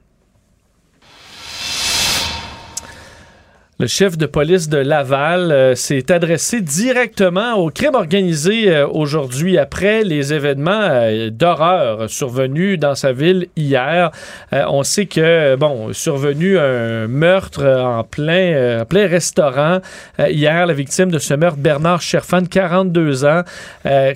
Le 3.82 3.88
chef 3.88 4.16
de 4.16 4.28
police 4.28 4.70
de 4.70 4.78
Laval 4.78 5.52
euh, 5.52 5.74
s'est 5.74 6.12
adressé 6.12 6.62
directement 6.62 7.56
au 7.56 7.72
crime 7.72 7.96
organisé 7.96 8.70
euh, 8.70 8.86
aujourd'hui 8.88 9.58
après 9.58 10.04
les 10.04 10.34
événements 10.34 10.84
euh, 10.84 11.32
d'horreur 11.32 12.08
survenus 12.08 12.78
dans 12.78 12.94
sa 12.94 13.12
ville 13.12 13.48
hier. 13.56 14.12
On 14.52 14.84
sait 14.84 15.08
que, 15.08 15.56
bon, 15.56 15.94
survenu 15.94 16.60
un 16.60 17.08
meurtre 17.08 17.66
en 17.66 18.04
plein, 18.04 18.86
plein 18.86 19.08
restaurant. 19.08 19.80
Hier, 20.20 20.66
la 20.68 20.74
victime 20.74 21.10
de 21.10 21.18
ce 21.18 21.34
meurtre, 21.34 21.58
Bernard 21.58 22.02
Cherfan, 22.02 22.44
42 22.44 23.26
ans, 23.26 23.42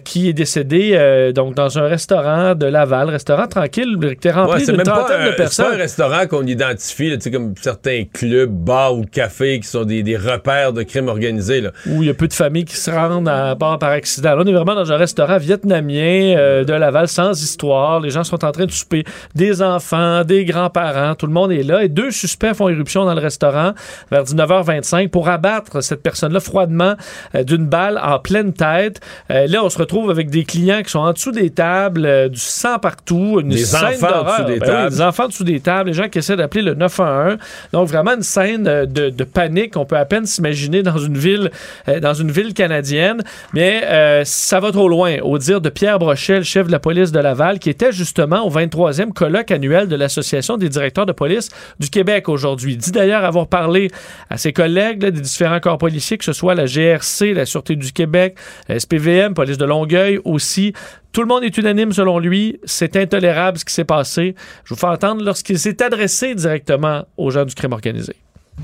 qui 0.04 0.30
est 0.30 0.34
décédé 0.34 1.32
donc 1.34 1.56
dans 1.56 1.80
un 1.80 1.88
restaurant 1.88 2.54
de 2.54 2.66
Laval, 2.66 3.10
restaurant 3.10 3.48
tranquille, 3.48 3.98
qui 4.00 4.08
était 4.08 4.32
rempli 4.32 4.54
Ouais, 4.54 4.60
c'est 4.60 4.66
d'une 4.68 4.78
même 4.78 4.86
pas 4.86 5.06
trentaine 5.06 5.22
un, 5.22 5.26
de 5.26 5.30
c'est 5.32 5.32
pas 5.32 5.44
personnes. 5.44 5.74
un 5.74 5.78
restaurant 5.78 6.28
qu'on 6.28 6.46
identifie, 6.46 7.10
là, 7.10 7.18
comme 7.32 7.54
certains 7.62 8.04
clubs, 8.14 8.52
bars 8.52 8.96
ou 8.98 9.06
cafés 9.06 9.55
qui 9.60 9.68
sont 9.68 9.84
des, 9.84 10.04
des 10.04 10.18
repères 10.18 10.74
de 10.74 10.84
crimes 10.84 11.08
organisés. 11.08 11.62
Là. 11.62 11.72
où 11.88 12.02
il 12.04 12.08
y 12.08 12.10
a 12.10 12.14
peu 12.14 12.28
de 12.28 12.34
familles 12.34 12.66
qui 12.66 12.76
se 12.76 12.90
rendent 12.92 13.28
à 13.30 13.56
bord 13.56 13.80
par 13.80 13.90
accident. 13.92 14.36
Là, 14.36 14.42
on 14.44 14.48
est 14.48 14.54
vraiment 14.54 14.76
dans 14.76 14.92
un 14.92 14.98
restaurant 14.98 15.38
vietnamien 15.38 16.36
euh, 16.38 16.64
de 16.64 16.74
Laval 16.74 17.08
sans 17.08 17.42
histoire. 17.42 18.00
Les 18.00 18.10
gens 18.10 18.24
sont 18.24 18.44
en 18.44 18.52
train 18.52 18.66
de 18.66 18.72
souper. 18.72 19.04
Des 19.36 19.62
enfants, 19.62 20.24
des 20.24 20.46
grands-parents, 20.46 21.16
tout 21.16 21.28
le 21.28 21.34
monde 21.34 21.52
est 21.52 21.64
là. 21.64 21.84
Et 21.84 21.90
deux 21.90 22.12
suspects 22.12 22.54
font 22.54 22.70
irruption 22.70 23.06
dans 23.06 23.14
le 23.14 23.22
restaurant 23.22 23.74
vers 24.12 24.24
19h25 24.24 25.10
pour 25.10 25.30
abattre 25.30 25.82
cette 25.82 26.02
personne-là 26.02 26.40
froidement 26.40 26.96
euh, 27.36 27.44
d'une 27.44 27.66
balle 27.66 28.00
en 28.04 28.20
pleine 28.20 28.54
tête. 28.54 29.00
Euh, 29.32 29.48
là, 29.48 29.64
on 29.64 29.70
se 29.70 29.78
retrouve 29.78 30.10
avec 30.10 30.30
des 30.30 30.44
clients 30.44 30.82
qui 30.84 30.92
sont 30.92 31.00
en 31.00 31.14
dessous 31.14 31.32
des 31.32 31.50
tables, 31.50 32.06
euh, 32.06 32.30
du 32.30 32.40
sang 32.40 32.80
partout, 32.80 33.40
une 33.42 33.50
Des 33.50 33.76
enfants 33.76 34.08
en 34.22 34.24
dessous 34.24 34.44
des 34.46 34.60
Ben 34.60 34.68
oui, 34.68 34.74
tables. 34.74 34.90
des 34.92 35.02
enfants 35.02 35.24
en 35.26 35.28
dessous 35.28 35.44
des 35.44 35.60
tables, 35.60 35.90
les 35.90 35.96
gens 35.96 36.08
qui 36.10 36.20
essaient 36.20 36.36
d'appeler 36.36 36.62
le 36.64 36.74
911. 36.74 37.38
Donc 37.74 37.88
vraiment 37.88 38.14
une 38.16 38.24
scène 38.24 38.64
de, 38.64 39.10
de 39.10 39.24
panique. 39.24 39.45
On 39.76 39.86
peut 39.86 39.98
à 39.98 40.06
peine 40.06 40.26
s'imaginer 40.26 40.84
dans 40.84 40.98
une 40.98 41.18
ville, 41.18 41.52
euh, 41.88 42.00
dans 42.00 42.14
une 42.14 42.32
ville 42.32 42.54
canadienne. 42.54 43.24
Mais 43.54 43.82
euh, 43.86 44.24
ça 44.26 44.60
va 44.60 44.72
trop 44.72 44.90
loin. 44.90 45.18
Au 45.22 45.38
dire 45.38 45.62
de 45.62 45.70
Pierre 45.70 46.00
Brochet, 46.00 46.38
le 46.38 46.44
chef 46.44 46.68
de 46.68 46.72
la 46.72 46.80
police 46.80 47.12
de 47.12 47.20
Laval, 47.20 47.60
qui 47.60 47.70
était 47.70 47.92
justement 47.92 48.46
au 48.46 48.52
23e 48.52 49.12
colloque 49.12 49.52
annuel 49.52 49.88
de 49.88 49.96
l'Association 49.96 50.58
des 50.58 50.70
directeurs 50.70 51.06
de 51.06 51.12
police 51.12 51.50
du 51.80 51.90
Québec 51.90 52.30
aujourd'hui. 52.30 52.74
Il 52.74 52.78
dit 52.78 52.92
d'ailleurs 52.92 53.24
avoir 53.24 53.48
parlé 53.48 53.90
à 54.30 54.38
ses 54.38 54.54
collègues 54.54 55.00
des 55.00 55.12
différents 55.12 55.60
corps 55.60 55.78
policiers, 55.78 56.18
que 56.18 56.26
ce 56.26 56.34
soit 56.34 56.56
la 56.56 56.66
GRC, 56.66 57.34
la 57.34 57.46
Sûreté 57.46 57.76
du 57.76 57.92
Québec, 57.92 58.38
la 58.68 58.80
SPVM, 58.80 59.34
police 59.34 59.58
de 59.58 59.66
Longueuil 59.66 60.20
aussi. 60.24 60.74
Tout 61.16 61.22
le 61.22 61.28
monde 61.28 61.46
est 61.46 61.58
unanime 61.58 61.94
selon 61.94 62.20
lui. 62.20 62.60
C'est 62.66 62.98
intolérable 62.98 63.58
ce 63.58 63.64
qui 63.64 63.74
s'est 63.74 63.86
passé. 63.86 64.36
Je 64.66 64.74
vous 64.74 64.80
fais 64.80 64.88
entendre 64.88 65.24
lorsqu'il 65.24 65.58
s'est 65.58 65.82
adressé 65.82 66.36
directement 66.36 67.06
aux 67.16 67.32
gens 67.32 67.46
du 67.46 67.56
crime 67.56 67.72
organisé. 67.72 68.16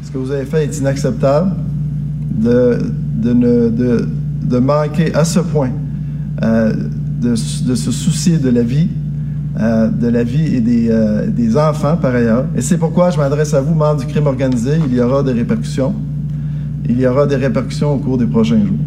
Ce 0.03 0.11
que 0.11 0.17
vous 0.17 0.31
avez 0.31 0.45
fait 0.45 0.63
est 0.63 0.77
inacceptable 0.77 1.51
de, 2.31 2.79
de, 3.15 3.33
de- 3.33 4.59
manquer 4.59 5.13
à 5.13 5.23
ce 5.25 5.39
point 5.39 5.71
euh, 6.43 6.73
de, 7.21 7.35
se 7.35 7.91
soucier 7.91 8.37
de 8.37 8.49
la 8.49 8.63
vie, 8.63 8.89
euh, 9.59 9.87
de 9.87 10.07
la 10.07 10.23
vie 10.23 10.55
et 10.55 10.61
des, 10.61 10.89
euh, 10.89 11.27
des 11.27 11.55
enfants 11.57 11.97
par 11.97 12.15
ailleurs? 12.15 12.45
Et 12.55 12.61
c'est 12.61 12.77
pourquoi 12.77 13.11
je 13.11 13.17
m'adresse 13.17 13.53
à 13.53 13.61
vous, 13.61 13.73
membres 13.73 14.01
du 14.01 14.07
crime 14.07 14.27
organisé. 14.27 14.77
Il 14.87 14.93
y 14.93 15.01
aura 15.01 15.23
des 15.23 15.33
répercussions. 15.33 15.93
Il 16.89 16.99
y 16.99 17.05
aura 17.05 17.27
des 17.27 17.35
répercussions 17.35 17.93
au 17.93 17.97
cours 17.99 18.17
des 18.17 18.25
prochains 18.25 18.59
jours. 18.65 18.77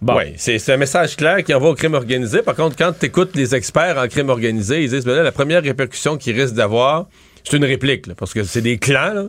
Oui, 0.00 0.32
c'est 0.36 0.58
c'est 0.58 0.72
un 0.72 0.76
message 0.76 1.16
clair 1.16 1.42
qui 1.42 1.52
envoie 1.52 1.70
au 1.70 1.74
crime 1.74 1.94
organisé. 1.94 2.40
Par 2.42 2.54
contre, 2.54 2.76
quand 2.76 2.92
tu 2.98 3.06
écoutes 3.06 3.34
les 3.34 3.54
experts 3.54 3.98
en 3.98 4.06
crime 4.06 4.28
organisé, 4.28 4.84
ils 4.84 4.90
disent 4.90 5.04
ben 5.04 5.16
là, 5.16 5.22
la 5.24 5.32
première 5.32 5.62
répercussion 5.62 6.16
qu'ils 6.16 6.40
risquent 6.40 6.54
d'avoir, 6.54 7.08
c'est 7.44 7.56
une 7.56 7.64
réplique, 7.64 8.06
là, 8.06 8.14
parce 8.14 8.34
que 8.34 8.44
c'est 8.44 8.62
des 8.62 8.78
clans. 8.78 9.14
Là. 9.14 9.24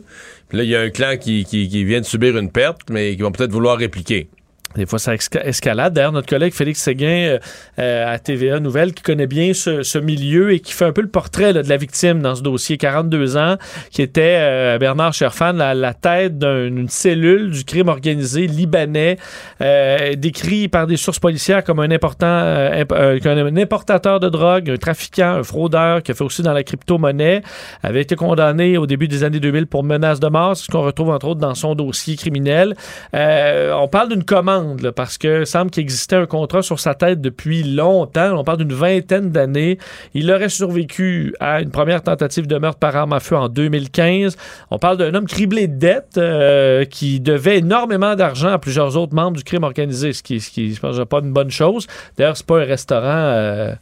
Puis 0.48 0.58
là, 0.58 0.64
il 0.64 0.70
y 0.70 0.76
a 0.76 0.80
un 0.80 0.90
clan 0.90 1.16
qui, 1.18 1.44
qui, 1.44 1.68
qui 1.68 1.84
vient 1.84 2.00
de 2.00 2.06
subir 2.06 2.36
une 2.36 2.50
perte, 2.50 2.82
mais 2.90 3.16
qui 3.16 3.22
vont 3.22 3.32
peut-être 3.32 3.52
vouloir 3.52 3.78
répliquer. 3.78 4.28
Des 4.76 4.86
fois, 4.86 5.00
ça 5.00 5.14
esca- 5.16 5.42
escalade. 5.44 5.94
D'ailleurs, 5.94 6.12
notre 6.12 6.28
collègue 6.28 6.52
Félix 6.54 6.80
Séguin 6.80 7.06
euh, 7.08 7.38
euh, 7.80 8.14
à 8.14 8.20
TVA 8.20 8.60
Nouvelle, 8.60 8.94
qui 8.94 9.02
connaît 9.02 9.26
bien 9.26 9.52
ce, 9.52 9.82
ce 9.82 9.98
milieu 9.98 10.52
et 10.52 10.60
qui 10.60 10.72
fait 10.72 10.84
un 10.84 10.92
peu 10.92 11.00
le 11.02 11.08
portrait 11.08 11.52
là, 11.52 11.64
de 11.64 11.68
la 11.68 11.76
victime 11.76 12.22
dans 12.22 12.36
ce 12.36 12.42
dossier, 12.42 12.76
42 12.78 13.36
ans, 13.36 13.56
qui 13.90 14.00
était 14.00 14.36
euh, 14.38 14.78
Bernard 14.78 15.12
Cherfan, 15.12 15.54
la, 15.54 15.74
la 15.74 15.92
tête 15.92 16.38
d'un- 16.38 16.70
d'une 16.70 16.88
cellule 16.88 17.50
du 17.50 17.64
crime 17.64 17.88
organisé 17.88 18.46
libanais, 18.46 19.16
euh, 19.60 20.14
décrit 20.14 20.68
par 20.68 20.86
des 20.86 20.96
sources 20.96 21.18
policières 21.18 21.64
comme 21.64 21.80
un 21.80 21.90
important, 21.90 22.26
euh, 22.28 22.84
euh, 22.92 23.18
un 23.24 23.56
importateur 23.56 24.20
de 24.20 24.28
drogue, 24.28 24.70
un 24.70 24.76
trafiquant, 24.76 25.30
un 25.38 25.42
fraudeur, 25.42 26.00
qui 26.04 26.12
a 26.12 26.14
fait 26.14 26.22
aussi 26.22 26.42
dans 26.42 26.52
la 26.52 26.62
crypto-monnaie, 26.62 27.42
avait 27.82 28.02
été 28.02 28.14
condamné 28.14 28.78
au 28.78 28.86
début 28.86 29.08
des 29.08 29.24
années 29.24 29.40
2000 29.40 29.66
pour 29.66 29.82
menace 29.82 30.20
de 30.20 30.28
mort, 30.28 30.56
ce 30.56 30.68
qu'on 30.70 30.82
retrouve 30.82 31.10
entre 31.10 31.26
autres 31.26 31.40
dans 31.40 31.56
son 31.56 31.74
dossier 31.74 32.14
criminel. 32.16 32.76
On 33.12 33.88
parle 33.90 34.10
d'une 34.10 34.22
commande, 34.24 34.59
parce 34.94 35.18
que 35.18 35.44
semble 35.44 35.70
qu'il 35.70 35.82
existait 35.82 36.16
un 36.16 36.26
contrat 36.26 36.62
sur 36.62 36.80
sa 36.80 36.94
tête 36.94 37.20
depuis 37.20 37.62
longtemps. 37.62 38.38
On 38.38 38.44
parle 38.44 38.58
d'une 38.58 38.72
vingtaine 38.72 39.30
d'années. 39.30 39.78
Il 40.14 40.30
aurait 40.30 40.48
survécu 40.48 41.34
à 41.40 41.60
une 41.60 41.70
première 41.70 42.02
tentative 42.02 42.46
de 42.46 42.58
meurtre 42.58 42.78
par 42.78 42.96
arme 42.96 43.12
à 43.12 43.20
feu 43.20 43.36
en 43.36 43.48
2015. 43.48 44.36
On 44.70 44.78
parle 44.78 44.96
d'un 44.96 45.14
homme 45.14 45.26
criblé 45.26 45.66
de 45.68 45.78
dettes 45.78 46.18
euh, 46.18 46.84
qui 46.84 47.20
devait 47.20 47.58
énormément 47.58 48.14
d'argent 48.14 48.50
à 48.50 48.58
plusieurs 48.58 48.96
autres 48.96 49.14
membres 49.14 49.36
du 49.36 49.44
crime 49.44 49.64
organisé, 49.64 50.12
ce 50.12 50.22
qui, 50.22 50.40
ce 50.40 50.50
qui 50.50 50.74
je 50.74 50.80
pense, 50.80 50.96
pas 51.08 51.20
une 51.20 51.32
bonne 51.32 51.50
chose. 51.50 51.86
D'ailleurs, 52.16 52.36
c'est 52.36 52.46
pas 52.46 52.60
un 52.60 52.64
restaurant 52.64 53.04
euh, 53.06 53.72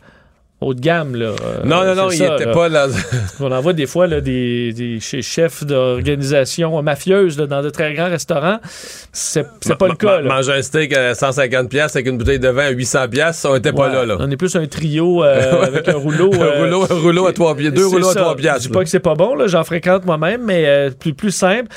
haut 0.61 0.75
de 0.75 0.81
gamme. 0.81 1.15
Là. 1.15 1.33
Non, 1.65 1.85
non, 1.85 1.95
non, 1.95 2.11
il 2.11 2.17
ça, 2.19 2.35
était 2.35 2.47
là. 2.47 2.53
pas 2.53 2.69
là. 2.69 2.87
On 3.41 3.51
en 3.53 3.61
voit 3.61 3.73
des 3.73 3.87
fois 3.87 4.07
là, 4.07 4.21
des, 4.21 4.73
des 4.73 4.99
chez- 5.01 5.23
chefs 5.23 5.65
d'organisations 5.65 6.83
mafieuses 6.83 7.39
là, 7.39 7.47
dans 7.47 7.63
de 7.63 7.71
très 7.71 7.95
grands 7.95 8.09
restaurants. 8.09 8.59
C'est 9.13 9.45
pas 9.79 9.89
le 9.89 9.95
cas. 9.95 10.21
là. 10.21 10.29
Manger 10.29 10.53
un 10.53 10.63
steak 10.63 10.93
à 10.95 11.13
150$ 11.13 11.69
piastres 11.69 11.97
avec 11.97 12.07
une 12.09 12.19
bouteille 12.19 12.39
de 12.39 12.49
vin 12.49 12.67
à 12.67 12.73
800$, 12.73 13.09
piastres, 13.09 13.49
on 13.51 13.57
était 13.57 13.73
pas 13.73 13.89
là. 13.89 14.05
là. 14.05 14.17
On 14.19 14.31
est 14.31 14.37
plus 14.37 14.55
un 14.57 14.67
trio 14.67 15.23
euh, 15.25 15.63
avec 15.67 15.89
un 15.89 15.95
rouleau. 15.97 16.33
un, 16.35 16.39
euh, 16.39 16.59
rouleau, 16.65 16.83
un 16.91 17.01
rouleau 17.01 17.27
à 17.27 17.33
trois 17.33 17.55
pieds, 17.57 17.71
deux 17.71 17.87
rouleaux 17.87 18.09
à 18.09 18.13
ça. 18.15 18.21
trois 18.21 18.33
Je 18.37 18.43
piastres. 18.43 18.63
dis 18.63 18.69
pas 18.69 18.83
que 18.85 18.91
c'est 18.91 19.01
pas 19.01 19.15
bon, 19.15 19.47
j'en 19.47 19.65
fréquente 19.65 20.05
moi-même, 20.07 20.43
mais 20.45 20.65
euh, 20.67 20.91
plus, 20.91 21.15
plus 21.15 21.31
simple. 21.31 21.69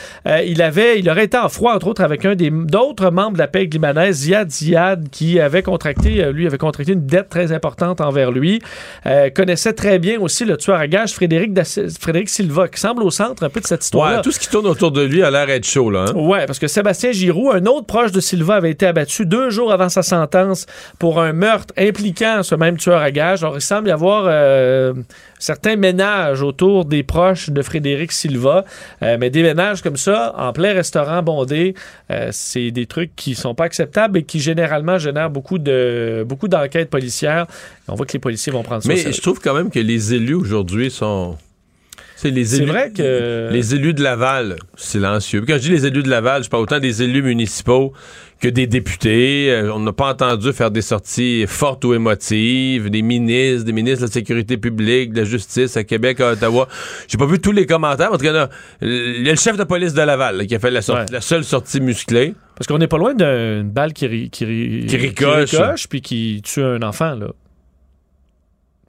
Il 0.45 0.61
avait, 0.61 0.99
il 0.99 1.09
aurait 1.09 1.25
été 1.25 1.38
en 1.38 1.49
froid, 1.49 1.73
entre 1.73 1.88
autres, 1.88 2.01
avec 2.03 2.25
un 2.25 2.36
des 2.36 2.49
d'autres 2.51 3.09
membres 3.11 3.34
de 3.34 3.38
la 3.39 3.47
PEG 3.47 3.73
libanaise, 3.73 4.15
Ziad 4.17 4.49
Ziad, 4.51 5.09
qui 5.09 5.39
avait 5.39 5.63
contracté, 5.63 6.25
lui, 6.32 6.45
avait 6.47 6.57
contracté 6.57 6.93
une 6.93 7.05
dette 7.05 7.29
très 7.29 7.51
importante 7.51 8.01
envers 8.01 8.32
lui. 8.32 8.61
Euh, 9.05 9.30
connaissait 9.30 9.74
très 9.74 9.99
bien 9.99 10.19
aussi 10.19 10.45
le 10.45 10.57
tueur 10.57 10.78
à 10.78 10.88
gages 10.88 11.13
Frédéric, 11.13 11.51
Frédéric 11.99 12.30
Silva, 12.30 12.67
qui 12.67 12.80
semble 12.80 13.03
au 13.03 13.11
centre 13.11 13.43
un 13.43 13.49
peu 13.49 13.59
de 13.59 13.67
cette 13.67 13.84
histoire. 13.84 14.15
Ouais, 14.15 14.22
tout 14.22 14.32
ce 14.32 14.39
qui 14.39 14.47
tourne 14.47 14.67
autour 14.67 14.91
de 14.91 15.01
lui 15.01 15.24
a 15.24 15.32
l'air 15.32 15.47
d'être 15.47 15.65
chaud, 15.65 15.89
là. 15.89 16.05
hein? 16.09 16.13
Ouais, 16.13 16.45
parce 16.45 16.59
que 16.59 16.67
Sébastien 16.67 17.11
Giroux, 17.11 17.51
un 17.51 17.65
autre 17.65 17.86
proche 17.86 18.11
de 18.11 18.19
Silva, 18.19 18.55
avait 18.55 18.72
été 18.72 18.86
abattu 18.86 19.26
deux 19.26 19.49
jours 19.49 19.72
avant 19.72 19.89
sa 19.89 20.03
sentence 20.03 20.65
pour 20.99 21.22
un 21.22 21.34
meurtre 21.34 21.74
impliquant 21.78 22.43
ce 22.43 22.55
même 22.55 22.78
tueur 22.78 23.01
à 23.01 23.11
gages. 23.11 23.43
Alors, 23.43 23.57
il 23.57 23.61
semble 23.61 23.89
y 23.89 23.91
avoir 23.91 24.26
euh, 24.28 24.93
certains 25.39 25.76
ménages 25.76 26.41
autour 26.41 26.86
des 26.86 27.03
proches 27.03 27.49
de 27.49 27.61
Frédéric 27.61 28.11
Silva. 28.11 28.65
Euh, 29.03 29.17
mais 29.19 29.30
des 29.30 29.43
ménages 29.43 29.82
comme 29.82 29.97
ça, 29.97 30.34
en 30.38 30.53
plein 30.53 30.74
restaurant 30.74 31.24
bondé, 31.24 31.74
euh, 32.11 32.30
c'est 32.32 32.72
des 32.72 32.86
trucs 32.86 33.15
qui 33.15 33.36
sont 33.36 33.55
pas 33.55 33.65
acceptables 33.65 34.19
et 34.19 34.24
qui 34.24 34.39
généralement 34.39 34.97
génèrent 34.97 35.30
beaucoup 35.30 35.57
de 35.57 36.26
beaucoup 36.28 36.47
d'enquêtes 36.47 36.89
policières. 36.89 37.47
On 37.88 37.95
voit 37.95 38.05
que 38.05 38.13
les 38.13 38.19
policiers 38.19 38.51
vont 38.51 38.61
ça. 38.70 38.80
Mais 38.88 38.97
je 39.12 39.22
trouve 39.22 39.39
quand 39.39 39.53
même 39.53 39.70
que 39.70 39.80
les 39.80 40.14
élus 40.14 40.36
aujourd'hui 40.36 40.89
sont 40.91 41.38
C'est 42.16 42.30
les 42.30 42.45
C'est 42.45 42.57
élus, 42.57 42.66
vrai 42.68 42.91
que- 42.95 43.49
les 43.51 43.74
élus 43.76 43.93
de 43.95 44.03
Laval, 44.03 44.57
silencieux. 44.76 45.43
Quand 45.47 45.53
je 45.55 45.59
dis 45.59 45.70
les 45.72 45.86
élus 45.88 46.03
de 46.03 46.09
Laval, 46.09 46.43
je 46.43 46.49
parle 46.49 46.64
autant 46.64 46.80
des 46.80 47.01
élus 47.01 47.24
municipaux 47.24 47.93
que 48.39 48.47
des 48.47 48.68
députés. 48.68 49.51
Euh, 49.51 49.72
on 49.74 49.80
n'a 49.80 49.91
pas 49.93 50.12
entendu 50.12 50.51
faire 50.53 50.70
des 50.72 50.82
sorties 50.84 51.45
fortes 51.47 51.84
ou 51.86 51.93
émotives, 51.95 52.89
des 52.91 53.01
ministres, 53.01 53.66
des 53.66 53.72
ministres 53.72 54.01
de 54.01 54.05
la 54.07 54.12
sécurité 54.12 54.57
publique, 54.57 55.14
de 55.14 55.20
la 55.22 55.26
justice 55.26 55.78
à 55.78 55.84
Québec, 55.84 56.20
à 56.22 56.34
Ottawa. 56.34 56.68
J'ai 57.07 57.18
pas 57.18 57.26
vu 57.26 57.39
tous 57.39 57.51
les 57.51 57.66
commentaires. 57.66 58.12
En 58.14 58.18
tout 58.18 58.24
cas, 58.26 58.49
il 58.84 59.24
y 59.24 59.28
a 59.28 59.32
le 59.32 59.38
chef 59.39 59.57
de 59.57 59.64
police 59.64 59.93
de 59.93 60.01
Laval 60.01 60.38
là, 60.38 60.45
qui 60.45 60.53
a 60.55 60.59
fait 60.59 60.72
la, 60.72 60.82
sortie- 60.84 61.12
la 61.14 61.22
seule 61.22 61.43
sortie 61.43 61.82
musclée. 61.82 62.34
Parce 62.55 62.68
qu'on 62.68 62.78
n'est 62.78 62.88
pas 62.88 62.97
loin 62.99 63.16
d'une 63.16 63.70
balle 63.72 63.93
qui, 63.93 64.05
ri- 64.05 64.30
qui, 64.30 64.45
ri- 64.45 64.86
Qui 64.88 64.97
ricoche. 64.97 65.88
puis 65.88 66.01
qui 66.01 66.41
tue 66.43 66.62
un 66.64 66.82
enfant, 66.84 67.16
là. 67.16 67.28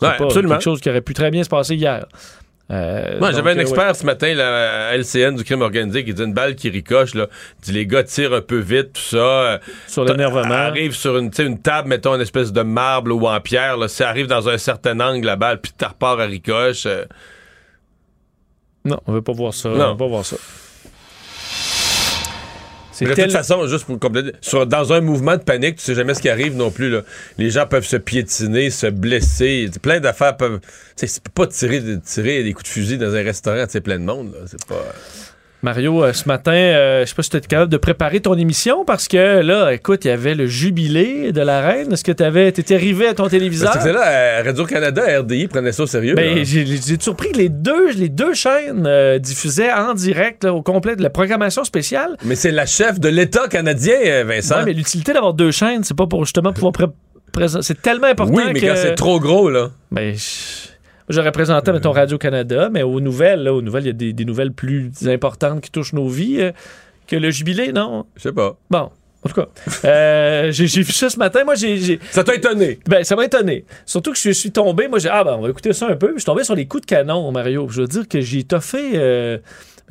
C'est 0.07 0.13
Ouais, 0.13 0.19
pas 0.19 0.25
absolument. 0.25 0.55
quelque 0.55 0.65
chose 0.65 0.81
qui 0.81 0.91
aurait 0.91 1.01
pu 1.01 1.15
très 1.15 1.31
bien 1.31 1.43
se 1.45 1.49
passer 1.49 1.75
hier. 1.77 2.05
Euh, 2.71 3.19
j'avais 3.33 3.51
un 3.51 3.59
euh, 3.59 3.61
expert 3.61 3.89
ouais. 3.89 3.95
ce 3.95 4.07
matin 4.07 4.33
là, 4.35 4.89
à 4.89 4.97
LCN 4.97 5.35
du 5.37 5.45
crime 5.45 5.61
organisé 5.61 6.05
qui 6.05 6.15
dit 6.15 6.23
une 6.23 6.33
balle 6.33 6.55
qui 6.55 6.71
ricoche. 6.71 7.15
Là, 7.15 7.27
dit 7.63 7.73
les 7.73 7.87
gars 7.87 8.03
tirent 8.03 8.33
un 8.33 8.41
peu 8.41 8.59
vite, 8.61 8.95
tout 8.95 9.01
ça. 9.03 9.17
euh, 9.19 9.59
Sur 9.89 10.05
l'énervement. 10.07 10.55
Arrive 10.55 10.95
sur 10.95 11.19
une, 11.19 11.31
une 11.39 11.61
table, 11.61 11.89
mettons, 11.89 12.15
une 12.15 12.21
espèce 12.23 12.51
de 12.53 12.63
marbre 12.63 13.15
ou 13.15 13.29
en 13.29 13.41
pierre. 13.41 13.77
Là, 13.77 13.89
ça 13.89 14.09
arrive 14.09 14.27
dans 14.27 14.49
un 14.49 14.57
certain 14.57 14.99
angle, 15.01 15.27
la 15.27 15.37
balle, 15.37 15.61
puis 15.61 15.73
tu 15.77 15.85
repars 15.85 16.19
à 16.19 16.25
ricoche. 16.25 16.87
euh, 16.87 17.05
Non, 18.87 18.99
on 19.07 19.13
veut 19.13 19.23
pas 19.23 19.33
voir 19.33 19.53
ça. 19.53 19.69
Non. 19.69 19.87
On 19.89 19.91
veut 19.93 19.97
pas 19.99 20.07
voir 20.09 20.25
ça. 20.25 20.37
Mais 23.05 23.11
de 23.11 23.15
tel- 23.15 23.25
toute 23.27 23.37
façon, 23.37 23.67
juste 23.67 23.85
pour 23.85 23.99
compléter, 23.99 24.33
sur- 24.41 24.67
dans 24.67 24.93
un 24.93 25.01
mouvement 25.01 25.37
de 25.37 25.43
panique, 25.43 25.77
tu 25.77 25.83
sais 25.83 25.95
jamais 25.95 26.15
ce 26.15 26.21
qui 26.23 26.29
arrive 26.29 26.57
non 26.57 26.71
plus. 26.71 26.91
Là. 26.91 27.03
Les 27.39 27.51
gens 27.51 27.67
peuvent 27.67 27.85
se 27.87 27.97
piétiner, 27.97 28.71
se 28.71 28.87
blesser. 28.87 29.71
Plein 29.83 30.01
d'affaires 30.01 30.37
peuvent. 30.37 30.61
Tu 30.97 31.07
sais, 31.07 31.15
tu 31.15 31.21
peux 31.21 31.43
pas 31.45 31.47
tirer, 31.47 31.83
tirer 32.05 32.43
des 32.43 32.53
coups 32.53 32.65
de 32.65 32.69
fusil 32.73 32.99
dans 32.99 33.15
un 33.15 33.23
restaurant, 33.23 33.65
tu 33.67 33.73
sais, 33.73 33.81
plein 33.81 33.99
de 33.99 34.05
monde. 34.05 34.33
là. 34.33 34.41
C'est 34.47 34.65
pas. 34.67 34.85
Mario, 35.63 36.03
euh, 36.03 36.13
ce 36.13 36.27
matin, 36.27 36.51
euh, 36.53 37.03
je 37.05 37.09
sais 37.11 37.15
pas 37.15 37.23
si 37.23 37.31
tu 37.31 37.37
étais 37.37 37.47
capable 37.47 37.71
de 37.71 37.77
préparer 37.77 38.19
ton 38.19 38.35
émission 38.35 38.85
parce 38.85 39.07
que 39.07 39.41
là, 39.43 39.73
écoute, 39.73 40.05
il 40.05 40.09
y 40.09 40.11
avait 40.11 40.35
le 40.35 40.49
jubilé 40.49 41.31
de 41.31 41.41
la 41.41 41.61
reine. 41.61 41.93
Est-ce 41.93 42.03
que 42.03 42.11
tu 42.11 42.61
étais 42.61 42.75
arrivé 42.75 43.07
à 43.07 43.15
ton 43.15 43.29
téléviseur? 43.29 43.73
Que 43.73 43.81
c'est 43.81 43.93
là, 43.93 44.41
à 44.41 44.43
Radio-Canada, 44.43 45.03
RDI 45.21 45.47
prenait 45.47 45.71
ça 45.71 45.85
au 45.85 45.87
sérieux. 45.87 46.15
Ben, 46.17 46.45
j'ai 46.45 46.67
surpris 47.01 47.31
que 47.31 47.39
les 47.39 47.49
deux, 47.49 47.93
les 47.93 48.09
deux 48.09 48.35
chaînes 48.35 48.85
euh, 48.89 49.21
diffusaient 49.21 49.73
en 49.73 49.95
direct 49.95 50.43
là, 50.43 50.53
au 50.53 50.63
complet 50.63 50.97
de 50.97 51.03
la 51.03 51.11
programmation 51.11 51.63
spéciale. 51.63 52.17
Mais 52.25 52.35
c'est 52.35 52.51
la 52.51 52.67
chef 52.67 52.99
de 52.99 53.09
l'État 53.09 53.47
canadien, 53.47 53.95
euh, 54.05 54.25
Vincent. 54.27 54.65
Mais 54.65 54.73
l'utilité 54.73 55.13
d'avoir 55.13 55.33
deux 55.35 55.53
chaînes, 55.53 55.85
c'est 55.85 55.97
pas 55.97 56.09
pour 56.09 56.25
justement 56.25 56.53
pouvoir 56.53 56.73
pré- 56.73 56.87
présenter. 57.33 57.65
C'est 57.65 57.81
tellement 57.81 58.09
important 58.09 58.35
oui, 58.35 58.43
mais 58.53 58.61
que... 58.61 58.67
quand 58.67 58.75
c'est 58.77 58.95
trop 58.97 59.21
gros, 59.21 59.49
là. 59.49 59.71
Ben, 59.93 60.13
je- 60.13 60.72
J'aurais 61.09 61.33
présenté, 61.33 61.73
mettons, 61.73 61.93
Radio-Canada, 61.93 62.69
mais 62.73 62.83
aux 62.83 63.01
nouvelles, 63.01 63.43
là, 63.43 63.53
aux 63.55 63.63
nouvelles, 63.63 63.85
il 63.85 63.87
y 63.89 63.91
a 63.91 63.95
des, 63.95 64.13
des 64.13 64.25
nouvelles 64.25 64.53
plus 64.53 64.91
importantes 65.07 65.61
qui 65.61 65.71
touchent 65.71 65.93
nos 65.93 66.09
vies 66.09 66.37
euh, 66.41 66.53
que 67.07 67.17
le 67.17 67.31
jubilé, 67.31 67.73
non? 67.73 68.07
Je 68.17 68.23
sais 68.23 68.33
pas. 68.33 68.57
Bon. 68.71 68.91
En 69.25 69.29
tout 69.29 69.41
cas, 69.41 69.47
euh, 69.85 70.49
j'ai 70.53 70.67
vu 70.67 70.91
ça 70.93 71.09
ce 71.09 71.17
matin. 71.19 71.45
Moi, 71.45 71.55
j'ai. 71.55 71.77
j'ai- 71.77 72.01
Ça 72.11 72.25
t'a 72.25 72.35
étonné? 72.35 72.81
Ben, 72.89 73.05
ça 73.05 73.15
m'a 73.15 73.25
étonné. 73.25 73.65
Surtout 73.87 74.11
que 74.13 74.19
je 74.19 74.31
suis 74.31 74.51
tombé. 74.51 74.89
Moi, 74.89 74.99
j'ai. 74.99 75.09
Ah, 75.11 75.23
ben, 75.23 75.35
on 75.39 75.43
va 75.43 75.51
écouter 75.51 75.73
ça 75.73 75.87
un 75.89 75.95
peu. 75.97 76.09
Je 76.15 76.19
suis 76.21 76.25
tombé 76.27 76.43
sur 76.43 76.57
les 76.57 76.67
coups 76.67 76.81
de 76.83 76.87
canon, 76.87 77.31
Mario. 77.31 77.69
Je 77.71 77.83
veux 77.83 77.87
dire 77.87 78.09
que 78.09 78.21
j'ai 78.21 78.43
toffé, 78.43 78.93
euh, 78.95 79.39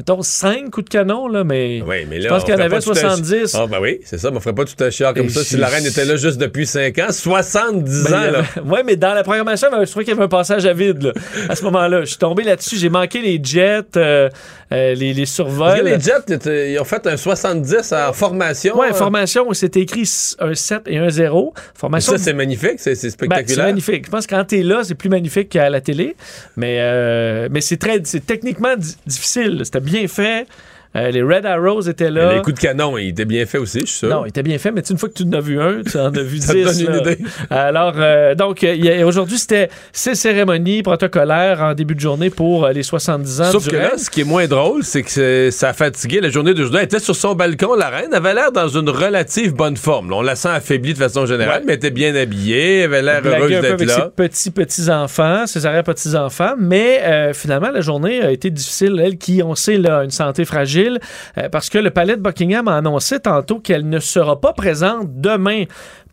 mettons, 0.01 0.21
cinq 0.23 0.71
coups 0.71 0.85
de 0.85 0.89
canon, 0.89 1.27
là, 1.27 1.43
mais. 1.43 1.81
Oui, 1.85 1.97
mais 2.09 2.17
là. 2.17 2.23
Je 2.23 2.27
pense 2.29 2.43
qu'il 2.43 2.53
y 2.53 2.57
en 2.57 2.59
avait 2.59 2.69
pas 2.69 2.81
tout 2.81 2.91
un- 2.91 2.95
70. 2.95 3.55
Ah, 3.55 3.67
ben 3.67 3.77
oui, 3.81 3.99
c'est 4.03 4.17
ça. 4.17 4.29
On 4.33 4.39
ferait 4.39 4.55
pas 4.55 4.65
tout 4.65 4.83
un 4.83 4.89
chiard 4.89 5.13
comme 5.13 5.27
Et 5.27 5.29
ça 5.29 5.43
si 5.43 5.57
la 5.57 5.67
reine 5.67 5.85
était 5.85 6.05
là 6.05 6.15
juste 6.15 6.37
depuis 6.39 6.65
5 6.65 6.97
ans. 6.99 7.11
70 7.11 8.03
Ben, 8.09 8.13
ans, 8.13 8.31
là. 8.31 8.43
ouais, 8.65 8.83
mais 8.83 8.95
dans 8.95 9.13
la 9.13 9.23
programmation, 9.23 9.69
ben, 9.71 9.85
je 9.85 9.89
trouvais 9.91 10.05
qu'il 10.05 10.13
y 10.13 10.17
avait 10.17 10.25
un 10.25 10.29
passage 10.29 10.65
à 10.65 10.73
vide 10.73 11.03
là, 11.03 11.13
à 11.49 11.55
ce 11.55 11.63
moment-là. 11.65 12.01
Je 12.01 12.05
suis 12.05 12.17
tombé 12.17 12.43
là-dessus. 12.43 12.77
J'ai 12.77 12.89
manqué 12.89 13.21
les 13.21 13.39
jets, 13.43 13.81
euh, 13.97 14.29
euh, 14.73 14.93
les, 14.95 15.13
les 15.13 15.25
survols. 15.25 15.67
Parce 15.67 15.79
que 15.81 15.85
les 15.85 15.99
Jets, 15.99 16.71
ils 16.73 16.79
ont 16.79 16.83
fait 16.85 17.05
un 17.05 17.17
70 17.17 17.91
en 17.93 18.13
formation. 18.13 18.77
Ouais, 18.79 18.87
hein. 18.89 18.93
formation 18.93 19.45
où 19.47 19.53
c'était 19.53 19.81
écrit 19.81 20.09
un 20.39 20.55
7 20.55 20.83
et 20.87 20.97
un 20.97 21.09
0. 21.09 21.53
Formation 21.75 22.13
Ça, 22.13 22.17
c'est 22.17 22.33
magnifique, 22.33 22.75
c'est 22.77 22.91
Ben, 23.01 23.09
spectaculaire. 23.09 23.45
c'est 23.55 23.61
magnifique. 23.63 24.05
Je 24.05 24.09
pense 24.11 24.25
que 24.25 24.33
quand 24.35 24.45
t'es 24.45 24.63
là, 24.63 24.81
c'est 24.83 24.95
plus 24.95 25.09
magnifique 25.09 25.49
qu'à 25.49 25.69
la 25.69 25.81
télé. 25.81 26.15
Mais, 26.55 26.77
euh, 26.79 27.49
mais 27.51 27.59
c'est 27.61 27.77
très, 27.77 27.99
c'est 28.05 28.25
techniquement 28.25 28.75
di- 28.77 28.95
difficile. 29.05 29.61
C'était 29.65 29.81
bien 29.81 29.90
fait. 30.07 30.47
Euh, 30.95 31.09
les 31.09 31.23
Red 31.23 31.45
Arrows 31.45 31.81
étaient 31.87 32.11
là. 32.11 32.33
Les 32.35 32.41
coups 32.41 32.55
de 32.55 32.59
canon, 32.59 32.97
ils 32.97 33.09
étaient 33.09 33.23
bien 33.25 33.45
faits 33.45 33.61
aussi, 33.61 33.79
je 33.81 33.85
suis 33.85 33.97
sûr. 33.99 34.09
Non, 34.09 34.25
il 34.25 34.29
était 34.29 34.43
bien 34.43 34.57
fait, 34.57 34.71
mais 34.71 34.81
une 34.81 34.97
fois 34.97 35.07
que 35.07 35.13
tu 35.13 35.23
en 35.23 35.31
as 35.33 35.39
vu 35.39 35.59
un, 35.61 35.81
tu 35.83 35.97
en 35.97 36.13
as 36.13 36.21
vu 36.21 36.37
Ça 36.41 36.53
te 36.53 36.57
dix. 36.57 36.83
donne 36.85 36.95
une 36.95 37.01
idée. 37.01 37.17
Alors, 37.49 37.93
euh, 37.97 38.35
donc, 38.35 38.65
aujourd'hui, 39.05 39.37
c'était 39.37 39.69
ces 39.93 40.15
cérémonies 40.15 40.83
protocolaires 40.83 41.61
en 41.61 41.73
début 41.73 41.95
de 41.95 41.99
journée 42.01 42.29
pour 42.29 42.65
euh, 42.65 42.71
les 42.73 42.83
70 42.83 43.41
ans 43.41 43.51
Sauf 43.51 43.63
du 43.63 43.69
que 43.69 43.75
là, 43.77 43.91
ce 43.97 44.09
qui 44.09 44.21
est 44.21 44.25
moins 44.25 44.47
drôle, 44.47 44.83
c'est 44.83 45.03
que 45.03 45.49
ça 45.51 45.69
a 45.69 45.73
fatigué 45.73 46.19
la 46.19 46.29
journée 46.29 46.53
d'aujourd'hui. 46.53 46.79
Elle 46.79 46.85
était 46.85 46.99
sur 46.99 47.15
son 47.15 47.35
balcon, 47.35 47.75
la 47.75 47.89
reine 47.89 48.13
avait 48.13 48.33
l'air 48.33 48.51
dans 48.51 48.67
une 48.67 48.89
relative 48.89 49.53
bonne 49.53 49.77
forme. 49.77 50.09
là. 50.09 50.17
on 50.17 50.21
la 50.21 50.35
sent 50.35 50.49
affaiblie 50.49 50.93
de 50.93 50.97
façon 50.97 51.25
générale, 51.25 51.59
Ouais. 51.59 51.63
mais 51.65 51.73
elle 51.73 51.77
était 51.77 51.91
bien 51.91 52.15
habillée, 52.15 52.79
elle 52.79 52.93
avait 52.93 53.01
l'air 53.01 53.21
heureuse 53.25 53.49
d'être 53.49 53.73
avec 53.73 53.87
là. 53.87 53.95
ses 53.95 54.23
petits 54.27 54.51
petits-enfants, 54.51 55.47
ses 55.47 55.65
arrière-petits-enfants, 55.65 56.55
mais 56.59 57.01
euh, 57.03 57.33
finalement, 57.33 57.69
la 57.71 57.81
journée 57.81 58.21
a 58.21 58.31
été 58.31 58.49
difficile. 58.49 59.01
Elle 59.03 59.17
qui, 59.17 59.41
on 59.43 59.55
sait, 59.55 59.77
là, 59.77 59.99
a 59.99 60.03
une 60.03 60.11
santé 60.11 60.43
fragile, 60.45 60.80
euh, 60.89 61.49
parce 61.49 61.69
que 61.69 61.77
le 61.77 61.89
palais 61.91 62.15
de 62.15 62.21
Buckingham 62.21 62.67
a 62.67 62.77
annoncé 62.77 63.19
tantôt 63.19 63.59
qu'elle 63.59 63.87
ne 63.87 63.99
sera 63.99 64.39
pas 64.39 64.53
présente 64.53 65.19
demain 65.21 65.63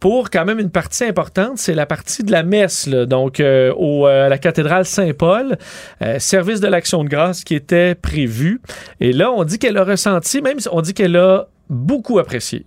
pour 0.00 0.30
quand 0.30 0.44
même 0.44 0.60
une 0.60 0.70
partie 0.70 1.04
importante, 1.04 1.58
c'est 1.58 1.74
la 1.74 1.86
partie 1.86 2.22
de 2.22 2.30
la 2.30 2.42
messe, 2.44 2.86
là, 2.86 3.04
donc 3.06 3.40
euh, 3.40 3.72
au, 3.76 4.06
euh, 4.06 4.26
à 4.26 4.28
la 4.28 4.38
cathédrale 4.38 4.84
Saint-Paul, 4.84 5.56
euh, 6.02 6.18
service 6.20 6.60
de 6.60 6.68
l'action 6.68 7.02
de 7.02 7.08
grâce 7.08 7.42
qui 7.42 7.54
était 7.56 7.94
prévu. 7.96 8.60
Et 9.00 9.12
là, 9.12 9.30
on 9.32 9.42
dit 9.44 9.58
qu'elle 9.58 9.76
a 9.76 9.84
ressenti, 9.84 10.40
même 10.40 10.60
si 10.60 10.68
on 10.70 10.80
dit 10.82 10.94
qu'elle 10.94 11.16
a 11.16 11.46
beaucoup 11.68 12.18
apprécié. 12.20 12.64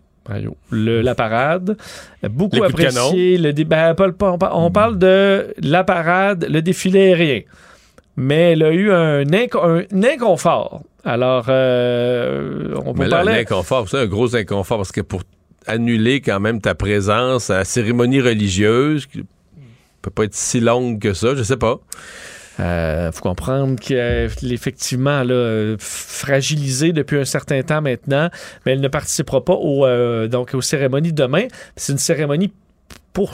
Le- 0.70 1.02
la 1.02 1.16
parade, 1.16 1.78
beaucoup 2.30 2.58
Les 2.58 2.62
apprécié. 2.64 3.38
Le 3.38 3.54
dé- 3.54 3.64
ben, 3.64 3.96
on, 4.22 4.38
par- 4.38 4.58
on 4.58 4.70
parle 4.70 4.98
de 5.00 5.54
la 5.62 5.84
parade, 5.84 6.46
le 6.50 6.62
défilé 6.62 7.00
aérien. 7.14 7.42
Mais 8.18 8.52
elle 8.52 8.64
a 8.64 8.72
eu 8.72 8.92
un 8.92 9.24
inconfort. 10.04 10.84
Alors, 11.04 11.46
euh, 11.50 12.76
on 12.86 12.94
peut 12.94 13.00
Mais 13.04 13.08
là, 13.08 13.18
parler. 13.18 13.34
l'inconfort, 13.34 13.90
c'est 13.90 13.98
un 14.00 14.06
gros 14.06 14.36
inconfort 14.36 14.78
parce 14.78 14.92
que 14.92 15.02
pour 15.02 15.24
annuler 15.68 16.22
quand 16.22 16.40
même 16.40 16.62
ta 16.62 16.76
présence 16.76 17.50
à 17.50 17.60
la 17.60 17.66
cérémonie 17.66 18.22
religieuse, 18.22 19.06
qui 19.06 19.24
peut 20.02 20.12
pas 20.12 20.24
être 20.24 20.36
si 20.36 20.60
longue 20.60 21.00
que 21.00 21.14
ça, 21.14 21.36
je 21.36 21.44
sais 21.44 21.58
pas. 21.58 21.80
Euh, 22.60 23.12
faut 23.12 23.22
comprendre 23.22 23.80
qu'elle 23.80 24.30
est 24.30 24.52
effectivement 24.52 25.24
là, 25.24 25.34
euh, 25.34 25.76
fragilisée 25.80 26.92
depuis 26.92 27.18
un 27.18 27.26
certain 27.26 27.62
temps 27.64 27.82
maintenant, 27.82 28.30
mais 28.66 28.74
elle 28.74 28.82
ne 28.82 28.88
participera 28.88 29.44
pas 29.44 29.54
au, 29.54 29.86
euh, 29.86 30.28
donc, 30.28 30.54
aux 30.54 30.62
cérémonies 30.62 31.14
demain. 31.14 31.46
C'est 31.76 31.94
une 31.94 31.98
cérémonie 31.98 32.52
pour, 33.14 33.32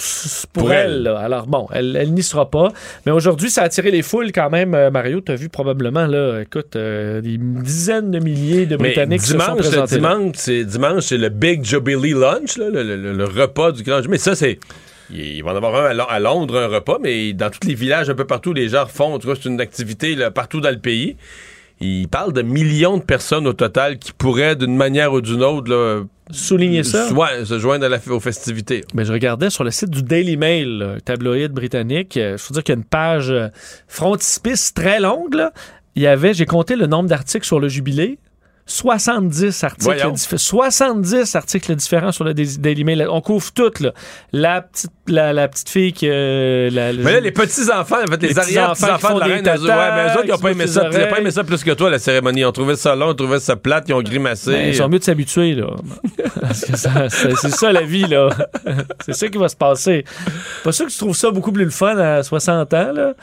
pour, 0.53 0.63
Pour 0.63 0.73
elle. 0.73 0.91
elle. 0.91 1.03
là. 1.03 1.19
Alors 1.19 1.47
bon, 1.47 1.67
elle, 1.73 1.95
elle 1.95 2.13
n'y 2.13 2.23
sera 2.23 2.49
pas. 2.49 2.71
Mais 3.05 3.11
aujourd'hui, 3.11 3.49
ça 3.49 3.61
a 3.61 3.65
attiré 3.65 3.91
les 3.91 4.01
foules 4.01 4.31
quand 4.31 4.49
même. 4.49 4.73
Euh, 4.73 4.89
Mario, 4.91 5.21
tu 5.21 5.31
as 5.31 5.35
vu 5.35 5.49
probablement, 5.49 6.07
là, 6.07 6.41
écoute, 6.41 6.75
euh, 6.75 7.21
des 7.21 7.37
dizaines 7.37 8.11
de 8.11 8.19
milliers 8.19 8.65
de 8.65 8.75
Mais 8.77 8.89
Britanniques 8.89 9.21
se 9.21 9.27
sont 9.33 9.37
dimanche, 9.37 9.57
présentés 9.59 9.95
dimanche, 9.95 10.31
c'est 10.35 10.63
dimanche, 10.65 11.03
c'est 11.03 11.17
le 11.17 11.29
Big 11.29 11.63
Jubilee 11.63 12.13
Lunch, 12.13 12.57
là, 12.57 12.69
le, 12.69 12.83
le- 12.83 13.13
le 13.13 13.23
repas 13.25 13.71
du 13.71 13.83
grand. 13.83 14.01
Mais 14.09 14.17
ça, 14.17 14.35
c'est 14.35 14.59
il 15.09 15.41
va 15.41 15.53
en 15.53 15.55
avoir 15.55 15.85
un 15.85 15.89
à 15.89 15.93
Lo- 15.93 16.03
à 16.09 16.19
Londres, 16.19 16.57
un 16.57 16.67
repas, 16.67 16.97
mais 17.01 17.31
dans 17.33 17.49
tous 17.49 17.65
les 17.65 17.75
villages, 17.75 18.09
un 18.09 18.15
peu 18.15 18.25
partout, 18.25 18.51
les 18.53 18.67
gens 18.69 18.85
font. 18.87 19.13
En 19.13 19.19
tout 19.19 19.27
cas, 19.29 19.35
c'est 19.41 19.47
une 19.47 19.61
activité 19.61 20.15
là, 20.15 20.31
partout 20.31 20.59
dans 20.59 20.69
le 20.71 20.79
pays. 20.79 21.15
Il 21.79 22.07
parle 22.07 22.33
de 22.33 22.41
millions 22.41 22.97
de 22.97 23.03
personnes 23.03 23.45
au 23.47 23.53
total 23.53 23.99
qui 23.99 24.11
pourraient, 24.11 24.55
d'une 24.55 24.75
manière 24.75 25.13
ou 25.13 25.21
d'une 25.21 25.43
autre, 25.43 25.69
là, 25.69 26.03
Souligner 26.31 26.83
ça. 26.83 27.13
Ouais, 27.13 27.45
se 27.45 27.57
joindre 27.57 27.85
à 27.85 27.89
la- 27.89 27.99
aux 28.09 28.19
festivités. 28.19 28.83
Mais 28.93 29.05
je 29.05 29.13
regardais 29.13 29.49
sur 29.49 29.63
le 29.63 29.71
site 29.71 29.89
du 29.91 30.03
Daily 30.03 30.35
Mail, 30.35 30.77
là, 30.79 30.95
tabloïd 31.05 31.53
britannique. 31.53 32.17
euh, 32.17 32.35
Je 32.37 32.43
veux 32.49 32.53
dire 32.53 32.63
qu'il 32.63 32.73
y 32.73 32.77
a 32.77 32.79
une 32.79 32.83
page 32.83 33.29
euh, 33.31 33.47
frontispice 33.87 34.73
très 34.73 34.99
longue. 34.99 35.33
là. 35.35 35.51
Il 35.95 36.01
y 36.01 36.07
avait, 36.07 36.33
j'ai 36.33 36.45
compté 36.45 36.75
le 36.75 36.85
nombre 36.85 37.07
d'articles 37.09 37.45
sur 37.45 37.59
le 37.61 37.69
jubilé. 37.69 38.19
70 38.67 39.63
articles, 39.63 39.83
Voyons. 39.85 40.11
diffé- 40.11 40.37
70 40.37 41.35
articles 41.35 41.73
différents 41.75 42.11
sur 42.11 42.23
le 42.25 42.33
Dai- 42.33 42.57
Daily 42.59 42.83
Mail. 42.83 43.07
On 43.09 43.21
couvre 43.21 43.51
toutes. 43.53 43.79
Là. 43.79 43.93
La, 44.33 44.61
petite, 44.61 44.91
la, 45.07 45.31
la 45.33 45.47
petite 45.47 45.69
fille 45.69 45.93
qui... 45.93 46.07
euh, 46.09 46.69
la- 46.69 46.91
Mais 46.93 47.13
là, 47.13 47.19
les 47.21 47.31
petits-enfants, 47.31 47.97
en 48.03 48.11
fait, 48.11 48.21
les, 48.21 48.27
Les 48.29 48.39
arrière-petits-enfants 48.39 48.97
petits-enfants 48.97 49.15
de 49.15 49.19
la 49.21 49.25
reine, 49.25 49.45
ouais, 49.47 49.57
mais 49.95 50.03
eux 50.13 50.17
autres, 50.17 50.25
ils 50.25 50.29
n'ont 50.31 50.37
pas, 50.37 50.51
aimé 50.51 50.67
ça, 50.67 50.89
ils 50.91 51.07
pas 51.09 51.19
aimé 51.19 51.31
ça 51.31 51.43
plus 51.43 51.63
que 51.63 51.71
toi, 51.71 51.89
la 51.89 51.99
cérémonie. 51.99 52.41
Ils 52.41 52.45
ont 52.45 52.51
trouvé 52.51 52.75
ça 52.75 52.95
long, 52.95 53.07
ils 53.07 53.11
ont 53.11 53.15
trouvé 53.15 53.39
ça 53.39 53.55
plate, 53.55 53.85
ils 53.87 53.93
ont 53.93 54.01
grimacé. 54.01 54.51
Ben, 54.51 54.67
ils 54.73 54.81
ont 54.83 54.89
mieux 54.89 54.99
de 54.99 55.03
s'habituer, 55.03 55.55
là. 55.55 55.67
C'est 56.51 57.49
ça, 57.49 57.71
la 57.71 57.81
vie, 57.81 58.03
là. 58.07 58.29
c'est 59.05 59.13
ça 59.13 59.27
qui 59.27 59.37
va 59.37 59.49
se 59.49 59.55
passer. 59.55 60.03
Pas 60.63 60.71
sûr 60.71 60.85
que 60.85 60.91
tu 60.91 60.97
trouves 60.97 61.15
ça 61.15 61.31
beaucoup 61.31 61.51
plus 61.51 61.65
le 61.65 61.71
fun 61.71 61.97
à 61.97 62.23
60 62.23 62.73
ans, 62.73 62.91
là. 62.93 63.13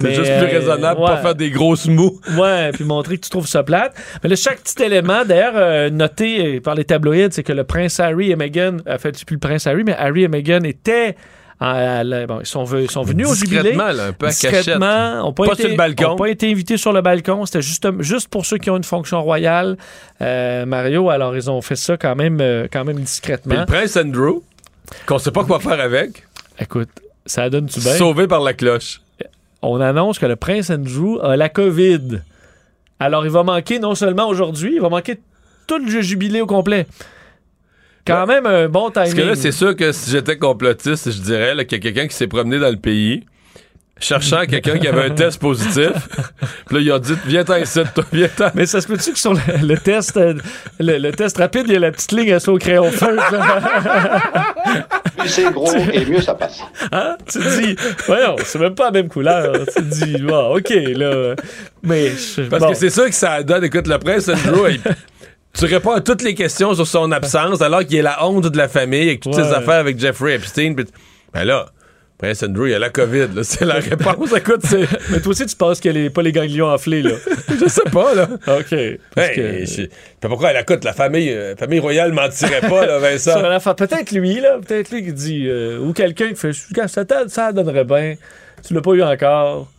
C'est 0.00 0.14
juste 0.14 0.32
plus 0.38 0.46
euh, 0.46 0.58
raisonnable, 0.58 1.00
ouais. 1.00 1.06
pas 1.06 1.16
faire 1.18 1.34
des 1.34 1.50
grosses 1.50 1.86
mous. 1.86 2.20
Ouais, 2.38 2.70
puis 2.72 2.84
montrer 2.84 3.16
que 3.16 3.22
tu 3.24 3.30
trouves 3.30 3.46
ça 3.46 3.62
plate. 3.62 3.94
Mais 4.22 4.28
là, 4.30 4.36
chaque 4.36 4.60
petit 4.60 4.82
élément, 4.82 5.24
d'ailleurs, 5.24 5.52
euh, 5.56 5.90
noté 5.90 6.56
euh, 6.56 6.60
par 6.60 6.74
les 6.74 6.84
tabloïds, 6.84 7.28
c'est 7.32 7.42
que 7.42 7.52
le 7.52 7.64
prince 7.64 8.00
Harry 8.00 8.30
et 8.30 8.36
Meghan, 8.36 8.78
en 8.88 8.98
fait, 8.98 9.16
c'est 9.16 9.24
plus 9.26 9.34
le 9.36 9.40
prince 9.40 9.66
Harry, 9.66 9.84
mais 9.84 9.94
Harry 9.96 10.22
et 10.24 10.28
Meghan 10.28 10.62
étaient 10.64 11.16
à 11.62 12.02
la- 12.04 12.26
bon, 12.26 12.38
ils, 12.40 12.46
sont, 12.46 12.64
ve- 12.64 12.84
ils 12.84 12.90
sont 12.90 13.02
venus 13.02 13.26
au 13.28 13.34
jubilé. 13.34 13.60
Discrètement, 13.72 13.92
là, 13.92 14.04
un 14.06 14.12
peu 14.14 14.26
à 14.26 14.30
Discrètement, 14.30 15.28
ont 15.28 15.32
pas, 15.34 15.44
Pas 15.44 15.52
été, 15.52 15.62
sur 15.64 15.70
le 15.72 15.76
balcon. 15.76 16.06
ont 16.12 16.16
pas 16.16 16.28
été 16.30 16.50
invités 16.50 16.78
sur 16.78 16.92
le 16.94 17.02
balcon. 17.02 17.44
C'était 17.44 17.60
juste, 17.60 17.86
juste 18.00 18.28
pour 18.28 18.46
ceux 18.46 18.56
qui 18.56 18.70
ont 18.70 18.78
une 18.78 18.84
fonction 18.84 19.22
royale, 19.22 19.76
euh, 20.22 20.64
Mario. 20.64 21.10
Alors, 21.10 21.36
ils 21.36 21.50
ont 21.50 21.60
fait 21.60 21.76
ça 21.76 21.98
quand 21.98 22.16
même, 22.16 22.38
euh, 22.40 22.66
quand 22.72 22.84
même 22.86 22.96
Puis 22.96 23.04
discrètement. 23.04 23.60
le 23.60 23.66
prince 23.66 23.94
Andrew, 23.98 24.40
qu'on 25.04 25.18
sait 25.18 25.32
pas 25.32 25.44
quoi 25.44 25.60
faire 25.60 25.80
avec, 25.80 26.24
Écoute, 26.58 26.88
ça 27.26 27.50
donne-tu 27.50 27.80
bien? 27.80 27.92
sauvé 27.94 28.26
par 28.26 28.40
la 28.40 28.54
cloche. 28.54 29.02
On 29.62 29.80
annonce 29.80 30.18
que 30.18 30.26
le 30.26 30.36
prince 30.36 30.70
Andrew 30.70 31.18
a 31.22 31.36
la 31.36 31.48
COVID. 31.48 32.22
Alors, 32.98 33.24
il 33.24 33.30
va 33.30 33.42
manquer 33.42 33.78
non 33.78 33.94
seulement 33.94 34.28
aujourd'hui, 34.28 34.74
il 34.74 34.80
va 34.80 34.88
manquer 34.88 35.18
tout 35.66 35.78
le 35.78 36.00
jubilé 36.00 36.40
au 36.40 36.46
complet. 36.46 36.86
Quand 38.06 38.26
même 38.26 38.46
un 38.46 38.68
bon 38.68 38.90
timing. 38.90 38.94
Parce 38.94 39.14
que 39.14 39.20
là, 39.20 39.34
c'est 39.36 39.52
sûr 39.52 39.76
que 39.76 39.92
si 39.92 40.10
j'étais 40.10 40.36
complotiste, 40.36 41.10
je 41.10 41.20
dirais 41.20 41.54
là, 41.54 41.64
qu'il 41.64 41.78
y 41.78 41.80
a 41.80 41.82
quelqu'un 41.82 42.08
qui 42.08 42.14
s'est 42.14 42.26
promené 42.26 42.58
dans 42.58 42.70
le 42.70 42.76
pays, 42.76 43.24
cherchant 44.00 44.44
quelqu'un 44.46 44.78
qui 44.78 44.88
avait 44.88 45.04
un 45.04 45.10
test 45.10 45.38
positif. 45.40 45.90
Puis 46.66 46.76
là, 46.76 46.80
il 46.80 46.90
a 46.92 46.98
dit 46.98 47.12
Viens-t'en 47.26 47.56
ici, 47.56 47.80
toi, 47.94 48.04
viens-t'en. 48.12 48.50
Mais 48.54 48.66
ça 48.66 48.80
se 48.80 48.86
peut-tu 48.86 49.12
que 49.12 49.18
sur 49.18 49.34
le, 49.34 49.40
le 49.62 49.76
test 49.78 50.16
euh, 50.16 50.34
le, 50.78 50.98
le 50.98 51.12
test 51.12 51.36
rapide, 51.38 51.64
il 51.68 51.74
y 51.74 51.76
a 51.76 51.80
la 51.80 51.92
petite 51.92 52.12
ligne 52.12 52.32
à 52.32 52.38
au 52.48 52.58
crayon 52.58 52.90
feutre? 52.90 53.22
Plus 55.18 55.28
c'est 55.28 55.52
gros 55.52 55.72
et 55.92 56.04
mieux 56.06 56.20
ça 56.20 56.34
passe. 56.34 56.60
Hein? 56.92 57.16
Tu 57.30 57.38
te 57.38 57.60
dis, 57.60 57.76
voyons, 58.06 58.36
c'est 58.44 58.58
même 58.58 58.74
pas 58.74 58.86
la 58.86 58.90
même 58.92 59.08
couleur. 59.08 59.52
Tu 59.66 59.74
te 59.74 59.80
dis, 59.80 60.18
bon, 60.22 60.56
OK, 60.56 60.70
là. 60.70 61.34
Mais. 61.82 62.10
je- 62.10 62.42
Parce 62.42 62.62
bon. 62.62 62.70
que 62.70 62.76
c'est 62.76 62.90
ça 62.90 63.06
que 63.08 63.14
ça 63.14 63.42
donne. 63.42 63.64
Écoute, 63.64 63.86
le 63.86 63.98
prince 63.98 64.28
Andrew, 64.28 64.68
il- 64.70 64.80
tu 65.52 65.64
réponds 65.66 65.92
à 65.92 66.00
toutes 66.00 66.22
les 66.22 66.34
questions 66.34 66.74
sur 66.74 66.86
son 66.86 67.10
absence, 67.12 67.60
alors 67.60 67.84
qu'il 67.84 67.96
est 67.98 68.02
la 68.02 68.24
honte 68.24 68.46
de 68.46 68.56
la 68.56 68.68
famille, 68.68 69.08
avec 69.08 69.20
toutes 69.20 69.34
Ouais. 69.34 69.42
ses 69.44 69.52
affaires 69.52 69.74
avec 69.80 69.98
Jeffrey 69.98 70.34
Epstein. 70.34 70.74
Ben 71.32 71.44
là, 71.44 71.66
Prince 72.20 72.42
Andrew, 72.42 72.66
il 72.68 72.74
a 72.74 72.78
la 72.78 72.90
COVID. 72.90 73.28
là. 73.34 73.42
C'est 73.42 73.64
la 73.64 73.76
réponse. 73.76 74.32
Écoute, 74.36 74.60
c'est. 74.64 74.84
Mais 75.10 75.20
toi 75.20 75.30
aussi, 75.30 75.46
tu 75.46 75.56
penses 75.56 75.80
qu'elle 75.80 75.96
est 75.96 76.10
pas 76.10 76.20
les 76.22 76.32
ganglions 76.32 76.66
enflés, 76.68 77.00
là. 77.02 77.12
Je 77.60 77.66
sais 77.66 77.88
pas, 77.90 78.14
là. 78.14 78.28
OK. 78.46 78.74
Parce 79.14 79.28
Hey, 79.30 79.36
que- 79.36 79.64
je- 79.64 79.86
Puis 79.86 79.88
pourquoi 80.28 80.50
elle 80.52 80.60
écoute 80.60 80.84
la 80.84 80.92
famille, 80.92 81.30
euh, 81.30 81.56
famille 81.56 81.78
royale 81.78 82.12
mentirait 82.12 82.60
pas, 82.60 82.84
là, 82.86 82.98
Vincent? 82.98 83.40
Peut-être 83.74 84.10
lui, 84.12 84.38
là. 84.40 84.58
Peut-être 84.66 84.90
lui 84.90 85.02
qui 85.04 85.12
dit. 85.14 85.46
euh, 85.48 85.78
ou 85.78 85.92
quelqu'un 85.94 86.28
qui 86.28 86.36
fait. 86.36 86.52
Ça, 86.88 87.04
ça 87.28 87.52
donnerait 87.52 87.84
bien. 87.84 88.14
Tu 88.66 88.74
l'as 88.74 88.82
pas 88.82 88.92
eu 88.92 89.02
encore. 89.02 89.70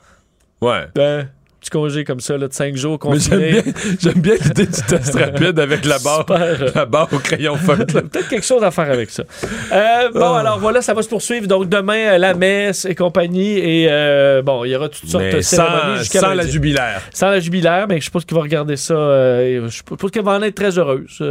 Ouais. 0.61 0.85
Ben, 0.95 1.27
petit 1.62 1.70
congé 1.70 2.03
comme 2.03 2.20
ça, 2.20 2.38
là, 2.38 2.47
de 2.47 2.53
5 2.53 2.76
jours 2.76 2.99
Mais 3.09 3.20
j'aime 3.20 3.39
bien, 3.39 3.62
bien 4.16 4.34
l'idée 4.43 4.66
du 4.66 4.82
test 4.82 5.16
rapide 5.16 5.59
avec 5.59 5.86
la 5.86 5.99
barre, 5.99 6.26
Super. 6.28 6.76
la 6.76 6.86
barre 6.86 7.07
au 7.14 7.20
crayon 7.20 7.55
feutre. 7.68 8.01
Peut-être 8.01 8.28
quelque 8.28 8.45
chose 8.45 8.64
à 8.64 8.72
faire 8.72 8.89
avec 8.91 9.12
ça. 9.12 9.24
Euh, 9.72 10.09
bon, 10.12 10.34
alors 10.34 10.59
voilà, 10.59 10.82
ça 10.82 10.93
va 10.93 11.03
se 11.03 11.07
poursuivre. 11.09 11.47
Donc 11.47 11.70
demain, 11.70 12.18
la 12.18 12.34
messe 12.34 12.86
et 12.86 12.95
compagnie. 12.95 13.59
Et 13.59 13.88
euh, 13.89 14.41
bon, 14.41 14.66
il 14.66 14.72
y 14.72 14.76
aura 14.76 14.89
toutes 14.89 15.07
sortes 15.07 15.24
de 15.24 15.41
cérémonies 15.41 15.82
sans, 15.84 15.97
jusqu'à 15.99 16.20
sans 16.22 16.34
la 16.34 16.47
jubilaire. 16.47 17.01
Sans 17.14 17.30
la 17.30 17.39
jubilaire, 17.39 17.86
mais 17.88 17.99
je 17.99 18.05
suppose 18.05 18.26
qu'il 18.26 18.36
va 18.36 18.41
regarder 18.41 18.76
ça. 18.76 18.95
euh, 18.95 19.68
je 19.70 19.76
suppose 19.76 20.09
qu'elle 20.12 20.26
va 20.26 20.32
en 20.34 20.41
être 20.41 20.55
très 20.55 20.78
heureuse 20.78 21.22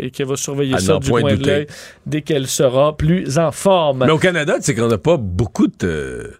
et 0.00 0.10
qu'elle 0.10 0.26
va 0.26 0.36
surveiller 0.36 0.74
Ah 0.76 0.80
ça 0.80 0.98
du 0.98 1.08
point 1.08 1.22
coin 1.22 1.34
de 1.34 1.46
l'œil 1.46 1.66
dès 2.04 2.20
qu'elle 2.20 2.46
sera 2.46 2.94
plus 2.96 3.38
en 3.38 3.50
forme. 3.52 4.04
Mais 4.06 4.12
au 4.12 4.18
Canada, 4.18 4.56
tu 4.56 4.64
sais 4.64 4.74
qu'on 4.74 4.88
n'a 4.88 4.98
pas 4.98 5.16
beaucoup 5.16 5.66
de 5.66 6.30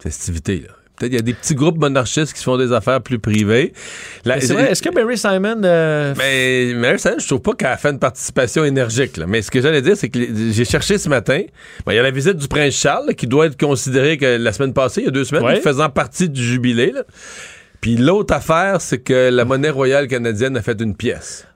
festivités. 0.00 0.64
là. 0.66 0.74
Peut-être 0.98 1.10
qu'il 1.10 1.18
y 1.18 1.22
a 1.22 1.22
des 1.22 1.34
petits 1.34 1.54
groupes 1.54 1.78
monarchistes 1.78 2.32
qui 2.32 2.38
se 2.38 2.44
font 2.44 2.56
des 2.56 2.72
affaires 2.72 3.00
plus 3.00 3.18
privées. 3.18 3.72
Est-ce 4.26 4.82
que 4.82 4.92
Mary 4.94 5.16
Simon. 5.16 5.60
euh, 5.64 6.14
Mais 6.18 6.72
Mary 6.74 6.98
Simon, 6.98 7.16
je 7.18 7.26
trouve 7.26 7.40
pas 7.40 7.52
qu'elle 7.54 7.68
a 7.68 7.76
fait 7.76 7.90
une 7.90 7.98
participation 7.98 8.64
énergique. 8.64 9.16
là. 9.16 9.26
Mais 9.26 9.42
ce 9.42 9.50
que 9.50 9.60
j'allais 9.60 9.82
dire, 9.82 9.96
c'est 9.96 10.08
que 10.08 10.18
j'ai 10.50 10.64
cherché 10.64 10.98
ce 10.98 11.08
matin. 11.08 11.42
Bon, 11.86 11.92
Il 11.92 11.96
y 11.96 11.98
a 11.98 12.02
la 12.02 12.10
visite 12.10 12.36
du 12.36 12.48
prince 12.48 12.74
Charles, 12.74 13.06
là, 13.08 13.14
qui 13.14 13.26
doit 13.26 13.46
être 13.46 13.58
considéré 13.58 14.16
que 14.16 14.36
la 14.36 14.52
semaine 14.52 14.72
passée, 14.72 15.02
il 15.02 15.04
y 15.04 15.08
a 15.08 15.12
deux 15.12 15.24
semaines, 15.24 15.44
Ouais. 15.44 15.60
faisant 15.60 15.88
partie 15.88 16.28
du 16.28 16.42
jubilé. 16.42 16.92
là. 16.92 17.02
Puis 17.80 17.96
l'autre 17.96 18.34
affaire, 18.34 18.80
c'est 18.80 18.98
que 18.98 19.30
la 19.30 19.44
monnaie 19.44 19.70
royale 19.70 20.08
canadienne 20.08 20.56
a 20.56 20.62
fait 20.62 20.80
une 20.80 20.96
pièce. 20.96 21.46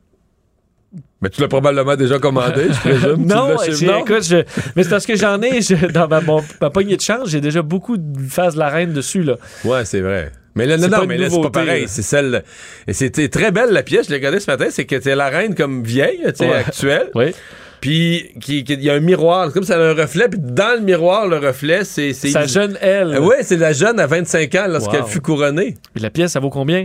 Mais 1.20 1.30
tu 1.30 1.40
l'as 1.40 1.48
probablement 1.48 1.96
déjà 1.96 2.18
commandé, 2.18 2.64
je 2.68 2.78
présume. 2.80 3.24
Non, 3.26 3.56
chez- 3.58 3.86
non? 3.86 4.00
écoute, 4.04 4.24
je- 4.24 4.44
mais 4.76 4.82
c'est 4.82 4.90
parce 4.90 5.06
que 5.06 5.16
j'en 5.16 5.40
ai 5.40 5.62
je- 5.62 5.86
dans 5.86 6.08
ma, 6.08 6.20
mon- 6.20 6.42
ma 6.60 6.70
poignée 6.70 6.96
de 6.96 7.00
change, 7.00 7.28
j'ai 7.28 7.40
déjà 7.40 7.62
beaucoup 7.62 7.96
de 7.96 8.28
phases 8.28 8.54
de 8.54 8.58
la 8.58 8.68
reine 8.68 8.92
dessus. 8.92 9.22
Là. 9.22 9.36
Ouais, 9.64 9.84
c'est 9.84 10.00
vrai. 10.00 10.32
Mais 10.54 10.66
là, 10.66 10.76
non, 10.76 10.88
non, 10.88 11.06
mais 11.06 11.16
là, 11.16 11.30
c'est 11.30 11.40
pas 11.40 11.50
pareil. 11.50 11.84
C'est 11.88 12.02
celle. 12.02 12.42
Et 12.86 12.92
c'était 12.92 13.28
très 13.28 13.52
belle, 13.52 13.70
la 13.70 13.82
pièce. 13.82 14.06
Je 14.06 14.10
l'ai 14.10 14.16
regardée 14.16 14.38
ce 14.40 14.50
matin. 14.50 14.66
C'est 14.68 14.84
que 14.84 15.00
c'est 15.00 15.14
la 15.14 15.28
reine 15.30 15.54
comme 15.54 15.82
vieille, 15.82 16.20
tu 16.26 16.32
sais, 16.34 16.46
Ouais. 16.50 16.56
actuelle. 16.56 17.08
Oui. 17.14 17.32
Puis, 17.80 18.30
il 18.48 18.82
y 18.82 18.90
a 18.90 18.94
un 18.94 19.00
miroir. 19.00 19.46
C'est 19.46 19.54
Comme 19.54 19.64
ça, 19.64 19.76
a 19.76 19.78
un 19.82 19.94
reflet. 19.94 20.28
Puis, 20.28 20.38
dans 20.40 20.74
le 20.78 20.84
miroir, 20.84 21.26
le 21.26 21.38
reflet, 21.38 21.84
c'est. 21.84 22.12
c'est 22.12 22.28
Sa 22.30 22.46
jeune 22.46 22.76
elle. 22.82 23.18
oui, 23.20 23.36
c'est 23.42 23.56
la 23.56 23.72
jeune 23.72 23.98
à 23.98 24.06
25 24.06 24.54
ans 24.56 24.66
lorsqu'elle 24.68 25.00
Wow. 25.00 25.06
fut 25.06 25.20
couronnée. 25.20 25.76
Puis 25.94 26.02
la 26.02 26.10
pièce, 26.10 26.32
ça 26.32 26.40
vaut 26.40 26.50
combien? 26.50 26.84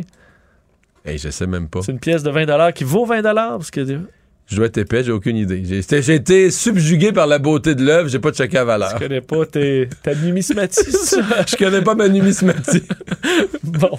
Hey, 1.08 1.18
je 1.18 1.30
sais 1.30 1.48
même 1.48 1.70
pas. 1.70 1.82
C'est 1.84 1.94
une 1.94 2.00
pièce 2.00 2.22
de 2.22 2.30
20 2.30 2.72
qui 2.74 2.84
vaut 2.84 3.06
20 3.06 3.22
parce 3.24 3.72
que 3.72 3.86
Je 4.46 4.56
dois 4.58 4.66
être 4.66 4.78
épais, 4.78 5.06
j'ai 5.06 5.14
aucune 5.14 5.38
idée. 5.38 5.64
J'ai 5.64 6.14
été 6.16 6.52
subjugué 6.52 7.14
par 7.14 7.28
la 7.28 7.40
beauté 7.40 7.76
de 7.76 7.84
l'œuvre, 7.86 8.10
j'ai 8.10 8.20
pas 8.20 8.32
checké 8.32 8.56
la 8.56 8.66
valeur. 8.66 8.94
tu 8.94 9.00
connais 9.00 9.22
pas 9.22 9.46
tes, 9.46 9.88
ta 10.04 10.14
numismatisme. 10.14 11.24
Je 11.48 11.56
connais 11.56 11.82
pas 11.82 11.96
ma 11.96 12.10
numismatie. 12.10 12.84
bon. 13.64 13.98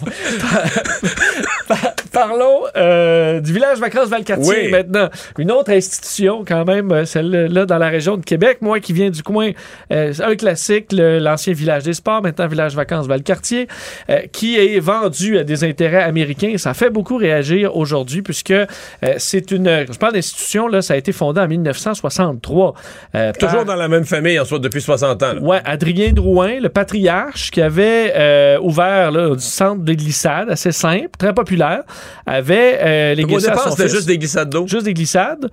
Par- 1.67 1.95
parlons 2.11 2.63
euh, 2.77 3.41
du 3.41 3.53
village 3.53 3.79
vacances 3.79 4.09
Valcartier 4.09 4.65
Oui. 4.65 4.71
maintenant. 4.71 5.09
Une 5.39 5.51
autre 5.53 5.71
institution 5.73 6.45
quand 6.47 6.65
même, 6.65 6.91
euh, 6.93 7.05
celle-là 7.05 7.67
dans 7.67 7.79
la 7.79 7.89
région 7.89 8.17
de 8.17 8.25
Québec. 8.25 8.59
Moi 8.61 8.81
qui 8.81 8.93
viens 8.93 9.11
du 9.11 9.23
coin, 9.23 9.51
euh, 9.93 10.13
un 10.23 10.37
classique, 10.37 10.87
l'ancien 10.93 11.53
village 11.53 11.85
des 11.85 11.93
sports, 11.95 12.23
maintenant 12.23 12.47
village 12.47 12.75
vacances 12.75 13.07
Valcartier, 13.07 13.69
euh, 14.11 14.21
qui 14.33 14.57
est 14.59 14.81
vendu 14.81 15.39
à 15.39 15.45
des 15.45 15.65
intérêts 15.65 16.03
américains. 16.03 16.55
Ça 16.57 16.75
fait 16.75 16.91
beaucoup 16.91 17.17
réagir 17.17 17.77
aujourd'hui 17.77 18.23
puisque 18.23 18.51
euh, 18.51 18.67
c'est 19.19 19.51
une... 19.51 19.87
Je 19.91 19.99
parle 19.99 20.13
d'institution, 20.15 20.69
là, 20.69 20.83
ça 20.83 20.95
a 20.95 20.97
été 20.97 21.13
fondé 21.13 21.41
en 21.41 21.49
1963. 21.49 22.75
euh, 23.15 23.33
par- 23.33 23.51
Toujours 23.51 23.65
dans 23.65 23.75
la 23.77 23.89
même 23.89 24.05
famille, 24.05 24.39
en 24.39 24.45
soit 24.45 24.59
depuis 24.59 24.81
60 24.81 25.23
ans. 25.23 25.33
là. 25.35 25.41
Ouais, 25.41 25.61
Adrien 25.65 26.13
Drouin, 26.13 26.61
le 26.61 26.69
patriarche, 26.69 27.51
qui 27.51 27.61
avait 27.63 28.13
euh, 28.17 28.59
ouvert 28.61 29.11
là, 29.11 29.35
du 29.35 29.41
centre 29.41 29.83
de 29.83 29.93
glissade 29.93 30.51
assez 30.51 30.73
simple, 30.73 31.11
très 31.19 31.33
populaire, 31.35 31.83
avait 32.27 32.79
euh, 32.81 33.15
les 33.15 33.23
Donc, 33.23 33.33
au 33.33 33.35
glissades 33.35 33.53
à 33.53 33.57
départ, 33.57 33.73
c'était 33.73 33.89
juste 33.89 34.07
des 34.07 34.19
glissades 34.19 34.51
d'eau. 34.51 34.67
Juste 34.67 34.85
des 34.85 34.95
glissades. 34.95 35.51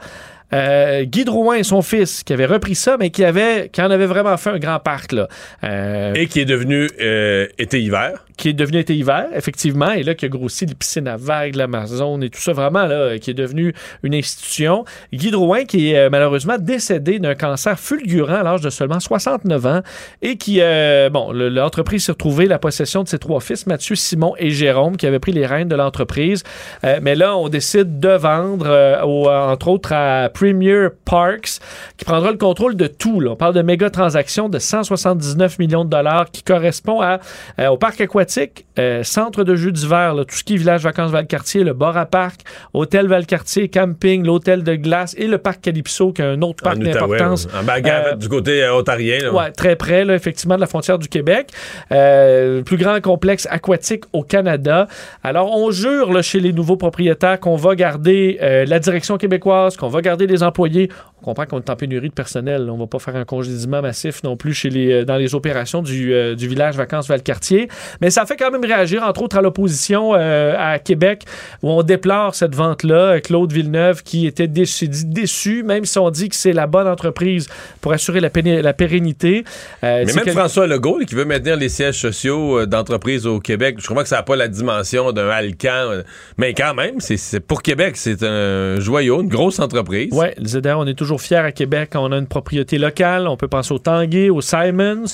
Euh, 0.54 1.04
Guy 1.06 1.26
Drouin, 1.26 1.64
son 1.64 1.82
fils, 1.82 2.24
qui 2.24 2.32
avait 2.34 2.46
repris 2.46 2.76
ça, 2.76 2.98
mais 3.00 3.10
qui 3.10 3.24
avait, 3.26 3.70
qui 3.70 3.82
en 3.82 3.90
avait 3.92 4.06
vraiment 4.06 4.38
fait 4.38 4.52
un 4.52 4.60
grand 4.60 4.80
parc 4.80 5.12
là. 5.12 5.28
Euh, 5.64 6.14
Et 6.14 6.28
qui 6.28 6.40
est 6.40 6.46
devenu 6.46 6.88
euh, 7.02 7.48
été-hiver. 7.58 8.24
qui 8.38 8.50
est 8.50 8.54
devenu 8.54 8.78
été 8.80 8.96
hiver, 8.96 9.28
effectivement, 9.36 9.92
et 9.92 10.04
là, 10.04 10.14
qui 10.14 10.26
a 10.26 10.28
grossi 10.30 10.66
les 10.66 10.76
piscines 10.76 11.08
à 11.08 11.18
vagues, 11.18 11.56
l'Amazon 11.56 12.22
et 12.22 12.30
tout 12.30 12.40
ça, 12.42 12.52
vraiment, 12.54 12.86
là, 12.86 13.18
qui 13.18 13.32
est 13.32 13.36
devenu 13.36 13.74
une 14.04 14.14
institution. 14.14 14.86
Guy 15.14 15.32
Drouin, 15.32 15.64
qui 15.66 15.92
est 15.92 15.98
euh, 15.98 16.10
malheureusement 16.12 16.58
décédé 16.60 17.20
d'un 17.20 17.34
cancer 17.36 17.80
fulgurant 17.80 18.36
à 18.36 18.44
l'âge 18.44 18.62
de 18.62 18.70
seulement 18.70 19.00
69 19.00 19.66
ans, 19.66 19.82
et 20.22 20.36
qui, 20.38 20.58
euh, 20.62 21.10
bon, 21.10 21.32
le- 21.32 21.50
l'entreprise 21.50 22.06
s'est 22.06 22.12
retrouvée 22.12 22.46
la 22.46 22.60
possession 22.60 23.04
de 23.04 23.08
ses 23.08 23.20
trois 23.20 23.40
fils, 23.40 23.66
Mathieu, 23.68 23.96
Simon 23.96 24.34
et 24.38 24.52
Jérôme, 24.52 24.96
qui 24.98 25.08
avaient 25.08 25.20
pris 25.20 25.32
les 25.32 25.46
rênes 25.46 25.70
de 25.70 25.76
l'entreprise. 25.76 26.44
Euh, 26.84 27.00
mais 27.02 27.16
là, 27.16 27.36
on 27.38 27.50
décide 27.50 28.00
de 28.00 28.10
vendre, 28.10 28.68
euh, 28.68 29.02
au- 29.04 29.30
entre 29.30 29.70
autres, 29.70 29.94
à 29.94 30.30
Premier 30.36 30.88
Parks, 31.06 31.60
qui 31.98 32.04
prendra 32.06 32.30
le 32.32 32.38
contrôle 32.38 32.76
de 32.76 32.88
tout. 32.88 33.22
là. 33.22 33.32
On 33.32 33.36
parle 33.38 33.54
de 33.54 33.62
méga 33.62 33.90
transactions 33.90 34.50
de 34.50 34.60
179 34.60 35.60
millions 35.60 35.86
de 35.86 35.90
dollars 35.90 36.30
qui 36.32 36.44
correspond 36.44 37.00
à, 37.02 37.20
euh, 37.60 37.68
au 37.68 37.78
parc 37.78 38.02
aquatique, 38.02 38.66
euh, 38.78 39.04
centre 39.04 39.44
de 39.46 39.56
jeux 39.56 39.72
d'hiver, 39.72 40.14
là, 40.14 40.26
tout 40.26 40.36
ce 40.36 40.44
qui 40.44 40.56
est 40.56 40.58
village 40.58 40.84
vacances 40.84 41.12
Valcartier, 41.12 41.64
le 41.64 41.74
bar 41.74 41.96
à 41.98 42.06
parc, 42.06 42.42
hôtel 42.74 43.08
Valcartier, 43.08 43.70
camping, 43.70 44.26
l'hôtel 44.26 44.64
de 44.64 44.76
glace 44.76 45.16
et 45.18 45.28
le 45.28 45.38
parc 45.38 45.62
Calypso, 45.62 46.12
qui 46.12 46.22
est 46.22 46.26
un 46.26 46.42
autre 46.42 46.64
parc 46.64 46.78
en 46.78 46.82
d'importance. 46.82 47.48
En 47.58 47.64
bagarre, 47.64 48.04
Euh, 48.08 48.16
du 48.16 48.28
côté 48.28 48.68
ontarien. 48.70 49.20
là. 49.20 49.34
Ouais, 49.34 49.52
très 49.52 49.76
près, 49.78 50.04
là, 50.04 50.16
effectivement, 50.16 50.56
de 50.56 50.62
la 50.62 50.68
frontière 50.68 51.00
du 51.00 51.08
Québec. 51.08 51.52
Le 51.92 52.62
plus 52.62 52.78
grand 52.78 53.00
complexe 53.02 53.48
aquatique 53.50 54.04
au 54.14 54.24
Canada. 54.24 54.88
Alors, 55.24 55.56
on 55.56 55.72
jure 55.72 56.12
là, 56.12 56.22
chez 56.22 56.40
les 56.40 56.52
nouveaux 56.54 56.78
propriétaires 56.78 57.40
qu'on 57.40 57.56
va 57.56 57.76
garder 57.76 58.38
la 58.68 58.80
direction 58.80 59.18
québécoise, 59.18 59.78
qu'on 59.78 59.88
va 59.88 60.02
garder 60.02 60.25
les 60.28 60.44
employés. 60.44 60.90
On 61.22 61.26
comprend 61.26 61.46
qu'on 61.46 61.60
est 61.60 61.70
en 61.70 61.76
pénurie 61.76 62.10
de 62.10 62.14
personnel. 62.14 62.70
On 62.70 62.78
va 62.78 62.86
pas 62.88 63.00
faire 63.00 63.16
un 63.16 63.26
congédiement 63.26 63.82
massif 63.82 64.22
non 64.24 64.38
plus 64.38 64.54
chez 64.54 64.70
les, 64.70 64.92
euh, 64.92 65.06
dans 65.06 65.16
les 65.18 65.34
opérations 65.34 65.82
du, 65.82 66.14
euh, 66.14 66.36
du 66.36 66.48
village 66.48 66.76
vacances 66.76 67.08
Valcartier. 67.08 67.68
Mais 68.00 68.10
ça 68.12 68.26
fait 68.26 68.36
quand 68.36 68.52
même 68.52 68.64
réagir, 68.64 69.02
entre 69.04 69.24
autres, 69.24 69.38
à 69.38 69.42
l'opposition 69.42 70.14
euh, 70.14 70.54
à 70.58 70.78
Québec, 70.80 71.24
où 71.64 71.72
on 71.72 71.82
déplore 71.84 72.36
cette 72.36 72.54
vente-là. 72.54 73.20
Claude 73.22 73.52
Villeneuve, 73.52 74.04
qui 74.04 74.28
était 74.28 74.48
déçu, 74.48 74.88
déçu, 74.88 75.64
même 75.64 75.86
si 75.86 75.98
on 75.98 76.10
dit 76.12 76.30
que 76.30 76.36
c'est 76.36 76.54
la 76.54 76.68
bonne 76.68 76.88
entreprise 76.88 77.48
pour 77.82 77.92
assurer 77.94 78.20
la, 78.20 78.30
la 78.62 78.74
pérennité. 78.74 79.44
Euh, 79.84 80.04
Mais 80.06 80.14
même 80.14 80.26
quel- 80.26 80.34
François 80.34 80.68
Legault, 80.68 81.00
qui 81.08 81.16
veut 81.16 81.26
maintenir 81.26 81.56
les 81.58 81.70
sièges 81.70 82.00
sociaux 82.00 82.66
d'entreprises 82.68 83.26
au 83.26 83.40
Québec, 83.40 83.78
je 83.80 83.88
crois 83.88 84.04
que 84.04 84.10
ça 84.10 84.18
n'a 84.18 84.24
pas 84.24 84.36
la 84.36 84.48
dimension 84.48 85.12
d'un 85.12 85.30
Alcan, 85.30 86.02
mais 86.38 86.54
quand 86.54 86.74
même, 86.76 87.00
c'est 87.00 87.40
pour 87.40 87.64
Québec, 87.64 87.98
c'est 87.98 88.22
un 88.24 88.80
joyau, 88.80 89.22
une 89.22 89.30
grosse 89.30 89.60
entreprise. 89.60 90.10
Oui, 90.16 90.28
le 90.38 90.48
ZDR, 90.48 90.78
on 90.78 90.88
est 90.88 90.94
toujours 90.94 91.22
fiers 91.22 91.38
à 91.38 91.52
Québec 91.52 91.92
on 91.96 92.12
a 92.12 92.18
une 92.18 92.28
propriété 92.28 92.78
locale. 92.78 93.28
On 93.28 93.38
peut 93.38 93.48
penser 93.48 93.74
au 93.74 93.80
Tanguay, 93.80 94.30
au 94.30 94.42
Simons. 94.42 95.06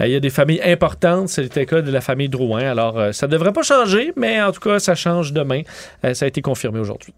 Euh, 0.00 0.06
Il 0.06 0.12
y 0.12 0.16
a 0.16 0.20
des 0.20 0.30
familles 0.30 0.60
importantes. 0.62 1.28
C'était 1.28 1.60
le 1.60 1.66
cas 1.66 1.82
de 1.82 1.90
la 1.90 2.00
famille 2.00 2.28
Drouin. 2.28 2.64
Alors, 2.64 2.98
euh, 2.98 3.12
ça 3.12 3.26
ne 3.26 3.32
devrait 3.32 3.52
pas 3.52 3.62
changer, 3.62 4.12
mais 4.16 4.42
en 4.42 4.52
tout 4.52 4.60
cas, 4.60 4.78
ça 4.78 4.94
change 4.94 5.32
demain. 5.32 5.62
Euh, 6.04 6.14
ça 6.14 6.24
a 6.24 6.28
été 6.28 6.42
confirmé 6.42 6.78
aujourd'hui. 6.78 7.14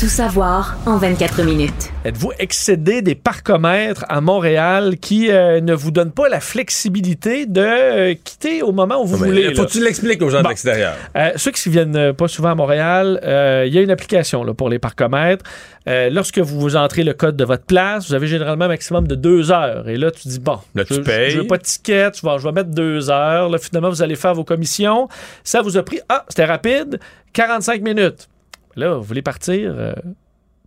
Tout 0.00 0.08
savoir 0.08 0.76
en 0.86 0.98
24 0.98 1.42
minutes. 1.44 1.90
Êtes-vous 2.04 2.32
excédé 2.38 3.00
des 3.00 3.14
parcomètres 3.14 4.04
à 4.08 4.20
Montréal 4.20 4.96
qui 5.00 5.30
euh, 5.30 5.60
ne 5.60 5.72
vous 5.72 5.92
donnent 5.92 6.10
pas 6.12 6.28
la 6.28 6.40
flexibilité 6.40 7.46
de 7.46 7.60
euh, 7.62 8.14
quitter 8.22 8.60
au 8.62 8.72
moment 8.72 9.00
où 9.02 9.06
vous 9.06 9.16
Mais 9.18 9.28
voulez? 9.28 9.54
faut 9.54 9.64
que 9.64 9.70
tu 9.70 9.82
l'expliques 9.82 10.20
aux 10.20 10.28
gens 10.30 10.38
Bon. 10.38 10.44
de 10.44 10.48
l'extérieur. 10.48 10.94
Euh, 11.16 11.30
ceux 11.36 11.52
qui 11.52 11.68
ne 11.68 11.72
viennent 11.72 12.12
pas 12.12 12.28
souvent 12.28 12.50
à 12.50 12.54
Montréal, 12.56 13.20
euh, 13.22 13.64
il 13.66 13.72
y 13.72 13.78
a 13.78 13.82
une 13.82 13.90
application 13.90 14.42
là, 14.44 14.52
pour 14.52 14.68
les 14.68 14.78
parcomètres. 14.80 15.44
Euh, 15.88 16.10
lorsque 16.10 16.38
vous 16.40 16.76
entrez 16.76 17.04
le 17.04 17.14
code 17.14 17.36
de 17.36 17.44
votre 17.44 17.64
place, 17.64 18.08
vous 18.08 18.14
avez 18.14 18.26
généralement 18.26 18.64
un 18.66 18.68
maximum 18.68 19.06
de 19.06 19.14
deux 19.14 19.52
heures. 19.52 19.88
Et 19.88 19.96
là, 19.96 20.10
tu 20.10 20.28
dis, 20.28 20.40
bon, 20.40 20.58
Là, 20.74 20.84
tu 20.84 20.94
je, 20.94 21.00
payes. 21.00 21.30
je 21.30 21.38
veux 21.40 21.46
pas 21.46 21.58
de 21.58 21.62
ticket, 21.62 22.10
je 22.20 22.26
vais, 22.26 22.38
je 22.38 22.42
vais 22.44 22.52
mettre 22.52 22.70
deux 22.70 23.10
heures. 23.10 23.48
Là, 23.48 23.58
finalement, 23.58 23.90
vous 23.90 24.02
allez 24.02 24.16
faire 24.16 24.34
vos 24.34 24.44
commissions. 24.44 25.08
Ça 25.44 25.62
vous 25.62 25.76
a 25.78 25.82
pris, 25.82 26.00
ah, 26.08 26.24
c'était 26.28 26.44
rapide, 26.46 26.98
45 27.32 27.80
minutes. 27.80 28.28
Là, 28.76 28.94
vous 28.94 29.02
voulez 29.02 29.22
partir. 29.22 29.72
euh, 29.76 29.92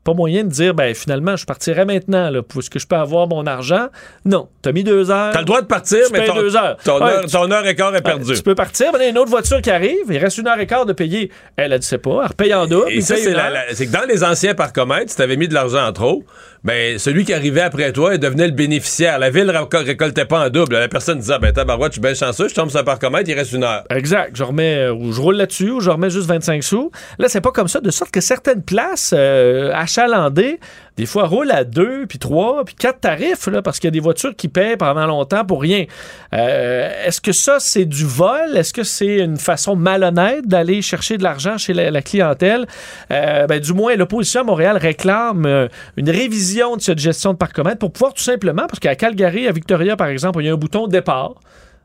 pas 0.04 0.14
moyen 0.14 0.46
de 0.46 0.50
dire, 0.50 0.74
ben 0.74 0.96
finalement, 0.96 1.36
je 1.36 1.44
partirai 1.46 1.84
maintenant, 1.84 2.30
là, 2.30 2.40
est-ce 2.58 2.70
que 2.70 2.80
je 2.80 2.88
peux 2.88 2.96
avoir 2.96 3.28
mon 3.28 3.46
argent? 3.46 3.88
Non. 4.24 4.48
Tu 4.64 4.70
as 4.70 4.72
mis 4.72 4.86
deux 4.86 5.12
heures. 5.12 5.34
T'as 5.34 5.40
le 5.40 5.46
droit 5.46 5.60
de 5.62 5.66
partir, 5.68 6.00
tu 6.08 6.14
mais 6.14 6.26
ton, 6.26 6.36
deux 6.36 6.56
heures. 6.56 6.78
ton 6.82 7.02
Ouais, 7.04 7.12
heure, 7.12 7.26
tu- 7.26 7.32
ton 7.34 7.52
heure 7.52 7.68
et 7.68 7.76
quart 7.76 7.94
est 7.94 8.02
perdue. 8.02 8.34
tu 8.34 8.42
peux 8.42 8.56
partir, 8.56 8.88
mais 8.94 9.00
il 9.00 9.04
y 9.04 9.06
a 9.08 9.10
une 9.10 9.18
autre 9.18 9.30
voiture 9.30 9.62
qui 9.62 9.70
arrive, 9.70 10.06
il 10.10 10.18
reste 10.18 10.38
une 10.38 10.48
heure 10.48 10.62
et 10.62 10.66
quart 10.66 10.86
de 10.86 10.94
payer. 10.94 11.30
Elle, 11.58 11.74
elle 11.74 11.80
ne 11.80 11.84
sait 11.84 11.98
pas, 11.98 12.20
elle 12.22 12.28
repaye 12.30 12.54
en 12.54 12.68
double. 12.68 12.90
Et 12.90 12.96
il 12.96 13.04
ça, 13.04 13.16
paye 13.16 13.24
c'est 13.24 13.32
une 13.32 13.36
la- 13.36 13.48
heure. 13.48 13.52
la- 13.52 13.76
c'est 13.76 13.86
que 13.86 13.92
dans 13.92 14.06
les 14.08 14.24
anciens 14.24 14.56
parcomètres, 14.56 15.12
si 15.12 15.18
t'avais 15.18 15.36
mis 15.36 15.50
de 15.50 15.54
l'argent 15.54 15.86
en 15.86 15.92
trop, 15.92 16.24
ben, 16.68 17.00
celui 17.00 17.24
qui 17.24 17.34
arrivait 17.34 17.62
après 17.62 17.94
toi, 17.94 18.14
il 18.16 18.20
devenait 18.20 18.46
le 18.48 18.52
bénéficiaire. 18.54 19.20
La 19.20 19.30
ville 19.30 19.50
réco- 19.50 19.86
récoltait 19.86 20.26
pas 20.26 20.46
en 20.46 20.50
double. 20.50 20.74
La 20.78 20.90
personne 20.90 21.18
disait, 21.18 21.40
ben, 21.40 21.54
tabarouette, 21.54 21.94
je 21.94 21.94
suis 21.94 22.02
bien 22.02 22.14
chanceux, 22.14 22.50
je 22.50 22.54
tombe 22.54 22.70
sur 22.70 22.80
un 22.80 22.84
parcomètre, 22.84 23.30
il 23.30 23.34
reste 23.36 23.54
une 23.54 23.64
heure. 23.64 23.84
Exact. 23.90 24.32
Je 24.36 24.44
remets, 24.44 24.76
euh, 24.80 24.94
ou 24.94 25.14
je 25.14 25.22
roule 25.22 25.36
là-dessus, 25.38 25.72
ou 25.72 25.80
je 25.80 25.90
remets 25.90 26.10
juste 26.10 26.28
25 26.28 26.62
sous. 26.62 26.92
Là, 27.20 27.30
c'est 27.30 27.40
pas 27.40 27.52
comme 27.52 27.70
ça, 27.70 27.80
de 27.80 27.90
sorte 27.90 28.12
que 28.12 28.20
certaines 28.20 28.64
places 28.64 29.14
euh, 29.18 29.72
achalandées, 29.74 30.60
des 30.98 31.06
fois, 31.06 31.28
roulent 31.28 31.52
à 31.52 31.64
deux, 31.64 32.08
puis 32.08 32.18
trois, 32.18 32.66
puis 32.66 32.74
quatre 32.74 33.02
tarifs, 33.02 33.48
parce 33.64 33.80
qu'il 33.80 33.88
y 33.88 33.90
a 33.90 33.92
des 33.92 34.00
voitures 34.00 34.36
qui 34.36 34.48
paient 34.48 34.76
pendant 34.78 35.06
longtemps 35.06 35.46
pour 35.46 35.62
rien. 35.62 35.86
Euh, 36.34 37.06
Est-ce 37.06 37.22
que 37.22 37.32
ça, 37.32 37.58
c'est 37.60 37.86
du 37.86 38.04
vol? 38.04 38.58
Est-ce 38.58 38.74
que 38.74 38.84
c'est 38.84 39.20
une 39.20 39.38
façon 39.38 39.76
malhonnête 39.76 40.48
d'aller 40.48 40.82
chercher 40.82 41.18
de 41.18 41.24
l'argent 41.24 41.60
chez 41.60 41.74
la, 41.74 42.02
clientèle? 42.02 42.66
Euh, 43.12 43.46
ben, 43.46 43.60
du 43.60 43.74
moins, 43.74 43.96
l'opposition 43.96 44.42
à 44.42 44.44
Montréal 44.44 44.78
réclame 44.78 45.46
euh, 45.46 45.68
une 45.98 46.10
révision 46.10 46.76
de 46.76 46.82
cette 46.82 47.00
gestion 47.00 47.34
de 47.34 47.38
parcomètre 47.38 47.78
pour 47.78 47.92
pouvoir 47.92 48.14
tout 48.14 48.24
simplement, 48.24 48.66
parce 48.68 48.80
qu'à 48.80 48.96
Calgary, 48.96 49.48
à 49.48 49.52
Victoria, 49.52 49.96
par 49.96 50.08
exemple, 50.08 50.42
il 50.42 50.48
y 50.48 50.50
a 50.50 50.54
un 50.54 50.58
bouton 50.58 50.88
départ. 50.88 51.36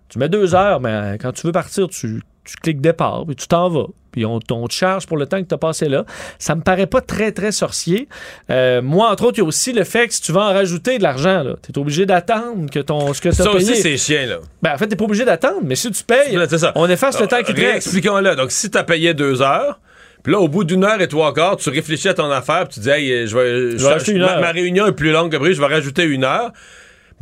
Tu 0.09 0.19
mets 0.19 0.31
deux 0.31 0.55
heures, 0.55 0.81
mais 0.81 1.19
quand 1.21 1.33
tu 1.33 1.47
veux 1.47 1.53
partir, 1.53 1.89
tu, 1.89 2.23
tu 2.45 2.57
cliques 2.57 2.81
départ, 2.81 3.25
puis 3.27 3.37
tu 3.37 3.47
t'en 3.47 3.69
vas. 3.69 3.89
Puis 4.13 4.25
on, 4.27 4.39
on 4.51 4.69
te 4.69 4.73
charge 4.75 5.07
pour 5.07 5.17
le 5.17 5.27
temps 5.27 5.43
que 5.43 5.49
tu 5.49 5.55
as 5.55 5.59
passé 5.59 5.89
là. 5.89 6.05
Ça 6.39 6.55
me 6.55 6.61
paraît 6.61 6.87
pas 6.87 7.01
très, 7.01 7.33
très 7.33 7.51
sorcier. 7.51 8.09
Euh, 8.51 8.81
moi, 8.83 9.11
entre 9.11 9.25
autres, 9.25 9.39
il 9.39 9.41
y 9.41 9.45
a 9.45 9.47
aussi 9.49 9.73
le 9.73 9.85
fait 9.85 10.07
que 10.09 10.15
si 10.15 10.21
tu 10.21 10.31
veux 10.33 10.39
en 10.39 10.53
rajouter 10.53 10.99
de 10.99 11.03
l'argent, 11.03 11.45
tu 11.63 11.73
es 11.73 11.79
obligé 11.79 12.07
d'attendre 12.07 12.71
que 12.71 12.79
ton, 12.79 13.13
ce 13.15 13.21
que 13.21 13.31
tu 13.31 13.41
as 13.41 13.45
Ça 13.45 13.51
payé. 13.51 13.71
aussi, 13.73 13.77
c'est 13.83 13.97
chiant, 13.97 14.27
là. 14.29 14.37
Ben, 14.63 14.75
en 14.75 14.79
fait, 14.79 14.87
tu 14.89 14.97
pas 14.97 15.05
obligé 15.05 15.25
d'attendre, 15.25 15.61
mais 15.65 15.75
si 15.75 15.91
tu 15.91 16.05
payes, 16.05 16.37
Là, 16.37 16.47
ça. 16.49 16.73
on 16.75 16.89
efface 16.89 17.19
le 17.21 17.27
temps 17.27 17.39
qui 17.43 17.53
te 17.55 17.61
reste. 17.61 17.71
Réexpliquons-le. 17.71 18.37
Donc, 18.37 18.51
si 18.53 18.71
t'as 18.71 18.85
payé 18.85 19.15
deux 19.15 19.41
heures, 19.43 19.81
puis 20.23 20.33
là, 20.33 20.39
au 20.41 20.47
bout 20.49 20.63
d'une 20.65 20.85
heure 20.85 21.01
et 21.01 21.09
trois 21.09 21.33
quarts, 21.35 21.57
tu 21.57 21.69
réfléchis 21.71 22.09
à 22.09 22.15
ton 22.15 22.31
affaire, 22.31 22.69
puis 22.69 22.75
tu 22.75 22.81
dis, 22.81 22.91
hey, 22.91 23.27
je 23.27 23.37
vais, 23.37 23.77
Je 23.79 23.83
vais 23.85 23.93
rajouter 23.93 24.13
une 24.13 24.21
ma, 24.21 24.39
ma 24.39 24.51
réunion 24.53 24.87
est 24.87 24.93
plus 24.93 25.11
longue 25.11 25.33
que 25.33 25.37
prévu, 25.37 25.55
je 25.55 25.61
vais 25.61 25.67
rajouter 25.67 26.05
une 26.05 26.23
heure. 26.25 26.53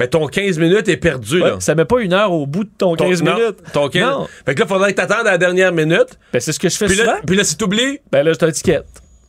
Ben, 0.01 0.09
ton 0.09 0.27
15 0.27 0.59
minutes 0.59 0.89
est 0.89 0.97
perdu, 0.97 1.41
Ouais, 1.43 1.51
là. 1.51 1.57
ça 1.61 1.75
met 1.75 1.85
pas 1.85 2.01
une 2.01 2.13
heure 2.15 2.33
au 2.33 2.47
bout 2.47 2.65
de 2.65 2.71
ton, 2.77 2.97
Ton- 2.97 3.09
15 3.11 3.23
non, 3.23 3.35
minutes. 3.35 3.57
Ton 3.73 3.89
15 3.89 4.03
Non. 4.03 4.27
Fait 4.47 4.55
que 4.55 4.61
là, 4.61 4.67
faudrait 4.67 4.93
que 4.93 4.97
t'attendes 4.97 5.27
à 5.27 5.33
la 5.33 5.39
dernière 5.39 5.73
minute. 5.73 6.19
Ben, 6.33 6.41
c'est 6.41 6.53
ce 6.53 6.59
que 6.59 6.69
je 6.71 6.77
fais 6.77 6.87
Puis 6.87 6.97
souvent. 6.97 7.13
là, 7.13 7.21
puis 7.27 7.37
là, 7.37 7.45
si 7.45 7.57
t'oublies, 7.57 7.99
Ben 8.11 8.23
là, 8.25 8.33
j'ai 8.33 8.47
un 8.47 8.51
ticket. 8.51 8.81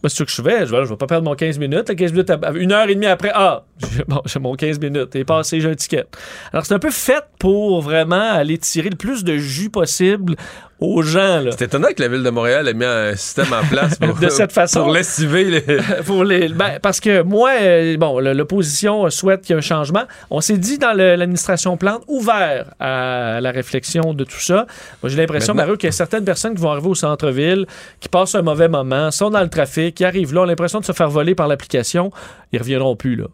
Ben, 0.02 0.10
c'est 0.10 0.18
ce 0.18 0.24
que 0.24 0.32
je 0.32 0.42
fais. 0.42 0.66
Je 0.66 0.72
vais, 0.76 0.84
je 0.86 0.90
vais 0.90 0.96
pas 0.96 1.06
perdre 1.06 1.26
mon 1.30 1.36
15 1.36 1.60
minutes. 1.60 1.90
Le 1.90 1.94
15 1.96 2.12
minutes, 2.14 2.32
une 2.56 2.72
heure 2.72 2.90
et 2.90 2.96
demie 2.96 3.06
après, 3.06 3.32
ah, 3.36 3.66
j'ai- 3.96 4.04
bon, 4.08 4.22
j'ai 4.26 4.40
mon 4.40 4.56
15 4.56 4.80
minutes. 4.80 5.10
Il 5.14 5.20
est 5.22 5.26
passé, 5.26 5.60
j'ai 5.62 5.70
un 5.70 5.76
ticket. 5.76 6.06
Alors, 6.54 6.66
c'est 6.66 6.74
un 6.74 6.80
peu 6.80 6.90
fait 6.90 7.24
pour 7.38 7.82
vraiment 7.82 8.32
aller 8.32 8.58
tirer 8.58 8.90
le 8.90 8.96
plus 8.96 9.24
de 9.24 9.38
jus 9.38 9.70
possible 9.70 10.36
aux 10.82 11.04
gens. 11.04 11.44
C'est 11.52 11.66
étonnant 11.66 11.90
que 11.96 12.02
la 12.02 12.08
ville 12.08 12.24
de 12.24 12.30
Montréal 12.32 12.68
ait 12.68 12.74
mis 12.74 12.86
un 12.86 13.16
système 13.16 13.54
en 13.54 13.64
place 13.68 13.98
pour, 14.00 14.16
De 14.20 14.30
cette 14.30 14.52
façon. 14.52 14.82
pour 14.82 14.92
lessiver 14.92 15.44
les... 15.46 15.62
Pour 16.06 16.24
les, 16.24 16.50
ben, 16.50 16.80
parce 16.82 17.00
que 17.00 17.22
moi, 17.22 17.52
euh, 17.62 17.96
bon, 17.98 18.20
l'opposition 18.20 19.10
souhaite 19.12 19.42
qu'il 19.42 19.52
y 19.52 19.54
ait 19.54 19.60
un 19.60 19.62
changement. 19.62 20.04
On 20.32 20.42
s'est 20.42 20.58
dit 20.58 20.80
dans 20.80 20.94
l'administration 20.94 21.78
Plante 21.78 22.04
ouvert 22.08 22.74
à 22.80 23.40
la 23.40 23.52
réflexion 23.52 24.14
de 24.16 24.24
tout 24.24 24.40
ça. 24.40 24.66
Moi, 25.04 25.10
j'ai 25.10 25.18
l'impression, 25.18 25.54
Mario, 25.54 25.78
qu'il 25.78 25.88
y 25.88 25.90
a 25.90 25.92
certaines 25.92 26.26
personnes 26.26 26.56
qui 26.56 26.62
vont 26.62 26.72
arriver 26.72 26.90
au 26.90 26.96
centre-ville, 26.96 27.68
qui 28.00 28.10
passent 28.10 28.34
un 28.34 28.42
mauvais 28.42 28.68
moment, 28.68 29.12
sont 29.12 29.30
dans 29.30 29.42
le 29.42 29.50
trafic, 29.50 29.96
qui 29.96 30.06
arrivent 30.06 30.34
là, 30.34 30.42
ont 30.42 30.46
l'impression 30.46 30.80
de 30.80 30.86
se 30.86 30.94
faire 30.94 31.10
voler 31.10 31.36
par 31.36 31.48
l'application. 31.48 32.12
Ils 32.52 32.60
reviendront 32.60 32.96
plus, 32.96 33.16
là, 33.16 33.26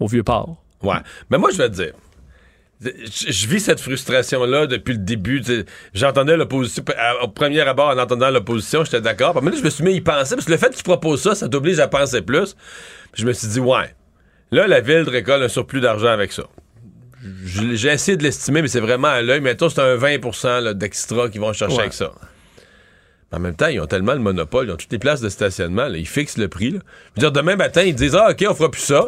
au 0.00 0.08
vieux 0.08 0.24
port. 0.24 0.56
Ouais. 0.82 0.96
Mais 1.30 1.38
moi, 1.38 1.50
je 1.52 1.58
vais 1.58 1.70
te 1.70 1.74
dire. 1.74 1.92
Je 2.80 3.46
vis 3.48 3.60
cette 3.60 3.80
frustration-là 3.80 4.66
depuis 4.66 4.92
le 4.92 4.98
début. 4.98 5.40
tu. 5.40 5.64
J'entendais 5.94 6.36
l'opposition. 6.36 6.84
Au 7.22 7.28
premier 7.28 7.60
abord, 7.62 7.88
en 7.88 7.98
entendant 7.98 8.30
l'opposition, 8.30 8.84
j'étais 8.84 9.00
d'accord. 9.00 9.32
Puis 9.34 9.42
maintenant, 9.42 9.58
je 9.60 9.64
me 9.64 9.70
suis 9.70 9.82
mis 9.84 9.92
à 9.94 9.96
y 9.96 10.00
penser. 10.02 10.34
Parce 10.34 10.46
que 10.46 10.52
le 10.52 10.58
fait 10.58 10.74
qu'ils 10.74 10.82
proposent 10.82 11.22
ça, 11.22 11.34
ça 11.34 11.48
t'oblige 11.48 11.78
à 11.78 11.88
penser 11.88 12.20
plus. 12.22 12.54
Puis 13.12 13.22
je 13.22 13.26
me 13.26 13.32
suis 13.32 13.48
dit, 13.48 13.60
ouais. 13.60 13.94
Là, 14.50 14.66
la 14.66 14.80
ville 14.80 15.08
récolte 15.08 15.42
un 15.42 15.48
surplus 15.48 15.80
d'argent 15.80 16.08
avec 16.08 16.32
ça. 16.32 16.44
J'ai 17.44 17.88
essayé 17.88 18.16
de 18.16 18.22
l'estimer, 18.22 18.62
mais 18.62 18.68
c'est 18.68 18.80
vraiment 18.80 19.08
à 19.08 19.22
l'œil. 19.22 19.40
Mettons, 19.40 19.68
c'est 19.68 19.80
un 19.80 19.96
20 19.96 20.60
là, 20.60 20.74
d'extra 20.74 21.28
qu'ils 21.28 21.40
vont 21.40 21.52
chercher 21.52 21.74
Ouais. 21.76 21.80
avec 21.82 21.94
ça. 21.94 22.12
Mais 23.32 23.38
en 23.38 23.40
même 23.40 23.56
temps, 23.56 23.66
ils 23.66 23.80
ont 23.80 23.86
tellement 23.86 24.12
le 24.12 24.20
monopole, 24.20 24.68
ils 24.68 24.70
ont 24.72 24.76
toutes 24.76 24.92
les 24.92 25.00
places 25.00 25.20
de 25.20 25.28
stationnement, 25.28 25.88
là, 25.88 25.96
ils 25.98 26.06
fixent 26.06 26.38
le 26.38 26.46
prix. 26.46 26.70
là. 26.70 26.78
Je 27.16 27.20
veux 27.22 27.30
dire, 27.30 27.32
demain 27.32 27.56
matin, 27.56 27.82
ils 27.82 27.94
disent 27.94 28.14
Ah, 28.14 28.28
OK, 28.30 28.44
on 28.48 28.54
fera 28.54 28.70
plus 28.70 28.82
ça. 28.82 29.06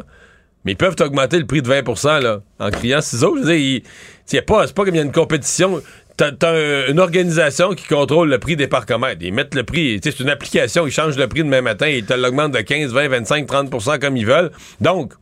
Mais 0.69 0.73
ils 0.73 0.77
peuvent 0.77 0.97
augmenter 1.01 1.39
le 1.39 1.47
prix 1.47 1.63
de 1.63 1.67
20 1.67 2.21
là, 2.21 2.41
en 2.59 2.71
criant 2.71 3.01
ciseaux. 3.01 3.39
Je 3.39 3.43
veux 3.43 3.57
dire, 3.57 3.81
c'est 4.27 4.43
pas 4.43 4.67
comme 4.75 4.89
il 4.89 4.97
y 4.97 5.01
a 5.01 5.03
une 5.03 5.13
compétition. 5.13 5.81
T'as, 6.19 6.31
t'as 6.33 6.51
un- 6.53 6.89
une 6.89 6.99
organisation 7.01 7.71
qui 7.73 7.87
contrôle 7.87 8.29
le 8.29 8.39
prix 8.39 8.55
des 8.55 8.67
parcomètres. 8.67 9.23
Ils 9.23 9.33
mettent 9.33 9.55
le 9.55 9.63
prix. 9.65 9.99
C'est 10.05 10.21
une 10.21 10.29
application. 10.29 10.87
Ils 10.87 10.91
changent 10.93 11.17
le 11.17 11.27
prix 11.27 11.43
demain 11.43 11.63
matin. 11.63 11.89
Ils 11.89 12.05
te 12.05 12.13
l'augmentent 12.13 12.53
de 12.53 12.61
15, 12.61 12.93
20, 12.93 13.09
25, 13.09 13.47
30% 13.47 13.99
comme 13.99 14.19
ils 14.19 14.27
veulent. 14.27 14.51
Donc, 14.83 15.15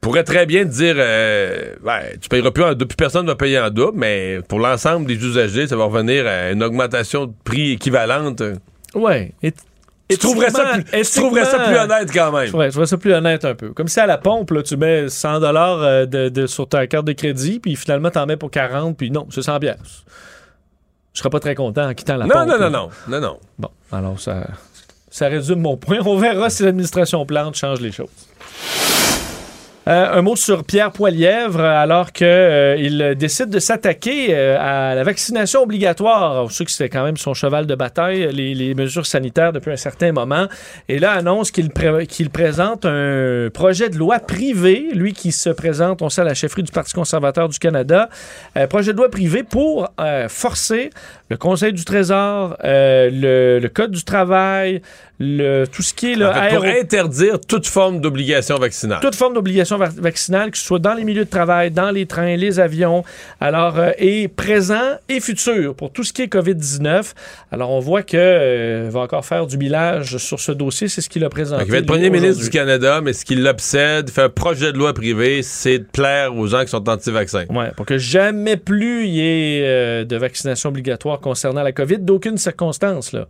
pourrait 0.00 0.22
très 0.22 0.46
bien 0.46 0.62
te 0.62 0.68
dire 0.70 0.94
euh, 0.98 1.74
ouais, 1.84 2.16
tu 2.20 2.28
payeras 2.28 2.52
plus 2.52 2.62
en 2.62 2.74
double, 2.74 2.86
plus 2.86 2.94
personne 2.96 3.22
ne 3.26 3.30
va 3.32 3.34
payer 3.34 3.58
en 3.58 3.70
double, 3.70 3.98
mais 3.98 4.38
pour 4.48 4.60
l'ensemble 4.60 5.06
des 5.06 5.16
usagers, 5.16 5.66
ça 5.66 5.74
va 5.74 5.84
revenir 5.86 6.28
à 6.28 6.52
une 6.52 6.62
augmentation 6.62 7.26
de 7.26 7.32
prix 7.42 7.72
équivalente. 7.72 8.40
Ouais. 8.94 9.32
Et, 9.42 9.52
Tu 10.08 10.18
trouverais 10.18 10.50
ça, 10.50 10.64
plus, 10.74 10.84
tu 10.84 11.10
trouverais 11.20 11.44
ça 11.44 11.58
plus 11.58 11.76
honnête 11.76 12.10
quand 12.12 12.30
même. 12.32 12.54
Ouais, 12.54 12.66
je 12.66 12.70
trouverais 12.70 12.86
ça 12.86 12.96
plus 12.96 13.12
honnête 13.12 13.44
un 13.44 13.54
peu. 13.56 13.72
Comme 13.72 13.88
si 13.88 13.98
à 13.98 14.06
la 14.06 14.18
pompe, 14.18 14.50
là, 14.52 14.62
tu 14.62 14.76
mets 14.76 15.08
100 15.08 15.40
dollars 15.40 16.06
de, 16.06 16.28
de- 16.28 16.46
sur 16.46 16.68
ta 16.68 16.86
carte 16.86 17.06
de 17.06 17.12
crédit, 17.12 17.58
puis 17.58 17.74
finalement, 17.74 18.10
t'en 18.10 18.24
mets 18.26 18.36
pour 18.36 18.50
40, 18.50 18.96
puis 18.96 19.10
non, 19.10 19.26
c'est 19.30 19.42
100 19.42 19.58
pièces. 19.58 20.04
Je 21.12 21.18
serais 21.20 21.30
pas 21.30 21.40
très 21.40 21.54
content 21.56 21.88
en 21.88 21.94
quittant 21.94 22.16
la 22.16 22.26
Non, 22.26 22.34
pompe. 22.34 22.48
non, 22.48 22.58
non, 22.58 22.70
non, 22.70 22.88
non, 23.08 23.20
non. 23.20 23.38
Bon, 23.58 23.70
alors 23.90 24.20
ça, 24.20 24.46
ça 25.10 25.26
résume 25.28 25.60
mon 25.60 25.76
point. 25.76 25.98
On 26.04 26.18
verra 26.18 26.50
si 26.50 26.62
l'administration 26.62 27.24
Plante 27.26 27.56
change 27.56 27.80
les 27.80 27.90
choses. 27.90 28.08
Euh, 29.88 30.18
un 30.18 30.22
mot 30.22 30.34
sur 30.34 30.64
Pierre 30.64 30.90
Poilièvre, 30.90 31.60
alors 31.60 32.10
qu'il 32.10 33.14
décide 33.16 33.50
de 33.50 33.60
s'attaquer 33.60 34.28
euh, 34.30 34.58
à 34.58 34.96
la 34.96 35.04
vaccination 35.04 35.62
obligatoire. 35.62 36.42
On 36.44 36.48
sait 36.48 36.64
que 36.64 36.72
c'était 36.72 36.88
quand 36.88 37.04
même 37.04 37.16
son 37.16 37.34
cheval 37.34 37.66
de 37.66 37.74
bataille, 37.76 38.28
les, 38.32 38.74
mesures 38.74 39.06
sanitaires 39.06 39.52
depuis 39.52 39.70
un 39.70 39.76
certain 39.76 40.10
moment. 40.10 40.48
Et 40.88 40.98
là, 40.98 41.12
annonce 41.12 41.52
qu'il 41.52 41.70
pré- 41.70 42.08
qu'il 42.08 42.30
présente 42.30 42.84
un 42.84 43.48
projet 43.54 43.88
de 43.88 43.96
loi 43.96 44.18
privé, 44.18 44.88
lui 44.92 45.12
qui 45.12 45.30
se 45.30 45.50
présente, 45.50 46.02
on 46.02 46.08
sait, 46.10 46.22
à 46.22 46.24
la 46.24 46.34
chefferie 46.34 46.64
du 46.64 46.72
Parti 46.72 46.92
conservateur 46.92 47.48
du 47.48 47.60
Canada, 47.60 48.08
projet 48.68 48.92
de 48.92 48.96
loi 48.98 49.08
privé 49.08 49.44
pour 49.44 49.88
euh, 50.00 50.28
forcer 50.28 50.90
le 51.28 51.36
Conseil 51.36 51.72
du 51.72 51.84
Trésor, 51.84 52.56
euh, 52.64 53.58
le 53.60 53.68
Code 53.68 53.92
du 53.92 54.04
travail, 54.04 54.82
le, 55.18 55.64
tout 55.64 55.82
ce 55.82 55.94
qui 55.94 56.12
est 56.12 56.14
le 56.14 56.26
En 56.26 56.32
fait, 56.34 56.54
pour 56.54 56.64
aéro- 56.64 56.80
interdire 56.80 57.40
toute 57.40 57.66
forme 57.66 58.00
d'obligation 58.00 58.56
vaccinale. 58.58 59.00
toute 59.00 59.14
forme 59.14 59.32
d'obligation 59.34 59.78
vac- 59.78 59.98
vaccinale, 59.98 60.50
que 60.50 60.58
ce 60.58 60.64
soit 60.64 60.78
dans 60.78 60.92
les 60.94 61.04
milieux 61.04 61.24
de 61.24 61.30
travail, 61.30 61.70
dans 61.70 61.90
les 61.90 62.04
trains, 62.06 62.36
les 62.36 62.60
avions, 62.60 63.02
alors 63.40 63.78
euh, 63.78 63.90
et 63.98 64.28
présent 64.28 64.98
et 65.08 65.20
futur 65.20 65.74
pour 65.74 65.90
tout 65.90 66.04
ce 66.04 66.12
qui 66.12 66.22
est 66.22 66.26
COVID-19. 66.32 67.14
Alors 67.50 67.70
on 67.70 67.80
voit 67.80 68.02
que 68.02 68.16
euh, 68.16 68.88
va 68.92 69.00
encore 69.00 69.24
faire 69.24 69.46
du 69.46 69.56
bilage 69.56 70.18
sur 70.18 70.38
ce 70.38 70.52
dossier, 70.52 70.88
c'est 70.88 71.00
ce 71.00 71.08
qu'il 71.08 71.24
a 71.24 71.30
présenté. 71.30 71.60
Donc, 71.60 71.68
il 71.68 71.72
va 71.72 71.78
être 71.78 71.86
premier 71.86 72.10
ministre 72.10 72.44
du. 72.44 72.50
Canada, 72.50 73.00
mais 73.02 73.12
ce 73.14 73.24
qui 73.24 73.36
l'obsède, 73.36 74.10
fait 74.10 74.22
un 74.22 74.28
projet 74.28 74.72
de 74.72 74.78
loi 74.78 74.92
privé, 74.92 75.42
c'est 75.42 75.78
de 75.78 75.84
plaire 75.90 76.34
aux 76.36 76.46
gens 76.46 76.62
qui 76.62 76.68
sont 76.68 76.86
anti-vaccins. 76.88 77.46
Ouais, 77.48 77.70
pour 77.76 77.86
que 77.86 77.96
jamais 77.96 78.56
plus 78.58 79.06
il 79.06 79.14
y 79.14 79.20
ait 79.20 79.62
euh, 79.64 80.04
de 80.04 80.16
vaccination 80.16 80.68
obligatoire 80.68 81.20
concernant 81.20 81.62
la 81.62 81.72
COVID, 81.72 81.98
d'aucune 82.00 82.36
circonstance. 82.36 83.12
Là. 83.12 83.26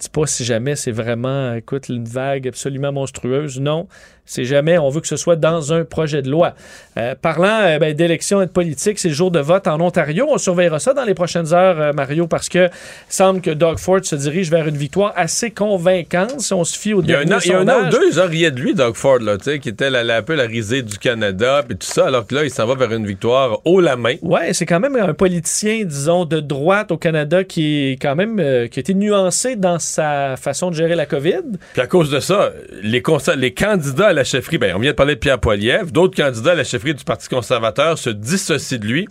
Dis 0.00 0.08
pas 0.08 0.26
si 0.26 0.44
jamais 0.44 0.76
c'est 0.76 0.92
vraiment, 0.92 1.52
écoute, 1.52 1.90
une 1.90 2.04
vague 2.06 2.48
absolument 2.48 2.90
monstrueuse. 2.90 3.60
Non, 3.60 3.86
c'est 4.30 4.44
jamais. 4.44 4.78
On 4.78 4.90
veut 4.90 5.00
que 5.00 5.08
ce 5.08 5.16
soit 5.16 5.34
dans 5.34 5.72
un 5.72 5.82
projet 5.84 6.22
de 6.22 6.30
loi. 6.30 6.54
Euh, 6.96 7.16
parlant 7.20 7.58
euh, 7.62 7.78
ben, 7.80 7.92
d'élections 7.94 8.40
et 8.40 8.46
de 8.46 8.50
politique, 8.52 9.00
c'est 9.00 9.08
le 9.08 9.14
jour 9.14 9.32
de 9.32 9.40
vote 9.40 9.66
en 9.66 9.80
Ontario. 9.80 10.26
On 10.30 10.38
surveillera 10.38 10.78
ça 10.78 10.94
dans 10.94 11.02
les 11.04 11.14
prochaines 11.14 11.52
heures, 11.52 11.80
euh, 11.80 11.92
Mario, 11.92 12.28
parce 12.28 12.48
que 12.48 12.68
semble 13.08 13.40
que 13.40 13.50
Doug 13.50 13.78
Ford 13.78 13.98
se 14.04 14.14
dirige 14.14 14.48
vers 14.48 14.68
une 14.68 14.76
victoire 14.76 15.12
assez 15.16 15.50
convaincante 15.50 16.40
si 16.40 16.54
on 16.54 16.62
se 16.62 16.78
fie 16.78 16.94
au 16.94 17.02
Il 17.02 17.10
y 17.10 17.14
a 17.14 17.18
un 17.18 17.24
dernier 17.24 17.44
il 17.44 17.50
y 17.50 17.54
a 17.54 17.58
un 17.58 17.68
an 17.68 17.86
ou 17.86 17.90
deux, 17.90 18.20
riaient 18.22 18.50
de 18.52 18.60
lui, 18.60 18.74
Doug 18.74 18.94
Ford, 18.94 19.18
là, 19.18 19.36
qui 19.36 19.68
était 19.68 19.90
la- 19.90 20.04
la- 20.04 20.18
un 20.18 20.22
peu 20.22 20.34
la 20.36 20.44
risée 20.44 20.82
du 20.82 20.96
Canada, 20.98 21.64
puis 21.66 21.76
tout 21.76 21.86
ça, 21.86 22.06
alors 22.06 22.24
que 22.26 22.34
là, 22.36 22.44
il 22.44 22.50
s'en 22.50 22.66
va 22.66 22.74
vers 22.76 22.92
une 22.92 23.06
victoire 23.06 23.58
haut 23.64 23.80
la 23.80 23.96
main. 23.96 24.14
Ouais, 24.22 24.52
c'est 24.52 24.66
quand 24.66 24.78
même 24.80 24.94
un 24.96 25.12
politicien, 25.14 25.82
disons, 25.84 26.24
de 26.24 26.38
droite 26.38 26.92
au 26.92 26.96
Canada 26.98 27.42
qui 27.42 27.88
est 27.92 27.92
quand 28.00 28.14
même 28.14 28.36
qui 28.68 28.78
a 28.78 28.80
été 28.80 28.94
nuancé 28.94 29.56
dans 29.56 29.78
sa 29.78 30.36
façon 30.36 30.70
de 30.70 30.76
gérer 30.76 30.94
la 30.94 31.06
COVID. 31.06 31.42
Puis 31.72 31.82
à 31.82 31.86
cause 31.86 32.10
de 32.10 32.20
ça, 32.20 32.52
les, 32.82 33.02
les 33.36 33.54
candidats 33.54 34.08
à 34.08 34.12
la 34.12 34.19
chefferie, 34.24 34.58
ben, 34.58 34.74
on 34.76 34.78
vient 34.78 34.90
de 34.90 34.96
parler 34.96 35.14
de 35.14 35.20
Pierre 35.20 35.38
Poilievre, 35.38 35.90
d'autres 35.90 36.16
candidats 36.16 36.52
à 36.52 36.54
la 36.54 36.64
chefferie 36.64 36.94
du 36.94 37.04
Parti 37.04 37.28
conservateur 37.28 37.98
se 37.98 38.10
dissocient 38.10 38.78
de 38.78 38.86
lui. 38.86 39.08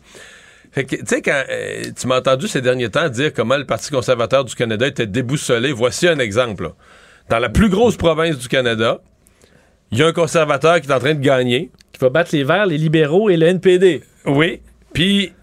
Fait 0.72 0.86
que, 0.86 0.95
tu 0.95 1.03
sais, 1.06 1.22
quand 1.22 1.44
euh, 1.49 1.84
tu 1.99 2.07
m'as 2.07 2.19
entendu 2.19 2.48
ces 2.48 2.61
derniers 2.61 2.90
temps 2.90 3.10
dire 3.10 3.34
comment 3.34 3.57
le 3.57 3.65
Parti 3.65 3.90
conservateur 3.90 4.45
du 4.45 4.53
Canada 4.56 4.86
était 4.88 5.07
déboussolé, 5.07 5.72
voici 5.72 6.07
un 6.07 6.19
exemple. 6.19 6.64
là. 6.64 6.69
Dans 7.30 7.40
la 7.40 7.49
plus 7.49 7.69
grosse 7.69 7.98
province 7.98 8.38
du 8.38 8.48
Canada, 8.48 9.02
il 9.91 9.98
y 9.98 10.03
a 10.03 10.07
un 10.07 10.14
conservateur 10.14 10.80
qui 10.81 10.88
est 10.88 10.94
en 10.94 10.99
train 10.99 11.15
de 11.15 11.22
gagner. 11.22 11.72
Qui 11.91 11.99
va 11.99 12.10
battre 12.10 12.31
les 12.34 12.44
Verts, 12.44 12.68
les 12.68 12.77
libéraux 12.77 13.30
et 13.30 13.38
le 13.38 13.48
NPD. 13.48 14.03
Oui. 14.26 14.61
Puis 14.94 15.34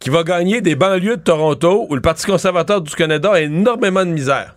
qui 0.00 0.10
va 0.10 0.22
gagner 0.22 0.60
des 0.60 0.76
banlieues 0.76 1.16
de 1.16 1.22
Toronto 1.22 1.86
où 1.88 1.94
le 1.94 2.00
Parti 2.00 2.26
conservateur 2.26 2.80
du 2.80 2.94
Canada 2.94 3.32
a 3.32 3.40
énormément 3.40 4.04
de 4.04 4.10
misère. 4.10 4.56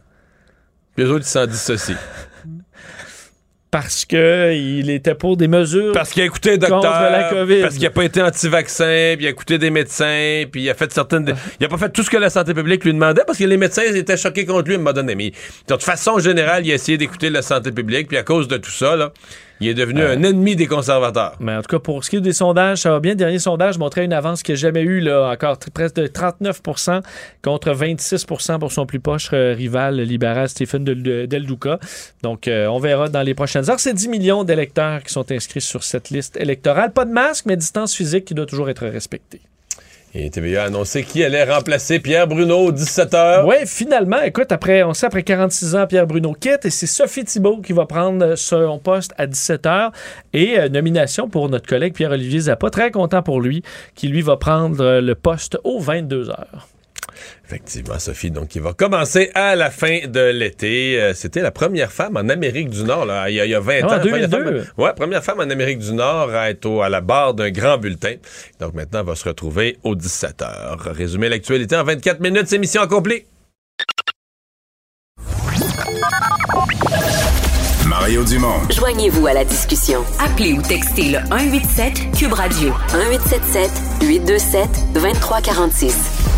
Puis 0.95 1.05
les 1.05 1.11
autres, 1.11 1.25
ils 1.25 1.29
s'en 1.29 1.47
dissocient. 1.47 1.95
Parce 3.71 4.03
que 4.03 4.53
il 4.53 4.89
était 4.89 5.15
pour 5.15 5.37
des 5.37 5.47
mesures 5.47 5.93
Parce 5.93 6.09
qu'il 6.11 6.21
a 6.21 6.25
écouté 6.25 6.53
un 6.53 6.57
docteur. 6.57 6.81
la 6.83 7.29
COVID. 7.29 7.61
Parce 7.61 7.75
qu'il 7.75 7.83
n'a 7.83 7.89
pas 7.89 8.03
été 8.03 8.21
anti-vaccin, 8.21 9.13
puis 9.15 9.23
il 9.23 9.27
a 9.27 9.29
écouté 9.29 9.57
des 9.57 9.69
médecins, 9.69 10.43
puis 10.51 10.63
il 10.63 10.69
a 10.69 10.73
fait 10.73 10.91
certaines. 10.91 11.33
Il 11.59 11.65
a 11.65 11.69
pas 11.69 11.77
fait 11.77 11.89
tout 11.89 12.03
ce 12.03 12.09
que 12.09 12.17
la 12.17 12.29
santé 12.29 12.53
publique 12.53 12.83
lui 12.83 12.93
demandait 12.93 13.23
parce 13.25 13.37
que 13.39 13.45
les 13.45 13.55
médecins 13.55 13.83
étaient 13.83 14.17
choqués 14.17 14.45
contre 14.45 14.67
lui 14.67 14.73
à 14.73 14.75
un 14.75 14.79
moment 14.79 14.91
donné. 14.91 15.15
Mais 15.15 15.29
de 15.29 15.35
toute 15.67 15.83
façon 15.83 16.19
générale, 16.19 16.65
il 16.65 16.71
a 16.73 16.75
essayé 16.75 16.97
d'écouter 16.97 17.29
la 17.29 17.41
santé 17.41 17.71
publique, 17.71 18.09
puis 18.09 18.17
à 18.17 18.23
cause 18.23 18.49
de 18.49 18.57
tout 18.57 18.71
ça, 18.71 18.97
là, 18.97 19.13
il 19.61 19.67
est 19.69 19.73
devenu 19.73 20.01
un 20.01 20.21
ennemi 20.23 20.55
des 20.55 20.65
conservateurs. 20.67 21.35
Mais 21.39 21.55
en 21.55 21.61
tout 21.61 21.67
cas, 21.69 21.79
pour 21.79 22.03
ce 22.03 22.09
qui 22.09 22.15
est 22.17 22.21
des 22.21 22.33
sondages, 22.33 22.79
ça 22.79 22.89
va 22.91 22.99
bien. 22.99 23.11
Le 23.11 23.17
dernier 23.17 23.39
sondage 23.39 23.77
montrait 23.77 24.03
une 24.03 24.11
avance 24.13 24.43
qu'il 24.43 24.53
n'a 24.55 24.59
jamais 24.59 24.81
eue, 24.81 24.99
là, 24.99 25.29
encore 25.31 25.57
presque 25.73 25.95
de 25.95 26.07
39 26.07 26.61
contre 27.41 27.71
26 27.71 28.25
pour 28.25 28.41
son 28.41 28.85
plus 28.85 28.99
proche 28.99 29.29
euh, 29.33 29.53
rival 29.53 30.01
libéral 30.01 30.49
Stephen 30.49 30.83
Del, 30.83 31.03
de- 31.03 31.25
Del 31.27 31.45
Duca. 31.45 31.79
Donc, 32.23 32.47
euh, 32.47 32.65
on 32.67 32.79
verra 32.79 33.07
dans 33.09 33.21
les 33.21 33.33
prochaines 33.33 33.69
heures. 33.69 33.79
C'est 33.79 33.93
10 33.93 34.07
millions 34.09 34.43
d'électeurs 34.43 35.03
qui 35.03 35.13
sont 35.13 35.31
inscrits 35.31 35.61
sur 35.61 35.83
cette 35.83 36.09
liste 36.09 36.37
électorale. 36.37 36.91
Pas 36.91 37.05
de 37.05 37.11
masque, 37.11 37.45
mais 37.45 37.55
distance 37.55 37.95
physique 37.95 38.25
qui 38.25 38.33
doit 38.33 38.45
toujours 38.45 38.69
être 38.69 38.85
respectée. 38.87 39.41
Et 40.13 40.29
TVA 40.29 40.63
a 40.63 40.65
annoncé 40.65 41.03
qui 41.03 41.23
allait 41.23 41.45
remplacer 41.45 41.99
Pierre 41.99 42.27
Bruno, 42.27 42.69
17h. 42.73 43.45
Oui, 43.45 43.55
finalement, 43.65 44.21
écoute, 44.21 44.51
après, 44.51 44.83
on 44.83 44.93
sait, 44.93 45.05
après 45.05 45.23
46 45.23 45.75
ans, 45.75 45.87
Pierre 45.87 46.05
Bruno 46.05 46.33
quitte 46.33 46.65
et 46.65 46.69
c'est 46.69 46.85
Sophie 46.87 47.23
Thibault 47.23 47.61
qui 47.61 47.71
va 47.71 47.85
prendre 47.85 48.25
euh, 48.25 48.35
son 48.35 48.77
poste 48.77 49.13
à 49.17 49.25
17h 49.25 49.91
et 50.33 50.59
euh, 50.59 50.67
nomination 50.67 51.29
pour 51.29 51.47
notre 51.47 51.65
collègue 51.65 51.93
Pierre-Olivier 51.93 52.41
Zappa. 52.41 52.69
Très 52.69 52.91
content 52.91 53.23
pour 53.23 53.39
lui, 53.39 53.63
qui 53.95 54.09
lui 54.09 54.21
va 54.21 54.35
prendre 54.35 54.83
euh, 54.83 54.99
le 54.99 55.15
poste 55.15 55.57
aux 55.63 55.81
22h. 55.81 56.35
Effectivement, 57.45 57.99
Sophie, 57.99 58.31
donc 58.31 58.55
il 58.55 58.61
va 58.61 58.73
commencer 58.73 59.29
à 59.33 59.55
la 59.55 59.69
fin 59.71 59.99
de 60.07 60.19
l'été. 60.31 60.99
Euh, 61.01 61.13
C'était 61.13 61.41
la 61.41 61.51
première 61.51 61.91
femme 61.91 62.17
en 62.17 62.29
Amérique 62.29 62.69
du 62.69 62.83
Nord, 62.83 63.05
là, 63.05 63.29
il, 63.29 63.35
y 63.35 63.39
a, 63.41 63.45
il 63.45 63.51
y 63.51 63.55
a 63.55 63.59
20 63.59 63.79
Ah, 63.83 63.85
ans. 63.85 63.95
en 63.95 63.99
Première 63.99 64.29
2002. 64.29 64.61
femme- 64.63 64.73
ouais, 64.77 64.93
première 64.95 65.23
femme 65.23 65.39
en 65.39 65.49
Amérique 65.49 65.79
du 65.79 65.93
Nord 65.93 66.29
à 66.33 66.49
être 66.49 66.65
au- 66.65 66.81
à 66.81 66.89
la 66.89 67.01
barre 67.01 67.33
d'un 67.33 67.49
grand 67.51 67.77
bulletin. 67.77 68.15
Donc 68.59 68.73
maintenant, 68.73 68.99
elle 69.01 69.05
va 69.07 69.15
se 69.15 69.27
retrouver 69.27 69.77
aux 69.83 69.95
17h. 69.95 70.89
Résumer 70.91 71.29
l'actualité 71.29 71.75
en 71.75 71.83
24 71.83 72.19
minutes, 72.21 72.47
c'est 72.47 72.57
mission 72.57 72.81
accomplie. 72.81 73.23
Mario 77.87 78.23
Dumont. 78.23 78.61
Joignez-vous 78.69 79.27
à 79.27 79.33
la 79.33 79.43
discussion. 79.43 80.03
Appelez 80.19 80.53
ou 80.53 80.61
textez 80.61 81.09
le 81.11 81.19
187 81.29 82.17
Cube 82.17 82.33
Radio 82.33 82.69
1877 82.93 83.69
827 84.01 84.69
2346. 84.93 86.30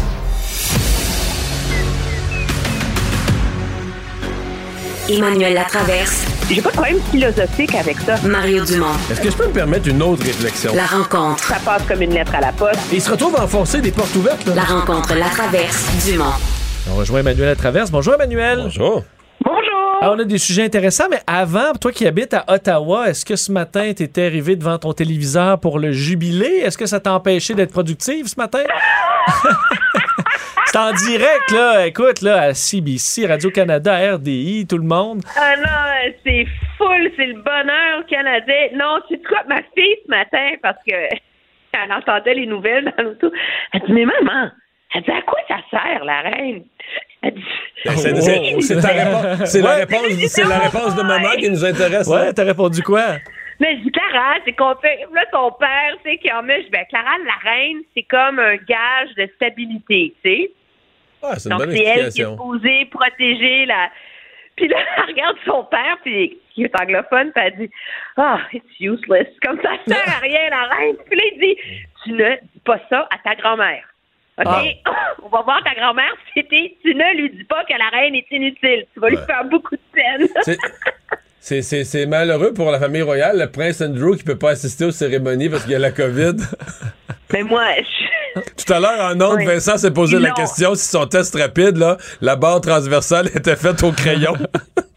Emmanuel 5.09 5.53
Latraverse. 5.53 6.25
J'ai 6.49 6.61
pas 6.61 6.69
de 6.69 6.75
problème 6.75 6.99
philosophique 7.11 7.75
avec 7.75 7.99
ça. 7.99 8.15
Mario 8.25 8.63
Dumont. 8.63 8.93
Est-ce 9.11 9.19
que 9.19 9.29
je 9.29 9.35
peux 9.35 9.47
me 9.47 9.51
permettre 9.53 9.89
une 9.89 10.01
autre 10.01 10.23
réflexion? 10.23 10.73
La 10.73 10.85
rencontre. 10.85 11.43
Ça 11.43 11.57
passe 11.63 11.83
comme 11.83 12.01
une 12.01 12.13
lettre 12.13 12.33
à 12.35 12.39
la 12.39 12.53
poste. 12.53 12.79
Et 12.91 12.95
il 12.95 13.01
se 13.01 13.11
retrouve 13.11 13.35
à 13.35 13.43
enfoncer 13.43 13.81
des 13.81 13.91
portes 13.91 14.15
ouvertes. 14.15 14.45
Là. 14.45 14.55
La 14.55 14.63
rencontre 14.63 15.13
Latraverse 15.15 16.05
Dumont. 16.05 16.31
On 16.89 16.95
rejoint 16.95 17.19
Emmanuel 17.19 17.49
à 17.49 17.55
Traverse. 17.55 17.91
Bonjour 17.91 18.13
Emmanuel. 18.13 18.59
Bonjour. 18.63 19.03
Bonjour. 19.43 19.99
Ah, 20.01 20.11
on 20.11 20.19
a 20.19 20.23
des 20.23 20.37
sujets 20.37 20.63
intéressants, 20.63 21.07
mais 21.11 21.21
avant, 21.27 21.73
toi 21.79 21.91
qui 21.91 22.07
habites 22.07 22.33
à 22.33 22.45
Ottawa, 22.47 23.09
est-ce 23.09 23.25
que 23.25 23.35
ce 23.35 23.51
matin, 23.51 23.91
tu 23.95 24.03
étais 24.03 24.25
arrivé 24.25 24.55
devant 24.55 24.77
ton 24.77 24.93
téléviseur 24.93 25.59
pour 25.59 25.79
le 25.79 25.91
jubilé? 25.91 26.47
Est-ce 26.63 26.77
que 26.77 26.85
ça 26.85 26.99
t'a 27.01 27.13
empêché 27.13 27.53
d'être 27.53 27.71
productive 27.71 28.27
ce 28.27 28.35
matin? 28.37 28.59
C'est 30.73 30.79
en 30.79 30.91
direct, 30.91 31.51
là. 31.51 31.85
Écoute, 31.85 32.21
là, 32.23 32.41
à 32.41 32.53
CBC, 32.55 33.27
Radio-Canada, 33.27 34.15
RDI, 34.15 34.65
tout 34.67 34.77
le 34.79 34.83
monde. 34.87 35.21
Ah 35.37 35.55
non, 35.57 36.11
c'est 36.25 36.47
full, 36.79 37.11
c'est 37.15 37.27
le 37.27 37.35
bonheur 37.35 38.03
canadien. 38.09 38.69
Non, 38.73 38.97
tu 39.07 39.13
sais 39.15 39.21
quoi, 39.21 39.43
ma 39.47 39.57
fille 39.75 39.95
ce 40.03 40.09
matin, 40.09 40.49
parce 40.63 40.79
que 40.87 40.95
elle 41.73 41.91
entendait 41.95 42.33
les 42.33 42.47
nouvelles 42.47 42.91
dans 42.97 43.03
l'auto, 43.03 43.31
elle 43.73 43.81
dit, 43.81 43.93
mais 43.93 44.05
maman, 44.05 44.49
elle 44.95 45.03
dit, 45.03 45.11
à 45.11 45.21
quoi 45.21 45.37
ça 45.47 45.57
sert, 45.69 46.03
la 46.05 46.21
reine? 46.21 46.63
Elle 47.21 47.35
dit, 47.35 47.43
Ben, 47.85 47.91
c'est- 47.95 48.15
c'est- 48.21 48.61
c'est 48.61 48.81
ta 48.81 48.87
réponse- 48.87 49.45
c'est 49.45 49.61
la 49.61 49.75
réponse, 49.75 50.07
c'est 50.27 50.43
la 50.43 50.57
réponse 50.57 50.95
de 50.95 51.03
maman 51.03 51.29
qui 51.37 51.51
nous 51.51 51.63
intéresse. 51.63 52.09
hein? 52.09 52.15
Ouais, 52.27 52.33
t'as 52.33 52.45
répondu 52.45 52.81
quoi? 52.81 53.17
Mais 53.59 53.77
je 53.77 53.83
dis, 53.83 53.91
Clara, 53.91 54.37
c'est 54.43 54.53
qu'on 54.53 54.73
fait. 54.81 55.01
Là, 55.13 55.23
ton 55.31 55.51
père, 55.51 55.93
tu 56.03 56.09
sais, 56.11 56.17
qui 56.17 56.31
en 56.33 56.41
met. 56.41 56.61
Je 56.61 56.63
dis, 56.65 56.71
ben, 56.71 56.83
Clara, 56.89 57.11
la 57.23 57.51
reine, 57.51 57.81
c'est 57.95 58.03
comme 58.09 58.39
un 58.39 58.55
gage 58.55 59.13
de 59.15 59.29
stabilité, 59.35 60.15
tu 60.25 60.29
sais. 60.31 60.51
Ah, 61.23 61.39
c'est 61.39 61.49
une 61.49 61.57
Donc, 61.57 61.67
bonne 61.67 61.75
c'est 61.75 61.83
elle 61.83 62.11
qui 62.11 62.21
est 62.21 62.25
supposée 62.25 62.85
protéger 62.85 63.65
la. 63.65 63.89
Puis 64.55 64.67
là, 64.67 64.77
elle 64.97 65.03
regarde 65.05 65.37
son 65.45 65.63
père, 65.63 65.97
puis 66.03 66.37
qui 66.53 66.63
est 66.63 66.81
anglophone, 66.81 67.31
puis 67.31 67.43
elle 67.45 67.55
dit 67.57 67.71
Ah, 68.17 68.39
it's 68.51 68.79
useless. 68.79 69.27
Comme 69.41 69.59
ça, 69.61 69.71
ça 69.87 69.95
sert 69.95 70.15
à 70.15 70.19
rien, 70.21 70.49
la 70.49 70.63
reine. 70.75 70.95
Puis 71.09 71.17
là, 71.17 71.23
il 71.33 71.39
dit 71.39 71.57
Tu 72.03 72.11
ne 72.11 72.35
dis 72.35 72.59
pas 72.65 72.79
ça 72.89 73.07
à 73.11 73.17
ta 73.23 73.35
grand-mère. 73.35 73.83
OK? 74.37 74.47
On 75.23 75.29
va 75.29 75.41
voir 75.41 75.63
ta 75.63 75.73
grand-mère. 75.75 76.11
C'était, 76.33 76.75
tu 76.81 76.93
ne 76.93 77.15
lui 77.15 77.29
dis 77.29 77.43
pas 77.45 77.63
que 77.65 77.73
la 77.73 77.89
reine 77.89 78.15
est 78.15 78.27
inutile. 78.31 78.85
Tu 78.93 78.99
vas 78.99 79.09
lui 79.09 79.17
faire 79.25 79.45
beaucoup 79.45 79.75
de 79.75 79.81
peine. 79.93 80.27
C'est- 81.45 81.61
C'est- 81.61 81.61
C'est 81.61 81.83
c'est 81.83 82.05
malheureux 82.05 82.53
pour 82.53 82.71
la 82.71 82.79
famille 82.79 83.01
royale, 83.01 83.37
le 83.37 83.47
prince 83.49 83.81
Andrew 83.81 84.15
qui 84.15 84.23
peut 84.23 84.37
pas 84.37 84.51
assister 84.51 84.85
aux 84.85 84.91
cérémonies 84.91 85.49
parce 85.49 85.63
qu'il 85.63 85.73
y 85.73 85.75
a 85.75 85.79
la 85.79 85.91
COVID. 85.91 86.35
Mais 87.33 87.43
moi, 87.43 87.63
je... 87.79 88.39
Tout 88.65 88.73
à 88.73 88.79
l'heure, 88.79 88.99
en 89.11 89.19
ondes, 89.21 89.37
Oui. 89.39 89.45
Vincent 89.45 89.77
s'est 89.77 89.91
posé 89.91 90.19
la 90.19 90.31
question 90.31 90.73
si 90.75 90.87
son 90.87 91.05
test 91.05 91.35
rapide, 91.35 91.77
là, 91.77 91.97
la 92.21 92.35
barre 92.37 92.61
transversale 92.61 93.27
était 93.35 93.55
faite 93.57 93.83
au 93.83 93.91
crayon. 93.91 94.33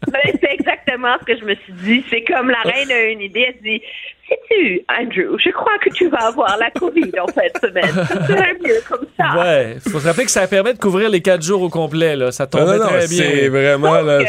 Ben, 0.07 0.21
c'est 0.41 0.53
exactement 0.53 1.15
ce 1.19 1.25
que 1.33 1.37
je 1.39 1.45
me 1.45 1.53
suis 1.55 1.73
dit. 1.83 2.05
C'est 2.09 2.23
comme 2.23 2.49
la 2.49 2.61
reine 2.61 2.91
a 2.91 3.03
une 3.11 3.21
idée. 3.21 3.45
Elle 3.49 3.55
se 3.55 3.63
dit 3.63 3.81
Sais-tu, 4.29 4.81
Andrew, 4.89 5.37
je 5.43 5.49
crois 5.51 5.77
que 5.83 5.89
tu 5.91 6.09
vas 6.09 6.27
avoir 6.27 6.57
la 6.57 6.69
COVID 6.71 7.11
en 7.21 7.27
fin 7.27 7.41
de 7.53 7.67
semaine. 7.67 8.05
Ça 8.07 8.25
serait 8.27 8.53
mieux 8.63 8.81
comme 8.89 9.05
ça. 9.19 9.37
Ouais, 9.39 9.77
faut 9.89 9.99
se 9.99 10.07
rappeler 10.07 10.25
que 10.25 10.31
ça 10.31 10.47
permet 10.47 10.73
de 10.73 10.79
couvrir 10.79 11.09
les 11.09 11.21
quatre 11.21 11.43
jours 11.43 11.61
au 11.61 11.69
complet, 11.69 12.15
là. 12.15 12.31
Ça 12.31 12.43
Non, 12.45 12.49
tombait 12.59 12.77
non, 12.77 12.83
non, 12.83 12.87
très 12.89 13.07
bien. 13.07 13.17
c'est 13.17 13.47
vraiment, 13.49 13.99
là, 14.01 14.19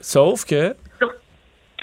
Sauf 0.00 0.44
que. 0.44 0.74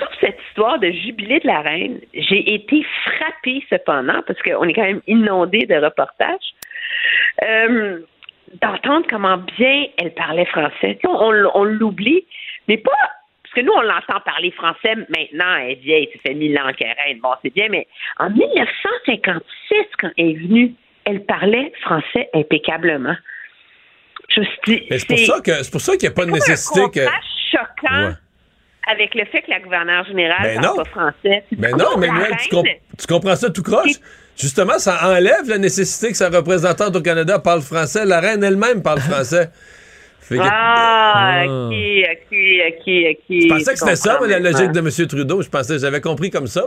Toute 0.07 0.19
cette 0.19 0.39
histoire 0.49 0.80
de 0.80 0.91
jubilé 0.91 1.39
de 1.39 1.47
la 1.47 1.61
reine, 1.61 1.99
j'ai 2.13 2.53
été 2.53 2.85
frappée 3.05 3.63
cependant, 3.69 4.21
parce 4.25 4.41
qu'on 4.41 4.63
est 4.67 4.73
quand 4.73 4.84
même 4.84 5.01
inondé 5.07 5.65
de 5.65 5.75
reportages, 5.75 6.53
euh, 7.43 7.99
d'entendre 8.61 9.05
comment 9.09 9.38
bien 9.38 9.85
elle 9.97 10.13
parlait 10.13 10.45
français. 10.45 10.99
On, 11.05 11.34
on 11.53 11.63
l'oublie, 11.63 12.25
mais 12.67 12.77
pas 12.77 12.91
parce 13.53 13.55
que 13.55 13.61
nous, 13.61 13.73
on 13.73 13.81
l'entend 13.81 14.19
parler 14.25 14.51
français 14.51 14.95
maintenant, 14.95 15.55
elle 15.57 15.71
est 15.71 15.75
vieille, 15.75 16.09
ça 16.13 16.19
fait 16.25 16.34
mille 16.34 16.57
ans 16.57 16.71
qu'elle 16.75 16.88
est 16.88 17.01
reine, 17.03 17.19
bon, 17.21 17.30
c'est 17.43 17.53
bien, 17.53 17.67
mais 17.69 17.88
en 18.17 18.30
1956, 18.30 19.77
quand 19.99 20.09
elle 20.17 20.30
est 20.30 20.34
venue, 20.34 20.73
elle 21.05 21.23
parlait 21.25 21.71
français 21.81 22.30
impeccablement. 22.34 23.15
Je 24.30 24.41
c'est 24.65 25.07
pour 25.07 25.19
ça 25.19 25.41
que 25.41 25.63
c'est 25.63 25.71
pour 25.71 25.81
ça 25.81 25.91
qu'il 25.97 26.09
n'y 26.09 26.13
a 26.13 26.15
pas 26.15 26.25
de 26.25 26.31
nécessité 26.31 26.81
un 26.81 26.89
que. 26.89 27.05
choquant 27.51 28.07
Ouais. 28.07 28.13
Avec 28.91 29.15
le 29.15 29.26
fait 29.26 29.41
que 29.41 29.49
la 29.49 29.60
gouverneure 29.60 30.05
générale 30.05 30.43
Ben 30.43 30.61
parle 30.61 30.77
non. 30.77 30.84
pas 30.84 30.89
français. 30.89 31.43
Mais 31.57 31.72
Non, 31.72 31.77
non, 31.77 31.97
mais 31.97 32.07
tu, 32.41 32.49
comp- 32.49 32.68
tu 32.97 33.07
comprends 33.07 33.35
ça 33.35 33.49
tout 33.49 33.64
croche? 33.64 33.93
Justement, 34.38 34.80
ça 34.80 34.99
enlève 35.07 35.47
la 35.47 35.57
nécessité 35.57 36.10
que 36.11 36.18
sa 36.18 36.30
représentante 36.30 36.95
au 36.95 37.01
Canada 37.01 37.39
parle 37.39 37.61
français. 37.61 38.05
La 38.05 38.19
reine 38.19 38.43
elle-même 38.43 38.81
parle 38.81 38.99
français. 39.11 39.49
Fait 40.22 40.38
que- 40.38 40.41
Ah, 40.43 41.41
Ah. 41.41 41.45
ok, 41.45 41.73
ok, 42.11 42.38
ok, 42.69 42.88
ok. 43.11 43.23
Je 43.30 43.47
pensais 43.49 43.73
que 43.73 43.80
c'était 43.80 43.95
ça, 43.95 44.19
la 44.27 44.39
logique 44.39 44.72
de 44.72 44.80
M. 44.80 45.07
Trudeau. 45.07 45.41
Je 45.41 45.49
pensais, 45.49 45.77
j'avais 45.80 46.01
compris 46.01 46.30
comme 46.30 46.47
ça. 46.47 46.64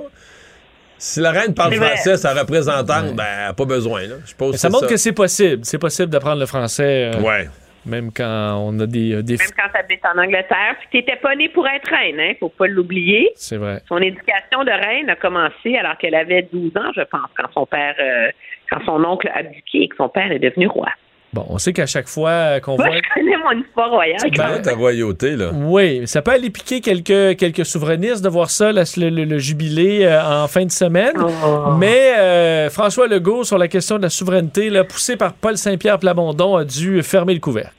Si 0.98 1.20
la 1.20 1.30
reine 1.30 1.52
parle 1.54 1.74
vrai. 1.74 1.88
français, 1.88 2.16
sa 2.16 2.32
représentante, 2.32 3.14
ben, 3.14 3.52
pas 3.54 3.64
besoin. 3.66 4.02
Là. 4.02 4.14
Je 4.24 4.56
ça 4.56 4.70
montre 4.70 4.86
que 4.86 4.96
c'est 4.96 5.12
possible. 5.12 5.60
C'est 5.64 5.78
possible 5.78 6.08
d'apprendre 6.08 6.40
le 6.40 6.46
français. 6.46 7.10
euh, 7.14 7.20
Ouais. 7.20 7.48
Même 7.86 8.10
quand 8.12 8.58
on 8.60 8.78
a 8.80 8.86
des, 8.86 9.14
euh, 9.14 9.22
des 9.22 9.36
Même 9.36 9.48
quand 9.56 9.68
t'habites 9.72 10.04
en 10.04 10.18
Angleterre, 10.18 10.76
puis 10.80 10.88
t'étais 11.00 11.16
pas 11.16 11.34
née 11.36 11.48
pour 11.48 11.66
être 11.68 11.88
reine, 11.88 12.18
hein, 12.18 12.32
faut 12.40 12.48
pas 12.48 12.66
l'oublier. 12.66 13.30
C'est 13.36 13.56
vrai. 13.56 13.80
Son 13.88 13.98
éducation 13.98 14.64
de 14.64 14.70
reine 14.70 15.08
a 15.08 15.16
commencé 15.16 15.76
alors 15.76 15.96
qu'elle 15.96 16.16
avait 16.16 16.42
12 16.52 16.76
ans, 16.76 16.90
je 16.96 17.02
pense, 17.02 17.30
quand 17.36 17.50
son 17.54 17.64
père, 17.64 17.94
euh, 18.00 18.30
quand 18.70 18.84
son 18.84 19.04
oncle 19.04 19.28
a 19.28 19.38
abdiqué 19.38 19.82
et 19.82 19.88
que 19.88 19.96
son 19.96 20.08
père 20.08 20.32
est 20.32 20.40
devenu 20.40 20.66
roi. 20.66 20.88
Bon, 21.36 21.44
on 21.50 21.58
sait 21.58 21.74
qu'à 21.74 21.84
chaque 21.84 22.08
fois 22.08 22.60
qu'on 22.60 22.76
voit. 22.76 22.86
je 22.96 23.14
connais 23.14 23.36
mon 23.36 23.60
histoire 23.62 23.90
royale. 23.90 24.16
C'est 24.20 24.30
clair, 24.30 24.62
ta 24.62 24.74
royauté, 24.74 25.36
là? 25.36 25.50
Oui, 25.52 26.06
ça 26.06 26.22
peut 26.22 26.30
aller 26.30 26.48
piquer 26.48 26.80
quelques, 26.80 27.36
quelques 27.38 27.66
souverainistes 27.66 28.24
de 28.24 28.30
voir 28.30 28.48
ça, 28.48 28.72
là, 28.72 28.84
le, 28.96 29.10
le- 29.10 29.24
le 29.24 29.38
jubilé 29.38 30.06
euh, 30.06 30.22
en 30.24 30.48
fin 30.48 30.64
de 30.64 30.70
semaine. 30.70 31.12
Oh. 31.20 31.72
Mais 31.78 32.14
euh, 32.16 32.70
François 32.70 33.06
Legault, 33.06 33.44
sur 33.44 33.58
la 33.58 33.68
question 33.68 33.98
de 33.98 34.02
la 34.04 34.08
souveraineté, 34.08 34.70
là, 34.70 34.82
poussé 34.84 35.18
par 35.18 35.34
Paul 35.34 35.58
Saint-Pierre 35.58 35.98
Plamondon, 35.98 36.56
a 36.56 36.64
dû 36.64 37.02
fermer 37.02 37.34
le 37.34 37.40
couvert. 37.40 37.70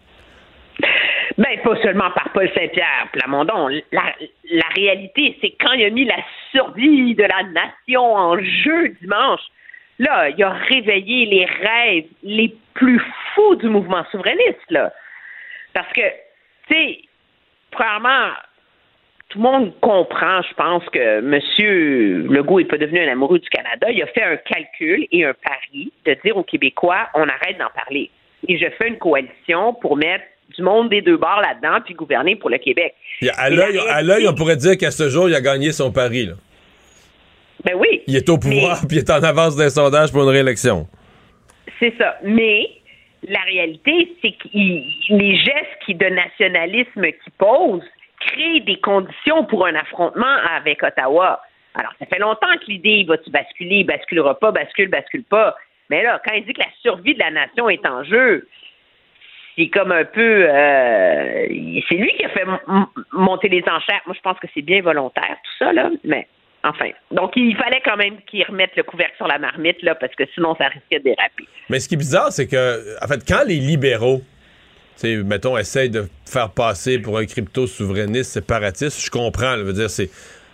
Ben, 1.37 1.59
pas 1.63 1.75
seulement 1.83 2.09
par 2.15 2.29
Paul 2.33 2.49
Saint-Pierre 2.55 3.07
Plamondon. 3.13 3.69
La, 3.91 4.03
la 4.51 4.67
réalité, 4.75 5.37
c'est 5.41 5.53
quand 5.59 5.73
il 5.73 5.85
a 5.85 5.89
mis 5.89 6.05
la 6.05 6.15
survie 6.51 7.13
de 7.15 7.23
la 7.23 7.43
nation 7.53 8.03
en 8.15 8.37
jeu 8.37 8.95
dimanche, 9.01 9.41
là, 9.99 10.29
il 10.29 10.43
a 10.43 10.49
réveillé 10.51 11.25
les 11.25 11.45
rêves 11.45 12.05
les 12.23 12.55
plus 12.77 13.01
fous 13.35 13.55
du 13.55 13.67
mouvement 13.67 14.05
souverainiste, 14.11 14.69
là. 14.69 14.93
Parce 15.73 15.91
que, 15.93 16.01
tu 16.69 16.75
sais, 16.75 16.99
premièrement, 17.71 18.29
tout 19.29 19.39
le 19.39 19.43
monde 19.43 19.73
comprend, 19.81 20.41
je 20.41 20.53
pense, 20.53 20.83
que 20.85 21.19
M. 21.19 22.31
Legault 22.31 22.59
n'est 22.59 22.65
pas 22.65 22.77
devenu 22.77 22.99
un 23.01 23.11
amoureux 23.11 23.39
du 23.39 23.49
Canada. 23.49 23.91
Il 23.91 24.01
a 24.01 24.07
fait 24.07 24.23
un 24.23 24.37
calcul 24.37 25.05
et 25.11 25.25
un 25.25 25.33
pari 25.33 25.91
de 26.05 26.17
dire 26.23 26.37
aux 26.37 26.43
Québécois, 26.43 27.09
on 27.13 27.23
arrête 27.27 27.57
d'en 27.59 27.69
parler. 27.75 28.09
Et 28.47 28.57
je 28.57 28.65
fais 28.77 28.87
une 28.87 28.97
coalition 28.97 29.73
pour 29.73 29.97
mettre 29.97 30.23
du 30.55 30.61
monde 30.61 30.89
des 30.89 31.01
deux 31.01 31.17
bords 31.17 31.41
là-dedans 31.41 31.81
puis 31.83 31.93
gouverner 31.93 32.35
pour 32.37 32.49
le 32.49 32.57
Québec. 32.57 32.95
Et 33.21 33.29
à 33.29 33.49
l'œil, 33.49 34.27
on 34.27 34.33
pourrait 34.33 34.55
dire 34.55 34.77
qu'à 34.77 34.91
ce 34.91 35.09
jour, 35.09 35.27
il 35.27 35.35
a 35.35 35.41
gagné 35.41 35.71
son 35.73 35.91
pari. 35.91 36.27
Là. 36.27 36.33
Ben 37.65 37.73
oui. 37.75 38.03
Il 38.07 38.15
est 38.15 38.29
au 38.29 38.37
pouvoir, 38.37 38.79
puis 38.87 38.97
il 38.97 38.99
est 38.99 39.09
en 39.09 39.21
avance 39.23 39.57
des 39.57 39.69
sondages 39.69 40.11
pour 40.11 40.23
une 40.23 40.29
réélection. 40.29 40.87
C'est 41.79 41.95
ça. 41.97 42.17
Mais 42.23 42.69
la 43.23 43.39
réalité, 43.41 44.15
c'est 44.21 44.31
que 44.31 44.47
les 44.53 45.35
gestes 45.37 45.89
de 45.89 46.09
nationalisme 46.09 47.03
qu'il 47.03 47.33
pose 47.37 47.83
créent 48.19 48.61
des 48.61 48.79
conditions 48.79 49.45
pour 49.45 49.65
un 49.65 49.75
affrontement 49.75 50.35
avec 50.55 50.83
Ottawa. 50.83 51.41
Alors, 51.75 51.93
ça 51.99 52.05
fait 52.07 52.19
longtemps 52.19 52.57
que 52.59 52.65
l'idée, 52.71 53.05
va-tu 53.07 53.29
basculer, 53.29 53.83
basculera 53.83 54.39
pas, 54.39 54.51
bascule, 54.51 54.89
bascule 54.89 55.23
pas. 55.23 55.55
Mais 55.89 56.03
là, 56.03 56.19
quand 56.25 56.33
il 56.33 56.45
dit 56.45 56.53
que 56.53 56.61
la 56.61 56.71
survie 56.81 57.13
de 57.13 57.19
la 57.19 57.31
nation 57.31 57.69
est 57.69 57.85
en 57.85 58.03
jeu, 58.03 58.47
c'est 59.55 59.69
comme 59.69 59.91
un 59.91 60.05
peu... 60.05 60.47
euh, 60.49 61.45
c'est 61.87 61.95
lui 61.95 62.11
qui 62.17 62.25
a 62.25 62.29
fait 62.29 62.45
monter 63.13 63.49
les 63.49 63.63
enchères. 63.67 64.01
Moi, 64.05 64.15
je 64.15 64.21
pense 64.21 64.39
que 64.39 64.47
c'est 64.53 64.61
bien 64.61 64.81
volontaire, 64.81 65.37
tout 65.43 65.57
ça, 65.59 65.73
là. 65.73 65.89
Mais, 66.03 66.27
Donc, 67.11 67.31
il 67.35 67.55
fallait 67.55 67.81
quand 67.83 67.97
même 67.97 68.17
qu'il 68.29 68.43
remette 68.43 68.71
le 68.75 68.83
couvercle 68.83 69.15
sur 69.17 69.27
la 69.27 69.39
marmite, 69.39 69.81
là, 69.81 69.95
parce 69.95 70.13
que 70.15 70.23
sinon, 70.33 70.55
ça 70.57 70.67
risquait 70.67 70.99
de 70.99 71.03
déraper. 71.03 71.45
Mais 71.69 71.79
ce 71.79 71.87
qui 71.87 71.95
est 71.95 71.97
bizarre, 71.97 72.31
c'est 72.31 72.47
que, 72.47 72.95
en 73.03 73.07
fait, 73.07 73.23
quand 73.27 73.43
les 73.45 73.55
libéraux, 73.57 74.21
mettons, 75.03 75.57
essayent 75.57 75.89
de 75.89 76.07
faire 76.25 76.49
passer 76.49 76.99
pour 76.99 77.17
un 77.17 77.25
crypto-souverainiste 77.25 78.31
séparatiste, 78.31 79.03
je 79.03 79.09
comprends, 79.09 79.57
dire, 79.57 79.89
c'est. 79.89 80.09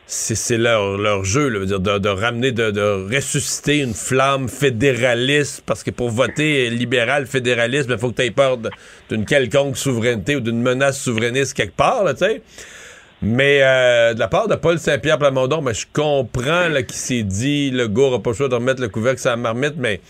C'est 0.06 0.58
leur, 0.58 0.98
leur 0.98 1.24
jeu, 1.24 1.66
dire, 1.66 1.80
de, 1.80 2.10
ramener, 2.10 2.52
de, 2.52 2.72
de 2.72 3.16
ressusciter 3.16 3.80
une 3.80 3.94
flamme 3.94 4.50
fédéraliste, 4.50 5.64
parce 5.66 5.82
que 5.82 5.92
pour 5.92 6.10
voter 6.10 6.70
libéral 6.70 7.26
fédéraliste, 7.26 7.90
il 7.90 7.98
faut 7.98 8.12
que 8.12 8.18
tu 8.18 8.24
aies 8.24 8.32
peur 8.32 8.58
d'une 9.10 9.26
quelconque 9.26 9.78
souveraineté 9.78 10.36
ou 10.36 10.42
d'une 10.42 10.62
menace 10.62 11.02
souverainiste 11.02 11.56
quelque 11.56 11.78
part, 11.78 12.04
tu 12.12 12.18
sais. 12.18 12.42
Mais 13.26 13.60
euh, 13.62 14.14
de 14.14 14.20
la 14.20 14.28
part 14.28 14.50
de 14.50 14.56
Paul 14.56 14.78
Saint-Pierre 14.78 15.18
Plamondon, 15.18 15.62
ben, 15.62 15.74
je 15.74 15.86
comprends 15.94 16.68
qu'il 16.74 16.92
s'est 16.92 17.24
dit 17.24 17.72
le 17.72 17.88
gars 17.88 18.10
n'a 18.12 18.20
pas 18.20 18.32
le 18.32 18.36
choix 18.36 18.50
de 18.50 18.56
remettre 18.56 18.82
le 18.82 18.90
couvercle 18.90 19.22
sur 19.22 19.30
la 19.30 19.38
marmite, 19.38 19.76
mais 19.78 20.02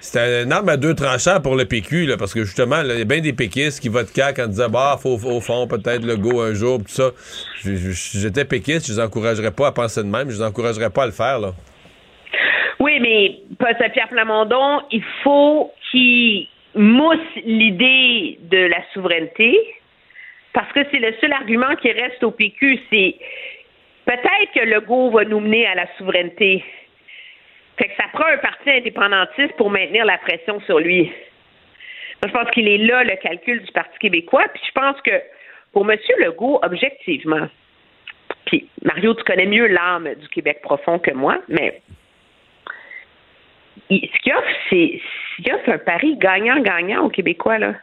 c'est 0.00 0.44
un 0.44 0.50
arme 0.50 0.70
à 0.70 0.78
deux 0.78 0.94
tranchants 0.94 1.42
pour 1.42 1.56
le 1.56 1.66
PQ, 1.66 2.06
là, 2.06 2.16
parce 2.16 2.32
que 2.32 2.42
justement, 2.42 2.76
il 2.82 2.98
y 2.98 3.02
a 3.02 3.04
bien 3.04 3.20
des 3.20 3.34
péquistes 3.34 3.80
qui 3.80 3.90
votent 3.90 4.08
CAQ 4.14 4.40
en 4.40 4.46
disant 4.46 4.70
bah, 4.70 4.96
faut, 4.98 5.18
au 5.22 5.40
fond, 5.40 5.66
peut-être 5.66 6.06
le 6.06 6.16
go 6.16 6.40
un 6.40 6.54
jour, 6.54 6.78
tout 6.78 6.88
ça. 6.88 7.10
J'étais 7.62 8.46
péquiste, 8.46 8.86
je 8.86 8.94
les 8.94 9.00
encouragerais 9.00 9.50
pas 9.50 9.66
à 9.66 9.72
penser 9.72 10.02
de 10.02 10.08
même, 10.08 10.30
je 10.30 10.36
les 10.36 10.42
encouragerais 10.42 10.88
pas 10.88 11.02
à 11.02 11.06
le 11.06 11.12
faire, 11.12 11.40
là. 11.40 11.52
Oui, 12.80 12.98
mais 12.98 13.40
Paul 13.58 13.74
Saint-Pierre 13.78 14.08
Plamondon, 14.08 14.80
il 14.90 15.04
faut 15.22 15.70
qu'il 15.90 16.46
mousse 16.74 17.18
l'idée 17.44 18.38
de 18.50 18.68
la 18.68 18.78
souveraineté 18.94 19.54
parce 20.54 20.72
que 20.72 20.80
c'est 20.90 21.00
le 21.00 21.12
seul 21.20 21.32
argument 21.32 21.74
qui 21.76 21.90
reste 21.90 22.22
au 22.22 22.30
PQ. 22.30 22.78
C'est 22.88 23.16
peut-être 24.06 24.52
que 24.54 24.60
le 24.60 25.10
va 25.10 25.24
nous 25.24 25.40
mener 25.40 25.66
à 25.66 25.74
la 25.74 25.86
souveraineté. 25.98 26.64
Fait 27.76 27.88
que 27.88 27.96
ça 27.96 28.04
prend 28.12 28.26
un 28.26 28.38
parti 28.38 28.70
indépendantiste 28.70 29.56
pour 29.56 29.68
maintenir 29.68 30.04
la 30.04 30.16
pression 30.18 30.60
sur 30.60 30.78
lui. 30.78 31.12
Moi, 32.22 32.28
je 32.28 32.32
pense 32.32 32.50
qu'il 32.52 32.68
est 32.68 32.78
là 32.78 33.02
le 33.02 33.16
calcul 33.16 33.62
du 33.62 33.72
Parti 33.72 33.98
québécois. 33.98 34.46
Puis 34.54 34.62
je 34.66 34.72
pense 34.72 35.00
que 35.02 35.20
pour 35.72 35.90
M. 35.90 35.98
Legault, 36.20 36.60
objectivement, 36.62 37.48
puis 38.46 38.68
Mario, 38.82 39.14
tu 39.14 39.24
connais 39.24 39.46
mieux 39.46 39.66
l'âme 39.66 40.14
du 40.14 40.28
Québec 40.28 40.60
profond 40.62 41.00
que 41.00 41.10
moi, 41.10 41.38
mais 41.48 41.82
ce 43.90 44.22
qu'il 44.22 44.32
offre, 44.32 44.48
c'est 44.70 45.72
un 45.72 45.78
pari 45.78 46.16
gagnant-gagnant 46.16 47.06
aux 47.06 47.10
Québécois. 47.10 47.58
Là. 47.58 47.74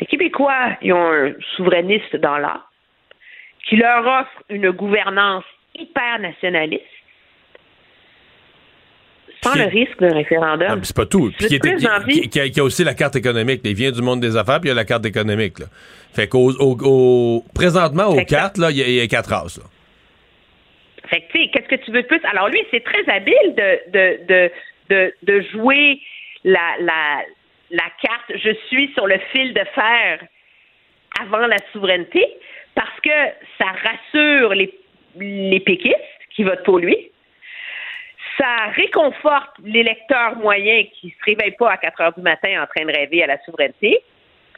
Les 0.00 0.06
Québécois, 0.06 0.76
ils 0.82 0.92
ont 0.92 1.12
un 1.12 1.32
souverainiste 1.56 2.16
dans 2.16 2.38
l'art 2.38 2.70
qui 3.68 3.76
leur 3.76 4.06
offre 4.06 4.42
une 4.50 4.70
gouvernance 4.70 5.44
hyper 5.74 6.18
nationaliste 6.20 6.82
sans 9.42 9.54
le 9.56 9.64
risque 9.64 9.98
d'un 10.00 10.14
référendum. 10.14 10.68
Ah, 10.70 10.76
c'est 10.82 10.96
pas 10.96 11.04
tout. 11.06 11.30
Puis 11.38 11.48
qui, 11.48 11.56
était- 11.56 11.74
a, 12.40 12.48
qui 12.48 12.60
a 12.60 12.64
aussi 12.64 12.82
la 12.82 12.94
carte 12.94 13.16
économique. 13.16 13.60
Il 13.64 13.74
vient 13.74 13.90
du 13.90 14.00
monde 14.00 14.20
des 14.20 14.36
affaires, 14.36 14.58
puis 14.60 14.68
il 14.68 14.72
y 14.72 14.72
a 14.72 14.74
la 14.74 14.84
carte 14.86 15.04
économique. 15.04 15.58
Là. 15.58 15.66
Fait 16.14 16.28
qu'au 16.28 16.50
au- 16.52 16.78
au- 16.82 17.44
présentement, 17.54 18.06
aux 18.06 18.24
cartes, 18.24 18.56
il 18.58 18.76
y, 18.76 18.82
a- 18.82 18.86
il 18.86 18.94
y 18.94 19.00
a 19.00 19.06
quatre 19.06 19.28
races. 19.30 19.58
Là. 19.58 19.64
Fait 21.08 21.20
que, 21.20 21.32
tu 21.32 21.38
sais, 21.42 21.50
qu'est-ce 21.52 21.68
que 21.68 21.84
tu 21.84 21.90
veux 21.92 22.02
de 22.02 22.06
plus? 22.06 22.20
Alors, 22.24 22.48
lui, 22.48 22.60
c'est 22.70 22.82
très 22.82 23.06
habile 23.12 23.54
de, 23.54 23.90
de, 23.90 24.26
de, 24.26 24.50
de, 24.88 25.12
de 25.22 25.40
jouer 25.52 26.00
la, 26.44 26.76
la, 26.80 27.22
la 27.74 27.90
carte 28.00 28.32
je 28.36 28.54
suis 28.68 28.92
sur 28.94 29.06
le 29.06 29.18
fil 29.32 29.52
de 29.52 29.64
fer 29.74 30.20
avant 31.20 31.46
la 31.46 31.58
souveraineté 31.72 32.26
parce 32.74 33.00
que 33.02 33.10
ça 33.58 33.66
rassure 33.66 34.54
les, 34.54 34.72
les 35.16 35.60
péquistes 35.60 35.96
qui 36.34 36.44
votent 36.44 36.64
pour 36.64 36.78
lui. 36.78 36.96
Ça 38.38 38.66
réconforte 38.74 39.52
l'électeur 39.62 40.36
moyen 40.36 40.84
qui 40.94 41.10
se 41.10 41.24
réveille 41.24 41.52
pas 41.52 41.72
à 41.72 41.76
4 41.76 42.00
heures 42.00 42.12
du 42.14 42.22
matin 42.22 42.62
en 42.62 42.66
train 42.66 42.84
de 42.84 42.96
rêver 42.96 43.22
à 43.22 43.26
la 43.28 43.38
souveraineté. 43.44 44.00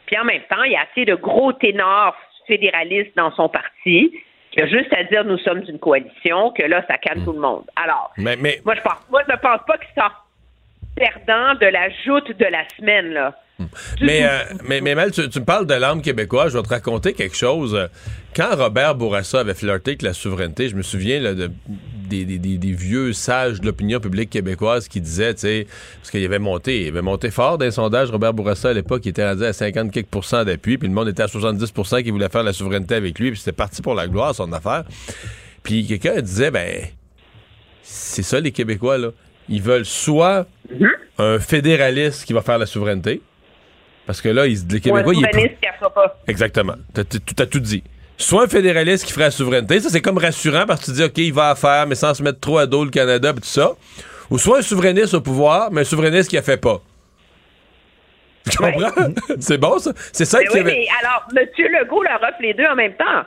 Puis 0.06 0.18
en 0.18 0.24
même 0.24 0.42
temps, 0.48 0.62
il 0.62 0.72
y 0.72 0.76
a 0.76 0.86
assez 0.90 1.04
de 1.04 1.14
gros 1.14 1.52
ténors 1.52 2.16
fédéralistes 2.46 3.14
dans 3.16 3.32
son 3.32 3.48
parti 3.48 4.12
qui 4.52 4.62
a 4.62 4.66
juste 4.66 4.92
à 4.94 5.04
dire 5.04 5.24
nous 5.24 5.38
sommes 5.38 5.62
une 5.68 5.78
coalition, 5.78 6.52
que 6.52 6.62
là, 6.62 6.82
ça 6.88 6.96
calme 6.96 7.24
tout 7.24 7.32
le 7.32 7.40
monde. 7.40 7.64
Alors, 7.76 8.12
Mais, 8.16 8.36
mais 8.36 8.60
moi, 8.64 8.74
je 8.74 8.80
pense, 8.80 9.06
moi, 9.10 9.22
je 9.26 9.32
ne 9.32 9.38
pense 9.38 9.60
pas 9.66 9.76
qu'il 9.76 9.94
sort 9.94 10.25
perdant 10.96 11.54
de 11.60 11.66
la 11.66 11.88
joute 12.04 12.36
de 12.38 12.44
la 12.50 12.64
semaine, 12.78 13.12
là. 13.12 13.38
Mais, 14.02 14.22
euh, 14.24 14.28
mais, 14.64 14.82
mais 14.82 14.94
Mel, 14.94 15.12
tu, 15.12 15.26
tu 15.30 15.40
me 15.40 15.44
parles 15.46 15.66
de 15.66 15.72
l'âme 15.72 16.02
québécoise. 16.02 16.52
Je 16.52 16.58
vais 16.58 16.62
te 16.62 16.68
raconter 16.68 17.14
quelque 17.14 17.36
chose. 17.36 17.88
Quand 18.34 18.54
Robert 18.54 18.94
Bourassa 18.96 19.40
avait 19.40 19.54
flirté 19.54 19.92
avec 19.92 20.02
la 20.02 20.12
souveraineté, 20.12 20.68
je 20.68 20.76
me 20.76 20.82
souviens 20.82 21.20
là, 21.20 21.32
de 21.34 21.50
des, 22.06 22.24
des- 22.24 22.38
des- 22.38 22.72
vieux 22.72 23.12
sages 23.14 23.60
de 23.60 23.66
l'opinion 23.66 23.98
publique 23.98 24.30
québécoise 24.30 24.86
qui 24.88 25.00
disaient, 25.00 25.34
tu 25.34 25.40
sais, 25.40 25.66
parce 25.96 26.10
qu'il 26.12 26.24
avait 26.24 26.38
monté, 26.38 26.82
il 26.82 26.88
avait 26.88 27.02
monté 27.02 27.30
fort 27.32 27.58
d'un 27.58 27.70
sondage, 27.72 28.10
Robert 28.10 28.32
Bourassa 28.32 28.68
à 28.68 28.72
l'époque, 28.74 29.00
il 29.06 29.08
était 29.08 29.26
rendu 29.28 29.42
à 29.44 29.52
50 29.52 29.90
quelques 29.90 30.06
d'appui, 30.44 30.78
puis 30.78 30.86
le 30.86 30.94
monde 30.94 31.08
était 31.08 31.24
à 31.24 31.26
70% 31.26 32.04
qui 32.04 32.10
voulait 32.12 32.28
faire 32.28 32.44
la 32.44 32.52
souveraineté 32.52 32.94
avec 32.94 33.18
lui, 33.18 33.30
puis 33.32 33.40
c'était 33.40 33.50
parti 33.56 33.82
pour 33.82 33.94
la 33.96 34.06
gloire, 34.06 34.34
son 34.36 34.52
affaire. 34.52 34.84
Puis 35.64 35.84
quelqu'un 35.86 36.20
disait, 36.20 36.52
ben, 36.52 36.82
c'est 37.82 38.22
ça 38.22 38.38
les 38.38 38.52
Québécois, 38.52 38.98
là. 38.98 39.08
Ils 39.48 39.62
veulent 39.62 39.84
soit 39.86 40.46
un 41.18 41.38
fédéraliste 41.38 42.24
qui 42.24 42.32
va 42.32 42.42
faire 42.42 42.58
la 42.58 42.66
souveraineté, 42.66 43.20
parce 44.06 44.20
que 44.20 44.28
là, 44.28 44.46
ils, 44.46 44.66
les 44.68 44.74
Ou 44.74 44.76
un 44.96 45.02
Québécois, 45.02 45.14
souverainiste 45.14 45.60
qui 45.60 45.68
fera 45.78 45.94
pas. 45.94 46.16
Exactement. 46.26 46.74
T'as 46.92 47.46
tout 47.46 47.60
dit. 47.60 47.82
Soit 48.18 48.44
un 48.44 48.48
fédéraliste 48.48 49.04
qui 49.04 49.12
ferait 49.12 49.26
la 49.26 49.30
souveraineté, 49.30 49.78
ça 49.80 49.90
c'est 49.90 50.00
comme 50.00 50.16
rassurant 50.18 50.64
parce 50.66 50.80
que 50.80 50.86
tu 50.86 50.92
dis, 50.92 51.04
OK, 51.04 51.18
il 51.18 51.32
va 51.34 51.50
à 51.50 51.54
faire, 51.54 51.86
mais 51.86 51.94
sans 51.94 52.14
se 52.14 52.22
mettre 52.22 52.40
trop 52.40 52.58
à 52.58 52.66
dos 52.66 52.84
le 52.84 52.90
Canada, 52.90 53.32
pis 53.34 53.40
tout 53.40 53.46
ça. 53.46 53.72
Ou 54.30 54.38
soit 54.38 54.58
un 54.58 54.62
souverainiste 54.62 55.14
au 55.14 55.20
pouvoir, 55.20 55.70
mais 55.70 55.82
un 55.82 55.84
souverainiste 55.84 56.30
qui 56.30 56.38
a 56.38 56.42
fait 56.42 56.56
pas. 56.56 56.80
Tu 58.50 58.56
comprends? 58.56 58.90
c'est 59.40 59.58
bon, 59.58 59.78
ça? 59.78 59.92
C'est 60.12 60.24
ça 60.24 60.38
Mais 60.38 60.46
qui 60.46 60.54
oui, 60.54 60.60
avait- 60.60 60.70
mais 60.72 60.86
alors, 61.02 61.26
M. 61.36 61.46
Legault 61.80 62.02
leur 62.02 62.22
offre 62.22 62.40
les 62.40 62.54
deux 62.54 62.64
en 62.66 62.74
même 62.76 62.94
temps. 62.94 63.22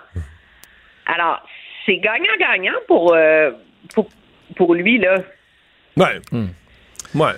Alors, 1.05 1.41
c'est 1.85 1.97
gagnant-gagnant 1.97 2.77
pour, 2.87 3.13
euh, 3.13 3.51
pour, 3.93 4.09
pour 4.55 4.73
lui, 4.75 4.97
là. 4.97 5.17
Ouais. 5.99 6.19
Ouais. 7.13 7.31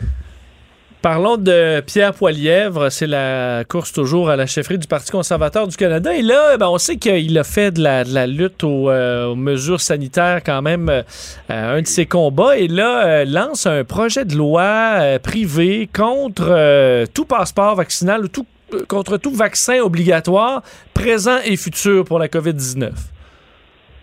Parlons 1.02 1.38
de 1.38 1.80
Pierre 1.82 2.14
Poilièvre, 2.14 2.92
c'est 2.92 3.08
la 3.08 3.64
course 3.68 3.92
toujours 3.92 4.30
à 4.30 4.36
la 4.36 4.46
chefferie 4.46 4.78
du 4.78 4.86
Parti 4.86 5.10
conservateur 5.10 5.68
du 5.68 5.76
Canada. 5.76 6.16
Et 6.16 6.22
là, 6.22 6.58
ben, 6.58 6.68
on 6.68 6.78
sait 6.78 6.98
qu'il 6.98 7.36
a 7.40 7.44
fait 7.44 7.72
de 7.72 7.82
la, 7.82 8.04
de 8.04 8.14
la 8.14 8.28
lutte 8.28 8.64
aux, 8.64 8.92
euh, 8.92 9.26
aux 9.30 9.36
mesures 9.36 9.82
sanitaires 9.82 10.42
quand 10.46 10.62
même 10.62 10.90
euh, 10.90 11.02
un 11.50 11.82
de 11.82 11.88
ses 11.88 12.06
combats. 12.06 12.56
Et 12.56 12.68
là, 12.68 13.04
euh, 13.04 13.26
lance 13.26 13.66
un 13.66 13.84
projet 13.84 14.26
de 14.26 14.36
loi 14.36 14.62
euh, 14.62 15.18
privé 15.18 15.90
contre 15.92 16.46
euh, 16.50 17.08
tout 17.12 17.26
passeport 17.26 17.74
vaccinal 17.78 18.26
ou 18.26 18.28
tout, 18.28 18.46
euh, 18.76 18.86
contre 18.88 19.18
tout 19.18 19.34
vaccin 19.34 19.80
obligatoire 19.80 20.62
présent 20.94 21.40
et 21.44 21.58
futur 21.58 22.06
pour 22.06 22.20
la 22.20 22.28
COVID-19. 22.28 22.92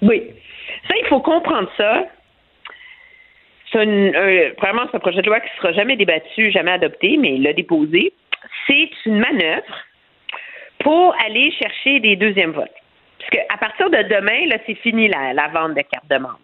Oui. 0.02 0.22
Ça, 0.88 0.94
il 1.00 1.06
faut 1.08 1.20
comprendre 1.20 1.68
ça. 1.76 2.02
C'est 3.72 3.80
un- 3.80 4.50
premièrement, 4.56 4.88
c'est 4.90 4.96
un 4.96 5.00
projet 5.00 5.22
de 5.22 5.26
loi 5.26 5.40
qui 5.40 5.50
ne 5.50 5.56
sera 5.56 5.72
jamais 5.72 5.96
débattu, 5.96 6.50
jamais 6.50 6.72
adopté, 6.72 7.16
mais 7.18 7.34
il 7.34 7.42
l'a 7.42 7.52
déposé. 7.52 8.12
C'est 8.66 8.90
une 9.06 9.18
manœuvre 9.18 9.84
pour 10.80 11.14
aller 11.24 11.50
chercher 11.52 12.00
des 12.00 12.16
deuxièmes 12.16 12.52
votes. 12.52 12.70
Parce 13.18 13.30
qu'à 13.30 13.56
partir 13.58 13.90
de 13.90 14.02
demain, 14.02 14.46
là, 14.46 14.56
c'est 14.66 14.76
fini 14.76 15.08
la, 15.08 15.48
vente 15.48 15.74
de 15.74 15.82
cartes 15.82 16.08
de 16.08 16.18
membres. 16.18 16.38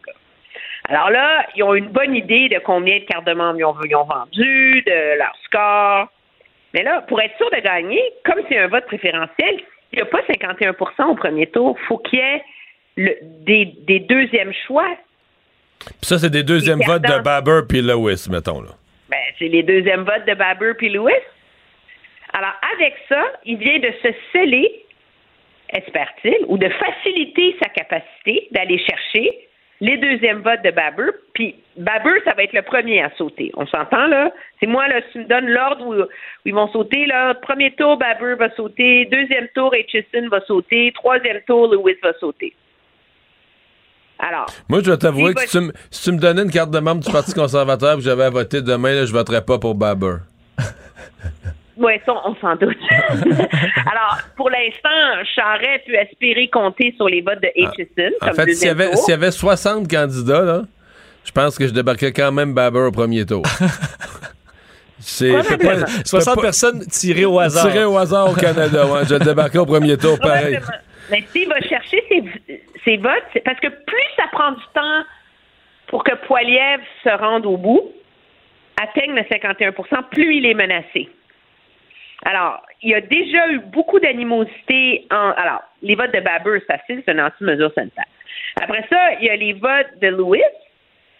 Alors 0.89 1.11
là, 1.11 1.47
ils 1.57 1.63
ont 1.63 1.75
une 1.75 1.89
bonne 1.89 2.15
idée 2.15 2.49
de 2.49 2.59
combien 2.59 2.99
de 2.99 3.05
cartes 3.05 3.27
de 3.27 3.33
membres 3.33 3.59
ils 3.59 3.65
ont, 3.65 3.77
ils 3.85 3.97
ont 3.97 4.05
vendu, 4.05 4.83
de 4.83 5.19
leur 5.19 5.35
score. 5.45 6.09
Mais 6.75 6.83
là, 6.83 7.03
pour 7.03 7.21
être 7.21 7.37
sûr 7.37 7.49
de 7.51 7.61
gagner, 7.61 8.03
comme 8.25 8.43
c'est 8.49 8.59
un 8.59 8.67
vote 8.67 8.85
préférentiel, 8.87 9.61
il 9.93 9.97
n'y 9.97 10.03
a 10.03 10.07
pas 10.07 10.21
51% 10.29 11.11
au 11.11 11.15
premier 11.15 11.47
tour. 11.47 11.79
faut 11.87 11.99
qu'il 11.99 12.19
y 12.19 12.23
ait 12.23 12.43
des, 12.97 13.67
des 13.87 14.01
deuxièmes 14.01 14.53
choix. 14.67 14.97
Puis 15.87 16.07
ça, 16.09 16.19
c'est 16.19 16.31
des 16.31 16.43
deuxièmes 16.43 16.81
votes 16.87 17.03
de. 17.03 17.23
Baber 17.23 17.61
puis 17.69 17.83
Lewis, 17.83 18.27
mettons, 18.31 18.61
là. 18.61 18.71
Ben, 19.09 19.21
c'est 19.39 19.49
les 19.49 19.63
deuxièmes 19.63 20.05
votes 20.05 20.27
de 20.27 20.35
Baber 20.35 20.73
puis 20.77 20.89
Lewis. 20.89 21.13
Alors, 22.33 22.55
avec 22.77 22.95
ça, 23.09 23.23
il 23.45 23.59
vient 23.59 23.79
de 23.79 23.93
se 24.03 24.09
sceller, 24.33 24.85
espère-t-il, 25.69 26.45
ou 26.49 26.59
de 26.59 26.69
faciliter 26.69 27.57
sa 27.63 27.69
capacité 27.69 28.49
d'aller 28.51 28.79
chercher 28.79 29.49
les 29.81 29.97
deuxièmes 29.99 30.41
votes 30.41 30.63
de 30.65 30.71
Baber. 30.71 31.11
Puis 31.35 31.55
Baber, 31.77 32.21
ça 32.25 32.35
va 32.35 32.43
être 32.43 32.53
le 32.53 32.63
premier 32.63 33.03
à 33.03 33.11
sauter. 33.17 33.53
On 33.55 33.67
s'entend, 33.67 34.07
là? 34.07 34.33
C'est 34.61 34.67
moi, 34.67 34.89
là, 34.89 35.01
si 35.07 35.13
tu 35.13 35.19
me 35.19 35.25
donnes 35.25 35.49
l'ordre 35.49 35.87
où, 35.87 35.95
où 35.95 36.07
ils 36.45 36.55
vont 36.55 36.69
sauter, 36.69 37.07
là. 37.07 37.35
Premier 37.35 37.71
tour, 37.73 37.97
Baber 37.97 38.35
va 38.35 38.51
sauter. 38.55 39.05
Deuxième 39.07 39.49
tour, 39.55 39.75
Hitchison 39.75 40.29
va 40.29 40.41
sauter. 40.41 40.93
Troisième 40.95 41.41
tour, 41.43 41.69
Lewis 41.73 41.99
va 42.03 42.13
sauter. 42.15 42.55
Alors, 44.19 44.47
Moi, 44.69 44.81
je 44.81 44.85
dois 44.85 44.97
t'avouer 44.97 45.35
que 45.35 45.41
si 45.43 45.49
tu, 45.49 45.61
me, 45.61 45.73
si 45.91 46.03
tu 46.05 46.13
me 46.13 46.19
donnais 46.19 46.43
une 46.43 46.51
carte 46.51 46.71
de 46.71 46.79
membre 46.79 47.03
du 47.05 47.11
Parti 47.13 47.33
conservateur 47.35 47.95
et 47.95 47.97
que 47.97 48.03
j'avais 48.03 48.25
à 48.25 48.31
voter 48.31 48.63
demain, 48.63 48.93
là, 48.95 49.05
je 49.07 49.13
voterais 49.13 49.43
pas 49.45 49.59
pour 49.59 49.75
Baber. 49.75 50.17
Oui, 51.77 51.95
ça, 52.07 52.13
on 52.25 52.37
s'en 52.37 52.55
doute. 52.55 52.77
Alors, 53.11 54.19
pour 54.37 54.49
l'instant, 54.49 55.25
Charret 55.35 55.83
peut 55.85 55.95
espérer 55.95 56.49
compter 56.49 56.95
sur 56.97 57.09
les 57.09 57.21
votes 57.21 57.43
de 57.43 57.49
Hitchison. 57.57 58.13
En 58.23 58.27
comme 58.29 58.37
fait, 58.37 58.55
s'il 58.55 58.69
y, 58.69 58.71
avait, 58.71 58.93
tour. 58.93 58.99
s'il 59.05 59.11
y 59.11 59.15
avait 59.15 59.33
60 59.33 59.91
candidats, 59.91 60.43
là, 60.43 60.63
je 61.25 61.33
pense 61.33 61.59
que 61.59 61.67
je 61.67 61.73
débarquais 61.73 62.13
quand 62.13 62.31
même 62.31 62.55
Baber 62.55 62.79
au 62.79 62.93
premier 62.93 63.27
tour. 63.27 63.43
C'est 65.01 65.31
je 65.33 65.37
peux 65.37 65.59
Probablement. 65.59 65.85
pas- 65.87 65.91
je 65.91 65.97
peux 65.99 66.05
60 66.05 66.35
pas- 66.37 66.41
personnes 66.43 66.87
tirées 66.87 67.25
au 67.25 67.41
hasard. 67.41 67.67
Tiré 67.69 67.85
au 67.85 67.99
hasard 67.99 68.31
au 68.31 68.35
Canada, 68.35 68.87
ouais. 68.87 69.01
Je 69.11 69.17
débarquais 69.17 69.59
au 69.59 69.67
premier 69.67 69.97
tour, 69.97 70.17
pareil. 70.21 70.61
Mais 71.11 71.25
s'il 71.33 71.49
va 71.49 71.61
chercher 71.61 72.03
ses, 72.09 72.23
ses 72.85 72.97
votes, 72.97 73.39
parce 73.45 73.59
que 73.61 73.69
plus 73.69 74.07
ça 74.17 74.27
prend 74.33 74.53
du 74.53 74.65
temps 74.75 75.05
pour 75.89 76.05
que 76.05 76.15
Poiliev 76.27 76.81
se 77.03 77.11
rende 77.11 77.47
au 77.47 77.57
bout, 77.57 77.93
atteigne 78.81 79.15
le 79.15 79.23
51% 79.23 80.09
plus 80.11 80.37
il 80.37 80.47
est 80.47 80.55
menacé. 80.55 81.09
Alors, 82.25 82.63
il 82.83 82.91
y 82.91 82.95
a 82.95 83.01
déjà 83.01 83.49
eu 83.49 83.59
beaucoup 83.59 84.01
d'animosité 84.01 85.07
en. 85.11 85.31
Alors, 85.33 85.63
les 85.83 85.95
votes 85.95 86.15
de 86.15 86.21
Baber, 86.21 86.59
c'est 86.61 86.79
facile, 86.79 87.03
c'est 87.05 87.13
une 87.13 87.21
anti-mesure 87.21 87.73
sanitaire. 87.75 88.07
Après 88.61 88.85
ça, 88.91 89.15
il 89.21 89.27
y 89.27 89.31
a 89.31 89.37
les 89.37 89.53
votes 89.53 89.99
de 90.01 90.09
Lewis. 90.09 90.41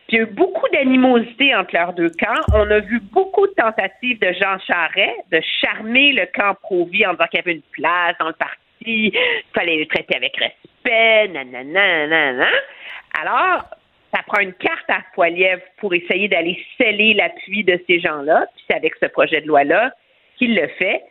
Puis 0.07 0.19
il 0.19 0.21
y 0.21 0.23
a 0.23 0.25
eu 0.25 0.33
beaucoup 0.33 0.69
d'animosité 0.71 1.55
entre 1.55 1.75
leurs 1.75 1.95
deux 1.95 2.11
camps. 2.11 2.43
On 2.53 2.71
a 2.71 2.81
vu 2.81 3.01
beaucoup 3.01 3.47
de 3.47 3.53
tentatives 3.53 4.19
de 4.19 4.33
Jean 4.33 4.59
Charest 4.67 5.31
de 5.33 5.41
charmer 5.61 6.13
le 6.13 6.27
camp 6.27 6.55
pro-vie 6.63 7.07
en 7.07 7.13
disant 7.13 7.25
qu'il 7.27 7.39
y 7.39 7.43
avait 7.43 7.55
une 7.55 7.63
place 7.73 8.15
dans 8.21 8.29
le 8.29 8.35
parti, 8.35 8.57
qu'il 8.85 9.13
fallait 9.55 9.79
le 9.79 9.87
traiter 9.87 10.17
avec 10.17 10.37
respect, 10.37 11.29
nanana, 11.29 12.07
nanana. 12.07 12.49
Alors, 13.21 13.65
ça 14.15 14.23
prend 14.27 14.41
une 14.41 14.55
carte 14.55 14.89
à 14.89 15.01
Poiliev 15.15 15.61
pour 15.79 15.93
essayer 15.95 16.29
d'aller 16.29 16.59
sceller 16.77 17.15
l'appui 17.15 17.65
de 17.65 17.81
ces 17.87 18.01
gens-là. 18.01 18.47
Puis 18.55 18.65
c'est 18.69 18.77
avec 18.77 18.95
ce 19.01 19.07
projet 19.07 19.41
de 19.41 19.49
loi-là 19.49 19.93
qu'il 20.37 20.55
le 20.55 20.69
fait. 20.69 21.03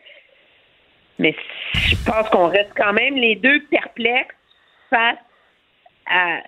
Mais 1.19 1.35
je 1.73 1.95
pense 2.05 2.29
qu'on 2.29 2.47
reste 2.47 2.71
quand 2.75 2.93
même 2.93 3.15
les 3.15 3.35
deux 3.35 3.61
perplexes 3.69 4.35
face 4.89 5.17
à, 6.05 6.41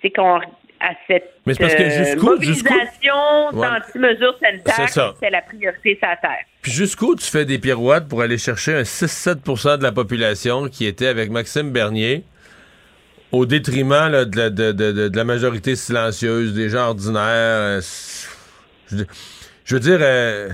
c'est 0.00 0.10
qu'on 0.10 0.40
à 0.84 0.92
cette 1.06 1.24
Mais 1.46 1.54
c'est 1.54 1.60
parce 1.60 1.74
que 1.74 1.82
euh, 1.82 2.20
mobilisation 2.22 3.50
d'anti-mesures 3.52 4.36
sanitaires, 4.40 4.74
C'est 4.76 4.88
ça. 4.92 5.14
c'est 5.22 5.30
la 5.30 5.42
priorité 5.42 5.96
sur 5.98 6.08
la 6.08 6.16
terre. 6.16 6.44
Puis 6.62 6.72
jusqu'où 6.72 7.14
tu 7.16 7.24
fais 7.24 7.44
des 7.44 7.58
pirouettes 7.58 8.06
pour 8.08 8.20
aller 8.22 8.38
chercher 8.38 8.74
un 8.74 8.82
6-7% 8.82 9.78
de 9.78 9.82
la 9.82 9.92
population 9.92 10.68
qui 10.68 10.86
était 10.86 11.06
avec 11.06 11.30
Maxime 11.30 11.70
Bernier 11.70 12.24
au 13.32 13.46
détriment 13.46 14.08
là, 14.10 14.24
de, 14.24 14.36
la, 14.36 14.50
de- 14.50 14.72
de- 14.72 14.92
de- 14.92 15.08
de 15.08 15.16
la 15.16 15.24
majorité 15.24 15.74
silencieuse, 15.76 16.54
des 16.54 16.68
gens 16.68 16.88
ordinaires. 16.88 17.22
euh, 17.24 17.80
je, 18.90 19.74
veux 19.74 19.80
dire- 19.80 19.98
euh, 20.00 20.48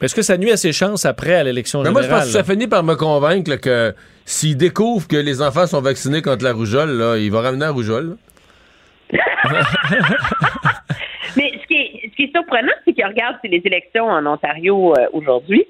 Est-ce 0.00 0.14
que 0.14 0.22
ça 0.22 0.36
nuit 0.36 0.50
à 0.50 0.56
ses 0.56 0.72
chances 0.72 1.04
après 1.04 1.34
à 1.34 1.44
l'élection 1.44 1.82
mais 1.82 1.90
moi, 1.90 2.00
je 2.02 2.06
générale? 2.06 2.24
pense 2.26 2.32
que 2.32 2.38
ça 2.38 2.44
finit 2.44 2.66
par 2.66 2.82
me 2.82 2.94
convaincre 2.94 3.48
là, 3.50 3.58
que 3.58 3.94
s'il 4.24 4.56
découvre 4.56 5.06
que 5.06 5.16
les 5.16 5.40
enfants 5.42 5.66
sont 5.66 5.80
vaccinés 5.80 6.20
contre 6.22 6.44
la 6.44 6.52
rougeole, 6.52 6.90
là, 6.90 7.16
il 7.16 7.30
va 7.30 7.42
ramener 7.42 7.64
la 7.66 7.70
rougeole. 7.70 8.16
Mais 11.36 11.52
ce 11.60 11.66
qui 11.66 11.74
est, 11.74 12.08
ce 12.10 12.16
qui 12.16 12.22
est 12.24 12.32
surprenant, 12.36 12.72
c'est 12.84 12.92
qu'il 12.92 13.04
regarde 13.04 13.36
c'est 13.42 13.48
les 13.48 13.62
élections 13.64 14.06
en 14.06 14.24
Ontario 14.26 14.94
euh, 14.96 15.06
aujourd'hui. 15.12 15.66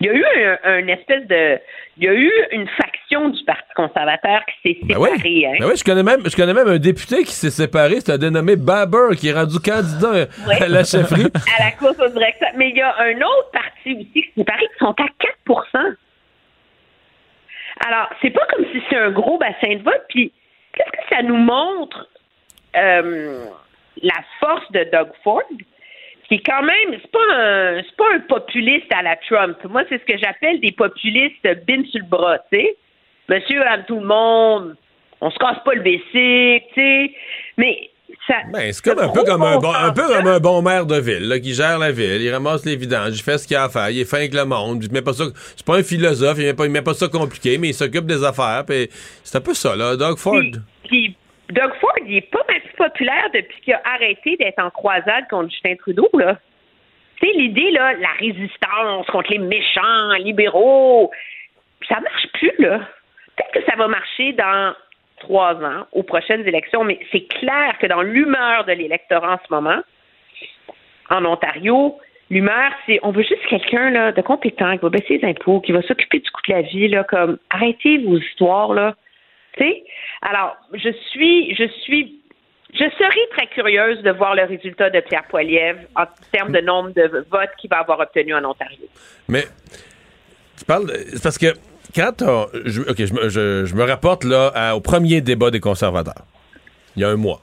Il 0.00 0.06
y 0.08 0.10
a 0.10 0.12
eu 0.14 0.24
un, 0.24 0.58
un 0.64 0.88
espèce 0.88 1.24
de. 1.28 1.58
Il 1.98 2.04
y 2.04 2.08
a 2.08 2.14
eu 2.14 2.30
une 2.50 2.66
faction 2.68 3.28
du 3.28 3.44
Parti 3.44 3.62
conservateur 3.76 4.40
qui 4.46 4.54
s'est 4.74 4.78
Ben 4.82 4.96
séparée. 4.96 5.20
oui. 5.24 5.46
hein. 5.46 5.52
Ben 5.60 5.66
oui, 5.68 5.76
je 5.76 5.84
connais 5.84 6.02
même, 6.02 6.20
je 6.28 6.34
connais 6.34 6.52
même 6.54 6.66
un 6.66 6.78
député 6.78 7.22
qui 7.22 7.32
s'est 7.32 7.50
séparé, 7.50 8.00
c'est 8.00 8.10
un 8.12 8.18
dénommé 8.18 8.56
Baber, 8.56 9.14
qui 9.16 9.28
est 9.28 9.32
rendu 9.32 9.60
candidat 9.60 10.08
euh, 10.14 10.26
Oui. 10.48 10.54
à 10.60 10.66
la 10.68 10.82
chefferie. 10.82 11.26
à 11.58 11.64
la 11.64 11.70
course 11.78 11.96
au 12.00 12.08
directeur. 12.08 12.48
Mais 12.56 12.70
il 12.70 12.76
y 12.76 12.80
a 12.82 12.92
un 12.98 13.16
autre 13.18 13.50
parti 13.52 13.94
aussi 13.94 14.10
qui 14.12 14.22
s'est 14.22 14.32
séparé 14.40 14.62
qui 14.66 14.78
sont 14.80 14.90
à 14.98 15.06
4 15.20 15.86
Alors, 17.86 18.08
c'est 18.20 18.30
pas 18.30 18.46
comme 18.52 18.64
si 18.72 18.82
c'est 18.90 18.96
un 18.98 19.10
gros 19.12 19.38
bassin 19.38 19.76
de 19.76 19.82
vote. 19.84 20.02
Puis, 20.08 20.32
qu'est-ce 20.72 20.90
que 20.90 21.14
ça 21.16 21.22
nous 21.22 21.36
montre? 21.36 22.08
Euh, 22.76 23.46
la 24.02 24.20
force 24.40 24.70
de 24.72 24.84
Doug 24.92 25.08
Ford? 25.22 25.42
Qui 26.28 26.36
est 26.36 26.46
quand 26.46 26.62
même, 26.62 26.98
c'est 27.02 27.10
pas 27.10 27.34
un, 27.34 27.82
c'est 27.82 27.96
pas 27.96 28.14
un 28.14 28.20
populiste 28.20 28.90
à 28.94 29.02
la 29.02 29.16
Trump. 29.16 29.58
Moi, 29.68 29.82
c'est 29.90 29.98
ce 29.98 30.04
que 30.04 30.18
j'appelle 30.18 30.58
des 30.60 30.72
populistes 30.72 31.42
bin 31.66 31.84
sur 31.90 32.00
le 32.00 32.08
bras, 32.08 32.38
tu 32.50 32.58
sais. 32.58 32.76
Monsieur, 33.28 33.62
à 33.66 33.78
tout 33.78 34.00
le 34.00 34.06
monde, 34.06 34.76
on 35.20 35.30
se 35.30 35.38
casse 35.38 35.58
pas 35.64 35.74
le 35.74 35.82
basic, 35.82 36.64
tu 36.72 36.80
sais. 36.80 37.10
Mais 37.58 37.90
ça. 38.26 38.34
Ben, 38.52 38.72
c'est 38.72 38.84
comme 38.84 38.98
un 38.98 39.08
peu 39.08 39.24
comme 39.24 39.42
un, 39.42 39.58
bon, 39.58 39.72
un 39.72 39.92
peu 39.92 40.06
comme 40.06 40.26
un 40.26 40.38
bon 40.38 40.62
maire 40.62 40.86
de 40.86 40.96
ville, 40.96 41.28
là, 41.28 41.38
qui 41.38 41.54
gère 41.54 41.78
la 41.78 41.92
ville. 41.92 42.20
Il 42.20 42.30
ramasse 42.30 42.64
les 42.64 42.76
vidanges, 42.76 43.12
il 43.14 43.22
fait 43.22 43.38
ce 43.38 43.46
qu'il 43.46 43.56
a 43.56 43.64
à 43.64 43.68
faire, 43.68 43.90
il 43.90 44.00
est 44.00 44.04
fin 44.04 44.18
avec 44.18 44.34
le 44.34 44.44
monde. 44.44 44.82
Il 44.84 44.92
met 44.92 45.02
pas 45.02 45.12
ça, 45.12 45.24
c'est 45.56 45.66
pas 45.66 45.76
un 45.76 45.82
philosophe, 45.82 46.38
il 46.38 46.44
met 46.44 46.54
pas, 46.54 46.66
il 46.66 46.70
met 46.70 46.82
pas 46.82 46.94
ça 46.94 47.08
compliqué, 47.08 47.58
mais 47.58 47.68
il 47.68 47.74
s'occupe 47.74 48.06
des 48.06 48.24
affaires. 48.24 48.64
c'est 49.22 49.36
un 49.36 49.40
peu 49.40 49.54
ça, 49.54 49.76
là, 49.76 49.96
Doug 49.96 50.18
Ford. 50.18 50.40
Puis, 50.40 50.60
puis 50.84 51.16
Doug 51.50 51.70
Ford, 51.80 51.93
il 52.06 52.16
est 52.16 52.30
pas 52.30 52.44
mal 52.48 52.60
plus 52.60 52.76
populaire 52.76 53.30
depuis 53.32 53.60
qu'il 53.60 53.74
a 53.74 53.82
arrêté 53.84 54.36
d'être 54.36 54.58
en 54.58 54.70
croisade 54.70 55.26
contre 55.28 55.50
Justin 55.50 55.76
Trudeau, 55.76 56.08
là. 56.14 56.38
Tu 57.20 57.26
sais, 57.26 57.32
l'idée, 57.36 57.70
là, 57.70 57.94
la 57.94 58.12
résistance 58.18 59.06
contre 59.06 59.30
les 59.30 59.38
méchants 59.38 60.12
libéraux, 60.18 61.10
ça 61.88 62.00
marche 62.00 62.26
plus, 62.34 62.52
là. 62.58 62.80
Peut-être 63.36 63.52
que 63.52 63.70
ça 63.70 63.76
va 63.76 63.88
marcher 63.88 64.32
dans 64.32 64.74
trois 65.20 65.54
ans, 65.64 65.86
aux 65.92 66.02
prochaines 66.02 66.46
élections, 66.46 66.84
mais 66.84 66.98
c'est 67.12 67.26
clair 67.26 67.76
que 67.80 67.86
dans 67.86 68.02
l'humeur 68.02 68.64
de 68.64 68.72
l'électorat 68.72 69.34
en 69.34 69.46
ce 69.46 69.52
moment, 69.52 69.80
en 71.10 71.24
Ontario, 71.24 71.98
l'humeur, 72.30 72.72
c'est 72.86 72.98
on 73.02 73.10
veut 73.10 73.22
juste 73.22 73.46
quelqu'un 73.48 74.12
de 74.12 74.20
compétent 74.20 74.76
qui 74.76 74.82
va 74.82 74.90
baisser 74.90 75.18
les 75.18 75.28
impôts, 75.28 75.60
qui 75.60 75.72
va 75.72 75.82
s'occuper 75.82 76.20
du 76.20 76.30
coût 76.30 76.42
de 76.48 76.54
la 76.54 76.62
vie, 76.62 76.88
là, 76.88 77.04
comme 77.04 77.38
arrêtez 77.50 77.98
vos 77.98 78.18
histoires, 78.18 78.72
là. 78.72 78.94
Alors, 80.22 80.56
je 80.72 80.90
suis, 81.10 81.54
je 81.54 81.68
suis 81.82 82.20
je 82.74 82.84
serais 82.98 83.28
très 83.36 83.46
curieuse 83.46 84.02
de 84.02 84.10
voir 84.10 84.34
le 84.34 84.44
résultat 84.44 84.90
de 84.90 84.98
Pierre 85.00 85.24
Poilievre 85.28 85.80
en 85.94 86.06
termes 86.32 86.50
de 86.50 86.60
nombre 86.60 86.90
de 86.90 87.24
votes 87.30 87.50
qu'il 87.58 87.70
va 87.70 87.78
avoir 87.78 88.00
obtenu 88.00 88.34
en 88.34 88.44
Ontario. 88.44 88.86
Mais 89.28 89.44
tu 90.58 90.64
parles, 90.64 90.90
c'est 91.08 91.22
parce 91.22 91.38
que 91.38 91.54
quand 91.94 92.24
je, 92.64 92.82
ok, 92.82 92.96
je, 92.96 93.74
me 93.74 93.84
rapporte 93.84 94.24
là 94.24 94.74
au 94.74 94.80
premier 94.80 95.20
débat 95.20 95.52
des 95.52 95.60
conservateurs, 95.60 96.24
il 96.96 97.02
y 97.02 97.04
a 97.04 97.10
un 97.10 97.16
mois. 97.16 97.40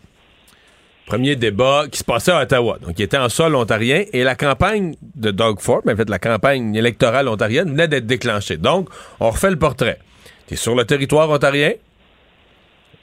Premier 1.06 1.38
débat 1.38 1.86
qui 1.90 2.00
se 2.00 2.04
passait 2.04 2.32
à 2.32 2.42
Ottawa, 2.42 2.78
donc 2.80 3.00
il 3.00 3.04
était 3.04 3.18
en 3.18 3.30
sol 3.30 3.56
ontarien 3.56 4.04
et 4.12 4.24
la 4.24 4.36
campagne 4.36 4.96
de 5.16 5.32
Doug 5.32 5.60
Ford, 5.60 5.82
en 5.88 5.96
fait 5.96 6.10
la 6.10 6.20
campagne 6.20 6.76
électorale 6.76 7.28
ontarienne 7.28 7.70
venait 7.70 7.88
d'être 7.88 8.06
déclenchée. 8.06 8.58
Donc 8.58 8.90
on 9.20 9.30
refait 9.30 9.50
le 9.50 9.60
portrait. 9.60 10.00
Tu 10.48 10.56
es 10.56 10.58
sur 10.58 10.76
le 10.76 10.84
territoire 10.86 11.30
ontarien, 11.30 11.72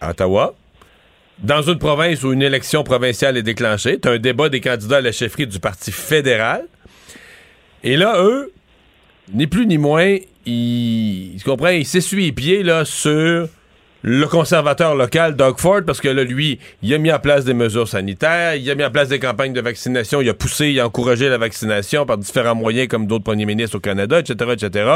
Ottawa, 0.00 0.54
dans 1.38 1.62
une 1.62 1.78
province 1.78 2.22
où 2.24 2.32
une 2.32 2.42
élection 2.42 2.82
provinciale 2.82 3.36
est 3.36 3.42
déclenchée, 3.42 4.00
tu 4.00 4.08
un 4.08 4.18
débat 4.18 4.48
des 4.48 4.60
candidats 4.60 4.96
à 4.96 5.00
la 5.00 5.12
chefferie 5.12 5.46
du 5.46 5.60
Parti 5.60 5.92
fédéral. 5.92 6.64
Et 7.84 7.96
là, 7.96 8.20
eux, 8.22 8.52
ni 9.32 9.46
plus 9.46 9.66
ni 9.66 9.78
moins, 9.78 10.16
ils, 10.46 11.36
tu 11.38 11.44
comprends, 11.44 11.68
ils 11.68 11.86
s'essuient 11.86 12.26
les 12.26 12.32
pieds 12.32 12.62
là, 12.62 12.84
sur 12.84 13.48
le 14.02 14.26
conservateur 14.26 14.94
local, 14.94 15.34
Doug 15.34 15.58
Ford, 15.58 15.80
parce 15.84 16.00
que 16.00 16.08
là, 16.08 16.22
lui, 16.22 16.60
il 16.82 16.94
a 16.94 16.98
mis 16.98 17.10
en 17.10 17.18
place 17.18 17.44
des 17.44 17.54
mesures 17.54 17.88
sanitaires, 17.88 18.54
il 18.54 18.70
a 18.70 18.74
mis 18.76 18.84
en 18.84 18.90
place 18.90 19.08
des 19.08 19.18
campagnes 19.18 19.52
de 19.52 19.60
vaccination, 19.60 20.20
il 20.20 20.28
a 20.28 20.34
poussé, 20.34 20.68
il 20.68 20.78
a 20.78 20.86
encouragé 20.86 21.28
la 21.28 21.38
vaccination 21.38 22.06
par 22.06 22.16
différents 22.16 22.54
moyens, 22.54 22.86
comme 22.86 23.08
d'autres 23.08 23.24
premiers 23.24 23.44
ministres 23.44 23.78
au 23.78 23.80
Canada, 23.80 24.20
etc., 24.20 24.52
etc. 24.52 24.90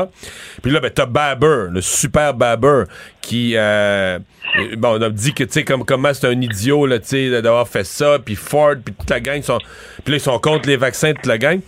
Puis 0.62 0.70
là, 0.70 0.78
ben, 0.78 0.90
t'as 0.94 1.06
Baber, 1.06 1.66
le 1.72 1.80
super 1.80 2.34
Baber, 2.34 2.84
qui, 3.20 3.54
euh, 3.56 4.20
bon, 4.76 4.98
on 4.98 5.02
a 5.02 5.10
dit 5.10 5.34
que, 5.34 5.42
tu 5.44 5.52
sais, 5.52 5.64
comme, 5.64 5.84
comment 5.84 6.14
c'est 6.14 6.28
un 6.28 6.40
idiot, 6.40 6.86
là, 6.86 7.00
tu 7.00 7.08
sais, 7.08 7.42
d'avoir 7.42 7.66
fait 7.66 7.84
ça, 7.84 8.20
puis 8.24 8.36
Ford, 8.36 8.76
puis 8.84 8.94
toute 8.94 9.10
la 9.10 9.18
gang, 9.18 9.42
sont, 9.42 9.58
puis 10.04 10.12
là, 10.12 10.16
ils 10.18 10.20
sont 10.20 10.38
contre 10.38 10.68
les 10.68 10.76
vaccins, 10.76 11.12
toute 11.12 11.26
la 11.26 11.38
gang. 11.38 11.58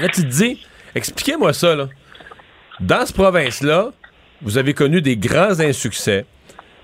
Là, 0.00 0.08
tu 0.08 0.22
te 0.22 0.26
dis, 0.26 0.66
expliquez-moi 0.96 1.52
ça, 1.52 1.76
là. 1.76 1.88
Dans 2.80 3.06
ce 3.06 3.12
province-là, 3.12 3.92
vous 4.42 4.58
avez 4.58 4.74
connu 4.74 5.00
des 5.00 5.16
grands 5.16 5.60
insuccès 5.60 6.26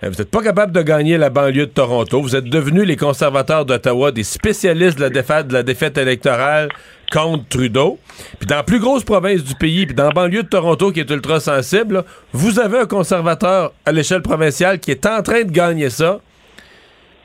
vous 0.09 0.17
n'êtes 0.17 0.31
pas 0.31 0.43
capable 0.43 0.73
de 0.73 0.83
gagner 0.83 1.17
la 1.17 1.31
banlieue 1.31 1.67
de 1.67 1.71
Toronto. 1.71 2.21
Vous 2.21 2.35
êtes 2.35 2.47
devenus 2.47 2.85
les 2.85 2.97
conservateurs 2.97 3.65
d'Ottawa, 3.65 4.11
des 4.11 4.25
spécialistes 4.25 4.97
de 4.97 5.03
la 5.03 5.11
défaite, 5.11 5.47
de 5.47 5.53
la 5.53 5.63
défaite 5.63 5.97
électorale 5.97 6.71
contre 7.13 7.47
Trudeau. 7.49 8.01
Puis 8.41 8.49
dans 8.49 8.57
la 8.57 8.63
plus 8.65 8.81
grosse 8.81 9.05
province 9.05 9.45
du 9.45 9.55
pays, 9.55 9.87
puis 9.87 9.95
dans 9.95 10.07
la 10.07 10.11
banlieue 10.11 10.43
de 10.43 10.49
Toronto 10.49 10.91
qui 10.91 11.01
est 11.01 11.11
ultra 11.11 11.39
sensible, 11.39 12.03
vous 12.33 12.59
avez 12.59 12.81
un 12.81 12.87
conservateur 12.87 13.73
à 13.87 13.93
l'échelle 13.93 14.23
provinciale 14.23 14.81
qui 14.81 14.91
est 14.91 15.07
en 15.07 15.23
train 15.23 15.43
de 15.43 15.53
gagner 15.53 15.89
ça. 15.89 16.21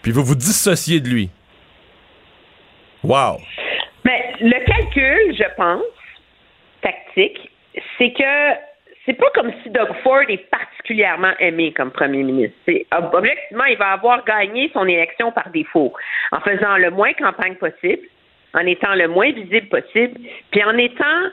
Puis 0.04 0.12
vous 0.12 0.24
vous 0.24 0.36
dissociez 0.36 1.00
de 1.00 1.10
lui. 1.10 1.30
Wow. 3.04 3.40
Mais 4.06 4.34
le 4.40 4.66
calcul, 4.66 5.36
je 5.36 5.56
pense, 5.56 5.82
tactique, 6.82 7.50
c'est 7.98 8.12
que 8.12 8.54
c'est 9.08 9.14
pas 9.14 9.30
comme 9.34 9.52
si 9.64 9.70
Doug 9.70 9.88
Ford 10.04 10.24
est 10.28 10.50
particulièrement 10.50 11.32
aimé 11.40 11.74
comme 11.74 11.92
premier 11.92 12.24
ministre. 12.24 12.58
objectivement, 12.92 13.64
il 13.64 13.78
va 13.78 13.94
avoir 13.94 14.24
gagné 14.26 14.70
son 14.74 14.86
élection 14.86 15.32
par 15.32 15.50
défaut, 15.50 15.94
en 16.34 16.42
faisant 16.42 16.78
le 16.78 16.92
moins 16.92 17.14
campagne 17.14 17.56
possible, 17.56 18.06
en 18.54 18.66
étant 18.66 18.94
le 18.96 19.08
moins 19.08 19.32
visible 19.32 19.70
possible, 19.70 20.20
puis 20.52 20.64
en 20.64 20.78
étant 20.78 21.32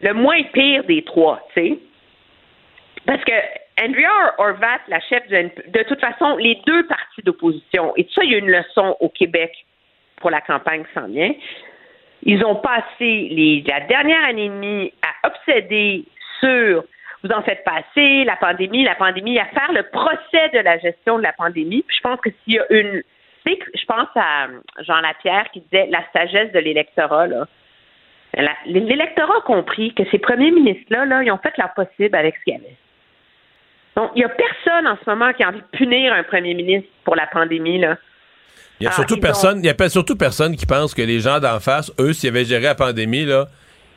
le 0.00 0.14
moins 0.14 0.42
pire 0.52 0.84
des 0.84 1.02
trois, 1.02 1.44
tu 1.54 1.60
sais. 1.60 1.78
Parce 3.04 3.24
que 3.24 3.32
Andrea 3.82 4.34
Horvat, 4.38 4.80
la 4.86 5.00
chef 5.00 5.26
de, 5.28 5.50
de 5.68 5.82
toute 5.88 6.00
façon, 6.00 6.36
les 6.36 6.60
deux 6.66 6.86
partis 6.86 7.22
d'opposition, 7.24 7.92
et 7.96 8.06
ça, 8.14 8.22
il 8.22 8.30
y 8.30 8.34
a 8.36 8.38
une 8.38 8.50
leçon 8.50 8.96
au 9.00 9.08
Québec 9.08 9.52
pour 10.20 10.30
la 10.30 10.40
campagne 10.40 10.84
s'en 10.94 11.08
vient. 11.08 11.32
Ils 12.22 12.44
ont 12.44 12.54
passé 12.56 13.64
la 13.66 13.80
dernière 13.80 14.24
année 14.24 14.44
et 14.44 14.48
demie 14.48 14.92
à 15.02 15.28
obséder 15.28 16.04
vous 16.42 17.30
en 17.30 17.42
faites 17.42 17.64
passer, 17.64 18.24
la 18.24 18.36
pandémie, 18.36 18.84
la 18.84 18.94
pandémie, 18.94 19.38
à 19.38 19.46
faire 19.46 19.72
le 19.72 19.84
procès 19.84 20.48
de 20.52 20.58
la 20.58 20.78
gestion 20.78 21.18
de 21.18 21.22
la 21.22 21.32
pandémie. 21.32 21.84
Puis 21.86 21.96
je 21.96 22.02
pense 22.02 22.20
que 22.20 22.30
s'il 22.30 22.54
y 22.54 22.58
a 22.58 22.64
une. 22.70 23.02
je 23.46 23.84
pense 23.86 24.08
à 24.16 24.48
Jean 24.80 25.00
Lapierre 25.00 25.46
qui 25.52 25.60
disait 25.60 25.88
la 25.90 26.02
sagesse 26.12 26.52
de 26.52 26.58
l'électorat, 26.58 27.26
là. 27.26 27.46
L'électorat 28.64 29.38
a 29.38 29.40
compris 29.42 29.92
que 29.92 30.04
ces 30.10 30.18
premiers 30.18 30.50
ministres-là, 30.52 31.04
là, 31.04 31.22
ils 31.22 31.30
ont 31.30 31.38
fait 31.38 31.52
leur 31.58 31.74
possible 31.74 32.16
avec 32.16 32.34
ce 32.36 32.44
qu'il 32.44 32.54
y 32.54 32.56
avait. 32.56 32.76
Donc, 33.94 34.10
il 34.14 34.20
n'y 34.20 34.24
a 34.24 34.30
personne 34.30 34.86
en 34.86 34.96
ce 34.96 35.10
moment 35.10 35.34
qui 35.34 35.42
a 35.42 35.48
envie 35.48 35.60
de 35.60 35.76
punir 35.76 36.14
un 36.14 36.22
premier 36.22 36.54
ministre 36.54 36.88
pour 37.04 37.14
la 37.14 37.26
pandémie, 37.26 37.78
là. 37.78 37.98
Il 38.80 38.84
y 38.84 38.86
a 38.86 38.90
ah, 38.90 38.94
surtout 38.94 39.20
personne, 39.20 39.58
il 39.62 39.66
y 39.66 39.68
a 39.68 39.88
surtout 39.88 40.16
personne 40.16 40.56
qui 40.56 40.66
pense 40.66 40.94
que 40.94 41.02
les 41.02 41.20
gens 41.20 41.38
d'en 41.38 41.60
face, 41.60 41.92
eux, 42.00 42.12
s'ils 42.12 42.30
avaient 42.30 42.44
géré 42.44 42.62
la 42.62 42.74
pandémie, 42.74 43.26
là, 43.26 43.46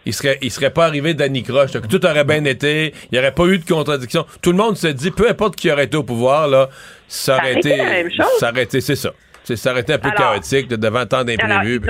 il 0.06 0.14
serait, 0.14 0.38
il 0.42 0.52
serait 0.52 0.72
pas 0.72 0.86
arrivé 0.86 1.14
Danny 1.14 1.44
Croche. 1.44 1.72
Tout 1.90 2.06
aurait 2.06 2.24
bien 2.24 2.44
été. 2.46 2.94
Il 3.12 3.14
n'y 3.14 3.20
aurait 3.20 3.34
pas 3.34 3.46
eu 3.46 3.58
de 3.58 3.66
contradiction. 3.66 4.26
Tout 4.42 4.52
le 4.52 4.58
monde 4.58 4.78
se 4.78 4.88
dit, 4.88 5.12
peu 5.12 5.30
importe 5.30 5.56
qui 5.56 5.72
aurait 5.72 5.86
été 5.86 5.98
au 5.98 6.04
pouvoir, 6.04 6.48
là, 6.48 6.70
ça 7.08 7.38
aurait 7.38 7.56
été. 7.56 7.76
Ça 8.40 8.52
aurait 8.52 8.64
été, 8.64 8.82
c'est 8.82 8.96
ça. 8.96 9.12
Ça 9.44 9.72
aurait 9.72 9.82
été 9.82 9.94
un 9.94 10.00
peu 10.00 10.12
chaotique 10.12 10.68
devant 10.70 11.06
tant 11.06 11.24
d'imprévus. 11.24 11.82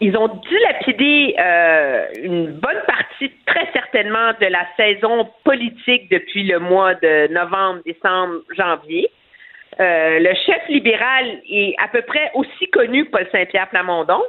Ils 0.00 0.16
ont, 0.16 0.28
dilapidé 0.48 1.36
euh, 1.38 2.06
une 2.24 2.46
bonne 2.46 2.82
partie, 2.88 3.30
très 3.46 3.68
certainement, 3.72 4.32
de 4.40 4.46
la 4.46 4.66
saison 4.76 5.28
politique 5.44 6.10
depuis 6.10 6.42
le 6.42 6.58
mois 6.58 6.94
de 6.94 7.32
novembre, 7.32 7.82
décembre, 7.86 8.40
janvier. 8.56 9.08
Euh, 9.78 10.18
le 10.18 10.34
chef 10.44 10.68
libéral 10.68 11.40
est 11.48 11.76
à 11.78 11.86
peu 11.86 12.02
près 12.02 12.32
aussi 12.34 12.68
connu 12.70 13.04
que 13.06 13.10
Paul 13.12 13.28
Saint-Pierre 13.30 13.68
Plamondon. 13.68 14.20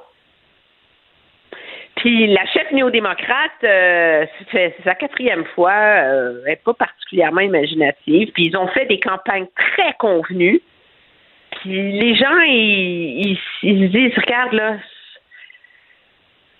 Puis 2.03 2.27
la 2.27 2.45
chef 2.47 2.69
néo-démocrate, 2.73 3.63
euh, 3.63 4.25
c'est 4.51 4.75
sa 4.83 4.93
quatrième 4.93 5.45
fois, 5.55 5.71
euh, 5.71 6.41
elle 6.43 6.49
n'est 6.49 6.55
pas 6.57 6.73
particulièrement 6.73 7.39
imaginative. 7.39 8.29
Puis 8.33 8.47
ils 8.47 8.57
ont 8.57 8.67
fait 8.67 8.85
des 8.87 8.99
campagnes 8.99 9.47
très 9.55 9.93
convenues. 9.93 10.59
Puis 11.61 11.93
les 11.93 12.13
gens, 12.13 12.41
ils, 12.45 13.39
se 13.61 13.85
disent, 13.85 14.17
regarde 14.17 14.51
là, 14.51 14.75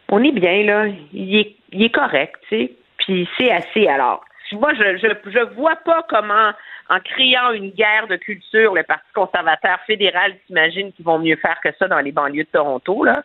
on 0.08 0.24
est 0.24 0.32
bien 0.32 0.64
là, 0.64 0.86
il 1.12 1.36
est, 1.36 1.56
il 1.74 1.84
est 1.84 1.94
correct, 1.94 2.36
tu 2.48 2.56
sais. 2.56 2.72
Puis 3.00 3.28
c'est 3.38 3.52
assez. 3.52 3.86
Alors, 3.90 4.24
moi, 4.54 4.72
je, 4.76 4.96
je, 4.96 5.30
je 5.30 5.40
vois 5.56 5.76
pas 5.76 6.06
comment, 6.08 6.52
en 6.90 7.00
créant 7.02 7.52
une 7.52 7.72
guerre 7.72 8.08
de 8.08 8.16
culture, 8.16 8.76
le 8.76 8.84
Parti 8.84 9.12
conservateur 9.14 9.78
fédéral 9.88 10.36
s'imagine 10.48 10.94
qu'ils 10.94 11.04
vont 11.04 11.20
mieux 11.20 11.36
faire 11.36 11.60
que 11.62 11.74
ça 11.78 11.90
dans 11.90 12.00
les 12.00 12.14
banlieues 12.14 12.46
de 12.46 12.50
Toronto, 12.50 13.04
là. 13.04 13.24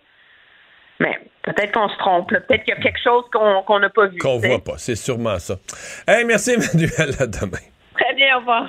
Mais 1.01 1.19
peut-être 1.43 1.73
qu'on 1.73 1.89
se 1.89 1.97
trompe. 1.99 2.29
Peut-être 2.29 2.65
qu'il 2.65 2.75
y 2.75 2.77
a 2.77 2.81
quelque 2.81 3.01
chose 3.03 3.25
qu'on 3.33 3.79
n'a 3.79 3.91
pas 3.91 4.07
vu. 4.07 4.19
Qu'on 4.19 4.39
voit 4.39 4.63
pas. 4.63 4.75
C'est 4.79 4.97
sûrement 4.97 5.39
ça. 5.39 5.57
Hey, 6.07 6.25
merci, 6.25 6.51
Emmanuel. 6.55 7.15
À 7.19 7.27
demain. 7.27 7.59
Très 7.95 8.15
bien. 8.15 8.37
Au 8.37 8.41
revoir. 8.41 8.69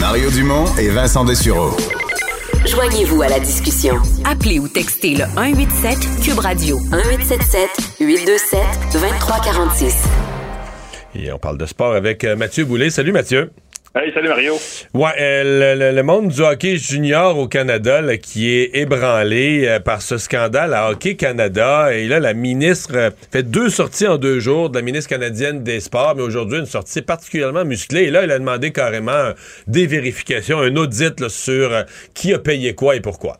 Mario 0.00 0.30
Dumont 0.30 0.64
et 0.78 0.88
Vincent 0.90 1.24
Dessureau. 1.24 1.70
Joignez-vous 2.66 3.22
à 3.22 3.28
la 3.28 3.40
discussion. 3.40 3.96
Appelez 4.24 4.58
ou 4.58 4.68
textez 4.68 5.14
le 5.14 5.24
187 5.24 5.98
Cube 6.24 6.38
Radio 6.38 6.78
1877 6.78 7.98
827 8.00 8.60
2346. 8.92 10.04
Et 11.14 11.32
on 11.32 11.38
parle 11.38 11.58
de 11.58 11.66
sport 11.66 11.94
avec 11.94 12.24
euh, 12.24 12.36
Mathieu 12.36 12.64
Boulet. 12.64 12.90
Salut 12.90 13.12
Mathieu. 13.12 13.50
Hey, 13.94 14.12
salut 14.12 14.28
Mario. 14.28 14.52
Ouais, 14.92 15.10
euh, 15.18 15.92
le, 15.92 16.02
monde 16.02 16.28
du 16.28 16.42
hockey 16.42 16.76
junior 16.76 17.38
au 17.38 17.48
Canada 17.48 18.02
qui 18.18 18.50
est 18.50 18.76
ébranlé 18.76 19.66
euh, 19.66 19.80
par 19.80 20.02
ce 20.02 20.18
scandale 20.18 20.74
à 20.74 20.90
Hockey 20.90 21.16
Canada. 21.16 21.94
Et 21.94 22.06
là, 22.06 22.20
la 22.20 22.34
ministre 22.34 22.94
euh, 22.94 23.10
fait 23.32 23.42
deux 23.42 23.70
sorties 23.70 24.06
en 24.06 24.18
deux 24.18 24.40
jours 24.40 24.68
de 24.68 24.76
la 24.76 24.82
ministre 24.82 25.08
canadienne 25.08 25.64
des 25.64 25.80
Sports, 25.80 26.16
mais 26.16 26.22
aujourd'hui, 26.22 26.58
une 26.58 26.66
sortie 26.66 27.00
particulièrement 27.00 27.64
musclée. 27.64 28.04
Et 28.04 28.10
là, 28.10 28.24
elle 28.24 28.30
a 28.30 28.38
demandé 28.38 28.72
carrément 28.72 29.32
des 29.66 29.86
vérifications, 29.86 30.58
un 30.58 30.76
audit 30.76 31.26
sur 31.28 31.70
qui 32.14 32.34
a 32.34 32.38
payé 32.38 32.74
quoi 32.74 32.94
et 32.94 33.00
pourquoi. 33.00 33.38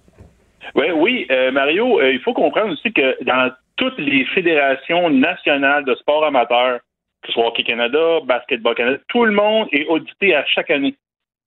Ouais, 0.75 0.93
oui, 0.93 1.27
Mario, 1.53 2.01
il 2.01 2.21
faut 2.21 2.33
comprendre 2.33 2.73
aussi 2.73 2.91
que 2.93 3.23
dans 3.25 3.51
toutes 3.77 3.99
les 3.99 4.25
fédérations 4.35 5.11
nationales 5.11 5.85
de 5.85 5.95
sport 5.97 6.25
amateur, 6.25 6.81
que 7.35 7.63
Canada, 7.63 8.21
Basketball 8.25 8.75
Canada, 8.75 8.99
tout 9.09 9.25
le 9.25 9.33
monde 9.33 9.69
est 9.73 9.87
audité 9.87 10.35
à 10.35 10.45
chaque 10.47 10.71
année. 10.71 10.95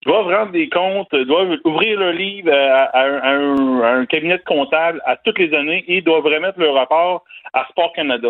doivent 0.06 0.28
rendre 0.28 0.52
des 0.52 0.68
comptes, 0.68 1.14
doivent 1.14 1.58
ouvrir 1.64 2.00
leur 2.00 2.14
livre 2.14 2.52
à, 2.52 2.86
à 2.86 3.36
un- 3.36 4.06
cabinet 4.08 4.38
de 4.38 4.44
comptable 4.44 5.00
à 5.06 5.16
toutes 5.18 5.38
les 5.38 5.54
années 5.54 5.84
et 5.88 6.02
doivent 6.02 6.26
remettre 6.26 6.60
leur 6.60 6.74
rapport 6.74 7.24
à 7.54 7.68
Sport 7.70 7.94
Canada. 7.94 8.30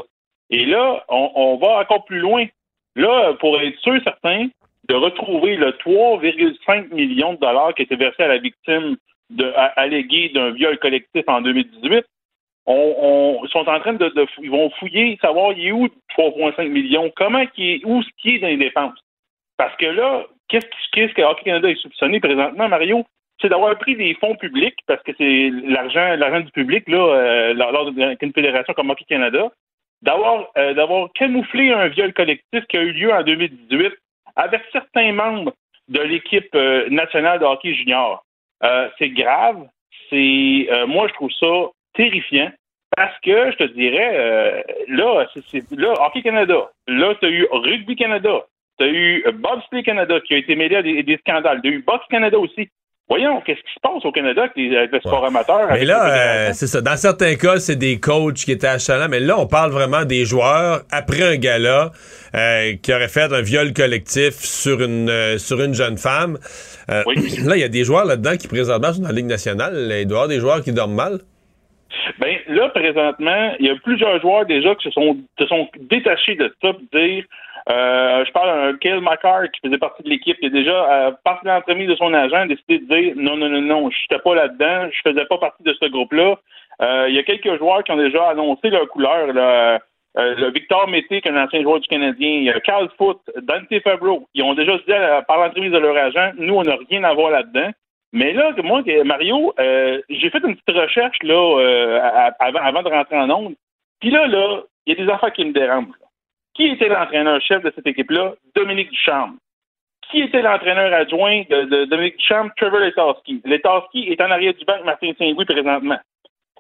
Et 0.50 0.66
là, 0.66 1.04
on, 1.08 1.58
va 1.58 1.80
encore 1.80 2.04
plus 2.04 2.20
loin. 2.20 2.46
Là, 2.96 3.34
pour 3.40 3.60
être 3.62 3.80
sûr 3.80 4.02
certain 4.04 4.50
de 4.90 4.96
retrouver 4.96 5.56
le 5.56 5.72
3,5 5.72 6.94
millions 6.94 7.36
de 7.36 7.40
dollars 7.40 7.74
qui 7.74 7.84
étaient 7.84 7.96
versés 7.96 8.24
à 8.24 8.28
la 8.28 8.38
victime 8.38 8.98
de, 9.30 9.50
alléguée 9.78 10.30
d'un 10.36 10.52
viol 10.52 10.78
collectif 10.78 11.24
en 11.28 11.40
2018, 11.40 12.04
on, 12.66 13.42
sont 13.52 13.68
en 13.68 13.80
train 13.80 13.94
de, 13.94 14.12
ils 14.42 14.52
vont 14.52 14.70
fouiller, 14.72 15.18
savoir 15.22 15.54
il 15.54 15.68
est 15.68 15.72
où 15.72 15.88
3,5 16.18 16.68
millions, 16.68 17.12
comment 17.16 17.46
qui 17.48 17.74
est, 17.74 17.82
où 17.86 18.02
ce 18.04 18.10
qui 18.22 18.36
est 18.36 18.40
dans 18.40 18.48
les 18.48 18.58
dépenses. 18.58 18.98
Parce 19.58 19.76
que 19.78 19.86
là, 19.88 20.26
qu'est-ce 20.48 20.66
qui- 20.66 20.92
qu'est-ce 20.94 21.14
que 21.14 21.22
Hockey 21.22 21.46
Canada 21.46 21.70
est 21.70 21.82
soupçonné 21.82 22.20
présentement, 22.20 22.68
Mario? 22.68 23.06
C'est 23.42 23.50
d'avoir 23.50 23.76
pris 23.80 23.96
des 23.96 24.14
fonds 24.16 24.36
publics, 24.36 24.78
parce 24.86 25.02
que 25.04 25.12
c'est 25.18 25.50
l'argent, 25.66 26.16
l'argent 26.16 26.42
du 26.42 26.52
public, 26.52 26.88
là, 26.88 26.98
euh, 26.98 27.54
lors 27.54 27.92
d'une 27.92 28.34
fédération 28.34 28.74
comme 28.74 28.92
Hockey 28.92 29.06
Canada, 29.06 29.52
d'avoir, 30.04 30.48
euh, 30.58 30.74
d'avoir 30.74 31.12
camouflé 31.14 31.72
un 31.72 31.88
viol 31.88 32.14
collectif 32.14 32.66
qui 32.68 32.78
a 32.78 32.82
eu 32.82 32.92
lieu 32.92 33.12
en 33.12 33.24
2018 33.24 33.94
avec 34.36 34.62
certains 34.72 35.12
membres 35.12 35.54
de 35.88 36.00
l'équipe 36.02 36.54
euh, 36.56 36.88
nationale 36.90 37.40
de 37.40 37.46
hockey 37.46 37.74
junior. 37.74 38.24
C'est 39.00 39.10
grave. 39.10 39.68
C'est, 40.10 40.70
moi, 40.88 41.08
je 41.08 41.14
trouve 41.14 41.32
ça 41.32 41.72
terrifiant 41.94 42.52
parce 42.96 43.18
que 43.24 43.52
je 43.52 43.58
te 43.58 43.74
dirais, 43.74 44.12
euh, 44.14 44.62
là, 44.90 45.26
c'est, 45.50 45.64
là, 45.72 45.94
Hockey 46.06 46.22
Canada, 46.22 46.72
là, 46.88 47.16
tu 47.20 47.26
as 47.26 47.30
eu 47.30 47.48
Rugby 47.50 47.96
Canada, 47.96 48.46
tu 48.78 48.86
as 48.86 48.90
eu 48.90 49.24
Bobsleigh 49.34 49.84
Canada 49.84 50.20
qui 50.28 50.34
a 50.34 50.38
été 50.38 50.56
mêlé 50.56 50.76
à 50.76 50.82
des, 50.82 51.02
des 51.04 51.18
scandales, 51.18 51.62
tu 51.64 51.70
as 51.70 51.72
eu 51.72 51.84
Box 51.84 52.06
Canada 52.10 52.38
aussi. 52.38 52.70
Voyons, 53.12 53.42
qu'est-ce 53.42 53.60
qui 53.60 53.74
se 53.74 53.80
passe 53.82 54.06
au 54.06 54.12
Canada 54.14 54.44
avec, 54.44 54.56
les, 54.56 54.74
avec 54.78 54.92
le 54.94 55.00
sport 55.02 55.26
amateur? 55.26 55.68
Mais 55.70 55.84
là, 55.84 56.48
euh, 56.48 56.50
c'est 56.54 56.68
ça. 56.68 56.80
Dans 56.80 56.96
certains 56.96 57.36
cas, 57.36 57.60
c'est 57.60 57.76
des 57.76 58.00
coachs 58.00 58.36
qui 58.36 58.54
étaient 58.54 58.68
achalants, 58.68 59.10
mais 59.10 59.20
là, 59.20 59.38
on 59.38 59.48
parle 59.48 59.72
vraiment 59.72 60.06
des 60.06 60.24
joueurs 60.24 60.84
après 60.92 61.22
un 61.22 61.36
gala 61.36 61.92
euh, 62.36 62.74
qui 62.82 62.94
aurait 62.94 63.10
fait 63.10 63.34
un 63.34 63.42
viol 63.42 63.74
collectif 63.74 64.36
sur 64.36 64.82
une 64.82 65.10
euh, 65.10 65.38
sur 65.38 65.62
une 65.62 65.74
jeune 65.74 65.98
femme. 65.98 66.38
Euh, 66.90 67.04
Là, 67.44 67.58
il 67.58 67.60
y 67.60 67.66
a 67.66 67.68
des 67.68 67.84
joueurs 67.84 68.06
là-dedans 68.06 68.38
qui 68.38 68.48
présentement 68.48 68.94
sont 68.94 69.02
dans 69.02 69.10
la 69.10 69.14
Ligue 69.14 69.26
nationale. 69.26 69.74
Il 69.76 70.08
doit 70.08 70.20
y 70.20 70.22
avoir 70.22 70.28
des 70.30 70.40
joueurs 70.40 70.64
qui 70.64 70.72
dorment 70.72 70.96
mal. 70.96 71.20
Ben 72.20 72.38
là, 72.48 72.70
présentement, 72.70 73.54
il 73.60 73.68
y 73.68 73.70
a 73.70 73.76
plusieurs 73.84 74.20
joueurs 74.22 74.46
déjà 74.46 74.76
qui 74.76 74.84
se 74.84 74.92
sont, 74.92 75.18
se 75.40 75.46
sont 75.48 75.68
détachés 75.80 76.36
de 76.36 76.54
ça, 76.62 76.74
pour 76.74 76.82
dire 76.94 77.26
euh, 77.70 78.26
je 78.26 78.32
parle 78.32 78.72
d'un 78.72 78.78
Kyle 78.78 79.02
McCarr 79.02 79.44
qui 79.52 79.62
faisait 79.64 79.78
partie 79.78 80.04
de 80.04 80.10
l'équipe, 80.10 80.38
qui 80.40 80.48
a 80.48 80.50
déjà, 80.50 80.72
euh, 80.72 81.12
par 81.24 81.42
l'entremise 81.44 81.90
de 81.90 81.96
son 81.96 82.14
agent, 82.14 82.48
décidé 82.48 82.80
de 82.80 82.96
dire 82.96 83.14
non, 83.16 83.38
non, 83.38 83.50
non, 83.50 83.62
non, 83.62 83.90
je 83.92 83.98
n'étais 84.02 84.22
pas 84.24 84.36
là-dedans, 84.36 84.90
je 84.92 85.10
faisais 85.10 85.26
pas 85.26 85.38
partie 85.38 85.64
de 85.64 85.76
ce 85.80 85.86
groupe-là. 85.86 86.40
Euh, 86.82 87.06
il 87.10 87.16
y 87.16 87.20
a 87.20 87.24
quelques 87.24 87.58
joueurs 87.60 87.84
qui 87.84 87.92
ont 87.92 87.98
déjà 87.98 88.30
annoncé 88.30 88.70
leur 88.70 88.88
couleur. 88.88 89.28
Là, 89.34 89.80
euh, 90.18 90.36
le 90.36 90.52
Victor 90.52 90.88
Mété, 90.88 91.22
qui 91.22 91.28
est 91.28 91.32
un 91.32 91.44
ancien 91.44 91.62
joueur 91.62 91.80
du 91.80 91.88
Canadien, 91.88 92.30
il 92.30 92.44
y 92.44 92.50
a 92.50 92.60
Carl 92.60 92.90
Foot, 92.98 93.20
Dante 93.44 93.82
Fabro, 93.84 94.28
ils 94.34 94.44
ont 94.44 94.56
déjà 94.56 94.76
dit 94.78 94.94
par 95.28 95.38
l'entremise 95.38 95.72
de 95.72 95.78
leur 95.78 95.96
agent, 95.96 96.32
nous, 96.38 96.56
on 96.56 96.64
n'a 96.64 96.76
rien 96.90 97.04
à 97.04 97.14
voir 97.14 97.32
là-dedans. 97.32 97.70
Mais 98.14 98.34
là, 98.34 98.54
moi, 98.64 98.84
Mario, 99.06 99.54
euh, 99.60 100.02
j'ai 100.10 100.30
fait 100.30 100.44
une 100.44 100.56
petite 100.56 100.78
recherche 100.78 101.18
là 101.24 101.60
euh, 101.60 102.00
avant, 102.40 102.60
avant 102.60 102.84
de 102.84 102.90
rentrer 102.90 103.18
en 103.18 103.30
onde. 103.30 103.56
Puis 104.02 104.10
là, 104.12 104.28
là, 104.28 104.64
il 104.86 104.94
y 104.98 105.02
a 105.02 105.06
des 105.06 105.12
affaires 105.12 105.32
qui 105.32 105.46
me 105.46 105.54
dérangent. 105.54 105.88
là. 106.02 106.08
Qui 106.54 106.68
était 106.68 106.90
l'entraîneur-chef 106.90 107.64
de 107.64 107.72
cette 107.74 107.88
équipe-là? 107.88 108.34
Dominique 108.56 108.90
Ducharme. 108.92 109.38
Qui 110.10 110.22
était 110.22 110.42
l'entraîneur 110.42 110.92
adjoint 110.94 111.44
de, 111.50 111.64
de 111.64 111.86
Dominique 111.86 112.18
Ducharme? 112.18 112.52
Trevor 112.58 112.80
Letarski. 112.82 113.42
Letarski 113.46 114.10
est 114.10 114.20
en 114.20 114.30
arrière 114.30 114.54
du 114.56 114.66
banc 114.66 114.84
Martin 114.84 115.12
Saint-Louis 115.18 115.46
présentement. 115.46 116.00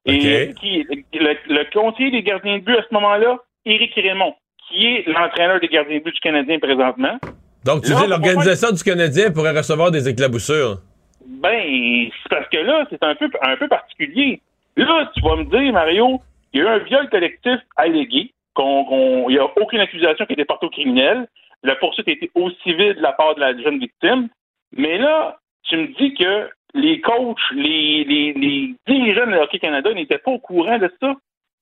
Et 0.05 0.53
qui, 0.59 0.87
le, 1.13 1.35
le 1.49 1.71
conseiller 1.73 2.11
des 2.11 2.23
gardiens 2.23 2.59
de 2.59 2.63
but 2.63 2.77
à 2.77 2.83
ce 2.89 2.93
moment-là, 2.93 3.37
Éric 3.65 3.93
Raymond, 3.95 4.33
qui 4.69 4.87
est 4.87 5.07
l'entraîneur 5.07 5.59
des 5.59 5.67
gardiens 5.67 5.97
de 5.99 6.03
but 6.03 6.13
du 6.13 6.19
Canadien 6.21 6.57
présentement. 6.59 7.19
Donc, 7.65 7.83
tu 7.83 7.91
Là, 7.91 7.97
dis 7.97 8.03
on 8.05 8.07
l'organisation 8.07 8.71
du 8.71 8.81
Canadien 8.83 9.31
pourrait 9.31 9.55
recevoir 9.55 9.91
des 9.91 10.07
éclaboussures. 10.09 10.77
Ben, 11.25 12.09
c'est 12.23 12.29
parce 12.29 12.47
que 12.49 12.57
là, 12.57 12.85
c'est 12.89 13.03
un 13.03 13.15
peu, 13.15 13.29
un 13.41 13.55
peu 13.57 13.67
particulier. 13.67 14.41
Là, 14.75 15.11
tu 15.13 15.21
vas 15.21 15.35
me 15.35 15.45
dire, 15.45 15.73
Mario, 15.73 16.21
il 16.53 16.59
y 16.59 16.63
a 16.63 16.65
eu 16.65 16.67
un 16.67 16.77
viol 16.79 17.09
collectif 17.09 17.59
allégué, 17.75 18.33
qu'on, 18.53 19.29
il 19.29 19.33
n'y 19.33 19.39
a 19.39 19.45
aucune 19.57 19.79
accusation 19.79 20.25
qui 20.25 20.33
a 20.33 20.35
été 20.35 20.45
portée 20.45 20.65
au 20.65 20.69
criminel. 20.69 21.27
La 21.63 21.75
poursuite 21.75 22.07
a 22.07 22.11
été 22.11 22.31
au 22.35 22.49
civil 22.63 22.95
de 22.95 23.01
la 23.01 23.13
part 23.13 23.35
de 23.35 23.39
la 23.39 23.57
jeune 23.57 23.79
victime. 23.79 24.29
Mais 24.75 24.97
là, 24.97 25.37
tu 25.63 25.77
me 25.77 25.87
dis 25.97 26.13
que 26.13 26.49
les 26.73 27.01
coachs, 27.01 27.37
les, 27.51 28.03
les, 28.03 28.33
les 28.33 28.75
dirigeants 28.87 29.27
de 29.27 29.37
Hockey 29.37 29.59
Canada 29.59 29.93
n'étaient 29.93 30.17
pas 30.17 30.31
au 30.31 30.39
courant 30.39 30.77
de 30.77 30.91
ça. 30.99 31.15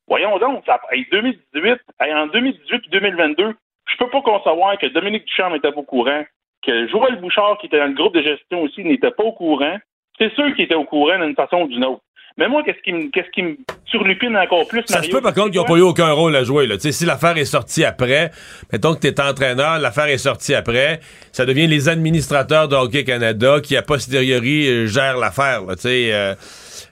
Voyons 0.07 0.38
donc, 0.40 0.64
ça, 0.65 0.80
hey, 0.91 1.06
2018, 1.11 1.80
hey, 1.99 2.14
en 2.14 2.27
2018 2.27 2.76
et 2.86 2.90
2022, 2.90 3.56
je 3.86 3.98
peux 3.98 4.10
pas 4.10 4.22
concevoir 4.22 4.77
que 4.77 4.88
Dominique 4.88 5.26
Ducharme 5.26 5.53
n'était 5.53 5.72
pas 5.72 5.80
au 5.80 5.84
courant, 5.84 6.23
que 6.65 6.88
Joël 6.88 7.19
Bouchard, 7.19 7.57
qui 7.60 7.68
était 7.68 7.80
dans 7.80 7.88
le 7.88 7.94
groupe 7.94 8.15
de 8.15 8.22
gestion 8.22 8.61
aussi, 8.61 8.84
n'était 8.84 9.11
pas 9.11 9.23
au 9.23 9.31
courant. 9.31 9.77
C'est 10.18 10.34
sûr 10.34 10.53
qu'il 10.56 10.65
était 10.65 10.76
au 10.76 10.84
courant 10.84 11.18
d'une 11.19 11.36
façon 11.36 11.61
ou 11.61 11.68
d'une 11.68 11.86
autre. 11.86 12.02
Mais 12.38 12.48
moi, 12.48 12.64
qu'est-ce 12.64 12.81
qui 12.84 12.94
me, 12.94 13.10
qu'est-ce 13.10 13.30
qui 13.31 13.41
me 13.41 13.57
surlupine 13.86 14.38
encore 14.38 14.65
plus, 14.65 14.84
Ça 14.86 15.03
se 15.03 15.10
peut, 15.10 15.19
par 15.19 15.34
contre, 15.34 15.52
qu'ils 15.52 15.60
n'ont 15.60 15.65
pas 15.65 15.76
eu 15.76 15.81
aucun 15.81 16.11
rôle 16.11 16.36
à 16.38 16.44
jouer. 16.44 16.68
Là. 16.68 16.76
Tu 16.76 16.84
sais, 16.84 16.91
Si 16.94 17.06
l'affaire 17.06 17.38
est 17.38 17.44
sortie 17.44 17.84
après, 17.84 18.31
mettons 18.72 18.95
que 18.95 19.02
tu 19.02 19.07
es 19.07 19.19
entraîneur, 19.19 19.77
l'affaire 19.80 20.06
est 20.06 20.18
sortie 20.18 20.56
après, 20.56 21.02
ça 21.34 21.45
devient 21.45 21.68
les 21.68 21.90
administrateurs 21.90 22.69
de 22.69 22.77
Hockey 22.77 23.03
Canada 23.03 23.60
qui, 23.61 23.76
a 23.76 23.81
posteriori, 23.81 24.69
euh, 24.69 24.88
gèrent 24.88 25.18
l'affaire. 25.18 25.65
là, 25.65 25.76
tu 25.76 25.81
sais, 25.81 26.14
euh, 26.14 26.34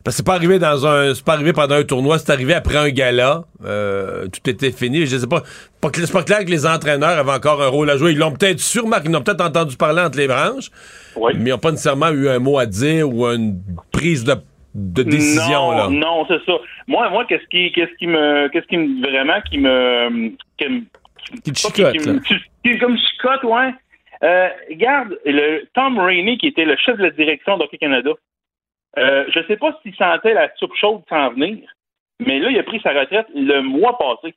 parce 0.07 0.15
que 0.15 0.23
c'est 0.23 0.25
pas 0.25 0.35
arrivé 0.35 0.57
dans 0.57 0.87
un, 0.87 1.13
c'est 1.13 1.25
pas 1.25 1.33
arrivé 1.33 1.51
pendant 1.51 1.75
un 1.75 1.83
tournoi, 1.83 2.17
c'est 2.17 2.31
arrivé 2.31 2.53
après 2.53 2.77
un 2.77 2.87
gala. 2.91 3.43
Euh, 3.65 4.27
tout 4.27 4.49
était 4.49 4.71
fini. 4.71 5.05
Je 5.05 5.17
sais 5.17 5.27
pas, 5.27 5.43
c'est 5.93 6.13
pas 6.13 6.23
clair 6.23 6.45
que 6.45 6.49
les 6.49 6.65
entraîneurs 6.65 7.17
avaient 7.19 7.33
encore 7.33 7.61
un 7.61 7.67
rôle 7.67 7.89
à 7.89 7.97
jouer. 7.97 8.13
Ils 8.13 8.17
l'ont 8.17 8.31
peut-être 8.31 8.61
su, 8.61 8.79
remarque, 8.79 9.03
ils 9.05 9.11
l'ont 9.11 9.21
peut-être 9.21 9.41
entendu 9.43 9.75
parler 9.75 10.01
entre 10.01 10.17
les 10.17 10.27
branches, 10.29 10.69
mais 11.17 11.33
ils 11.35 11.49
n'ont 11.49 11.57
pas 11.57 11.71
nécessairement 11.71 12.09
eu 12.11 12.29
un 12.29 12.39
mot 12.39 12.57
à 12.57 12.65
dire 12.65 13.09
ou 13.09 13.25
une 13.27 13.59
prise 13.91 14.23
de, 14.23 14.35
de 14.75 15.03
décision. 15.03 15.71
non, 15.73 15.77
là. 15.77 15.87
Non, 15.89 16.25
c'est 16.29 16.39
ça. 16.45 16.53
Moi, 16.87 17.09
moi, 17.09 17.25
qu'est-ce 17.27 17.45
qui, 17.49 17.73
qu'est-ce 17.73 17.93
qui 17.99 18.07
me, 18.07 18.47
qu'est-ce 18.47 18.67
qui 18.67 18.77
me, 18.77 19.01
vraiment, 19.05 19.41
qui 19.51 19.57
me, 19.57 20.29
qui 20.57 20.69
me, 20.69 20.81
Qui 21.43 21.51
te 21.51 21.59
chicote, 21.59 21.97
qui 21.97 22.09
me- 22.09 22.19
qui- 22.63 22.79
comme 22.79 22.97
chicote, 22.97 23.43
ouais. 23.43 23.73
Euh, 24.23 24.47
regarde, 24.69 25.17
le 25.25 25.63
Tom 25.75 25.99
Rainey, 25.99 26.37
qui 26.37 26.47
était 26.47 26.63
le 26.65 26.77
chef 26.77 26.97
de 26.97 27.03
la 27.03 27.09
direction 27.11 27.57
d'Hockey 27.57 27.77
Canada, 27.77 28.11
euh, 28.97 29.25
je 29.29 29.39
sais 29.47 29.57
pas 29.57 29.77
s'il 29.81 29.95
sentait 29.95 30.33
la 30.33 30.49
soupe 30.55 30.75
chaude 30.75 31.01
s'en 31.09 31.29
venir, 31.29 31.57
mais 32.19 32.39
là, 32.39 32.49
il 32.49 32.59
a 32.59 32.63
pris 32.63 32.79
sa 32.81 32.91
retraite 32.91 33.27
le 33.35 33.61
mois 33.61 33.97
passé. 33.97 34.33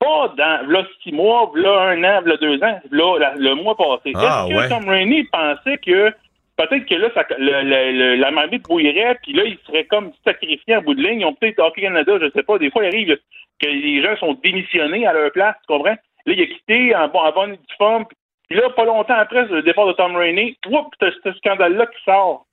Pas 0.00 0.34
dans, 0.36 0.66
là, 0.68 0.84
six 1.02 1.12
mois, 1.12 1.50
là, 1.54 1.80
un 1.90 2.02
an, 2.02 2.20
là, 2.24 2.36
deux 2.38 2.60
ans, 2.62 2.80
là, 2.90 3.18
la- 3.18 3.34
le 3.36 3.54
mois 3.54 3.76
passé. 3.76 4.12
Ah, 4.16 4.46
Est-ce 4.48 4.52
que 4.54 4.58
ouais. 4.60 4.68
Tom 4.68 4.88
Rainey 4.88 5.24
pensait 5.30 5.78
que 5.78 6.10
peut-être 6.56 6.86
que 6.86 6.94
là, 6.96 7.08
ça, 7.14 7.24
le- 7.38 7.62
le- 7.62 7.92
le- 7.98 8.14
la 8.16 8.30
marmite 8.32 8.64
bouillerait, 8.64 9.16
puis 9.22 9.32
là, 9.32 9.44
il 9.44 9.56
serait 9.66 9.84
comme 9.84 10.10
sacrifié 10.24 10.76
en 10.76 10.82
bout 10.82 10.94
de 10.94 11.02
ligne. 11.02 11.20
Ils 11.20 11.24
ont 11.26 11.34
peut-être 11.34 11.60
Hockey 11.60 11.82
Canada, 11.82 12.18
je 12.20 12.30
sais 12.30 12.42
pas. 12.42 12.58
Des 12.58 12.70
fois, 12.70 12.82
il 12.84 12.88
arrive 12.88 13.16
que 13.60 13.68
les 13.68 14.02
gens 14.02 14.16
sont 14.16 14.34
démissionnés 14.42 15.06
à 15.06 15.12
leur 15.12 15.30
place, 15.30 15.54
tu 15.60 15.66
comprends? 15.72 15.90
Là, 16.26 16.32
il 16.32 16.40
a 16.40 16.46
quitté 16.46 16.96
en, 16.96 17.04
en 17.04 17.32
bonne 17.32 17.56
forme. 17.78 18.06
Puis 18.48 18.58
là, 18.58 18.70
pas 18.70 18.84
longtemps 18.84 19.14
après 19.14 19.46
le 19.46 19.62
départ 19.62 19.86
de 19.86 19.92
Tom 19.92 20.16
Rainey, 20.16 20.56
whoop, 20.68 20.86
t'as 20.98 21.10
ce 21.24 21.32
scandale-là 21.34 21.86
qui 21.86 22.02
sort. 22.04 22.44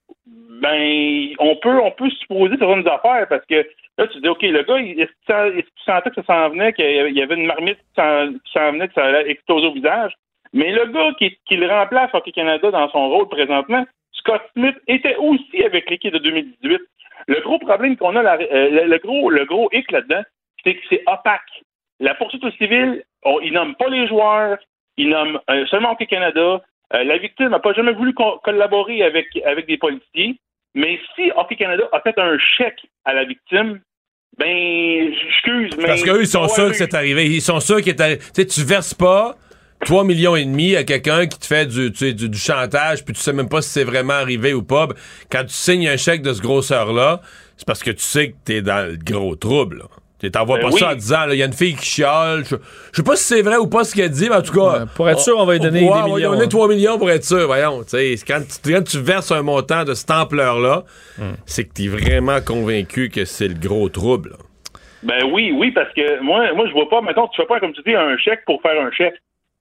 Ben, 0.61 1.33
on 1.39 1.55
peut, 1.55 1.79
on 1.81 1.91
peut 1.91 2.09
supposer 2.09 2.57
certaines 2.57 2.87
affaires 2.87 3.27
parce 3.29 3.45
que 3.45 3.65
là, 3.97 4.07
tu 4.07 4.19
dis, 4.19 4.27
OK, 4.27 4.41
le 4.41 4.63
gars, 4.63 4.77
est-ce 4.77 4.93
qu'il 4.95 5.07
sent- 5.27 5.57
est-ce 5.57 5.67
qu'il 5.67 5.83
sentait 5.85 6.09
que 6.09 6.15
ça 6.21 6.23
s'en 6.23 6.49
venait, 6.49 6.73
qu'il 6.73 6.85
y 7.15 7.21
avait- 7.21 7.35
une 7.35 7.45
marmite 7.45 7.77
qui 7.77 8.01
s'en 8.53 8.71
venait, 8.71 8.87
que 8.87 8.93
ça 8.93 9.21
exploser 9.23 9.67
au 9.67 9.73
visage? 9.73 10.13
Mais 10.53 10.71
le 10.71 10.85
gars 10.87 11.11
qui, 11.17 11.55
le 11.55 11.67
remplace 11.67 12.09
Hockey 12.13 12.31
Canada 12.31 12.71
dans 12.71 12.89
son 12.89 13.07
rôle 13.09 13.29
présentement, 13.29 13.85
Scott 14.13 14.41
Smith, 14.53 14.75
était 14.87 15.15
aussi 15.15 15.63
avec 15.63 15.89
l'équipe 15.89 16.13
de 16.13 16.17
2018. 16.19 16.81
Le 17.27 17.41
gros 17.41 17.59
problème 17.59 17.95
qu'on 17.97 18.15
a, 18.15 18.37
euh, 18.37 18.69
le, 18.69 18.87
le 18.87 18.97
gros, 18.97 19.29
le 19.29 19.45
gros 19.45 19.69
hic 19.71 19.91
là-dedans, 19.91 20.23
c'est 20.63 20.75
que 20.75 20.81
c'est 20.89 21.03
opaque. 21.07 21.63
La 21.99 22.15
poursuite 22.15 22.43
au 22.43 22.51
civil, 22.51 23.03
on, 23.23 23.39
ils 23.41 23.53
nomment 23.53 23.75
pas 23.75 23.89
les 23.89 24.07
joueurs, 24.07 24.57
ils 24.97 25.09
nomment 25.09 25.39
euh, 25.49 25.65
seulement 25.67 25.91
Hockey 25.91 26.07
Canada. 26.07 26.61
Euh, 26.93 27.03
la 27.03 27.17
victime 27.17 27.49
n'a 27.49 27.59
pas 27.59 27.73
jamais 27.73 27.93
voulu 27.93 28.13
co- 28.13 28.39
collaborer 28.43 29.03
avec, 29.03 29.27
avec 29.45 29.67
des 29.67 29.77
policiers. 29.77 30.39
Mais 30.75 30.99
si 31.15 31.31
Hockey 31.35 31.55
Canada 31.55 31.83
a 31.91 31.99
fait 32.01 32.17
un 32.17 32.37
chèque 32.57 32.85
à 33.05 33.13
la 33.13 33.25
victime, 33.25 33.79
ben, 34.37 35.13
excuse, 35.27 35.71
mais. 35.77 35.85
Parce 35.85 36.03
qu'eux, 36.03 36.21
ils 36.21 36.27
sont 36.27 36.47
sûrs 36.47 36.69
que 36.69 36.75
c'est 36.75 36.93
arrivé. 36.93 37.25
Ils 37.25 37.41
sont 37.41 37.59
sûrs 37.59 37.77
qu'il 37.77 37.89
est 37.89 38.01
arrivé. 38.01 38.19
Tu 38.19 38.25
sais, 38.33 38.45
tu 38.45 38.63
verses 38.63 38.93
pas 38.93 39.35
3 39.85 40.03
millions 40.03 40.35
et 40.35 40.45
demi 40.45 40.75
à 40.75 40.83
quelqu'un 40.83 41.25
qui 41.27 41.39
te 41.39 41.45
fait 41.45 41.65
du, 41.65 41.91
tu 41.91 41.97
sais, 41.97 42.13
du, 42.13 42.29
du 42.29 42.37
chantage, 42.37 43.03
puis 43.03 43.13
tu 43.13 43.19
sais 43.19 43.33
même 43.33 43.49
pas 43.49 43.61
si 43.61 43.69
c'est 43.69 43.83
vraiment 43.83 44.13
arrivé 44.13 44.53
ou 44.53 44.63
pas. 44.63 44.87
Quand 45.31 45.43
tu 45.43 45.53
signes 45.53 45.87
un 45.87 45.97
chèque 45.97 46.21
de 46.21 46.33
ce 46.33 46.41
grosseur-là, 46.41 47.21
c'est 47.57 47.65
parce 47.67 47.81
que 47.83 47.91
tu 47.91 48.01
sais 48.01 48.31
que 48.31 48.35
t'es 48.45 48.61
dans 48.61 48.87
le 48.89 48.97
gros 48.97 49.35
trouble. 49.35 49.79
là. 49.79 49.85
Tu 50.19 50.29
t'envoies 50.31 50.57
Ben 50.57 50.63
pas 50.67 50.73
oui. 50.73 50.79
ça 50.79 50.89
en 50.91 50.95
disant, 50.95 51.29
il 51.31 51.37
y 51.37 51.43
a 51.43 51.45
une 51.45 51.53
fille 51.53 51.75
qui 51.75 51.85
chiale. 51.85 52.43
Je 52.45 52.55
je 52.91 52.97
sais 52.97 53.03
pas 53.03 53.15
si 53.15 53.23
c'est 53.23 53.41
vrai 53.41 53.55
ou 53.57 53.67
pas 53.67 53.83
ce 53.85 53.95
qu'elle 53.95 54.09
dit, 54.09 54.27
mais 54.29 54.35
en 54.35 54.41
tout 54.41 54.51
cas. 54.53 54.79
Ouais, 54.79 54.85
pour 54.95 55.09
être 55.09 55.19
sûr, 55.21 55.37
on 55.37 55.45
va 55.45 55.53
lui 55.53 55.59
donner 55.61 55.79
des 55.79 55.85
ouais, 55.85 55.91
on 55.91 55.95
va 56.01 56.05
lui 56.07 56.13
millions, 56.15 56.31
donner 56.31 56.43
hein. 56.43 56.47
3 56.49 56.67
millions 56.67 56.97
pour 56.97 57.09
être 57.09 57.23
sûr. 57.23 57.45
Voyons, 57.47 57.83
tu 57.83 57.89
sais, 57.91 58.15
quand, 58.27 58.41
tu- 58.41 58.73
quand 58.73 58.83
tu 58.83 58.99
verses 58.99 59.31
un 59.31 59.41
montant 59.43 59.85
de 59.85 59.93
cette 59.93 60.11
ampleur-là, 60.11 60.83
Hmm. 61.17 61.33
c'est 61.45 61.65
que 61.65 61.73
tu 61.73 61.85
es 61.85 61.87
vraiment 61.87 62.41
convaincu 62.41 63.09
que 63.09 63.23
c'est 63.25 63.47
le 63.47 63.53
gros 63.53 63.87
trouble. 63.89 64.31
là. 64.31 64.35
Ben 65.03 65.23
oui, 65.31 65.53
oui, 65.57 65.71
parce 65.71 65.93
que 65.93 66.19
moi, 66.21 66.53
moi 66.53 66.67
je 66.67 66.73
vois 66.73 66.89
pas, 66.89 67.01
mettons, 67.01 67.27
tu 67.29 67.39
fais 67.41 67.47
pas, 67.47 67.61
comme 67.61 67.71
tu 67.71 67.81
dis, 67.85 67.95
un 67.95 68.17
chèque 68.17 68.43
pour 68.45 68.61
faire 68.61 68.79
un 68.81 68.91
chèque. 68.91 69.15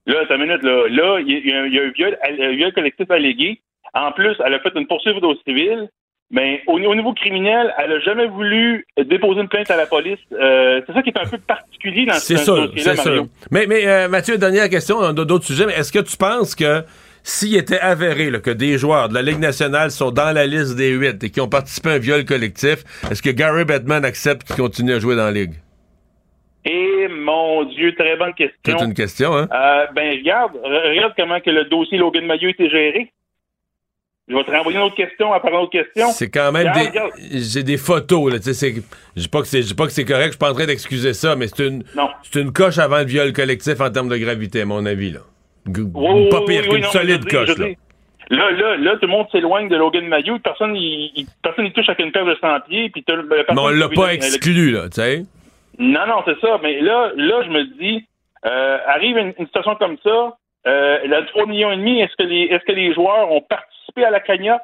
Là, 0.06 0.24
ta 0.26 0.36
minute, 0.36 0.62
là, 0.64 0.88
là, 0.88 1.20
il 1.20 1.28
y, 1.30 1.34
a- 1.52 1.66
il 1.66 1.72
y 1.74 1.78
a 1.78 1.82
un 1.84 1.90
viol, 1.90 2.18
un 2.24 2.56
viol 2.56 2.72
collectif 2.72 3.08
allégué. 3.10 3.60
En 3.94 4.10
plus, 4.10 4.34
elle 4.44 4.54
a 4.54 4.58
fait 4.60 4.72
une 4.74 4.86
poursuite 4.88 5.22
au 5.22 5.34
civil. 5.46 5.88
Mais 6.30 6.60
au, 6.66 6.74
au 6.74 6.94
niveau 6.94 7.14
criminel, 7.14 7.72
elle 7.78 7.92
a 7.92 8.00
jamais 8.00 8.26
voulu 8.26 8.86
déposer 8.98 9.40
une 9.40 9.48
plainte 9.48 9.70
à 9.70 9.76
la 9.76 9.86
police. 9.86 10.18
Euh, 10.32 10.82
c'est 10.86 10.92
ça 10.92 11.02
qui 11.02 11.08
est 11.08 11.18
un 11.18 11.24
peu 11.24 11.38
particulier 11.38 12.04
dans 12.04 12.14
ce 12.14 12.36
sûr, 12.36 12.70
c'est 12.76 12.96
sûr. 12.96 13.26
Mais, 13.50 13.66
mais 13.66 13.86
euh, 13.86 14.08
Mathieu, 14.08 14.36
dernière 14.36 14.68
question, 14.68 14.96
on 14.98 15.04
a 15.04 15.12
d'autres 15.12 15.46
sujets, 15.46 15.64
mais 15.64 15.72
est-ce 15.72 15.90
que 15.90 16.00
tu 16.00 16.18
penses 16.18 16.54
que 16.54 16.82
s'il 17.22 17.56
était 17.56 17.80
avéré 17.80 18.30
là, 18.30 18.40
que 18.40 18.50
des 18.50 18.76
joueurs 18.76 19.08
de 19.08 19.14
la 19.14 19.22
Ligue 19.22 19.40
nationale 19.40 19.90
sont 19.90 20.10
dans 20.10 20.34
la 20.34 20.46
liste 20.46 20.76
des 20.76 20.90
huit 20.90 21.24
et 21.24 21.30
qui 21.30 21.40
ont 21.40 21.48
participé 21.48 21.88
à 21.88 21.92
un 21.94 21.98
viol 21.98 22.24
collectif, 22.26 22.84
est-ce 23.10 23.22
que 23.22 23.30
Gary 23.30 23.64
Bettman 23.64 24.04
accepte 24.04 24.46
qu'il 24.46 24.56
continue 24.56 24.92
à 24.92 24.98
jouer 24.98 25.16
dans 25.16 25.24
la 25.24 25.32
Ligue? 25.32 25.54
Et 26.66 27.08
mon 27.08 27.64
Dieu, 27.64 27.94
très 27.94 28.16
bonne 28.16 28.34
question. 28.34 28.76
C'est 28.78 28.84
une 28.84 28.92
question, 28.92 29.34
hein? 29.34 29.48
Euh, 29.50 29.86
ben 29.94 30.10
regarde, 30.18 30.52
re- 30.56 30.90
regarde 30.90 31.12
comment 31.16 31.40
que 31.40 31.50
le 31.50 31.64
dossier 31.64 31.96
Logan 31.96 32.30
a 32.30 32.34
été 32.34 32.68
géré. 32.68 33.10
Je 34.28 34.34
vais 34.34 34.44
te 34.44 34.50
renvoyer 34.50 34.76
une 34.78 34.84
autre 34.84 34.94
question 34.94 35.32
après 35.32 35.50
une 35.50 35.56
autre 35.56 35.70
question. 35.72 36.08
C'est 36.10 36.28
quand 36.28 36.52
même 36.52 36.68
Regarde, 36.68 36.78
des. 36.80 36.88
regarde. 36.88 37.10
J'ai 37.32 37.62
des 37.62 37.76
photos, 37.78 38.30
là. 38.32 38.38
Je 38.44 39.20
dis 39.20 39.28
pas 39.28 39.40
que 39.40 39.46
c'est, 39.46 39.62
je 39.62 39.68
dis 39.68 39.74
pas 39.74 39.86
que 39.86 39.92
c'est 39.92 40.04
correct, 40.04 40.26
je 40.26 40.30
suis 40.32 40.38
pas 40.38 40.50
en 40.50 40.54
train 40.54 40.66
d'excuser 40.66 41.14
ça, 41.14 41.34
mais 41.34 41.46
c'est 41.48 41.66
une. 41.66 41.82
C'est 42.22 42.40
une 42.40 42.52
coche 42.52 42.78
avant 42.78 42.98
le 42.98 43.04
viol 43.06 43.32
collectif 43.32 43.80
en 43.80 43.90
termes 43.90 44.08
de 44.10 44.16
gravité, 44.18 44.60
à 44.62 44.66
mon 44.66 44.84
avis, 44.84 45.12
là. 45.12 45.20
G- 45.66 45.82
Oui, 45.94 46.28
pas 46.28 46.40
oui, 46.40 46.46
pire 46.46 46.62
oui, 46.64 46.68
qu'une 46.74 46.80
non, 46.84 46.90
solide 46.90 47.20
dis- 47.20 47.28
coche, 47.34 47.56
là. 47.56 47.66
Là, 48.30 48.50
là, 48.50 48.76
là, 48.76 48.92
tout 48.96 49.06
le 49.06 49.08
monde 49.08 49.26
s'éloigne 49.32 49.68
de 49.70 49.76
Logan 49.76 50.06
Mayo. 50.06 50.38
Personne, 50.40 50.76
il, 50.76 51.24
personne, 51.42 51.64
il 51.64 51.72
touche 51.72 51.88
avec 51.88 52.04
une 52.04 52.12
paire 52.12 52.26
de 52.26 52.36
100 52.38 52.60
pieds. 52.68 52.90
Puis 52.90 53.02
Mais 53.08 53.58
on 53.58 53.68
l'a 53.68 53.88
pas 53.88 54.12
exclu, 54.12 54.70
là, 54.72 54.82
tu 54.90 55.00
sais. 55.00 55.24
Non, 55.78 56.06
non, 56.06 56.22
c'est 56.26 56.38
ça. 56.40 56.58
Mais 56.62 56.82
là, 56.82 57.10
là, 57.16 57.42
je 57.46 57.48
me 57.48 57.64
dis, 57.80 58.04
euh, 58.44 58.76
arrive 58.86 59.16
une, 59.16 59.32
une 59.38 59.46
situation 59.46 59.76
comme 59.76 59.96
ça, 60.04 60.36
euh, 60.66 60.98
la 61.06 61.22
3 61.22 61.46
millions 61.46 61.72
et 61.72 61.76
demi, 61.78 62.00
est-ce 62.02 62.14
que 62.22 62.28
les, 62.28 62.42
est-ce 62.50 62.64
que 62.66 62.72
les 62.72 62.92
joueurs 62.92 63.32
ont 63.32 63.40
à 64.04 64.10
la 64.10 64.20
cagnotte? 64.20 64.60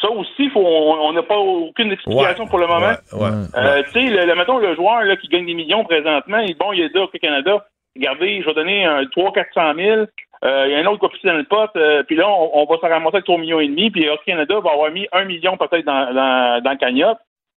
Ça 0.00 0.10
aussi, 0.10 0.50
faut, 0.50 0.60
on 0.60 1.12
n'a 1.12 1.22
pas 1.22 1.38
aucune 1.38 1.92
explication 1.92 2.44
Ouais, 2.44 2.50
pour 2.50 2.58
le 2.58 2.66
moment. 2.66 2.86
ouais, 3.12 3.20
ouais. 3.20 3.30
Euh, 3.56 3.82
tu 3.84 3.92
sais, 3.92 4.00
le, 4.02 4.26
le- 4.26 4.34
mettons, 4.34 4.58
le 4.58 4.74
joueur 4.74 5.02
là, 5.02 5.16
qui 5.16 5.28
gagne 5.28 5.46
des 5.46 5.54
millions 5.54 5.84
présentement, 5.84 6.38
il, 6.38 6.56
bon, 6.56 6.72
il 6.72 6.82
est 6.82 6.94
là 6.94 7.02
au 7.04 7.08
Canada. 7.08 7.64
Regardez, 7.96 8.40
je 8.42 8.46
vais 8.46 8.54
donner 8.54 8.84
un 8.84 9.02
300-400 9.04 9.76
000. 9.76 10.06
Euh, 10.44 10.64
il 10.66 10.72
y 10.72 10.74
a 10.74 10.78
un 10.80 10.86
autre 10.86 11.00
qui 11.00 11.06
a 11.06 11.08
poussé 11.10 11.28
dans 11.28 11.34
le 11.34 11.44
pot. 11.44 11.70
euh, 11.76 12.02
puis 12.02 12.16
là, 12.16 12.28
on, 12.28 12.50
on 12.54 12.64
va 12.66 12.76
se 12.76 12.86
ramasser 12.86 13.16
avec 13.16 13.24
3 13.24 13.38
millions 13.38 13.60
et 13.60 13.68
demi. 13.68 13.90
Puis 13.90 14.08
Hockey 14.08 14.32
Canada 14.32 14.58
va 14.62 14.72
avoir 14.72 14.90
mis 14.90 15.06
1 15.12 15.24
million 15.24 15.56
peut-être 15.56 15.84
dans, 15.86 16.12
dans, 16.12 16.60
dans 16.62 16.70
le 16.70 16.76
cagnotte. 16.76 17.18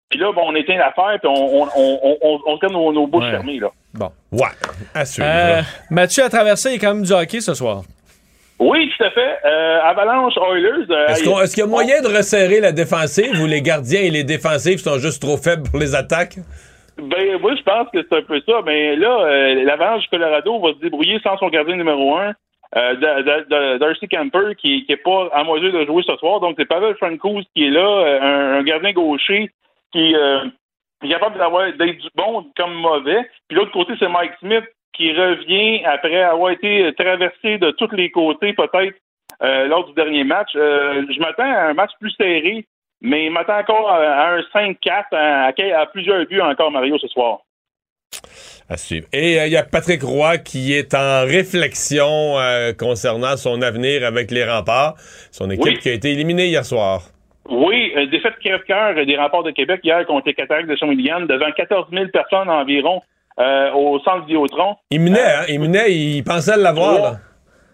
Puis 0.10 0.20
là, 0.20 0.32
bon, 0.34 0.44
on 0.46 0.56
éteint 0.56 0.78
l'affaire, 0.78 1.18
puis 1.20 1.28
on, 1.30 1.62
on, 1.64 1.68
on, 1.76 2.18
on, 2.22 2.40
on 2.46 2.58
tient 2.60 2.70
nos, 2.70 2.92
nos 2.94 3.08
bouches 3.08 3.24
Ouais. 3.24 3.32
fermées. 3.32 3.60
Là. 3.60 3.70
Bon. 3.94 4.12
Ouais, 4.32 4.50
à 4.94 5.04
suivre. 5.06 5.28
Euh, 5.28 5.62
Mathieu 5.90 6.24
a 6.26 6.30
traversé, 6.30 6.78
quand 6.78 6.94
même 6.94 7.04
du 7.04 7.12
hockey 7.12 7.40
ce 7.42 7.54
soir. 7.56 7.82
Oui, 8.60 8.90
tout 8.98 9.04
à 9.04 9.12
fait. 9.12 9.38
Euh, 9.46 9.82
Avalanche 9.84 10.34
Oilers. 10.38 10.86
euh, 10.90 11.08
Est-ce 11.08 11.24
qu'on- 11.26 11.42
est-ce 11.42 11.54
qu'il 11.56 11.64
y 11.64 11.68
a 11.68 11.70
moyen 11.70 12.02
de 12.02 12.08
resserrer 12.08 12.62
la 12.62 12.72
défensive 12.72 13.42
ou 13.42 13.48
les 13.48 13.62
gardiens 13.62 14.02
et 14.02 14.10
les 14.10 14.24
défensifs 14.24 14.80
sont 14.80 14.98
juste 14.98 15.22
trop 15.22 15.36
faibles 15.38 15.64
pour 15.70 15.80
les 15.80 15.94
attaques? 15.94 16.38
Ben, 16.98 17.38
moi, 17.42 17.54
je 17.58 17.64
pense 17.64 17.90
que 17.94 18.00
c'est 18.10 18.18
un 18.18 18.22
peu 18.22 18.40
ça. 18.48 18.62
Mais 18.66 18.96
là, 18.96 19.20
euh, 19.26 19.64
l'Avalanche 19.66 20.04
du 20.04 20.08
Colorado 20.10 20.60
va 20.62 20.70
se 20.74 20.80
débrouiller 20.80 21.20
sans 21.22 21.38
son 21.38 21.50
gardien 21.50 21.76
numéro 21.76 22.16
un, 22.18 22.34
Darcy 23.80 24.08
Camper, 24.08 24.56
qui 24.58 24.86
n'est 24.88 24.98
pas 24.98 25.30
en 25.36 25.54
mesure 25.54 25.74
de 25.74 25.86
jouer 25.86 26.04
ce 26.08 26.16
soir. 26.18 26.40
Donc, 26.40 26.56
c'est 26.58 26.66
Pavel 26.66 26.96
Francouz 26.96 27.44
qui 27.56 27.68
est 27.68 27.72
là, 27.72 28.20
un, 28.22 28.60
un 28.60 28.64
gardien 28.64 28.92
gaucher 28.94 29.50
qui 29.92 30.14
est 30.14 31.10
capable 31.10 31.38
d'avoir 31.38 31.66
d'être 31.74 31.98
du 32.00 32.08
bon 32.16 32.46
comme 32.58 32.74
mauvais. 32.74 33.30
Puis 33.48 33.58
l'autre 33.58 33.72
côté, 33.72 33.94
c'est 34.00 34.08
Mike 34.10 34.32
Smith 34.40 34.64
qui 34.96 35.12
revient 35.14 35.84
après 35.86 36.22
avoir 36.24 36.52
été 36.52 36.92
traversé 36.98 37.58
de 37.58 37.72
tous 37.72 37.92
les 37.96 38.10
côtés, 38.12 38.54
peut-être, 38.54 38.96
euh, 39.42 39.68
lors 39.68 39.86
du 39.88 39.94
dernier 39.94 40.24
match. 40.24 40.50
Euh, 40.56 41.04
je 41.14 41.20
m'attends 41.20 41.44
à 41.44 41.70
un 41.70 41.74
match 41.74 41.92
plus 42.00 42.12
serré, 42.12 42.66
mais 43.02 43.26
je 43.28 43.32
m'attends 43.32 43.58
encore 43.60 43.90
à, 43.90 43.98
à 43.98 44.36
un 44.36 44.42
5-4, 44.54 45.04
à, 45.12 45.46
à- 45.48 45.82
à 45.82 45.86
plusieurs 45.88 46.26
buts 46.26 46.42
encore, 46.42 46.72
Mario, 46.72 46.98
ce 46.98 47.08
soir. 47.08 47.40
À 48.70 48.78
suivre. 48.78 49.08
Et 49.14 49.40
euh, 49.40 49.46
il 49.48 49.52
y 49.54 49.58
a 49.58 49.64
Patrick 49.64 50.02
Roy 50.02 50.38
qui 50.40 50.74
est 50.74 50.94
en 50.96 51.22
réflexion 51.26 52.36
concernant 52.80 53.38
son 53.38 53.62
avenir 53.62 54.04
avec 54.06 54.32
les 54.32 54.44
remparts. 54.44 54.96
Son 55.32 55.50
équipe 55.52 55.66
Oui. 55.66 55.80
qui 55.80 55.90
a 55.90 55.94
été 55.94 56.12
éliminée 56.12 56.48
hier 56.48 56.66
soir. 56.66 57.02
Oui, 57.48 57.94
défaite 58.10 58.34
crève-cœur 58.44 59.06
des 59.06 59.18
remparts 59.18 59.44
de 59.44 59.52
Québec 59.52 59.82
hier 59.84 60.04
contre 60.08 60.28
les 60.28 60.34
Cataractes 60.34 60.68
de 60.68 60.76
Shawinigan 60.76 61.22
devant 61.28 61.52
14 61.52 61.90
000 61.92 62.08
personnes 62.08 62.50
environ 62.50 63.04
euh, 63.40 63.72
au 63.74 64.00
centre 64.00 64.22
Vidéotron. 64.26 64.76
Il 64.92 65.02
menait, 65.02 65.20
hein? 65.20 65.46
Il 65.50 65.60
menait, 65.60 65.92
il 65.94 66.24
pensait 66.24 66.58
l'avoir. 66.58 67.16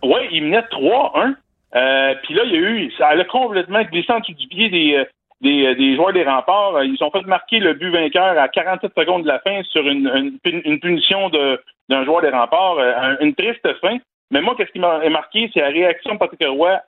Oui, 0.03 0.19
il 0.31 0.43
menait 0.45 0.61
3-1. 0.71 1.35
Euh, 1.75 2.15
Puis 2.23 2.33
là, 2.33 2.41
il 2.45 2.51
y 2.51 2.55
a 2.55 2.59
eu, 2.59 2.91
ça 2.97 3.07
a 3.09 3.23
complètement 3.25 3.81
glissé 3.83 4.11
en 4.11 4.19
dessous 4.19 4.33
du 4.33 4.47
pied 4.47 4.69
des, 4.69 4.95
euh, 4.97 5.05
des, 5.41 5.73
des 5.75 5.95
joueurs 5.95 6.13
des 6.13 6.23
remparts. 6.23 6.83
Ils 6.83 7.01
ont 7.03 7.11
fait 7.11 7.25
marquer 7.25 7.59
le 7.59 7.73
but 7.73 7.91
vainqueur 7.91 8.37
à 8.37 8.47
47 8.49 8.91
secondes 8.97 9.23
de 9.23 9.27
la 9.27 9.39
fin 9.39 9.61
sur 9.63 9.87
une, 9.87 10.09
une, 10.43 10.61
une 10.65 10.79
punition 10.79 11.29
de- 11.29 11.61
d'un 11.89 12.03
joueur 12.05 12.21
des 12.21 12.29
remparts. 12.29 12.79
Un- 12.79 13.17
une 13.21 13.35
triste 13.35 13.67
fin. 13.81 13.97
Mais 14.31 14.41
moi, 14.41 14.55
qu'est-ce 14.57 14.71
qui 14.71 14.79
m'a 14.79 15.07
marqué, 15.09 15.49
c'est 15.53 15.59
la 15.61 15.67
réaction 15.67 16.13
de 16.13 16.19
Patrick 16.19 16.41
Roy 16.47 16.79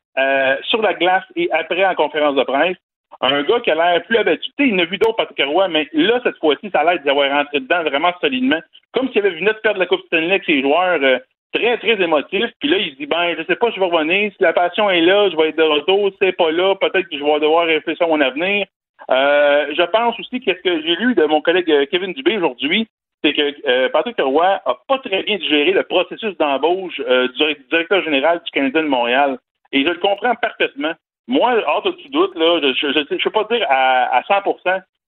sur 0.70 0.82
la 0.82 0.94
glace 0.94 1.24
et 1.36 1.50
après 1.52 1.86
en 1.86 1.94
conférence 1.96 2.36
de 2.36 2.44
presse. 2.44 2.78
Un 3.22 3.44
gars 3.44 3.60
qui 3.62 3.72
a 3.72 3.76
l'air 3.76 4.04
plus 4.04 4.18
abattu. 4.18 4.52
Il 4.60 4.76
n'a 4.76 4.86
vu 4.86 4.98
d'autres 4.98 5.16
Patrick 5.16 5.46
Roy, 5.46 5.68
mais 5.70 5.88
là, 5.94 6.20
cette 6.24 6.38
fois-ci, 6.40 6.70
ça 6.72 6.82
a 6.82 6.84
l'air 6.84 7.02
d'y 7.02 7.10
avoir 7.10 7.32
rentré 7.32 7.60
dedans 7.60 7.84
vraiment 7.84 8.12
solidement. 8.20 8.60
Comme 8.92 9.10
s'il 9.10 9.20
avait 9.20 9.36
vu 9.36 9.42
de 9.44 9.52
perdre 9.64 9.80
la 9.80 9.86
Coupe 9.86 10.06
Stanley 10.08 10.32
avec 10.32 10.46
ses 10.46 10.62
joueurs. 10.62 11.00
euh, 11.02 11.20
très, 11.54 11.78
très 11.78 12.02
émotif. 12.02 12.46
Puis 12.60 12.68
là, 12.68 12.78
il 12.78 12.92
se 12.92 12.98
dit, 12.98 13.06
ben, 13.06 13.36
je 13.38 13.44
sais 13.44 13.56
pas, 13.56 13.70
je 13.70 13.80
vais 13.80 13.86
revenir. 13.86 14.32
Si 14.32 14.42
la 14.42 14.54
passion 14.54 14.90
est 14.90 15.02
là, 15.02 15.30
je 15.30 15.38
vais 15.38 15.50
être 15.50 15.58
de 15.58 15.64
retour. 15.64 16.10
Si 16.10 16.18
c'est 16.20 16.32
pas 16.32 16.52
là, 16.52 16.76
peut-être 16.76 17.08
que 17.08 17.18
je 17.18 17.24
vais 17.24 17.40
devoir 17.40 17.68
réfléchir 17.68 18.08
à 18.08 18.10
mon 18.10 18.20
avenir. 18.22 18.66
Euh, 19.12 19.68
je 19.78 19.84
pense 19.84 20.20
aussi 20.20 20.40
que 20.40 20.52
ce 20.52 20.62
que 20.62 20.82
j'ai 20.82 20.96
lu 20.96 21.14
de 21.14 21.26
mon 21.26 21.42
collègue 21.42 21.70
euh, 21.70 21.86
Kevin 21.92 22.14
Dubé 22.14 22.38
aujourd'hui, 22.38 22.88
c'est 23.24 23.34
que 23.34 23.88
Patrick 23.90 24.20
Roy 24.20 24.62
a 24.66 24.78
pas 24.88 24.98
très 24.98 25.24
bien 25.24 25.38
digéré 25.38 25.72
le 25.72 25.84
processus 25.84 26.36
d'embauche 26.38 26.98
du 26.98 27.56
directeur 27.70 28.04
général 28.04 28.42
du 28.44 28.52
Canadien 28.52 28.84
de 28.84 28.88
Montréal. 28.88 29.38
Et 29.72 29.84
je 29.84 29.90
le 29.90 30.00
comprends 30.00 30.36
parfaitement. 30.36 30.92
Moi, 31.28 31.56
hors 31.68 31.84
de 31.84 31.92
tout 31.92 32.10
doute, 32.10 32.36
là, 32.36 32.60
je 32.62 32.88
ne 32.88 33.24
peux 33.24 33.30
pas 33.30 33.46
dire 33.50 33.66
à, 33.70 34.18
à 34.18 34.24
100 34.24 34.34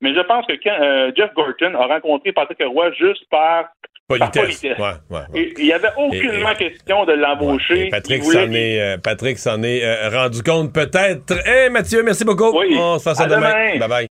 mais 0.02 0.14
je 0.14 0.20
pense 0.22 0.46
que 0.46 0.54
quand 0.62 0.82
euh, 0.82 1.12
Jeff 1.16 1.34
Gorton 1.34 1.74
a 1.74 1.88
rencontré 1.88 2.32
Patrick 2.34 2.60
Roy 2.68 2.92
juste 2.92 3.24
par 3.30 3.66
par 4.08 4.20
Politesse. 4.32 4.60
politesse. 4.62 4.78
Ouais, 4.78 4.94
ouais, 5.10 5.20
ouais. 5.34 5.40
Et 5.42 5.54
Il 5.58 5.66
n'y 5.66 5.74
avait 5.74 5.90
aucunement 5.98 6.54
question 6.54 7.06
de 7.06 7.14
l'embaucher. 7.14 7.88
Et 7.88 7.90
Patrick 7.90 8.24
s'en 8.24 8.52
est, 8.52 8.80
euh, 8.80 8.98
Patrick 8.98 9.40
s'en 9.40 9.64
est 9.64 9.84
euh, 9.84 10.10
rendu 10.10 10.44
compte 10.44 10.74
peut-être. 10.74 11.34
Hé, 11.48 11.70
Mathieu, 11.70 12.04
merci 12.04 12.24
beaucoup. 12.24 12.54
On 12.56 13.00
se 13.00 13.14
fait 13.16 13.28
demain. 13.28 13.50
demain. 13.50 13.80
Bye 13.80 13.90
bye. 13.90 14.08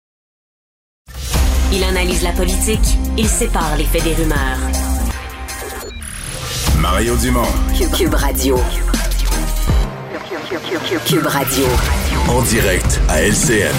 Il 1.72 1.82
analyse 1.84 2.22
la 2.24 2.32
politique, 2.32 2.98
il 3.18 3.26
sépare 3.26 3.76
les 3.76 3.84
faits 3.84 4.04
des 4.04 4.14
rumeurs. 4.14 4.58
Mario 6.80 7.16
Dumont. 7.16 7.42
Cube, 7.76 7.92
Cube 7.96 8.14
Radio. 8.14 8.56
Cube 10.18 11.26
Radio. 11.26 11.64
En 12.28 12.40
direct 12.42 13.00
à 13.08 13.20
LCN. 13.22 13.74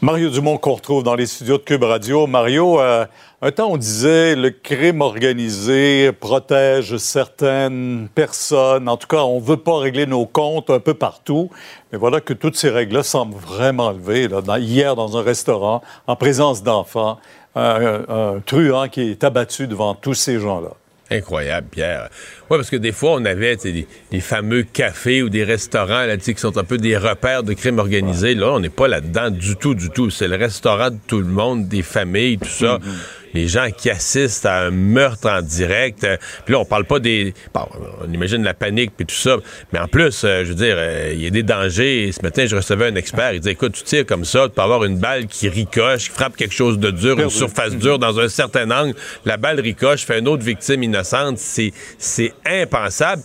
Mario 0.00 0.30
Dumont 0.30 0.56
qu'on 0.56 0.72
retrouve 0.72 1.02
dans 1.02 1.14
les 1.14 1.26
studios 1.26 1.58
de 1.58 1.62
Cube 1.62 1.82
Radio. 1.82 2.26
Mario, 2.26 2.80
euh, 2.80 3.04
un 3.42 3.50
temps 3.50 3.68
on 3.72 3.76
disait 3.76 4.34
le 4.36 4.48
crime 4.50 5.02
organisé 5.02 6.12
protège 6.12 6.96
certaines 6.96 8.08
personnes. 8.14 8.88
En 8.88 8.96
tout 8.96 9.06
cas, 9.08 9.18
on 9.24 9.38
veut 9.38 9.58
pas 9.58 9.78
régler 9.80 10.06
nos 10.06 10.24
comptes 10.24 10.70
un 10.70 10.80
peu 10.80 10.94
partout. 10.94 11.50
Mais 11.92 11.98
voilà 11.98 12.22
que 12.22 12.32
toutes 12.32 12.56
ces 12.56 12.70
règles-là 12.70 13.02
semblent 13.02 13.36
vraiment 13.36 13.90
levées. 13.90 14.28
Là. 14.28 14.40
Dans- 14.40 14.56
hier, 14.56 14.96
dans 14.96 15.18
un 15.18 15.22
restaurant, 15.22 15.82
en 16.06 16.16
présence 16.16 16.62
d'enfants, 16.62 17.18
un, 17.54 17.60
un- 18.08 18.34
un 18.36 18.40
truand 18.40 18.88
qui 18.88 19.02
est 19.10 19.22
abattu 19.24 19.66
devant 19.66 19.94
tous 19.94 20.14
ces 20.14 20.40
gens-là. 20.40 20.70
Incroyable, 21.10 21.66
Pierre. 21.70 22.08
Oui, 22.48 22.56
parce 22.56 22.70
que 22.70 22.76
des 22.76 22.92
fois, 22.92 23.14
on 23.14 23.24
avait 23.24 23.56
des, 23.56 23.86
des 24.12 24.20
fameux 24.20 24.62
cafés 24.62 25.22
ou 25.22 25.28
des 25.28 25.42
restaurants 25.42 26.06
là, 26.06 26.16
qui 26.16 26.34
sont 26.36 26.56
un 26.56 26.64
peu 26.64 26.78
des 26.78 26.96
repères 26.96 27.42
de 27.42 27.52
crime 27.52 27.78
organisé. 27.80 28.34
Là, 28.34 28.52
on 28.52 28.60
n'est 28.60 28.68
pas 28.68 28.86
là-dedans 28.86 29.30
du 29.30 29.56
tout, 29.56 29.74
du 29.74 29.90
tout. 29.90 30.10
C'est 30.10 30.28
le 30.28 30.36
restaurant 30.36 30.90
de 30.90 30.98
tout 31.08 31.18
le 31.18 31.26
monde, 31.26 31.68
des 31.68 31.82
familles, 31.82 32.38
tout 32.38 32.48
ça. 32.48 32.78
Les 33.34 33.48
gens 33.48 33.68
qui 33.76 33.90
assistent 33.90 34.46
à 34.46 34.60
un 34.62 34.70
meurtre 34.70 35.28
en 35.28 35.42
direct. 35.42 36.04
Euh, 36.04 36.16
puis 36.44 36.52
là, 36.52 36.60
on 36.60 36.64
parle 36.64 36.84
pas 36.84 36.98
des... 36.98 37.34
Bon, 37.54 37.66
on 38.02 38.12
imagine 38.12 38.42
la 38.42 38.54
panique 38.54 38.92
puis 38.96 39.06
tout 39.06 39.14
ça, 39.14 39.36
mais 39.72 39.78
en 39.78 39.88
plus, 39.88 40.22
euh, 40.24 40.44
je 40.44 40.50
veux 40.50 40.54
dire, 40.54 40.76
euh, 40.78 41.12
il 41.14 41.22
y 41.22 41.26
a 41.26 41.30
des 41.30 41.42
dangers. 41.42 42.08
Et 42.08 42.12
ce 42.12 42.22
matin, 42.22 42.46
je 42.46 42.56
recevais 42.56 42.86
un 42.86 42.94
expert, 42.94 43.32
il 43.32 43.40
disait, 43.40 43.52
écoute, 43.52 43.72
tu 43.72 43.84
tires 43.84 44.06
comme 44.06 44.24
ça, 44.24 44.48
tu 44.48 44.54
peux 44.54 44.62
avoir 44.62 44.84
une 44.84 44.98
balle 44.98 45.26
qui 45.26 45.48
ricoche, 45.48 46.04
qui 46.04 46.10
frappe 46.10 46.36
quelque 46.36 46.54
chose 46.54 46.78
de 46.78 46.90
dur, 46.90 47.18
une 47.20 47.30
surface 47.30 47.74
dure 47.76 47.98
dans 47.98 48.18
un 48.18 48.28
certain 48.28 48.70
angle, 48.70 48.94
la 49.24 49.36
balle 49.36 49.60
ricoche, 49.60 50.04
fait 50.04 50.18
une 50.18 50.28
autre 50.28 50.42
victime 50.42 50.82
innocente, 50.82 51.38
c'est 51.38 52.32
impensable. 52.44 53.22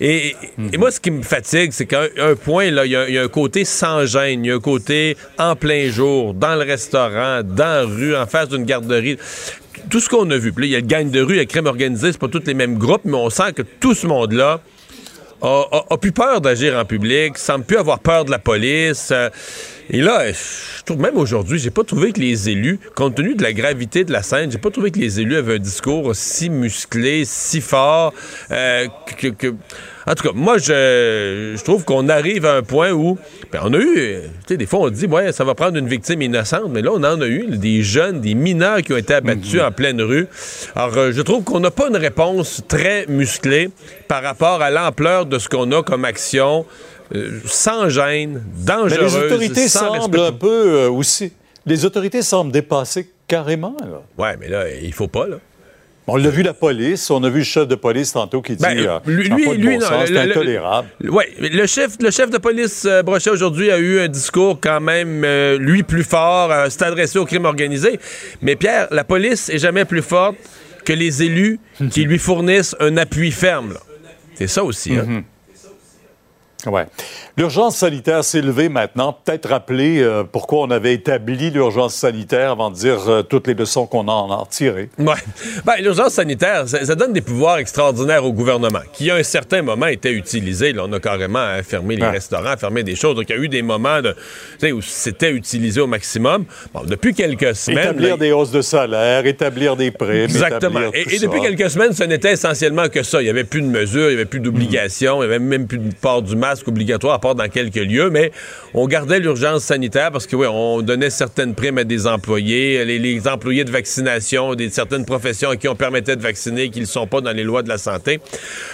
Et, 0.00 0.34
et, 0.72 0.78
moi, 0.78 0.90
ce 0.90 1.00
qui 1.00 1.10
me 1.10 1.22
fatigue, 1.22 1.72
c'est 1.72 1.86
qu'à 1.86 2.02
un 2.18 2.34
point, 2.34 2.70
là, 2.70 2.84
il 2.84 2.92
y, 2.92 3.18
a 3.18 3.22
un 3.22 3.28
côté 3.28 3.64
sans 3.64 4.06
gêne, 4.06 4.44
il 4.44 4.48
y 4.48 4.50
a 4.50 4.56
un 4.56 4.60
côté 4.60 5.16
en 5.38 5.56
plein 5.56 5.90
jour, 5.90 6.34
dans 6.34 6.54
le 6.54 6.64
restaurant, 6.64 7.42
dans 7.42 7.64
la 7.64 7.82
rue, 7.84 8.16
en 8.16 8.26
face 8.26 8.48
d'une 8.48 8.64
garderie 8.64 9.18
tout 9.90 10.00
ce 10.00 10.08
qu'on 10.08 10.30
a 10.30 10.36
vu. 10.36 10.52
Puis 10.52 10.66
il 10.66 10.70
y 10.70 10.76
a 10.76 10.80
le 10.80 10.86
gang 10.86 11.10
de 11.10 11.20
rue, 11.20 11.34
il 11.34 11.38
y 11.38 11.40
a 11.40 11.46
crème 11.46 11.66
organisée, 11.66 12.12
c'est 12.12 12.20
pas 12.20 12.28
tous 12.28 12.42
les 12.46 12.54
mêmes 12.54 12.78
groupes, 12.78 13.02
mais 13.04 13.16
on 13.16 13.30
sent 13.30 13.52
que 13.54 13.62
tout 13.62 13.94
ce 13.94 14.06
monde-là 14.06 14.60
a, 15.42 15.98
plus 15.98 16.12
peur 16.12 16.40
d'agir 16.40 16.78
en 16.78 16.84
public, 16.84 17.36
semble 17.36 17.64
plus 17.64 17.76
avoir 17.76 17.98
peur 17.98 18.24
de 18.24 18.30
la 18.30 18.38
police. 18.38 19.10
Euh, 19.12 19.28
et 19.90 20.00
là, 20.00 20.32
je 20.32 20.82
trouve 20.84 21.00
même 21.00 21.16
aujourd'hui, 21.16 21.58
j'ai 21.58 21.70
pas 21.70 21.84
trouvé 21.84 22.12
que 22.12 22.20
les 22.20 22.48
élus, 22.48 22.78
compte 22.94 23.16
tenu 23.16 23.34
de 23.34 23.42
la 23.42 23.52
gravité 23.52 24.04
de 24.04 24.12
la 24.12 24.22
scène, 24.22 24.50
j'ai 24.50 24.58
pas 24.58 24.70
trouvé 24.70 24.90
que 24.90 24.98
les 24.98 25.20
élus 25.20 25.36
avaient 25.36 25.56
un 25.56 25.58
discours 25.58 26.14
si 26.14 26.50
musclé, 26.50 27.24
si 27.24 27.60
fort, 27.60 28.12
euh, 28.50 28.86
que 29.18 29.54
en 30.06 30.14
tout 30.14 30.28
cas, 30.28 30.34
moi, 30.34 30.58
je, 30.58 31.62
trouve 31.64 31.84
qu'on 31.84 32.08
arrive 32.08 32.44
à 32.44 32.56
un 32.56 32.62
point 32.62 32.92
où 32.92 33.16
ben, 33.50 33.60
on 33.64 33.72
a 33.72 33.78
eu, 33.78 33.94
tu 33.96 34.30
sais, 34.48 34.56
des 34.58 34.66
fois, 34.66 34.80
on 34.80 34.90
dit, 34.90 35.06
ouais, 35.06 35.32
ça 35.32 35.44
va 35.44 35.54
prendre 35.54 35.78
une 35.78 35.88
victime 35.88 36.20
innocente, 36.20 36.68
mais 36.68 36.82
là, 36.82 36.90
on 36.92 37.02
en 37.02 37.20
a 37.20 37.26
eu 37.26 37.46
des 37.56 37.82
jeunes, 37.82 38.20
des 38.20 38.34
mineurs 38.34 38.82
qui 38.82 38.92
ont 38.92 38.98
été 38.98 39.14
abattus 39.14 39.62
en 39.62 39.72
pleine 39.72 40.02
rue. 40.02 40.26
Alors, 40.74 40.96
euh, 40.98 41.12
je 41.12 41.22
trouve 41.22 41.42
qu'on 41.44 41.60
n'a 41.60 41.70
pas 41.70 41.88
une 41.88 41.96
réponse 41.96 42.62
très 42.68 43.06
musclée 43.08 43.70
par 44.06 44.22
rapport 44.22 44.60
à 44.60 44.70
l'ampleur 44.70 45.24
de 45.24 45.38
ce 45.38 45.48
qu'on 45.48 45.72
a 45.72 45.82
comme 45.82 46.04
action, 46.04 46.66
euh, 47.14 47.40
sans 47.46 47.88
gêne, 47.88 48.42
dangereuse. 48.56 48.98
Mais 48.98 49.04
les 49.04 49.16
autorités 49.16 49.68
semblent 49.68 50.20
un 50.20 50.32
peu 50.32 50.84
euh, 50.84 50.90
aussi. 50.90 51.32
Les 51.66 51.84
autorités 51.84 52.22
semblent 52.22 52.52
dépasser 52.52 53.10
carrément. 53.26 53.76
Ouais, 54.18 54.36
mais 54.38 54.48
là, 54.48 54.64
il 54.70 54.92
faut 54.92 55.08
pas, 55.08 55.26
là. 55.26 55.36
On 56.06 56.16
l'a 56.16 56.28
vu 56.28 56.42
la 56.42 56.52
police, 56.52 57.10
on 57.10 57.24
a 57.24 57.30
vu 57.30 57.38
le 57.38 57.44
chef 57.44 57.66
de 57.66 57.76
police 57.76 58.12
tantôt 58.12 58.42
qui 58.42 58.56
dit 58.56 58.62
ben, 58.62 58.76
euh, 58.78 58.98
lui, 59.06 59.30
lui, 59.56 59.78
c'est 59.80 60.18
intolérable. 60.18 60.88
Oui, 61.02 61.24
le 61.40 61.66
chef, 61.66 61.96
le 61.98 62.10
chef 62.10 62.28
de 62.28 62.36
police 62.36 62.84
euh, 62.84 63.02
Brochet 63.02 63.30
aujourd'hui 63.30 63.70
a 63.70 63.78
eu 63.78 64.00
un 64.00 64.08
discours 64.08 64.58
quand 64.60 64.82
même 64.82 65.22
euh, 65.24 65.56
lui 65.56 65.82
plus 65.82 66.04
fort, 66.04 66.52
s'est 66.70 66.84
adressé 66.84 67.18
au 67.18 67.24
crime 67.24 67.46
organisé. 67.46 67.98
Mais 68.42 68.54
Pierre, 68.54 68.88
la 68.90 69.04
police 69.04 69.48
est 69.48 69.58
jamais 69.58 69.86
plus 69.86 70.02
forte 70.02 70.36
que 70.84 70.92
les 70.92 71.22
élus 71.22 71.58
qui 71.90 72.04
lui 72.04 72.18
fournissent 72.18 72.76
un 72.80 72.98
appui 72.98 73.30
ferme. 73.30 73.74
C'est 74.34 74.48
ça 74.48 74.62
aussi. 74.62 74.92
Hein? 74.94 75.24
Ouais. 76.66 76.86
L'urgence 77.36 77.76
sanitaire 77.76 78.24
s'est 78.24 78.40
levée 78.40 78.68
maintenant. 78.68 79.16
Peut-être 79.24 79.48
rappeler 79.48 80.00
euh, 80.00 80.24
pourquoi 80.24 80.60
on 80.60 80.70
avait 80.70 80.94
établi 80.94 81.50
l'urgence 81.50 81.94
sanitaire 81.94 82.52
avant 82.52 82.70
de 82.70 82.76
dire 82.76 83.08
euh, 83.08 83.22
toutes 83.22 83.46
les 83.46 83.54
leçons 83.54 83.86
qu'on 83.86 84.06
en 84.08 84.30
a 84.30 84.36
retirées. 84.36 84.88
Oui. 84.98 85.14
Ben, 85.64 85.74
l'urgence 85.80 86.14
sanitaire, 86.14 86.68
ça, 86.68 86.94
donne 86.94 87.12
des 87.12 87.20
pouvoirs 87.20 87.58
extraordinaires 87.58 88.24
au 88.24 88.32
gouvernement, 88.32 88.80
qui 88.92 89.10
à 89.10 89.16
un 89.16 89.22
certain 89.22 89.62
moment 89.62 89.86
était 89.86 90.12
utilisé. 90.12 90.72
Là, 90.72 90.84
on 90.86 90.92
a 90.92 91.00
carrément 91.00 91.46
fermé 91.62 91.96
les 91.96 92.06
restaurants, 92.06 92.56
fermé 92.56 92.82
des 92.82 92.94
choses. 92.94 93.16
Donc, 93.16 93.24
il 93.28 93.36
y 93.36 93.38
a 93.38 93.42
eu 93.42 93.48
des 93.48 93.62
moments 93.62 94.00
de, 94.00 94.14
où 94.72 94.80
c'était 94.82 95.30
utilisé 95.30 95.80
au 95.80 95.86
maximum. 95.86 96.44
Bon, 96.72 96.82
depuis 96.84 97.14
quelques 97.14 97.54
semaines. 97.54 97.84
Établir 97.84 98.18
des 98.18 98.32
hausses 98.32 98.50
de 98.50 98.62
salaire, 98.62 99.26
établir 99.26 99.76
des 99.76 99.90
primes. 99.90 100.24
Exactement. 100.24 100.80
Et, 100.92 101.18
depuis 101.18 101.40
quelques 101.40 101.70
semaines, 101.70 101.92
ce 101.92 102.04
n'était 102.04 102.32
essentiellement 102.32 102.88
que 102.88 103.02
ça. 103.02 103.20
Il 103.20 103.24
n'y 103.24 103.30
avait 103.30 103.44
plus 103.44 103.62
de 103.62 103.66
mesures, 103.66 104.06
il 104.06 104.14
n'y 104.14 104.14
avait 104.14 104.24
plus 104.24 104.40
d'obligations, 104.40 105.22
il 105.22 105.28
n'y 105.28 105.34
avait 105.34 105.38
même 105.38 105.66
plus 105.66 105.78
de 105.78 105.94
port 105.94 106.22
du 106.22 106.36
masque 106.36 106.53
obligatoire, 106.66 107.14
à 107.14 107.18
part 107.18 107.34
dans 107.34 107.48
quelques 107.48 107.76
lieux, 107.76 108.10
mais 108.10 108.30
on 108.72 108.86
gardait 108.86 109.20
l'urgence 109.20 109.64
sanitaire 109.64 110.10
parce 110.10 110.26
que, 110.26 110.36
oui, 110.36 110.46
on 110.50 110.82
donnait 110.82 111.10
certaines 111.10 111.54
primes 111.54 111.78
à 111.78 111.84
des 111.84 112.06
employés, 112.06 112.84
les, 112.84 113.28
employés 113.28 113.64
de 113.64 113.70
vaccination, 113.70 114.54
des 114.54 114.70
certaines 114.70 115.04
professions 115.04 115.50
à 115.50 115.56
qui 115.56 115.68
on 115.68 115.76
permettait 115.76 116.16
de 116.16 116.22
vacciner, 116.22 116.70
qui 116.70 116.80
ne 116.80 116.86
sont 116.86 117.06
pas 117.06 117.20
dans 117.20 117.32
les 117.32 117.44
lois 117.44 117.62
de 117.62 117.68
la 117.68 117.78
santé. 117.78 118.20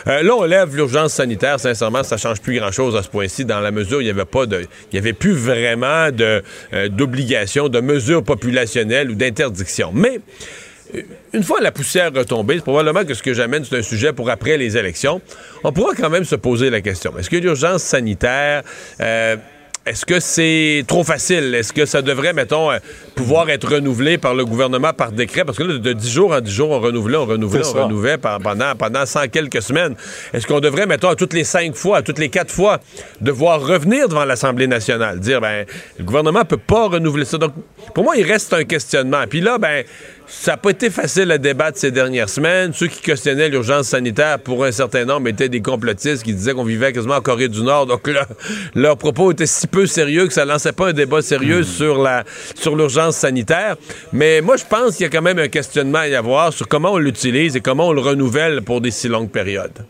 Euh, 0.07 0.23
là, 0.23 0.35
on 0.37 0.45
lève 0.45 0.75
l'urgence 0.75 1.15
sanitaire. 1.15 1.61
Sincèrement, 1.61 2.03
ça 2.03 2.17
change 2.17 2.41
plus 2.41 2.59
grand-chose 2.59 2.97
à 2.97 3.03
ce 3.03 3.09
point-ci, 3.09 3.45
dans 3.45 3.61
la 3.61 3.71
mesure 3.71 3.99
où 3.99 4.01
il 4.01 4.05
n'y 4.05 4.11
avait 4.11 4.25
pas 4.25 4.45
il 4.51 4.95
y 4.95 4.99
avait 4.99 5.13
plus 5.13 5.33
vraiment 5.33 6.09
euh, 6.21 6.41
d'obligation, 6.89 7.69
de 7.69 7.81
mesures 7.81 8.23
populationnelles 8.23 9.11
ou 9.11 9.15
d'interdictions. 9.15 9.93
Mais, 9.95 10.21
une 11.33 11.43
fois 11.43 11.61
la 11.61 11.73
poussière 11.73 12.13
retombée, 12.13 12.59
probablement 12.59 13.05
que 13.05 13.15
ce 13.15 13.23
que 13.23 13.35
j'amène, 13.35 13.65
c'est 13.65 13.79
un 13.79 13.83
sujet 13.83 14.13
pour 14.13 14.31
après 14.31 14.57
les 14.57 14.77
élections. 14.77 15.21
On 15.65 15.73
pourra 15.73 15.95
quand 15.95 16.11
même 16.11 16.25
se 16.25 16.37
poser 16.37 16.71
la 16.71 16.81
question. 16.81 17.17
Est-ce 17.19 17.31
que 17.31 17.37
l'urgence 17.37 17.83
sanitaire... 17.83 18.63
Euh, 19.01 19.37
est-ce 19.87 20.05
que 20.05 20.21
c'est 20.21 20.85
trop 20.87 21.05
facile? 21.05 21.55
Est-ce 21.55 21.73
que 21.73 21.87
ça 21.87 22.03
devrait, 22.03 22.35
mettons, 22.35 22.71
euh, 22.71 22.79
pouvoir 23.15 23.49
être 23.49 23.77
renouvelé 23.77 24.19
par 24.19 24.35
le 24.35 24.45
gouvernement 24.45 24.93
par 24.93 25.11
décret? 25.11 25.47
Parce 25.47 25.57
que 25.57 25.63
là, 25.63 25.79
de 25.79 25.93
10 25.95 26.11
jours 26.11 26.33
en 26.33 26.41
10 26.43 26.53
jours, 26.53 26.71
on 26.71 26.81
renouvelait, 26.81 27.17
on 27.17 27.25
renouvelait, 27.25 27.67
on 27.67 27.85
renouvelait 27.85 28.19
pendant, 28.19 28.77
pendant 28.77 29.07
100 29.07 29.29
quelques 29.29 29.63
semaines. 29.63 29.97
Est-ce 30.35 30.47
qu'on 30.47 30.61
devrait, 30.61 30.85
mettons, 30.85 31.09
à 31.09 31.17
toutes 31.17 31.33
les 31.33 31.45
cinq 31.45 31.75
fois, 31.75 31.99
à 31.99 32.03
toutes 32.03 32.19
les 32.19 32.29
quatre 32.29 32.53
fois, 32.53 32.79
devoir 33.23 33.67
revenir 33.67 34.07
devant 34.07 34.27
l'Assemblée 34.27 34.67
nationale? 34.67 35.19
Dire, 35.19 35.41
ben, 35.41 35.65
le 35.99 36.05
gouvernement 36.05 36.45
peut 36.45 36.59
pas 36.59 36.89
renouveler 36.89 37.25
ça. 37.25 37.39
Donc, 37.39 37.55
pour 37.95 38.05
moi, 38.05 38.17
il 38.19 38.31
reste 38.31 38.53
un 38.53 38.65
questionnement. 38.65 39.25
Puis 39.31 39.41
là, 39.41 39.57
ben, 39.57 39.85
ça 40.31 40.53
n'a 40.53 40.57
pas 40.57 40.71
été 40.71 40.91
facile 40.91 41.31
à 41.33 41.39
débattre 41.39 41.77
ces 41.77 41.91
dernières 41.91 42.29
semaines. 42.29 42.73
Ceux 42.73 42.87
qui 42.87 43.01
questionnaient 43.01 43.49
l'urgence 43.49 43.89
sanitaire, 43.89 44.39
pour 44.39 44.65
un 44.65 44.71
certain 44.71 45.05
nombre, 45.05 45.29
étaient 45.29 45.49
des 45.49 45.61
complotistes 45.61 46.23
qui 46.23 46.33
disaient 46.33 46.55
qu'on 46.55 46.65
vivait 46.65 46.93
quasiment 46.93 47.17
en 47.17 47.21
Corée 47.21 47.49
du 47.49 47.63
Nord. 47.63 47.87
Donc 47.87 48.07
là, 48.07 48.27
leurs 48.75 48.97
propos 48.97 49.33
étaient 49.33 49.47
si 49.47 49.67
peu 49.67 49.87
sérieux 49.87 50.29
que 50.29 50.33
ça 50.33 50.45
lançait 50.45 50.73
pas 50.73 50.89
un 50.89 50.93
débat 50.93 51.21
sérieux 51.21 51.61
hmm. 51.61 51.65
sur 51.65 52.01
la 52.01 52.25
sur 52.55 52.77
l'urgence 52.77 53.17
sanitaire. 53.17 53.77
Mais 54.13 54.41
moi, 54.41 54.57
je 54.57 54.65
pense 54.65 54.97
qu'il 54.97 55.05
y 55.05 55.07
a 55.07 55.11
quand 55.11 55.23
même 55.23 55.39
un 55.39 55.49
questionnement 55.49 55.99
à 55.99 56.09
y 56.09 56.15
avoir 56.15 56.53
sur 56.53 56.69
comment 56.69 56.93
on 56.93 56.99
l'utilise 56.99 57.57
et 57.57 57.61
comment 57.61 57.89
on 57.89 57.93
le 57.93 58.01
renouvelle 58.01 58.63
pour 58.63 58.81
des 58.81 58.93
si 58.93 59.09
longues 59.09 59.31
périodes. 59.31 59.85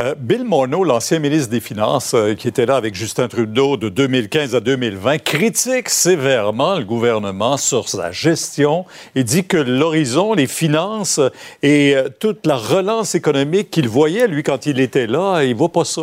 Euh, 0.00 0.16
Bill 0.18 0.42
Morneau, 0.42 0.82
l'ancien 0.82 1.20
ministre 1.20 1.50
des 1.50 1.60
Finances, 1.60 2.14
euh, 2.14 2.34
qui 2.34 2.48
était 2.48 2.66
là 2.66 2.74
avec 2.74 2.96
Justin 2.96 3.28
Trudeau 3.28 3.76
de 3.76 3.88
2015 3.88 4.56
à 4.56 4.60
2020, 4.60 5.18
critique 5.18 5.88
sévèrement 5.88 6.74
le 6.76 6.84
gouvernement 6.84 7.56
sur 7.56 7.88
sa 7.88 8.10
gestion 8.10 8.86
et 9.14 9.22
dit 9.22 9.44
que 9.44 9.56
l'horizon, 9.56 10.34
les 10.34 10.48
finances 10.48 11.20
et 11.62 11.94
euh, 11.94 12.08
toute 12.18 12.44
la 12.44 12.56
relance 12.56 13.14
économique 13.14 13.70
qu'il 13.70 13.88
voyait, 13.88 14.26
lui, 14.26 14.42
quand 14.42 14.66
il 14.66 14.80
était 14.80 15.06
là, 15.06 15.44
il 15.44 15.54
voit 15.54 15.70
pas 15.70 15.84
ça. 15.84 16.02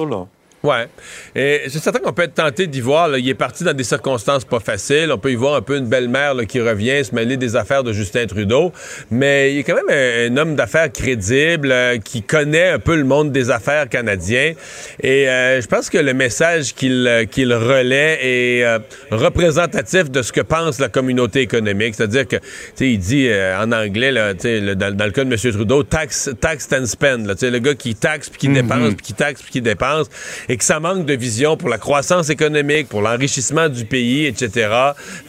Ouais. 0.63 0.87
Et 1.35 1.63
c'est 1.69 1.79
certain 1.79 1.99
qu'on 1.99 2.13
peut 2.13 2.21
être 2.21 2.35
tenté 2.35 2.67
d'y 2.67 2.81
voir. 2.81 3.17
il 3.17 3.27
est 3.27 3.33
parti 3.33 3.63
dans 3.63 3.73
des 3.73 3.83
circonstances 3.83 4.45
pas 4.45 4.59
faciles. 4.59 5.11
On 5.11 5.17
peut 5.17 5.31
y 5.31 5.35
voir 5.35 5.55
un 5.55 5.61
peu 5.61 5.77
une 5.77 5.87
belle-mère 5.87 6.35
qui 6.47 6.61
revient 6.61 7.03
se 7.03 7.15
mêler 7.15 7.35
des 7.35 7.55
affaires 7.55 7.83
de 7.83 7.91
Justin 7.93 8.27
Trudeau. 8.27 8.71
Mais 9.09 9.53
il 9.53 9.59
est 9.59 9.63
quand 9.63 9.75
même 9.75 9.89
un, 10.31 10.37
homme 10.37 10.55
d'affaires 10.55 10.91
crédible 10.91 11.71
euh, 11.71 11.97
qui 11.97 12.21
connaît 12.21 12.69
un 12.69 12.79
peu 12.79 12.95
le 12.95 13.03
monde 13.03 13.31
des 13.31 13.49
affaires 13.49 13.89
canadien. 13.89 14.53
Et 15.01 15.27
euh, 15.27 15.61
je 15.61 15.67
pense 15.67 15.89
que 15.89 15.97
le 15.97 16.13
message 16.13 16.75
qu'il 16.75 17.07
euh, 17.07 17.25
qu'il 17.25 17.53
relaie 17.53 18.19
est 18.21 18.65
représentatif 19.09 20.11
de 20.11 20.21
ce 20.21 20.31
que 20.31 20.41
pense 20.41 20.79
la 20.79 20.89
communauté 20.89 21.41
économique. 21.41 21.95
C'est-à-dire 21.95 22.27
que, 22.27 22.35
tu 22.35 22.43
sais, 22.75 22.91
il 22.91 22.99
dit 22.99 23.29
en 23.57 23.71
anglais, 23.71 24.11
là, 24.11 24.33
le, 24.43 24.75
dans, 24.75 24.95
dans, 24.95 25.05
le 25.05 25.11
cas 25.11 25.23
de 25.23 25.31
M. 25.31 25.53
Trudeau, 25.53 25.83
tax, 25.83 26.29
tax 26.39 26.67
and 26.71 26.85
spend. 26.85 27.25
Là, 27.25 27.33
le 27.41 27.59
gars 27.59 27.73
qui 27.73 27.95
taxe 27.95 28.29
puis 28.29 28.39
qui 28.39 28.49
mm-hmm. 28.49 28.53
dépense 28.53 28.93
puis 28.95 29.05
qui 29.05 29.13
taxe 29.13 29.41
puis 29.41 29.51
qui 29.51 29.61
dépense 29.61 30.07
et 30.51 30.57
que 30.57 30.65
ça 30.65 30.81
manque 30.81 31.05
de 31.05 31.13
vision 31.13 31.55
pour 31.55 31.69
la 31.69 31.77
croissance 31.77 32.29
économique, 32.29 32.89
pour 32.89 33.01
l'enrichissement 33.01 33.69
du 33.69 33.85
pays, 33.85 34.25
etc., 34.25 34.67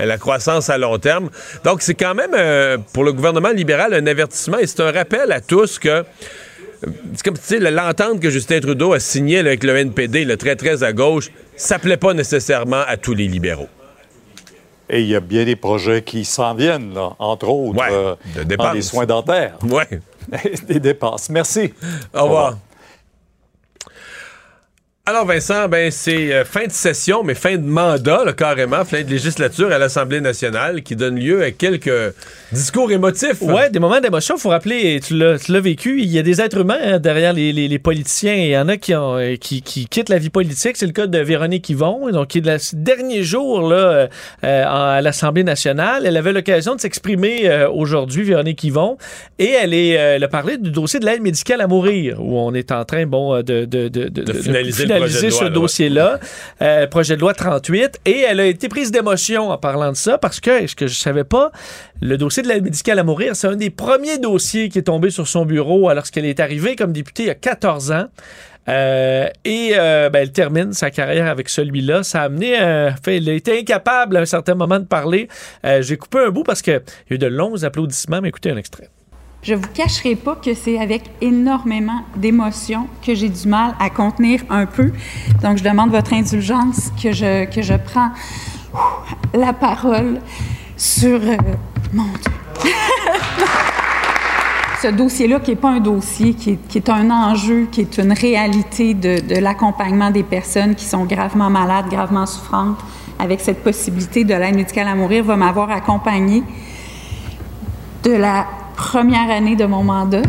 euh, 0.00 0.04
la 0.04 0.18
croissance 0.18 0.68
à 0.68 0.78
long 0.78 0.98
terme. 0.98 1.30
Donc, 1.62 1.80
c'est 1.80 1.94
quand 1.94 2.16
même, 2.16 2.32
euh, 2.34 2.76
pour 2.92 3.04
le 3.04 3.12
gouvernement 3.12 3.50
libéral, 3.50 3.94
un 3.94 4.04
avertissement 4.08 4.58
et 4.58 4.66
c'est 4.66 4.80
un 4.80 4.90
rappel 4.90 5.30
à 5.30 5.40
tous 5.40 5.78
que 5.78 5.88
euh, 5.88 6.02
c'est 7.14 7.24
comme, 7.24 7.38
tu 7.38 7.44
sais, 7.44 7.60
l'entente 7.60 8.18
que 8.18 8.30
Justin 8.30 8.58
Trudeau 8.58 8.94
a 8.94 8.98
signée 8.98 9.38
avec 9.38 9.62
le 9.62 9.76
NPD, 9.76 10.24
le 10.24 10.36
très, 10.36 10.56
très 10.56 10.82
à 10.82 10.92
gauche, 10.92 11.30
ça 11.54 11.78
plaît 11.78 11.96
pas 11.96 12.14
nécessairement 12.14 12.82
à 12.84 12.96
tous 12.96 13.14
les 13.14 13.28
libéraux. 13.28 13.68
Et 14.90 15.02
il 15.02 15.06
y 15.06 15.14
a 15.14 15.20
bien 15.20 15.44
des 15.44 15.54
projets 15.54 16.02
qui 16.02 16.24
s'en 16.24 16.54
viennent, 16.54 16.94
là, 16.94 17.12
entre 17.20 17.48
autres, 17.48 18.18
dans 18.58 18.72
les 18.72 18.82
soins 18.82 19.06
dentaires. 19.06 19.56
Oui. 19.62 19.84
des 20.66 20.80
dépenses. 20.80 21.30
Merci. 21.30 21.72
Au 22.12 22.24
revoir. 22.24 22.56
Alors 25.04 25.26
Vincent, 25.26 25.68
ben 25.68 25.90
c'est 25.90 26.32
euh, 26.32 26.44
fin 26.44 26.64
de 26.64 26.70
session, 26.70 27.24
mais 27.24 27.34
fin 27.34 27.56
de 27.56 27.66
mandat, 27.66 28.24
là, 28.24 28.32
carrément, 28.32 28.84
fin 28.84 29.02
de 29.02 29.10
législature 29.10 29.72
à 29.72 29.78
l'Assemblée 29.78 30.20
nationale 30.20 30.84
qui 30.84 30.94
donne 30.94 31.18
lieu 31.18 31.42
à 31.42 31.50
quelques 31.50 32.14
discours 32.52 32.92
émotifs. 32.92 33.42
Ouais, 33.42 33.68
des 33.68 33.80
moments 33.80 33.98
d'émotion. 33.98 34.36
Faut 34.36 34.50
rappeler, 34.50 35.00
tu 35.00 35.16
l'as, 35.16 35.60
vécu. 35.60 36.00
Il 36.02 36.08
y 36.08 36.20
a 36.20 36.22
des 36.22 36.40
êtres 36.40 36.58
humains 36.58 36.78
hein, 36.80 36.98
derrière 37.00 37.32
les, 37.32 37.52
les, 37.52 37.66
les 37.66 37.78
politiciens. 37.80 38.34
Il 38.34 38.50
y 38.50 38.56
en 38.56 38.68
a 38.68 38.76
qui, 38.76 38.94
ont, 38.94 39.16
euh, 39.18 39.34
qui, 39.34 39.60
qui 39.62 39.86
quittent 39.86 40.08
la 40.08 40.18
vie 40.18 40.30
politique. 40.30 40.76
C'est 40.76 40.86
le 40.86 40.92
cas 40.92 41.08
de 41.08 41.18
Véronique 41.18 41.68
Yvon, 41.68 42.08
donc 42.12 42.28
qui 42.28 42.38
est 42.38 42.42
de 42.42 42.46
la 42.46 42.58
dernier 42.72 43.24
jour 43.24 43.68
là 43.68 44.08
euh, 44.44 44.64
à 44.64 45.00
l'Assemblée 45.02 45.42
nationale. 45.42 46.06
Elle 46.06 46.16
avait 46.16 46.32
l'occasion 46.32 46.76
de 46.76 46.80
s'exprimer 46.80 47.50
euh, 47.50 47.68
aujourd'hui, 47.68 48.22
Véronique 48.22 48.62
Yvon, 48.62 48.98
et 49.40 49.50
elle 49.50 49.74
est, 49.74 49.88
elle 49.88 50.22
a 50.22 50.28
parlé 50.28 50.58
du 50.58 50.70
dossier 50.70 51.00
de 51.00 51.06
l'aide 51.06 51.22
médicale 51.22 51.60
à 51.60 51.66
mourir, 51.66 52.18
où 52.20 52.38
on 52.38 52.54
est 52.54 52.70
en 52.70 52.84
train, 52.84 53.04
bon, 53.04 53.42
de, 53.42 53.64
de, 53.64 53.88
de, 53.88 54.06
de, 54.06 54.32
finaliser 54.32 54.91
de 55.00 55.30
ce 55.30 55.44
dossier-là, 55.44 56.18
euh, 56.60 56.86
projet 56.86 57.16
de 57.16 57.20
loi 57.20 57.34
38, 57.34 58.00
et 58.04 58.20
elle 58.20 58.40
a 58.40 58.46
été 58.46 58.68
prise 58.68 58.90
d'émotion 58.90 59.50
en 59.50 59.58
parlant 59.58 59.90
de 59.90 59.96
ça 59.96 60.18
parce 60.18 60.40
que, 60.40 60.66
ce 60.66 60.74
que 60.74 60.86
je 60.86 60.94
savais 60.94 61.24
pas, 61.24 61.50
le 62.00 62.16
dossier 62.16 62.42
de 62.42 62.48
l'aide 62.48 62.64
médicale 62.64 62.98
à 62.98 63.04
mourir, 63.04 63.36
c'est 63.36 63.48
un 63.48 63.56
des 63.56 63.70
premiers 63.70 64.18
dossiers 64.18 64.68
qui 64.68 64.78
est 64.78 64.82
tombé 64.82 65.10
sur 65.10 65.28
son 65.28 65.44
bureau 65.44 65.92
lorsqu'elle 65.92 66.26
est 66.26 66.40
arrivée 66.40 66.76
comme 66.76 66.92
députée 66.92 67.24
il 67.24 67.28
y 67.28 67.30
a 67.30 67.34
14 67.34 67.92
ans. 67.92 68.06
Euh, 68.68 69.28
et 69.44 69.72
euh, 69.74 70.08
ben, 70.08 70.20
elle 70.20 70.32
termine 70.32 70.72
sa 70.72 70.90
carrière 70.90 71.26
avec 71.26 71.48
celui-là. 71.48 72.02
Ça 72.02 72.22
a 72.22 72.24
amené, 72.24 72.60
euh, 72.60 72.90
fait, 73.02 73.16
elle 73.16 73.28
a 73.28 73.32
été 73.32 73.58
incapable 73.58 74.16
à 74.16 74.20
un 74.20 74.26
certain 74.26 74.54
moment 74.54 74.78
de 74.78 74.84
parler. 74.84 75.28
J'ai 75.80 75.96
coupé 75.96 76.18
un 76.18 76.30
bout 76.30 76.44
parce 76.44 76.62
qu'il 76.62 76.74
y 76.74 76.76
a 76.76 76.80
eu 77.10 77.18
de 77.18 77.26
longs 77.26 77.64
applaudissements, 77.64 78.20
mais 78.20 78.28
écoutez 78.28 78.50
un 78.50 78.56
extrait. 78.56 78.88
Je 79.42 79.54
vous 79.54 79.66
cacherai 79.74 80.14
pas 80.14 80.36
que 80.36 80.54
c'est 80.54 80.78
avec 80.78 81.02
énormément 81.20 82.02
d'émotion 82.14 82.86
que 83.04 83.12
j'ai 83.12 83.28
du 83.28 83.48
mal 83.48 83.74
à 83.80 83.90
contenir 83.90 84.42
un 84.48 84.66
peu. 84.66 84.92
Donc, 85.42 85.58
je 85.58 85.64
demande 85.64 85.90
votre 85.90 86.12
indulgence 86.12 86.92
que 87.02 87.10
je, 87.10 87.46
que 87.46 87.76
prends 87.78 88.10
la 89.34 89.52
parole 89.52 90.20
sur... 90.76 91.20
euh, 91.20 91.36
mon 91.92 92.04
Dieu. 92.04 92.70
Ce 94.80 94.86
dossier-là, 94.86 95.40
qui 95.40 95.50
n'est 95.50 95.56
pas 95.56 95.70
un 95.70 95.80
dossier, 95.80 96.34
qui 96.34 96.50
est, 96.50 96.68
qui 96.68 96.78
est 96.78 96.88
un 96.88 97.10
enjeu, 97.10 97.66
qui 97.70 97.80
est 97.80 97.98
une 97.98 98.12
réalité 98.12 98.94
de, 98.94 99.18
de 99.26 99.40
l'accompagnement 99.40 100.12
des 100.12 100.22
personnes 100.22 100.76
qui 100.76 100.84
sont 100.84 101.04
gravement 101.04 101.50
malades, 101.50 101.88
gravement 101.90 102.26
souffrantes, 102.26 102.78
avec 103.18 103.40
cette 103.40 103.64
possibilité 103.64 104.22
de 104.22 104.34
l'aide 104.34 104.54
médicale 104.54 104.86
à 104.86 104.94
mourir, 104.94 105.24
va 105.24 105.34
m'avoir 105.34 105.68
accompagnée 105.72 106.44
de 108.04 108.12
la 108.12 108.46
première 108.76 109.30
année 109.30 109.56
de 109.56 109.64
mon 109.64 109.82
mandat. 109.82 110.22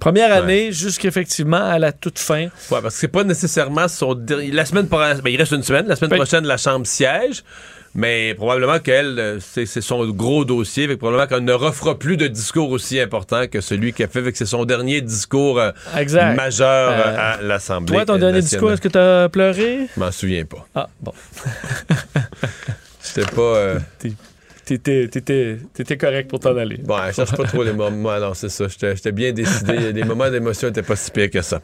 Première 0.00 0.32
année, 0.32 0.70
jusqu'effectivement 0.70 1.56
à 1.64 1.78
la 1.80 1.90
toute 1.90 2.20
fin. 2.20 2.44
Ouais, 2.70 2.80
parce 2.80 2.94
que 2.94 3.00
c'est 3.00 3.08
pas 3.08 3.24
nécessairement 3.24 3.88
son 3.88 4.14
dernier. 4.14 4.52
La 4.52 4.64
semaine 4.64 4.86
prochaine, 4.86 5.20
ben, 5.22 5.30
il 5.30 5.36
reste 5.36 5.50
une 5.52 5.64
semaine. 5.64 5.86
La 5.88 5.96
semaine 5.96 6.14
prochaine, 6.16 6.44
la 6.46 6.56
Chambre 6.56 6.86
siège. 6.86 7.42
Mais 7.94 8.34
probablement 8.34 8.78
qu'elle, 8.78 9.18
euh, 9.18 9.38
c'est 9.40 9.66
son 9.66 10.06
gros 10.10 10.44
dossier. 10.44 10.86
Fait 10.86 10.94
que 10.94 10.98
probablement 11.00 11.26
qu'elle 11.26 11.44
ne 11.44 11.52
refera 11.52 11.98
plus 11.98 12.16
de 12.16 12.28
discours 12.28 12.70
aussi 12.70 13.00
important 13.00 13.48
que 13.48 13.60
celui 13.60 13.92
qu'elle 13.92 14.08
fait. 14.08 14.22
Fait 14.22 14.30
que 14.30 14.38
c'est 14.38 14.46
son 14.46 14.64
dernier 14.64 15.00
discours 15.00 15.58
euh, 15.58 15.72
Exact. 15.96 16.36
majeur 16.36 16.92
euh, 16.92 17.16
à 17.18 17.42
l'Assemblée. 17.42 17.94
Toi, 17.96 18.04
ton 18.04 18.18
dernier 18.18 18.40
discours, 18.40 18.70
est-ce 18.70 18.80
que 18.82 18.88
tu 18.88 18.98
as 18.98 19.28
pleuré? 19.28 19.88
Je 19.96 20.00
m'en 20.00 20.12
souviens 20.12 20.44
pas. 20.44 20.64
Ah, 20.76 20.88
bon. 21.00 21.12
C'était 23.00 23.26
pas. 23.32 23.40
euh, 23.40 23.78
T'étais, 24.68 25.08
t'étais, 25.08 25.56
t'étais 25.72 25.96
correct 25.96 26.28
pour 26.28 26.40
t'en 26.40 26.54
aller. 26.54 26.76
Bon, 26.76 26.98
je 27.08 27.14
cherche 27.14 27.34
pas 27.34 27.44
trop 27.44 27.62
les 27.62 27.72
moments. 27.72 28.20
Non, 28.20 28.34
c'est 28.34 28.50
ça. 28.50 28.68
J'étais 28.68 28.94
j'étais 28.96 29.12
bien 29.12 29.32
décidé. 29.32 29.92
Les 29.94 30.04
moments 30.04 30.28
d'émotion 30.28 30.68
étaient 30.68 30.82
pas 30.82 30.94
si 30.94 31.10
pires 31.10 31.30
que 31.30 31.40
ça. 31.40 31.62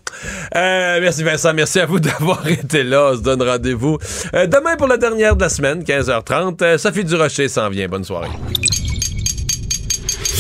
Euh, 0.57 1.01
merci 1.03 1.23
Vincent. 1.23 1.53
Merci 1.53 1.81
à 1.81 1.85
vous 1.85 2.01
d'avoir 2.01 2.49
été 2.49 2.83
là. 2.83 3.11
On 3.13 3.17
se 3.19 3.21
donne 3.21 3.43
rendez-vous 3.43 3.99
euh, 4.33 4.47
demain 4.47 4.77
pour 4.77 4.87
la 4.87 4.97
dernière 4.97 5.37
de 5.37 5.43
la 5.43 5.51
semaine, 5.51 5.83
15h30. 5.83 6.63
Euh, 6.63 6.79
Sophie 6.79 7.05
Durocher 7.05 7.49
s'en 7.49 7.69
vient. 7.69 7.89
Bonne 7.89 8.05
soirée. 8.05 8.31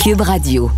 Cube 0.02 0.22
Radio. 0.22 0.70